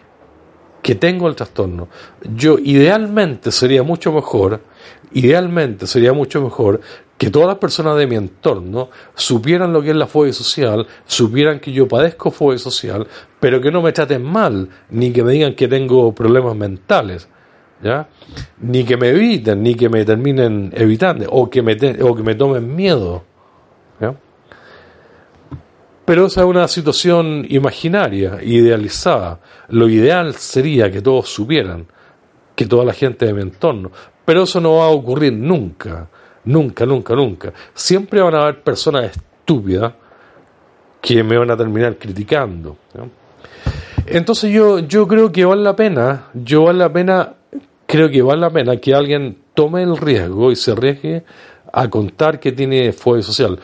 que 0.82 0.94
tengo 0.96 1.28
el 1.28 1.36
trastorno. 1.36 1.88
Yo 2.34 2.58
idealmente 2.58 3.52
sería 3.52 3.82
mucho 3.82 4.12
mejor, 4.12 4.60
idealmente 5.12 5.86
sería 5.86 6.12
mucho 6.12 6.42
mejor 6.42 6.80
que 7.16 7.30
todas 7.30 7.46
las 7.46 7.58
personas 7.58 7.96
de 7.96 8.08
mi 8.08 8.16
entorno 8.16 8.90
supieran 9.14 9.72
lo 9.72 9.80
que 9.80 9.90
es 9.90 9.96
la 9.96 10.08
fobia 10.08 10.32
social, 10.32 10.86
supieran 11.06 11.60
que 11.60 11.70
yo 11.70 11.86
padezco 11.86 12.32
fobia 12.32 12.58
social, 12.58 13.06
pero 13.38 13.60
que 13.60 13.70
no 13.70 13.80
me 13.80 13.92
traten 13.92 14.24
mal, 14.24 14.68
ni 14.90 15.12
que 15.12 15.22
me 15.22 15.32
digan 15.32 15.54
que 15.54 15.68
tengo 15.68 16.12
problemas 16.12 16.56
mentales, 16.56 17.28
¿ya? 17.82 18.08
Ni 18.60 18.84
que 18.84 18.96
me 18.96 19.08
eviten, 19.08 19.62
ni 19.62 19.74
que 19.74 19.88
me 19.88 20.04
terminen 20.04 20.72
evitando, 20.74 21.26
o 21.30 21.50
que 21.50 21.62
me, 21.62 21.76
o 22.00 22.14
que 22.14 22.22
me 22.22 22.34
tomen 22.34 22.74
miedo. 22.74 23.24
Pero 26.04 26.26
esa 26.26 26.40
es 26.40 26.46
una 26.46 26.66
situación 26.66 27.46
imaginaria, 27.48 28.40
idealizada. 28.42 29.38
Lo 29.68 29.88
ideal 29.88 30.34
sería 30.34 30.90
que 30.90 31.00
todos 31.00 31.28
supieran, 31.28 31.86
que 32.56 32.66
toda 32.66 32.84
la 32.84 32.92
gente 32.92 33.24
de 33.24 33.32
mi 33.32 33.42
entorno. 33.42 33.92
Pero 34.24 34.42
eso 34.42 34.60
no 34.60 34.78
va 34.78 34.86
a 34.86 34.88
ocurrir 34.88 35.32
nunca, 35.32 36.08
nunca, 36.44 36.86
nunca, 36.86 37.14
nunca. 37.14 37.52
Siempre 37.72 38.20
van 38.20 38.34
a 38.34 38.42
haber 38.42 38.62
personas 38.62 39.12
estúpidas 39.12 39.92
que 41.00 41.22
me 41.22 41.38
van 41.38 41.50
a 41.52 41.56
terminar 41.56 41.96
criticando. 41.96 42.76
Entonces 44.06 44.52
yo, 44.52 44.80
yo 44.80 45.06
creo 45.06 45.30
que 45.30 45.44
vale 45.44 45.62
la 45.62 45.76
pena, 45.76 46.28
yo 46.34 46.64
vale 46.64 46.80
la 46.80 46.92
pena, 46.92 47.34
creo 47.92 48.08
que 48.08 48.22
vale 48.22 48.40
la 48.40 48.48
pena 48.48 48.78
que 48.78 48.94
alguien 48.94 49.36
tome 49.52 49.82
el 49.82 49.98
riesgo 49.98 50.50
y 50.50 50.56
se 50.56 50.70
arriesgue 50.70 51.24
a 51.70 51.90
contar 51.90 52.40
que 52.40 52.50
tiene 52.50 52.90
fobia 52.90 53.20
social. 53.20 53.60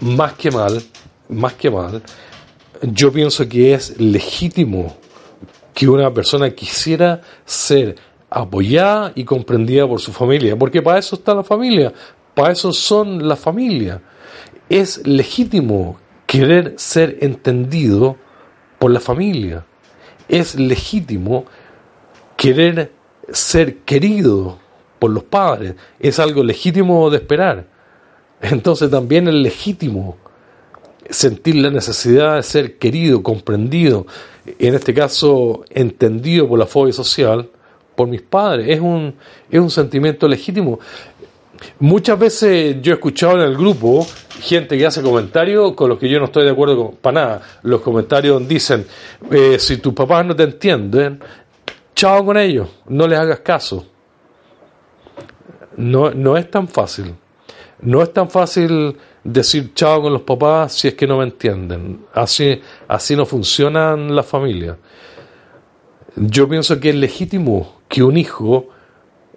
Más 0.00 0.32
que 0.32 0.50
mal, 0.50 0.82
más 1.28 1.54
que 1.54 1.70
mal, 1.70 2.02
yo 2.82 3.12
pienso 3.12 3.48
que 3.48 3.72
es 3.72 4.00
legítimo 4.00 4.96
que 5.72 5.88
una 5.88 6.12
persona 6.12 6.50
quisiera 6.50 7.20
ser 7.44 7.94
apoyada 8.28 9.12
y 9.14 9.22
comprendida 9.22 9.86
por 9.86 10.00
su 10.00 10.12
familia, 10.12 10.56
porque 10.58 10.82
para 10.82 10.98
eso 10.98 11.14
está 11.14 11.36
la 11.36 11.44
familia, 11.44 11.92
para 12.34 12.50
eso 12.50 12.72
son 12.72 13.28
la 13.28 13.36
familia. 13.36 14.02
Es 14.68 15.06
legítimo 15.06 16.00
querer 16.26 16.74
ser 16.78 17.18
entendido 17.20 18.16
por 18.80 18.90
la 18.90 18.98
familia. 18.98 19.64
Es 20.28 20.56
legítimo 20.56 21.46
querer 22.38 22.92
ser 23.30 23.78
querido 23.78 24.58
por 24.98 25.10
los 25.10 25.24
padres. 25.24 25.74
Es 25.98 26.18
algo 26.20 26.42
legítimo 26.42 27.10
de 27.10 27.18
esperar. 27.18 27.66
Entonces 28.40 28.88
también 28.90 29.26
es 29.26 29.34
legítimo 29.34 30.16
sentir 31.10 31.56
la 31.56 31.70
necesidad 31.70 32.36
de 32.36 32.42
ser 32.42 32.78
querido, 32.78 33.22
comprendido, 33.22 34.06
en 34.58 34.74
este 34.74 34.94
caso 34.94 35.64
entendido 35.70 36.48
por 36.48 36.58
la 36.58 36.66
fobia 36.66 36.92
social, 36.92 37.50
por 37.96 38.06
mis 38.06 38.22
padres. 38.22 38.68
Es 38.68 38.80
un, 38.80 39.14
es 39.50 39.60
un 39.60 39.70
sentimiento 39.70 40.28
legítimo. 40.28 40.78
Muchas 41.80 42.16
veces 42.16 42.76
yo 42.80 42.92
he 42.92 42.94
escuchado 42.94 43.34
en 43.34 43.50
el 43.50 43.56
grupo 43.56 44.06
gente 44.40 44.78
que 44.78 44.86
hace 44.86 45.02
comentarios 45.02 45.72
con 45.72 45.88
los 45.88 45.98
que 45.98 46.08
yo 46.08 46.20
no 46.20 46.26
estoy 46.26 46.44
de 46.44 46.50
acuerdo 46.50 46.76
con, 46.76 46.96
para 46.96 47.20
nada. 47.20 47.42
Los 47.62 47.80
comentarios 47.80 48.46
dicen, 48.46 48.86
eh, 49.32 49.56
si 49.58 49.78
tus 49.78 49.92
papás 49.92 50.24
no 50.24 50.36
te 50.36 50.44
entienden, 50.44 51.18
chao 51.98 52.24
con 52.24 52.36
ellos, 52.36 52.68
no 52.86 53.08
les 53.08 53.18
hagas 53.18 53.40
caso. 53.40 53.84
No, 55.76 56.12
no 56.12 56.36
es 56.36 56.48
tan 56.48 56.68
fácil. 56.68 57.12
No 57.80 58.02
es 58.02 58.12
tan 58.12 58.30
fácil 58.30 58.96
decir 59.24 59.74
chao 59.74 60.00
con 60.02 60.12
los 60.12 60.22
papás 60.22 60.74
si 60.74 60.86
es 60.86 60.94
que 60.94 61.08
no 61.08 61.18
me 61.18 61.24
entienden. 61.24 62.06
Así, 62.14 62.60
así 62.86 63.16
no 63.16 63.26
funcionan 63.26 64.14
las 64.14 64.26
familias. 64.26 64.76
Yo 66.14 66.48
pienso 66.48 66.78
que 66.78 66.90
es 66.90 66.94
legítimo 66.94 67.80
que 67.88 68.04
un 68.04 68.16
hijo 68.16 68.68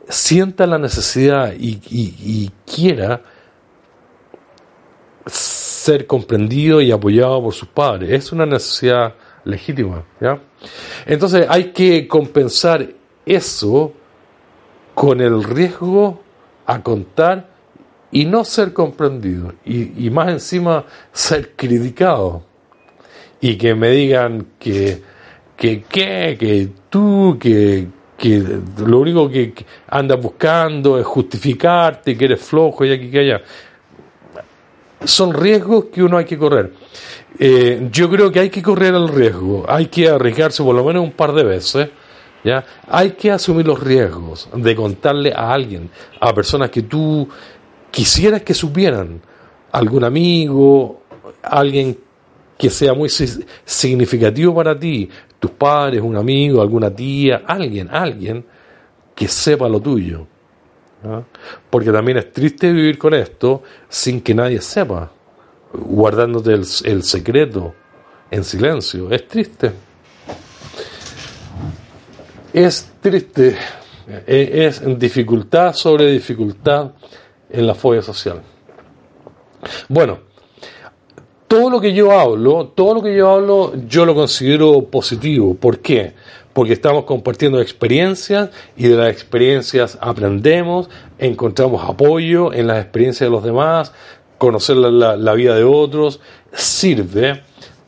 sienta 0.08 0.68
la 0.68 0.78
necesidad 0.78 1.54
y, 1.58 1.82
y- 1.90 2.52
quiera 2.66 3.22
ser 5.26 6.06
comprendido 6.06 6.80
y 6.80 6.92
apoyado 6.92 7.42
por 7.42 7.54
sus 7.56 7.68
padres. 7.70 8.12
Es 8.12 8.32
una 8.32 8.46
necesidad 8.46 9.16
legítima. 9.44 10.04
¿ya? 10.20 10.40
Entonces 11.06 11.46
hay 11.50 11.72
que 11.72 12.08
compensar 12.08 12.88
eso 13.26 13.94
con 14.94 15.22
el 15.22 15.44
riesgo 15.44 16.22
a 16.66 16.82
contar 16.82 17.50
y 18.12 18.26
no 18.26 18.44
ser 18.44 18.74
comprendido. 18.74 19.54
Y, 19.66 20.10
más 20.10 20.30
encima 20.30 20.86
ser 21.12 21.56
criticado. 21.56 22.44
Y 23.40 23.56
que 23.56 23.74
me 23.74 23.90
digan 23.90 24.48
que, 24.60 25.02
que, 25.56 25.82
que, 25.84 26.38
que 26.40 26.70
tú, 26.90 27.38
que, 27.40 27.88
que 28.18 28.44
lo 28.86 29.00
único 29.00 29.30
que 29.30 29.54
que 29.54 29.66
andas 29.88 30.22
buscando 30.22 31.00
es 31.00 31.06
justificarte, 31.06 32.16
que 32.16 32.26
eres 32.26 32.42
flojo 32.42 32.86
y 32.86 32.92
aquí 32.92 33.10
que 33.10 33.20
allá. 33.20 33.42
Son 35.04 35.34
riesgos 35.34 35.86
que 35.86 36.04
uno 36.04 36.18
hay 36.18 36.26
que 36.26 36.38
correr. 36.38 36.74
Eh, 37.40 37.90
yo 37.92 38.10
creo 38.10 38.32
que 38.32 38.40
hay 38.40 38.50
que 38.50 38.62
correr 38.62 38.94
el 38.94 39.08
riesgo, 39.08 39.66
hay 39.68 39.88
que 39.88 40.08
arriesgarse 40.10 40.64
por 40.64 40.76
lo 40.76 40.84
menos 40.84 41.04
un 41.04 41.12
par 41.12 41.34
de 41.34 41.44
veces. 41.44 41.90
¿ya? 42.44 42.64
Hay 42.88 43.12
que 43.12 43.32
asumir 43.32 43.66
los 43.66 43.80
riesgos 43.80 44.50
de 44.54 44.76
contarle 44.76 45.32
a 45.36 45.52
alguien, 45.52 45.90
a 46.20 46.34
personas 46.34 46.70
que 46.70 46.84
tú 46.84 47.28
quisieras 47.90 48.42
que 48.44 48.54
supieran, 48.54 49.22
algún 49.72 50.04
amigo, 50.04 51.02
alguien 51.42 51.98
que 52.58 52.70
sea 52.70 52.94
muy 52.94 53.10
si- 53.10 53.44
significativo 53.66 54.54
para 54.54 54.78
ti, 54.78 55.10
tus 55.40 55.52
padres, 55.52 56.02
un 56.02 56.16
amigo, 56.16 56.62
alguna 56.62 56.94
tía, 56.94 57.42
alguien, 57.48 57.90
alguien 57.92 58.46
que 59.16 59.28
sepa 59.28 59.68
lo 59.68 59.80
tuyo. 59.80 60.28
¿Ah? 61.04 61.22
Porque 61.70 61.92
también 61.92 62.18
es 62.18 62.32
triste 62.32 62.72
vivir 62.72 62.98
con 62.98 63.14
esto 63.14 63.64
sin 63.90 64.22
que 64.22 64.34
nadie 64.34 64.62
sepa, 64.62 65.12
guardándote 65.74 66.54
el, 66.54 67.04
secreto 67.04 67.74
en 68.30 68.44
silencio. 68.44 69.10
Es 69.12 69.28
triste. 69.28 69.72
Es 72.54 72.92
triste. 73.02 73.56
E- 74.28 74.66
Es 74.68 74.82
dificultad 75.00 75.74
sobre 75.74 76.12
dificultad 76.12 76.92
en 77.50 77.68
la 77.68 77.76
fobia 77.76 78.02
social. 78.02 78.42
Bueno, 79.90 80.20
todo 81.48 81.70
lo 81.70 81.82
que 81.82 81.94
yo 81.94 82.18
hablo, 82.18 82.68
todo 82.76 82.96
lo 82.96 83.02
que 83.04 83.16
yo 83.16 83.30
hablo, 83.30 83.74
yo 83.88 84.06
lo 84.06 84.16
considero 84.16 84.84
positivo. 84.86 85.56
¿Por 85.56 85.80
qué? 85.80 86.14
Porque 86.54 86.74
estamos 86.74 87.06
compartiendo 87.06 87.62
experiencias 87.62 88.50
y 88.76 88.88
de 88.88 88.96
las 88.98 89.10
experiencias 89.12 89.98
aprendemos, 90.02 90.90
encontramos 91.18 91.84
apoyo 91.88 92.54
en 92.54 92.68
las 92.68 92.82
experiencias 92.82 93.28
de 93.30 93.32
los 93.32 93.44
demás, 93.44 93.94
conocer 94.38 94.76
la, 94.78 95.16
la- 95.16 95.34
vida 95.34 95.56
de 95.56 95.64
otros, 95.64 96.20
sirve 96.52 97.42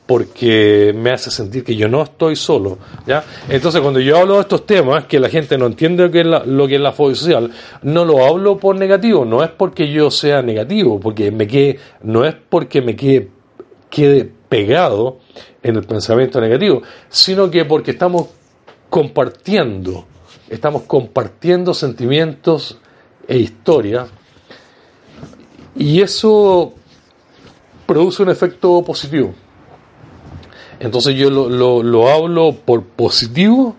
porque 0.06 0.94
me 0.96 1.12
hace 1.12 1.32
sentir 1.32 1.64
que 1.64 1.76
yo 1.76 1.88
no 1.88 2.04
estoy 2.04 2.36
solo, 2.36 2.78
¿ya? 3.08 3.24
Entonces, 3.50 3.82
cuando 3.82 4.00
yo 4.02 4.18
hablo 4.18 4.36
de 4.36 4.42
estos 4.42 4.66
temas, 4.66 5.06
que 5.06 5.20
la 5.20 5.30
gente 5.30 5.58
no 5.58 5.66
entiende 5.66 6.04
lo 6.04 6.12
que 6.12 6.20
es 6.22 6.26
la, 6.26 6.44
lo 6.46 6.68
que 6.68 6.76
es 6.76 6.82
la 6.82 6.92
fobia 6.92 7.16
social, 7.16 7.52
no 7.84 8.04
lo 8.06 8.24
hablo 8.26 8.58
por 8.58 8.76
negativo, 8.76 9.24
no 9.26 9.44
es 9.44 9.50
porque 9.50 9.92
yo 9.92 10.12
sea 10.12 10.42
negativo, 10.42 11.00
porque 11.00 11.32
me 11.32 11.48
quede, 11.48 11.80
no 12.02 12.26
es 12.26 12.36
porque 12.50 12.82
me 12.82 12.96
quede, 12.96 13.30
quede 13.90 14.30
pegado 14.50 15.20
en 15.64 15.78
el 15.78 15.84
pensamiento 15.84 16.40
negativo, 16.42 16.82
sino 17.10 17.50
que 17.50 17.64
porque 17.66 17.92
estamos 17.92 18.28
compartiendo, 18.94 20.06
estamos 20.48 20.84
compartiendo 20.84 21.74
sentimientos 21.74 22.78
e 23.28 23.40
historias, 23.40 24.08
y 25.76 26.00
eso 26.00 26.74
produce 27.88 28.22
un 28.22 28.30
efecto 28.30 28.84
positivo. 28.84 29.34
Entonces 30.80 31.16
yo 31.16 31.32
lo, 31.32 31.50
lo, 31.50 31.82
lo 31.82 32.08
hablo 32.08 32.54
por 32.54 32.84
positivo 32.84 33.76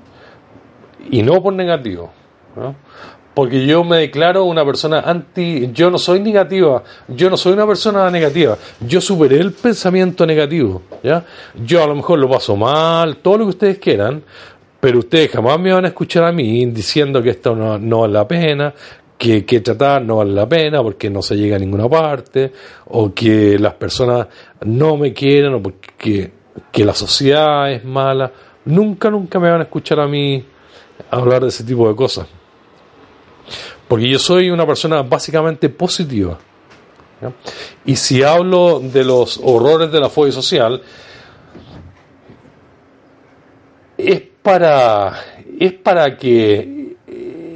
y 1.08 1.22
no 1.22 1.40
por 1.40 1.52
negativo. 1.52 2.10
Porque 3.34 3.66
yo 3.66 3.82
me 3.84 3.98
declaro 3.98 4.44
una 4.44 4.64
persona 4.64 5.00
anti, 5.00 5.70
yo 5.72 5.90
no 5.90 5.98
soy 5.98 6.20
negativa, 6.20 6.82
yo 7.08 7.28
no 7.28 7.36
soy 7.36 7.52
una 7.52 7.66
persona 7.66 8.08
negativa, 8.08 8.56
yo 8.80 9.00
superé 9.00 9.38
el 9.38 9.52
pensamiento 9.52 10.24
negativo, 10.24 10.82
¿ya? 11.02 11.24
Yo 11.64 11.82
a 11.82 11.86
lo 11.88 11.96
mejor 11.96 12.20
lo 12.20 12.30
paso 12.30 12.56
mal, 12.56 13.16
todo 13.16 13.38
lo 13.38 13.44
que 13.46 13.50
ustedes 13.50 13.78
quieran, 13.78 14.22
pero 14.84 14.98
ustedes 14.98 15.30
jamás 15.30 15.58
me 15.58 15.72
van 15.72 15.86
a 15.86 15.88
escuchar 15.88 16.24
a 16.24 16.30
mí 16.30 16.66
diciendo 16.66 17.22
que 17.22 17.30
esto 17.30 17.56
no, 17.56 18.00
vale 18.00 18.12
la 18.12 18.28
pena, 18.28 18.74
que, 19.16 19.42
que 19.46 19.60
tratar 19.60 20.02
no 20.02 20.16
vale 20.16 20.32
la 20.32 20.46
pena 20.46 20.82
porque 20.82 21.08
no 21.08 21.22
se 21.22 21.36
llega 21.36 21.56
a 21.56 21.58
ninguna 21.58 21.88
parte, 21.88 22.52
o 22.88 23.14
que 23.14 23.58
las 23.58 23.72
personas 23.76 24.26
no 24.66 24.98
me 24.98 25.14
quieren, 25.14 25.54
o 25.54 25.62
porque 25.62 26.32
que 26.70 26.84
la 26.84 26.92
sociedad 26.92 27.72
es 27.72 27.82
mala. 27.82 28.30
Nunca, 28.66 29.08
nunca 29.08 29.40
me 29.40 29.50
van 29.50 29.60
a 29.60 29.64
escuchar 29.64 30.00
a 30.00 30.06
mí 30.06 30.44
hablar 31.10 31.40
de 31.40 31.48
ese 31.48 31.64
tipo 31.64 31.88
de 31.88 31.96
cosas. 31.96 32.26
Porque 33.88 34.06
yo 34.06 34.18
soy 34.18 34.50
una 34.50 34.66
persona 34.66 35.00
básicamente 35.00 35.70
positiva. 35.70 36.38
Y 37.86 37.96
si 37.96 38.22
hablo 38.22 38.80
de 38.80 39.02
los 39.02 39.40
horrores 39.42 39.90
de 39.90 39.98
la 39.98 40.10
fobia 40.10 40.32
social, 40.32 40.82
es 43.96 44.24
para, 44.44 45.14
es 45.58 45.72
para 45.72 46.18
que, 46.18 46.96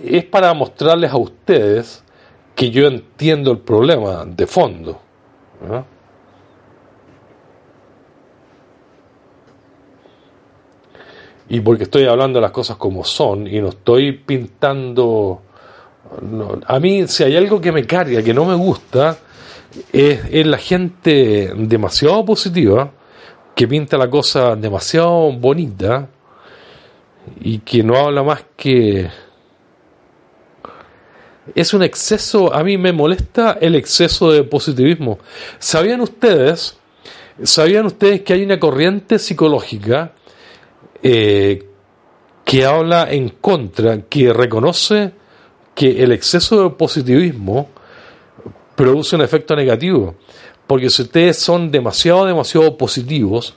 es 0.05 0.24
para 0.24 0.55
mostrarles 0.55 1.12
a 1.12 1.19
ustedes 1.19 2.02
que 2.55 2.70
yo 2.70 2.86
entiendo 2.86 3.52
el 3.52 3.59
problema 3.59 4.24
de 4.24 4.47
fondo. 4.47 4.98
Y 11.51 11.60
porque 11.60 11.82
estoy 11.82 12.06
hablando 12.06 12.40
las 12.40 12.52
cosas 12.52 12.78
como 12.78 13.05
son 13.05 13.47
y 13.47 13.60
no 13.60 13.69
estoy 13.69 14.12
pintando... 14.12 15.43
a 16.66 16.81
mí, 16.81 17.06
si 17.06 17.23
hay 17.23 17.36
algo 17.36 17.60
que 17.60 17.70
me 17.70 17.85
carga, 17.85 18.23
que 18.23 18.32
no 18.32 18.47
me 18.47 18.55
gusta, 18.55 19.19
es, 19.93 20.20
es 20.31 20.47
la 20.47 20.59
gente 20.59 21.52
demasiado 21.55 22.24
positiva, 22.24 22.90
que 23.55 23.69
pinta 23.69 23.98
la 23.98 24.09
cosa 24.09 24.56
demasiado 24.56 25.31
bonita 25.32 26.09
y 27.40 27.59
que 27.59 27.82
no 27.82 27.97
habla 27.97 28.23
más 28.23 28.45
que 28.57 29.09
es 31.55 31.74
un 31.74 31.82
exceso, 31.82 32.55
a 32.55 32.62
mí 32.62 32.77
me 32.78 32.93
molesta 32.93 33.59
el 33.61 33.74
exceso 33.74 34.31
de 34.31 34.45
positivismo. 34.45 35.19
¿Sabían 35.59 36.01
ustedes, 36.01 36.77
sabían 37.43 37.86
ustedes 37.86 38.23
que 38.23 38.35
hay 38.35 38.45
una 38.45 38.59
corriente 38.59 39.19
psicológica 39.19 40.12
eh, 41.03 41.66
que 42.45 42.65
habla 42.65 43.11
en 43.11 43.31
contra, 43.31 44.03
que 44.03 44.32
reconoce 44.32 45.12
que 45.74 46.03
el 46.03 46.12
exceso 46.12 46.62
de 46.62 46.70
positivismo 46.70 47.70
produce 48.74 49.16
un 49.16 49.23
efecto 49.23 49.55
negativo? 49.57 50.16
Porque 50.66 50.90
si 50.90 51.03
ustedes 51.03 51.39
son 51.39 51.70
demasiado, 51.70 52.27
demasiado 52.27 52.77
positivos, 52.77 53.55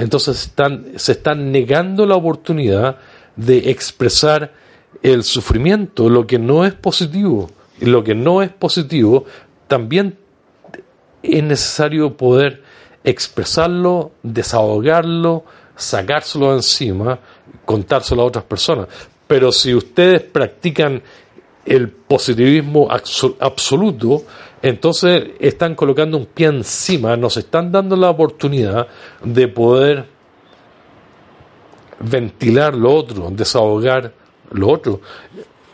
entonces 0.00 0.42
están, 0.42 0.92
se 0.96 1.12
están 1.12 1.50
negando 1.52 2.06
la 2.06 2.16
oportunidad 2.16 2.98
de 3.36 3.70
expresar 3.70 4.52
el 5.02 5.24
sufrimiento, 5.24 6.08
lo 6.08 6.26
que 6.26 6.38
no 6.38 6.64
es 6.64 6.72
positivo. 6.74 7.50
Y 7.80 7.86
lo 7.86 8.02
que 8.02 8.14
no 8.14 8.42
es 8.42 8.50
positivo, 8.50 9.24
también 9.68 10.18
es 11.22 11.42
necesario 11.42 12.16
poder 12.16 12.62
expresarlo, 13.04 14.12
desahogarlo, 14.22 15.44
sacárselo 15.76 16.50
de 16.50 16.56
encima, 16.56 17.18
contárselo 17.64 18.22
a 18.22 18.26
otras 18.26 18.44
personas. 18.44 18.88
Pero 19.26 19.52
si 19.52 19.74
ustedes 19.74 20.22
practican 20.22 21.02
el 21.64 21.90
positivismo 21.90 22.88
abso- 22.88 23.36
absoluto, 23.40 24.24
entonces 24.62 25.30
están 25.38 25.74
colocando 25.74 26.16
un 26.16 26.26
pie 26.26 26.46
encima, 26.46 27.16
nos 27.16 27.36
están 27.36 27.70
dando 27.70 27.96
la 27.96 28.10
oportunidad 28.10 28.88
de 29.22 29.48
poder 29.48 30.06
ventilar 32.00 32.74
lo 32.74 32.94
otro, 32.94 33.28
desahogar 33.30 34.12
lo 34.50 34.68
otro. 34.68 35.00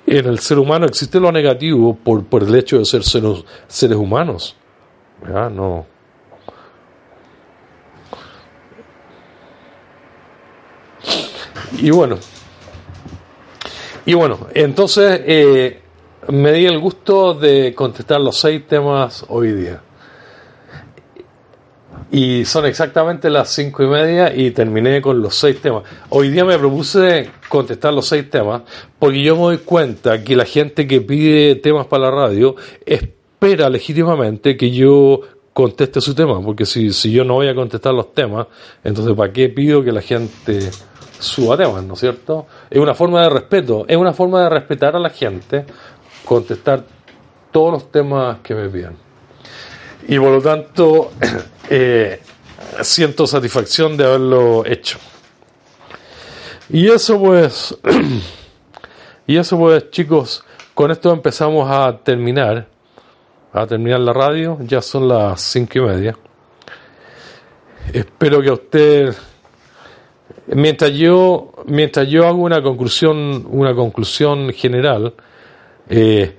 En 0.07 0.27
el 0.27 0.39
ser 0.41 0.59
humano 0.59 0.87
existe 0.87 1.21
lo 1.21 1.31
negativo 1.31 1.95
por, 1.95 2.25
por 2.25 2.43
el 2.43 2.55
hecho 2.55 2.79
de 2.79 2.85
ser 2.85 3.05
seres, 3.05 3.45
seres 3.69 3.97
humanos. 3.97 4.57
¿Ya? 5.27 5.49
No. 5.49 5.87
Y 11.79 11.91
bueno, 11.91 12.19
y 14.05 14.15
bueno, 14.15 14.49
entonces 14.55 15.21
eh, 15.25 15.82
me 16.29 16.53
di 16.53 16.67
el 16.67 16.79
gusto 16.79 17.35
de 17.35 17.75
contestar 17.75 18.21
los 18.21 18.39
seis 18.39 18.67
temas 18.67 19.25
hoy 19.29 19.53
día. 19.53 19.81
Y 22.11 22.45
son 22.45 22.67
exactamente 22.67 23.31
las 23.31 23.49
cinco 23.49 23.83
y 23.83 23.87
media 23.87 24.35
y 24.35 24.51
terminé 24.51 25.01
con 25.01 25.23
los 25.23 25.35
seis 25.35 25.61
temas. 25.61 25.85
Hoy 26.11 26.29
día 26.29 26.45
me 26.45 26.59
propuse 26.59 27.31
contestar 27.49 27.95
los 27.95 28.07
seis 28.07 28.29
temas 28.29 28.63
porque 28.99 29.23
yo 29.23 29.35
me 29.35 29.43
doy 29.43 29.59
cuenta 29.59 30.23
que 30.23 30.37
la 30.37 30.45
gente 30.45 30.87
que 30.87 31.01
pide 31.01 31.55
temas 31.57 31.87
para 31.87 32.05
la 32.05 32.11
radio 32.11 32.55
espera 32.85 33.71
legítimamente 33.71 34.57
que 34.59 34.71
yo 34.71 35.21
conteste 35.55 36.03
su 36.03 36.15
tema. 36.15 36.41
Porque 36.43 36.67
si, 36.67 36.93
si 36.93 37.11
yo 37.11 37.25
no 37.25 37.35
voy 37.35 37.49
a 37.49 37.55
contestar 37.55 37.95
los 37.95 38.13
temas, 38.13 38.47
entonces 38.85 39.15
¿para 39.15 39.33
qué 39.33 39.49
pido 39.49 39.83
que 39.83 39.93
la 39.93 40.03
gente 40.03 40.71
suba 41.19 41.57
temas, 41.57 41.83
¿no 41.85 41.95
es 41.95 42.01
cierto? 42.01 42.47
Es 42.69 42.79
una 42.79 42.95
forma 42.95 43.23
de 43.23 43.31
respeto, 43.31 43.85
es 43.89 43.97
una 43.97 44.13
forma 44.13 44.43
de 44.43 44.51
respetar 44.51 44.97
a 44.97 44.99
la 44.99 45.11
gente, 45.11 45.65
contestar 46.25 46.85
todos 47.51 47.73
los 47.73 47.91
temas 47.91 48.39
que 48.43 48.55
me 48.55 48.69
piden. 48.69 48.97
Y 50.09 50.19
por 50.19 50.31
lo 50.31 50.43
tanto, 50.43 51.13
eh, 51.71 52.21
siento 52.81 53.27
satisfacción 53.27 53.97
de 53.97 54.05
haberlo 54.05 54.65
hecho. 54.67 54.99
Y 56.69 56.89
eso 56.89 57.19
pues, 57.21 57.77
y 59.27 59.37
eso 59.37 59.59
pues 59.59 59.91
chicos, 59.91 60.45
con 60.75 60.91
esto 60.91 61.13
empezamos 61.13 61.71
a 61.71 61.99
terminar, 61.99 62.67
a 63.53 63.67
terminar 63.67 64.01
la 64.01 64.13
radio, 64.13 64.59
ya 64.63 64.81
son 64.81 65.09
las 65.09 65.41
cinco 65.41 65.79
y 65.79 65.81
media. 65.83 66.17
Espero 67.93 68.41
que 68.41 68.49
a 68.49 68.55
usted, 68.55 69.15
mientras 70.47 70.93
yo, 70.93 71.53
mientras 71.67 72.09
yo 72.09 72.27
hago 72.27 72.39
una 72.43 72.63
conclusión, 72.63 73.47
una 73.51 73.75
conclusión 73.75 74.53
general, 74.53 75.15
eh, 75.89 76.37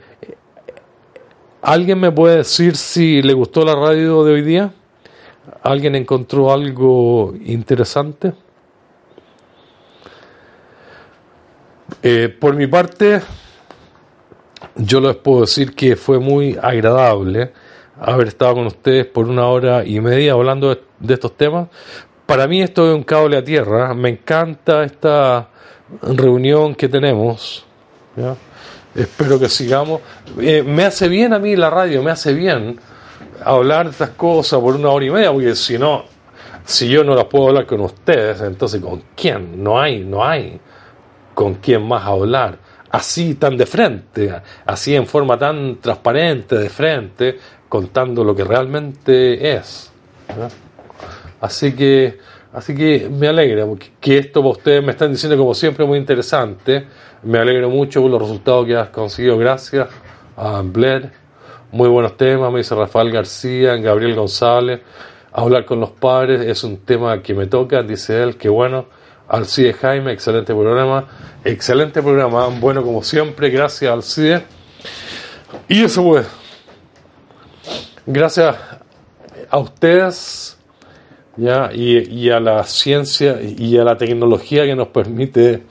¿Alguien 1.64 1.98
me 1.98 2.11
puede 2.11 2.38
decir 2.38 2.76
si 2.76 3.22
le 3.22 3.32
gustó 3.32 3.64
la 3.64 3.74
radio 3.74 4.26
de 4.26 4.34
hoy 4.34 4.41
día? 4.41 4.74
¿Alguien 5.61 5.95
encontró 5.95 6.52
algo 6.52 7.34
interesante? 7.45 8.34
Eh, 12.02 12.28
por 12.28 12.53
mi 12.56 12.68
parte, 12.68 13.22
yo 14.76 14.99
les 14.99 15.15
puedo 15.15 15.41
decir 15.41 15.74
que 15.74 15.95
fue 15.95 16.20
muy 16.20 16.57
agradable 16.61 17.53
haber 17.98 18.28
estado 18.28 18.56
con 18.56 18.68
ustedes 18.68 19.06
por 19.06 19.30
una 19.30 19.48
hora 19.48 19.86
y 19.86 20.02
media 20.02 20.34
hablando 20.34 20.68
de, 20.68 20.82
de 20.99 21.14
estos 21.14 21.38
temas. 21.38 21.70
Para 22.26 22.45
mí 22.45 22.61
esto 22.61 22.90
es 22.90 22.94
un 22.94 23.03
cable 23.03 23.38
a 23.38 23.44
tierra. 23.44 23.94
Me 23.94 24.10
encanta 24.10 24.84
esta 24.84 25.48
reunión 26.02 26.76
que 26.76 26.90
tenemos. 26.90 27.65
Espero 28.95 29.40
que 29.40 29.49
sigamos. 29.49 30.02
Eh, 30.40 30.64
me 30.64 30.86
hace 30.86 31.07
bien 31.07 31.34
a 31.34 31.40
mí 31.40 31.56
la 31.56 31.70
radio, 31.70 32.03
me 32.03 32.11
hace 32.11 32.34
bien 32.34 32.80
hablar 33.44 33.86
de 33.86 33.91
estas 33.91 34.11
cosas 34.11 34.60
por 34.60 34.76
una 34.76 34.90
hora 34.90 35.06
y 35.06 35.10
media, 35.10 35.32
porque 35.32 35.56
si 35.56 35.78
no, 35.78 36.06
si 36.65 36.88
yo 36.88 37.03
no 37.03 37.15
las 37.15 37.26
puedo 37.26 37.48
hablar 37.48 37.65
con 37.65 37.82
ustedes, 37.82 38.41
entonces 38.41 38.82
¿con 38.82 39.03
quién? 39.15 39.64
No 39.64 39.80
hay, 39.80 40.03
no 40.03 40.24
hay 40.24 40.60
con 41.34 41.56
quién 41.56 41.88
más 41.88 42.06
hablar. 42.06 42.57
Así 42.91 43.36
tan 43.36 43.57
de 43.57 43.65
frente, 43.65 44.41
así 44.65 44.95
en 44.95 45.07
forma 45.07 45.38
tan 45.38 45.78
transparente, 45.78 46.56
de 46.57 46.70
frente, 46.70 47.40
contando 47.68 48.24
lo 48.24 48.36
que 48.36 48.44
realmente 48.44 49.56
es. 49.56 49.91
Así 51.41 51.74
que, 51.74 52.20
así 52.54 52.76
que 52.76 53.10
me 53.10 53.28
alegra 53.28 53.66
que 54.00 54.18
esto 54.18 54.42
ustedes 54.42 54.84
me 54.84 54.92
están 54.92 55.12
diciendo 55.12 55.38
como 55.38 55.54
siempre 55.54 55.86
muy 55.86 55.98
interesante. 55.98 56.86
Me 57.24 57.40
alegro 57.40 57.70
mucho 57.70 58.02
por 58.02 58.12
los 58.12 58.22
resultados 58.22 58.66
que 58.66 58.76
has 58.76 58.90
conseguido. 58.90 59.38
Gracias 59.38 59.88
a 60.38 60.62
Blair. 60.62 61.12
Muy 61.72 61.90
buenos 61.90 62.18
temas, 62.18 62.52
me 62.52 62.60
dice 62.60 62.76
Rafael 62.76 63.12
García, 63.12 63.76
Gabriel 63.78 64.16
González. 64.16 64.82
Hablar 65.32 65.66
con 65.66 65.80
los 65.80 65.90
padres 65.92 66.42
es 66.42 66.64
un 66.64 66.78
tema 66.78 67.22
que 67.24 67.34
me 67.34 67.48
toca, 67.48 67.82
dice 67.82 68.22
él. 68.22 68.38
Que 68.38 68.50
bueno. 68.50 68.86
Alcide 69.28 69.74
Jaime, 69.74 70.12
excelente 70.12 70.54
programa. 70.54 71.08
Excelente 71.44 72.04
programa, 72.04 72.48
bueno 72.60 72.84
como 72.84 73.02
siempre. 73.02 73.50
Gracias, 73.50 73.92
Alcide. 73.92 74.44
Y 75.68 75.84
eso 75.84 76.04
pues. 76.04 76.28
Gracias 78.06 78.56
a 79.50 79.58
ustedes 79.58 80.58
ya 81.38 81.70
y, 81.74 81.98
y 82.10 82.30
a 82.30 82.40
la 82.40 82.64
ciencia 82.64 83.40
y 83.42 83.78
a 83.78 83.84
la 83.84 83.98
tecnología 83.98 84.66
que 84.66 84.76
nos 84.76 84.88
permite 84.90 85.64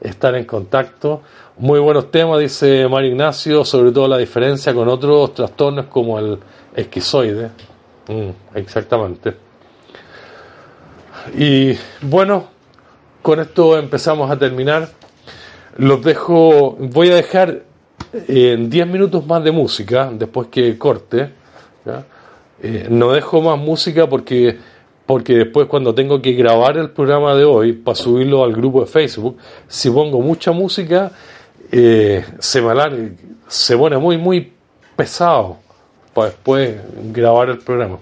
estar 0.00 0.34
en 0.34 0.44
contacto. 0.44 1.22
Muy 1.58 1.78
buenos 1.78 2.10
temas, 2.10 2.40
dice 2.40 2.88
Mario 2.88 3.10
Ignacio, 3.10 3.64
sobre 3.64 3.92
todo 3.92 4.08
la 4.08 4.16
diferencia 4.18 4.72
con 4.72 4.88
otros 4.88 5.34
trastornos 5.34 5.86
como 5.86 6.18
el 6.18 6.38
esquizoide. 6.74 7.50
Mm, 8.08 8.56
exactamente. 8.56 9.36
Y 11.36 11.76
bueno, 12.00 12.48
con 13.22 13.40
esto 13.40 13.78
empezamos 13.78 14.30
a 14.30 14.38
terminar. 14.38 14.88
Los 15.76 16.02
dejo, 16.02 16.76
voy 16.78 17.10
a 17.10 17.14
dejar 17.14 17.62
eh, 18.12 18.56
10 18.58 18.86
minutos 18.86 19.26
más 19.26 19.44
de 19.44 19.52
música 19.52 20.10
después 20.12 20.48
que 20.48 20.76
corte. 20.78 21.30
Eh, 22.62 22.88
no 22.90 23.12
dejo 23.12 23.40
más 23.40 23.58
música 23.58 24.08
porque, 24.08 24.58
porque 25.10 25.34
después 25.34 25.66
cuando 25.66 25.92
tengo 25.92 26.22
que 26.22 26.34
grabar 26.34 26.76
el 26.76 26.90
programa 26.90 27.34
de 27.34 27.44
hoy 27.44 27.72
para 27.72 27.96
subirlo 27.96 28.44
al 28.44 28.52
grupo 28.52 28.82
de 28.82 28.86
Facebook, 28.86 29.38
si 29.66 29.90
pongo 29.90 30.20
mucha 30.20 30.52
música, 30.52 31.10
eh, 31.72 32.24
se 32.38 32.62
me 32.62 32.70
alarga, 32.70 33.08
se 33.48 33.76
pone 33.76 33.98
muy, 33.98 34.18
muy 34.18 34.52
pesado 34.94 35.56
para 36.14 36.28
después 36.28 36.80
grabar 37.12 37.48
el 37.48 37.58
programa. 37.58 37.98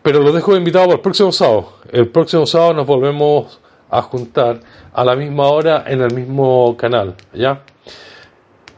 Pero 0.00 0.20
lo 0.20 0.30
dejo 0.30 0.56
invitado 0.56 0.84
para 0.84 0.94
el 0.94 1.02
próximo 1.02 1.32
sábado. 1.32 1.72
El 1.90 2.06
próximo 2.06 2.46
sábado 2.46 2.74
nos 2.74 2.86
volvemos 2.86 3.58
a 3.90 4.00
juntar 4.02 4.60
a 4.92 5.04
la 5.04 5.16
misma 5.16 5.48
hora 5.48 5.82
en 5.88 6.02
el 6.02 6.14
mismo 6.14 6.76
canal, 6.76 7.16
¿ya? 7.34 7.62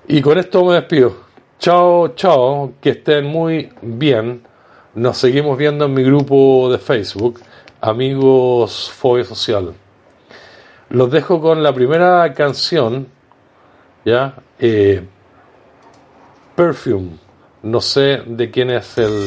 Y 0.09 0.23
con 0.23 0.39
esto 0.39 0.65
me 0.65 0.77
despido. 0.77 1.15
Chao, 1.59 2.15
chao, 2.15 2.73
que 2.81 2.89
estén 2.89 3.27
muy 3.27 3.69
bien. 3.82 4.53
Nos 4.94 5.18
seguimos 5.18 5.58
viendo 5.58 5.86
en 5.86 5.94
mi 5.94 6.04
grupo 6.04 6.68
de 6.70 6.78
Facebook, 6.78 7.40
Amigos 7.80 8.92
Fobia 8.94 9.24
Social. 9.24 9.74
Los 10.90 11.10
dejo 11.10 11.40
con 11.40 11.64
la 11.64 11.74
primera 11.74 12.32
canción, 12.32 13.08
¿ya? 14.04 14.36
Eh, 14.60 15.04
Perfume. 16.54 17.18
No 17.64 17.80
sé 17.80 18.22
de 18.24 18.50
quién 18.52 18.70
es 18.70 18.96
el. 18.98 19.24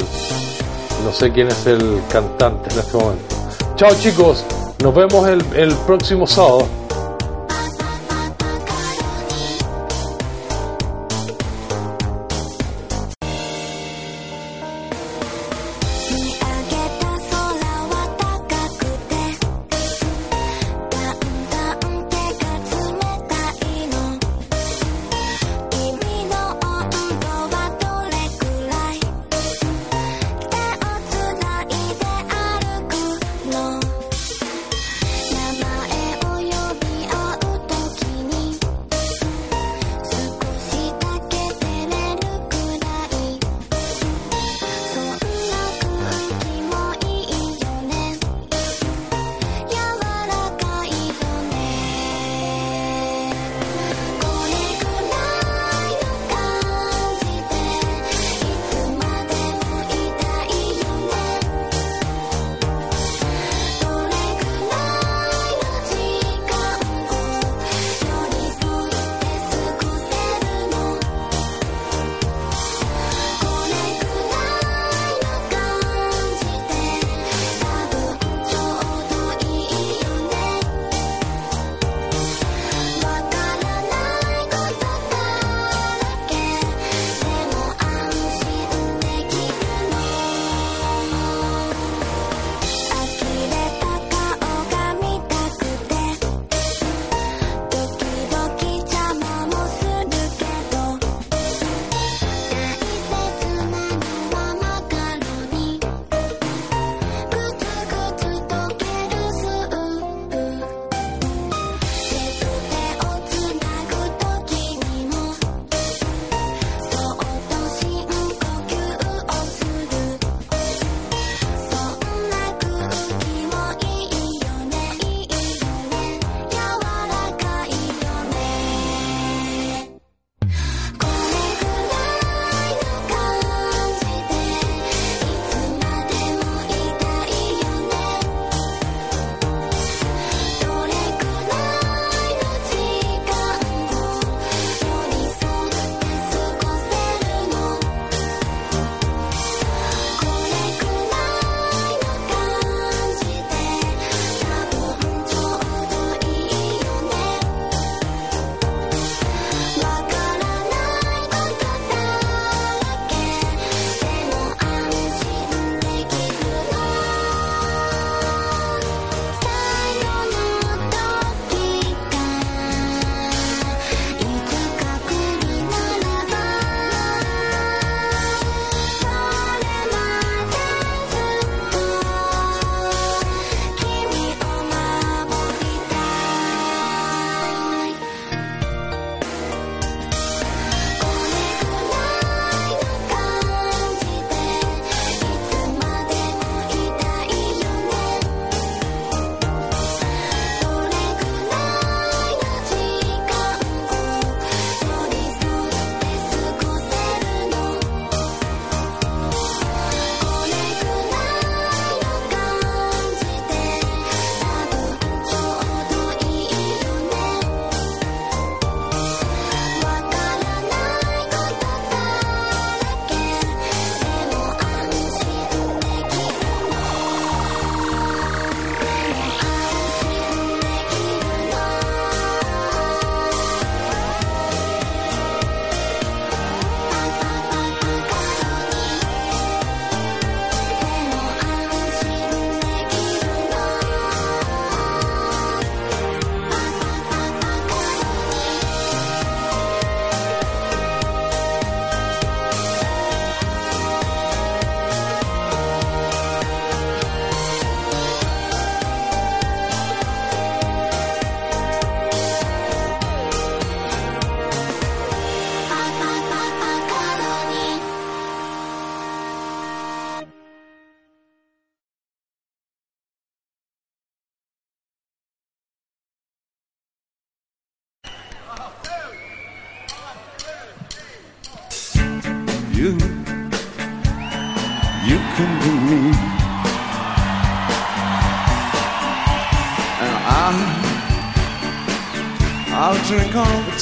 No 1.03 1.11
sé 1.11 1.33
quién 1.33 1.47
es 1.49 1.67
el 1.67 2.01
cantante 2.09 2.73
en 2.73 2.79
este 2.79 2.97
momento. 2.97 3.35
Chao 3.75 3.93
chicos, 3.99 4.45
nos 4.81 4.95
vemos 4.95 5.27
el, 5.27 5.43
el 5.53 5.75
próximo 5.85 6.25
sábado.「 6.25 6.86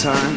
time. 0.06 0.35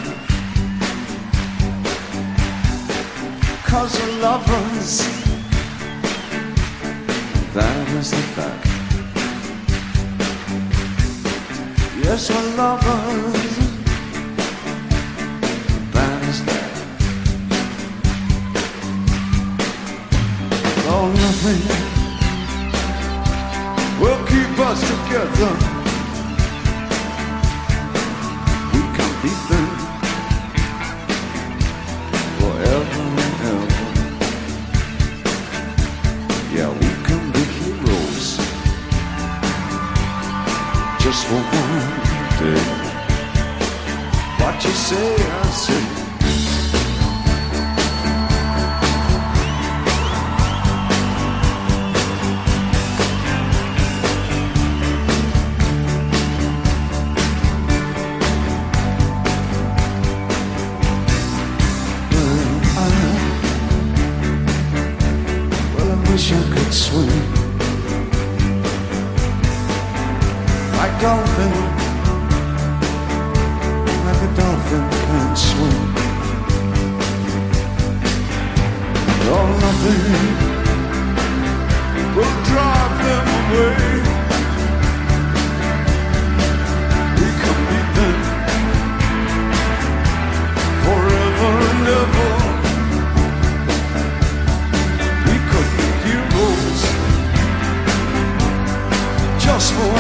house 99.59 99.73
for 99.73 99.98